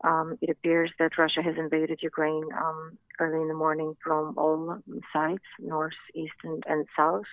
Um, 0.03 0.37
it 0.41 0.49
appears 0.49 0.91
that 0.97 1.17
Russia 1.17 1.41
has 1.43 1.55
invaded 1.57 1.99
Ukraine 2.01 2.47
um, 2.57 2.97
early 3.19 3.41
in 3.41 3.47
the 3.47 3.53
morning 3.53 3.95
from 4.03 4.33
all 4.37 4.79
sides, 5.13 5.43
north, 5.59 5.99
east, 6.15 6.39
and, 6.43 6.63
and 6.67 6.87
south. 6.97 7.25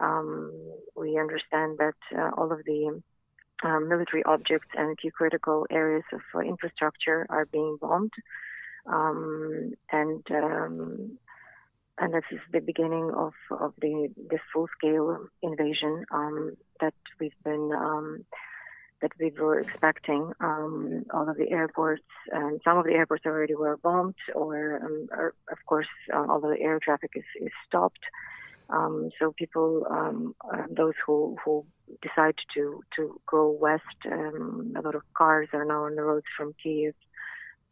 Um, 0.00 0.50
we 0.96 1.18
understand 1.18 1.78
that 1.78 2.00
uh, 2.16 2.30
all 2.36 2.50
of 2.50 2.64
the 2.64 3.02
um, 3.62 3.88
military 3.88 4.24
objects 4.24 4.68
and 4.76 4.98
key 4.98 5.10
critical 5.10 5.66
areas 5.70 6.04
of 6.12 6.22
uh, 6.34 6.40
infrastructure 6.40 7.26
are 7.28 7.44
being 7.46 7.76
bombed, 7.80 8.12
um, 8.86 9.72
and 9.90 10.22
um, 10.30 11.18
and 11.98 12.14
this 12.14 12.24
is 12.30 12.40
the 12.52 12.60
beginning 12.60 13.10
of, 13.16 13.32
of 13.50 13.74
the 13.80 14.08
this 14.30 14.40
full 14.52 14.68
scale 14.76 15.26
invasion 15.42 16.04
um, 16.12 16.56
that 16.80 16.94
we've 17.20 17.36
been 17.44 17.70
um, 17.76 18.24
that 19.02 19.12
we 19.20 19.30
were 19.38 19.60
expecting. 19.60 20.32
Um, 20.40 21.04
all 21.12 21.28
of 21.28 21.36
the 21.36 21.50
airports, 21.50 22.04
and 22.30 22.60
some 22.64 22.78
of 22.78 22.84
the 22.84 22.92
airports 22.92 23.26
already 23.26 23.54
were 23.54 23.76
bombed, 23.76 24.14
or, 24.34 24.80
or 25.10 25.34
of 25.50 25.58
course, 25.66 25.88
uh, 26.14 26.24
all 26.28 26.36
of 26.36 26.42
the 26.42 26.60
air 26.60 26.78
traffic 26.80 27.10
is, 27.14 27.24
is 27.40 27.52
stopped. 27.66 27.98
Um, 28.70 29.10
so 29.18 29.32
people, 29.36 29.86
um, 29.90 30.34
uh, 30.50 30.62
those 30.70 30.94
who, 31.04 31.36
who 31.44 31.66
decide 32.00 32.36
to, 32.54 32.80
to 32.96 33.20
go 33.28 33.50
west, 33.50 33.82
um, 34.10 34.72
a 34.76 34.80
lot 34.80 34.94
of 34.94 35.02
cars 35.14 35.48
are 35.52 35.64
now 35.64 35.84
on 35.84 35.96
the 35.96 36.02
roads 36.02 36.26
from 36.36 36.54
Kiev 36.62 36.94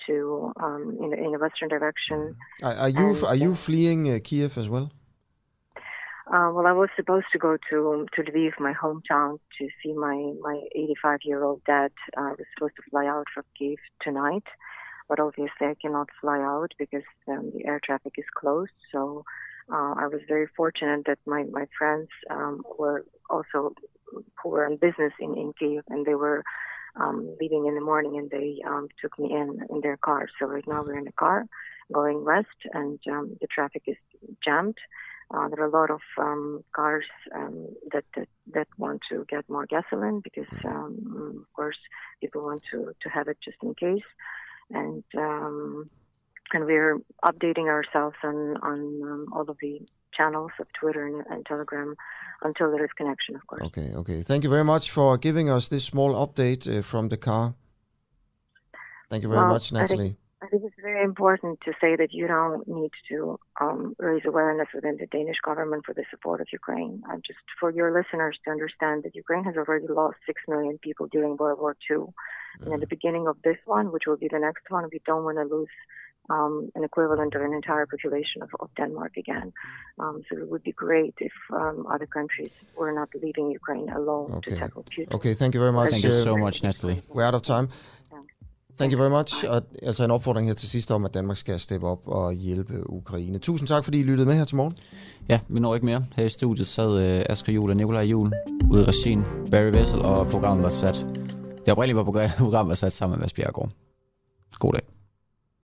to 0.06 0.52
um, 0.56 0.96
in, 1.00 1.12
in 1.12 1.34
a 1.34 1.38
western 1.38 1.68
direction. 1.68 2.36
Are, 2.62 2.74
are 2.74 2.88
you 2.88 3.08
and, 3.08 3.24
are 3.24 3.36
you 3.36 3.54
fleeing 3.54 4.12
uh, 4.12 4.18
Kiev 4.22 4.56
as 4.58 4.68
well? 4.68 4.90
Uh, 6.32 6.48
well, 6.54 6.66
I 6.66 6.72
was 6.72 6.90
supposed 6.94 7.26
to 7.32 7.38
go 7.38 7.56
to 7.70 8.06
to 8.14 8.22
Lviv, 8.22 8.52
my 8.60 8.72
hometown, 8.72 9.38
to 9.58 9.68
see 9.82 9.92
my 9.92 10.32
my 10.40 10.60
85 10.76 11.18
year 11.24 11.42
old 11.42 11.62
dad. 11.64 11.90
Uh, 12.16 12.20
I 12.20 12.30
was 12.30 12.46
supposed 12.54 12.76
to 12.76 12.82
fly 12.88 13.06
out 13.06 13.26
from 13.34 13.44
Kiev 13.58 13.78
tonight, 14.00 14.44
but 15.08 15.18
obviously 15.18 15.66
I 15.66 15.74
cannot 15.82 16.08
fly 16.20 16.38
out 16.40 16.72
because 16.78 17.02
um, 17.26 17.50
the 17.52 17.66
air 17.66 17.80
traffic 17.84 18.12
is 18.16 18.26
closed. 18.32 18.78
So 18.92 19.24
uh, 19.72 19.94
I 19.98 20.06
was 20.06 20.20
very 20.28 20.46
fortunate 20.56 21.04
that 21.06 21.18
my 21.26 21.42
my 21.50 21.66
friends 21.76 22.08
um, 22.30 22.62
were 22.78 23.04
also 23.28 23.74
who 24.40 24.50
were 24.50 24.66
in 24.66 24.76
business 24.76 25.12
in 25.18 25.36
in 25.36 25.52
Kiev, 25.58 25.82
and 25.88 26.06
they 26.06 26.14
were 26.14 26.44
um, 26.96 27.36
leaving 27.40 27.66
in 27.66 27.74
the 27.74 27.80
morning, 27.80 28.18
and 28.18 28.30
they 28.30 28.60
um, 28.66 28.88
took 29.00 29.18
me 29.18 29.32
in 29.32 29.60
in 29.70 29.80
their 29.80 29.96
car. 29.96 30.28
So 30.38 30.46
right 30.46 30.66
now 30.66 30.82
we're 30.82 30.98
in 30.98 31.08
a 31.08 31.12
car 31.12 31.46
going 31.92 32.24
west, 32.24 32.48
and 32.72 32.98
um, 33.10 33.36
the 33.40 33.46
traffic 33.46 33.82
is 33.86 33.96
jammed. 34.44 34.78
Uh, 35.32 35.48
there 35.48 35.62
are 35.62 35.68
a 35.68 35.70
lot 35.70 35.90
of 35.90 36.00
um, 36.18 36.64
cars 36.74 37.04
um, 37.36 37.68
that, 37.92 38.04
that, 38.16 38.28
that 38.52 38.66
want 38.78 39.00
to 39.08 39.24
get 39.28 39.48
more 39.48 39.64
gasoline 39.64 40.20
because, 40.24 40.52
um, 40.64 41.36
of 41.40 41.52
course, 41.52 41.76
people 42.20 42.42
want 42.42 42.62
to, 42.68 42.92
to 43.00 43.08
have 43.08 43.28
it 43.28 43.38
just 43.44 43.56
in 43.62 43.72
case, 43.74 44.02
and 44.70 45.04
um, 45.16 45.88
and 46.52 46.64
we're 46.64 46.98
updating 47.24 47.68
ourselves 47.68 48.16
on 48.24 48.56
on 48.62 49.02
um, 49.02 49.26
all 49.32 49.48
of 49.48 49.56
the 49.60 49.80
channels 50.16 50.52
of 50.60 50.66
Twitter 50.78 51.06
and, 51.06 51.24
and, 51.30 51.46
Telegram 51.46 51.94
until 52.42 52.70
there 52.70 52.84
is 52.84 52.90
connection, 52.96 53.36
of 53.36 53.46
course. 53.46 53.62
Okay, 53.66 53.92
okay. 53.94 54.22
Thank 54.22 54.44
you 54.44 54.50
very 54.50 54.64
much 54.64 54.90
for 54.90 55.18
giving 55.18 55.50
us 55.50 55.68
this 55.68 55.84
small 55.84 56.14
update 56.14 56.66
uh, 56.66 56.82
from 56.82 57.08
the 57.08 57.16
car. 57.16 57.54
Thank 59.10 59.22
you 59.24 59.28
very 59.28 59.40
well, 59.40 59.52
much, 59.54 59.72
Natalie. 59.72 60.16
I 60.42 60.46
think 60.46 60.62
it's 60.64 60.74
very 60.80 61.04
important 61.04 61.60
to 61.66 61.72
say 61.80 61.96
that 61.96 62.14
you 62.14 62.26
don't 62.26 62.66
need 62.66 62.92
to 63.10 63.38
um, 63.60 63.94
raise 63.98 64.22
awareness 64.24 64.68
within 64.74 64.96
the 64.98 65.06
Danish 65.06 65.36
government 65.44 65.84
for 65.84 65.92
the 65.92 66.04
support 66.10 66.40
of 66.40 66.46
Ukraine. 66.50 67.02
Uh, 67.10 67.16
just 67.16 67.40
for 67.58 67.70
your 67.70 67.92
listeners 67.92 68.38
to 68.44 68.50
understand 68.50 69.02
that 69.02 69.14
Ukraine 69.14 69.44
has 69.44 69.56
already 69.56 69.86
lost 69.88 70.16
six 70.24 70.40
million 70.48 70.78
people 70.78 71.08
during 71.08 71.36
World 71.36 71.60
War 71.60 71.76
II, 71.90 71.96
mm. 71.98 72.12
and 72.62 72.72
at 72.72 72.80
the 72.80 72.86
beginning 72.86 73.26
of 73.28 73.36
this 73.44 73.58
one, 73.66 73.92
which 73.92 74.04
will 74.06 74.16
be 74.16 74.28
the 74.28 74.38
next 74.38 74.64
one, 74.70 74.88
we 74.90 75.02
don't 75.04 75.24
want 75.24 75.36
to 75.36 75.44
lose 75.44 75.68
um, 76.28 76.70
an 76.74 76.84
equivalent 76.84 77.34
of 77.34 77.42
an 77.42 77.52
entire 77.52 77.86
population 77.86 78.42
of, 78.42 78.50
of 78.60 78.68
Denmark 78.76 79.12
again. 79.16 79.52
Um, 79.98 80.22
so 80.28 80.38
it 80.38 80.48
would 80.50 80.62
be 80.62 80.72
great 80.72 81.14
if 81.18 81.32
um, 81.52 81.86
other 81.94 82.06
countries 82.06 82.52
were 82.76 82.92
not 82.92 83.08
leaving 83.22 83.50
Ukraine 83.50 83.88
alone 83.88 84.30
okay. 84.32 84.52
to 84.52 84.56
tackle 84.56 84.84
Putin. 84.84 85.12
Okay, 85.14 85.34
thank 85.34 85.54
you 85.54 85.60
very 85.60 85.72
much. 85.72 85.90
Thank 85.90 86.04
you 86.04 86.12
so 86.12 86.36
much, 86.36 86.62
Natalie. 86.62 87.02
We're 87.08 87.24
out 87.24 87.34
of 87.34 87.42
time. 87.42 87.68
Thank 88.80 88.92
you 88.92 88.98
very 88.98 89.10
much. 89.10 89.44
Og 89.48 89.62
altså 89.82 90.04
en 90.04 90.10
opfordring 90.10 90.46
her 90.46 90.54
til 90.54 90.68
sidst 90.68 90.90
om, 90.90 91.04
at 91.04 91.14
Danmark 91.14 91.36
skal 91.36 91.60
steppe 91.60 91.86
op 91.86 92.08
og 92.08 92.32
hjælpe 92.32 92.90
Ukraine. 92.90 93.38
Tusind 93.38 93.68
tak, 93.68 93.84
fordi 93.84 94.00
I 94.00 94.02
lyttede 94.02 94.28
med 94.28 94.34
her 94.34 94.44
til 94.44 94.56
morgen. 94.56 94.76
Ja, 95.28 95.40
vi 95.48 95.60
når 95.60 95.74
ikke 95.74 95.86
mere. 95.86 96.04
Her 96.16 96.24
i 96.24 96.28
studiet 96.28 96.66
sad 96.66 96.88
uh, 96.88 97.32
Asger 97.32 97.52
Juhl 97.52 97.70
og 97.70 97.76
Nikolaj 97.76 98.02
Juhl 98.02 98.32
ude 98.70 98.82
i 98.82 98.84
regien, 98.84 99.24
Barry 99.50 99.70
Vessel, 99.70 100.00
og 100.02 100.26
programmet 100.26 100.62
var 100.64 100.70
sat. 100.70 101.06
Det 101.64 101.68
oprindelige 101.68 101.96
var 101.96 102.04
program 102.44 102.68
var 102.68 102.74
sat 102.74 102.92
sammen 102.92 103.18
med 103.18 103.22
Mads 103.22 103.32
Bjergård. 103.32 103.70
God 104.58 104.72
dag. 104.72 104.89